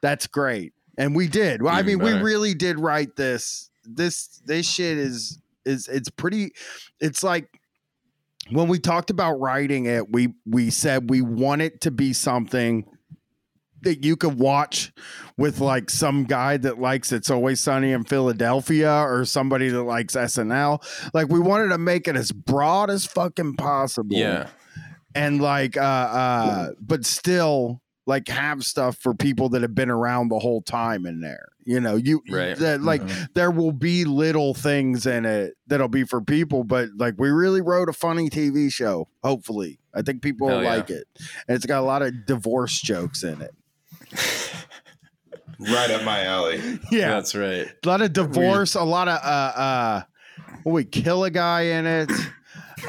that's 0.00 0.26
great. 0.26 0.72
And 0.96 1.14
we 1.16 1.26
did. 1.28 1.62
Well 1.62 1.74
i 1.74 1.82
mean 1.82 1.98
we 1.98 2.12
really 2.12 2.54
did 2.54 2.78
write 2.78 3.16
this 3.16 3.70
this 3.94 4.40
this 4.44 4.68
shit 4.68 4.98
is 4.98 5.40
is 5.64 5.88
it's 5.88 6.10
pretty 6.10 6.52
it's 7.00 7.22
like 7.22 7.60
when 8.50 8.68
we 8.68 8.78
talked 8.78 9.10
about 9.10 9.40
writing 9.40 9.86
it 9.86 10.10
we 10.12 10.34
we 10.46 10.70
said 10.70 11.10
we 11.10 11.20
want 11.20 11.62
it 11.62 11.80
to 11.82 11.90
be 11.90 12.12
something 12.12 12.84
that 13.82 14.04
you 14.04 14.16
could 14.16 14.38
watch 14.38 14.92
with 15.36 15.60
like 15.60 15.88
some 15.88 16.24
guy 16.24 16.56
that 16.56 16.80
likes 16.80 17.12
it's 17.12 17.30
always 17.30 17.60
sunny 17.60 17.92
in 17.92 18.04
philadelphia 18.04 18.92
or 18.92 19.24
somebody 19.24 19.68
that 19.68 19.82
likes 19.82 20.16
snl 20.16 20.82
like 21.14 21.28
we 21.28 21.38
wanted 21.38 21.68
to 21.68 21.78
make 21.78 22.08
it 22.08 22.16
as 22.16 22.32
broad 22.32 22.90
as 22.90 23.06
fucking 23.06 23.54
possible 23.54 24.16
yeah. 24.16 24.48
and 25.14 25.40
like 25.40 25.76
uh 25.76 25.80
uh 25.80 26.70
but 26.80 27.04
still 27.04 27.80
like 28.08 28.26
have 28.28 28.64
stuff 28.64 28.96
for 28.96 29.12
people 29.14 29.50
that 29.50 29.60
have 29.62 29.74
been 29.74 29.90
around 29.90 30.28
the 30.30 30.38
whole 30.38 30.62
time 30.62 31.04
in 31.06 31.20
there 31.20 31.48
you 31.64 31.78
know 31.78 31.94
you 31.94 32.22
Right. 32.30 32.56
that 32.56 32.80
like 32.82 33.02
there 33.34 33.50
will 33.50 33.70
be 33.72 34.04
little 34.06 34.54
things 34.54 35.04
in 35.06 35.26
it 35.26 35.54
that'll 35.66 35.88
be 35.88 36.04
for 36.04 36.20
people 36.22 36.64
but 36.64 36.88
like 36.96 37.14
we 37.18 37.28
really 37.28 37.60
wrote 37.60 37.88
a 37.90 37.92
funny 37.92 38.30
tv 38.30 38.72
show 38.72 39.08
hopefully 39.22 39.78
i 39.94 40.00
think 40.00 40.22
people 40.22 40.46
will 40.48 40.62
yeah. 40.62 40.74
like 40.76 40.88
it 40.90 41.04
and 41.46 41.54
it's 41.56 41.66
got 41.66 41.80
a 41.80 41.86
lot 41.86 42.00
of 42.02 42.24
divorce 42.26 42.80
jokes 42.80 43.22
in 43.22 43.42
it 43.42 43.54
right 45.60 45.90
up 45.90 46.04
my 46.04 46.24
alley. 46.24 46.60
yeah 46.90 47.08
That's 47.10 47.34
right. 47.34 47.66
a 47.84 47.88
lot 47.88 48.00
of 48.00 48.12
divorce 48.12 48.74
a 48.74 48.84
lot 48.84 49.08
of 49.08 49.18
uh 49.22 49.60
uh 49.60 50.02
well, 50.64 50.74
we 50.74 50.84
kill 50.84 51.24
a 51.24 51.30
guy 51.30 51.62
in 51.62 51.86
it 51.86 52.10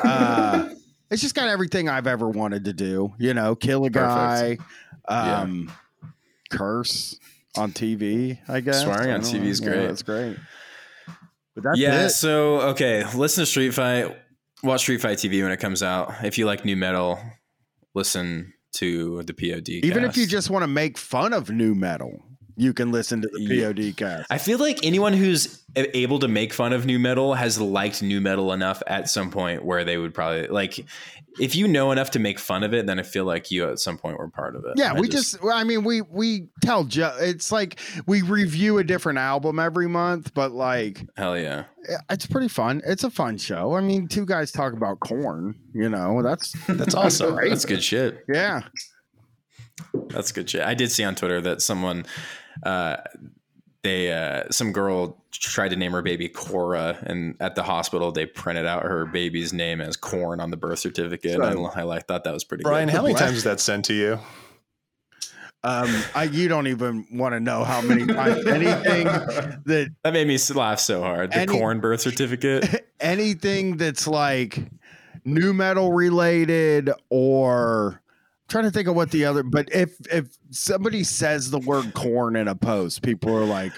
uh 0.04 0.70
it's 1.12 1.22
just 1.22 1.36
got 1.36 1.50
everything 1.50 1.90
i've 1.90 2.08
ever 2.08 2.30
wanted 2.30 2.66
to 2.66 2.74
do 2.74 3.14
you 3.18 3.34
know 3.34 3.56
kill 3.56 3.86
a 3.86 3.90
guy 3.90 4.50
Yeah. 4.52 4.56
Um 5.10 5.72
curse 6.52 7.20
on 7.58 7.72
tv 7.72 8.40
i 8.48 8.60
guess 8.60 8.84
Swearing 8.84 9.10
I 9.10 9.14
on 9.14 9.22
TV 9.22 9.46
is 9.46 9.62
know. 9.62 9.68
Yeah, 9.68 9.74
great. 9.74 9.88
that's 9.88 10.02
great 10.04 10.38
but 11.56 11.72
that's 11.72 11.80
yeah. 11.80 12.06
it. 12.06 12.10
So 12.12 12.62
okay, 12.62 13.04
listen 13.16 13.42
to 13.42 13.46
Street 13.46 13.72
Fight. 13.72 14.16
Watch 14.64 14.82
Street 14.82 15.02
Fight 15.02 15.18
TV 15.18 15.42
when 15.42 15.52
it 15.52 15.60
comes 15.60 15.84
out. 15.84 16.14
If 16.24 16.38
you 16.38 16.46
like 16.46 16.64
nu 16.66 16.76
metal, 16.76 17.20
listen 17.94 18.54
to 18.74 19.24
the 19.24 19.34
POD. 19.34 19.70
even 19.70 20.04
if 20.04 20.16
you 20.16 20.28
just 20.28 20.50
want 20.50 20.64
to 20.64 20.68
make 20.68 20.98
fun 20.98 21.34
of 21.34 21.50
nu 21.50 21.74
metal 21.74 22.24
you 22.60 22.74
can 22.74 22.92
listen 22.92 23.22
to 23.22 23.28
the 23.30 23.42
Yeah. 23.42 23.68
pod 23.74 23.98
cast 23.98 24.28
I 24.32 24.38
feel 24.38 24.60
like 24.60 24.80
anyone 24.84 25.14
who's 25.14 25.64
able 25.76 26.20
to 26.20 26.28
make 26.28 26.52
fun 26.54 26.74
of 26.74 26.86
nu 26.86 27.00
metal 27.00 27.34
has 27.36 27.60
liked 27.60 28.02
nu 28.04 28.20
metal 28.20 28.52
enough 28.54 28.84
at 28.88 29.10
some 29.10 29.32
point 29.32 29.64
where 29.64 29.84
they 29.84 29.98
would 29.98 30.14
probably 30.14 30.48
like. 30.48 30.86
If 31.40 31.56
you 31.56 31.68
know 31.70 31.92
enough 31.92 32.12
to 32.12 32.20
make 32.20 32.38
fun 32.38 32.64
of 32.64 32.74
it, 32.74 32.86
then 32.86 33.00
I 33.00 33.04
feel 33.04 33.24
like 33.24 33.50
you 33.50 33.70
at 33.70 33.80
some 33.80 33.98
point 33.98 34.18
were 34.18 34.28
part 34.30 34.56
of 34.58 34.66
it. 34.66 34.74
Yeah, 34.76 34.94
I 34.94 35.00
we 35.00 35.08
just, 35.08 35.42
well, 35.42 35.56
I 35.56 35.64
mean, 35.64 35.84
we 35.86 36.02
we 36.02 36.50
tell 36.62 36.84
jo- 36.84 37.16
it's 37.20 37.50
like 37.52 37.80
we 38.08 38.24
review 38.24 38.80
a 38.80 38.84
different 38.84 39.20
album 39.20 39.58
every 39.60 39.88
month, 39.88 40.34
but 40.34 40.52
like 40.52 41.06
hell 41.16 41.38
yeah. 41.38 41.66
it's 42.10 42.26
pretty 42.26 42.50
fun. 42.50 42.82
It's 42.86 43.04
a 43.06 43.10
fun 43.10 43.38
show. 43.38 43.74
I 43.76 43.82
mean, 43.82 44.08
two 44.08 44.26
guys 44.26 44.52
talk 44.52 44.74
about 44.74 45.00
Korn, 45.00 45.56
you 45.74 45.88
know, 45.88 46.22
that's 46.24 46.52
That's 46.68 46.96
awesome. 46.96 47.36
Right. 47.40 47.50
That's 47.50 47.64
good 47.66 47.84
shit. 47.84 48.26
yeah. 48.28 48.64
That's 50.10 50.32
good 50.32 50.50
shit. 50.50 50.62
I 50.62 50.74
did 50.74 50.92
see 50.92 51.04
on 51.04 51.16
Twitter 51.16 51.40
that 51.42 51.62
someone, 51.62 52.06
uh, 52.64 52.98
they, 53.84 54.12
uh, 54.12 54.44
some 54.52 54.72
girl 54.74 55.24
tried 55.32 55.70
to 55.70 55.76
name 55.76 55.94
her 55.94 56.02
baby 56.02 56.28
Cora, 56.28 56.98
and 57.04 57.36
at 57.40 57.56
the 57.56 57.64
hospital 57.64 58.12
they 58.12 58.26
printed 58.26 58.66
out 58.66 58.84
her 58.84 59.06
baby's 59.06 59.54
name 59.54 59.80
as 59.80 59.96
Corn 59.96 60.40
on 60.42 60.52
the 60.52 60.58
birth 60.58 60.80
certificate. 60.80 61.38
So- 61.38 61.66
I, 61.76 61.80
I 61.82 61.84
like 61.84 62.06
thought 62.08 62.24
that 62.26 62.34
was 62.34 62.44
pretty 62.44 62.64
Brian, 62.64 62.88
good. 62.90 62.96
how 62.96 63.04
many 63.04 63.16
times 63.16 63.34
was 63.36 63.44
that 63.46 63.60
sent 63.60 63.86
to 63.86 63.94
you? 63.94 64.20
Um, 65.62 65.94
I 66.16 66.24
you 66.24 66.48
don't 66.48 66.68
even 66.68 67.06
want 67.12 67.34
to 67.34 67.40
know 67.42 67.66
how 67.66 67.82
many 67.82 68.06
times 68.06 68.46
anything 68.48 69.04
that 69.66 69.90
That 70.04 70.14
made 70.14 70.26
me 70.28 70.38
laugh 70.56 70.80
so 70.80 71.02
hard. 71.02 71.32
The 71.32 71.40
Any- 71.40 71.52
Corn 71.60 71.82
birth 71.82 72.00
certificate. 72.00 72.88
anything 73.02 73.76
that's 73.76 74.08
like 74.08 74.58
nu 75.26 75.52
metal 75.54 75.92
related 75.92 76.90
or 77.10 78.02
I'm 78.06 78.09
trying 78.50 78.66
to 78.66 78.72
think 78.72 78.88
of 78.88 78.96
what 78.96 79.12
the 79.12 79.26
other 79.26 79.44
but 79.44 79.72
if 79.74 79.96
if 80.12 80.38
somebody 80.52 81.04
says 81.04 81.52
the 81.52 81.60
word 81.60 81.94
corn 81.94 82.36
in 82.36 82.48
a 82.48 82.56
post 82.56 83.02
people 83.02 83.36
are 83.36 83.46
like 83.46 83.72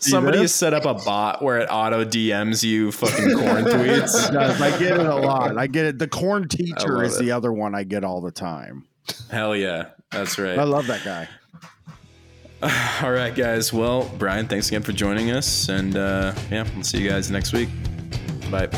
Somebody 0.00 0.38
this? 0.38 0.54
set 0.54 0.74
up 0.74 0.84
a 0.84 0.94
bot 0.94 1.42
where 1.42 1.58
it 1.58 1.68
auto 1.70 2.04
DMs 2.04 2.64
you 2.64 2.90
fucking 2.90 3.38
corn 3.38 3.64
tweets. 3.66 4.34
I 4.60 4.76
get 4.78 4.98
it 4.98 5.06
a 5.06 5.14
lot. 5.14 5.56
I 5.56 5.68
get 5.68 5.84
it. 5.84 5.98
The 6.00 6.08
corn 6.08 6.48
teacher 6.48 7.04
is 7.04 7.16
it. 7.16 7.22
the 7.22 7.30
other 7.30 7.52
one 7.52 7.74
I 7.76 7.84
get 7.84 8.02
all 8.02 8.20
the 8.20 8.32
time. 8.32 8.88
Hell 9.30 9.54
yeah. 9.54 9.90
That's 10.10 10.38
right. 10.38 10.58
I 10.58 10.64
love 10.64 10.88
that 10.88 11.04
guy. 11.04 11.28
All 13.02 13.12
right, 13.12 13.34
guys. 13.34 13.72
Well, 13.72 14.10
Brian, 14.18 14.48
thanks 14.48 14.68
again 14.68 14.82
for 14.82 14.92
joining 14.92 15.30
us. 15.30 15.68
And 15.68 15.96
uh, 15.96 16.32
yeah, 16.50 16.66
we'll 16.74 16.84
see 16.84 17.02
you 17.02 17.08
guys 17.08 17.30
next 17.30 17.52
week. 17.52 17.68
Bye. 18.50 18.68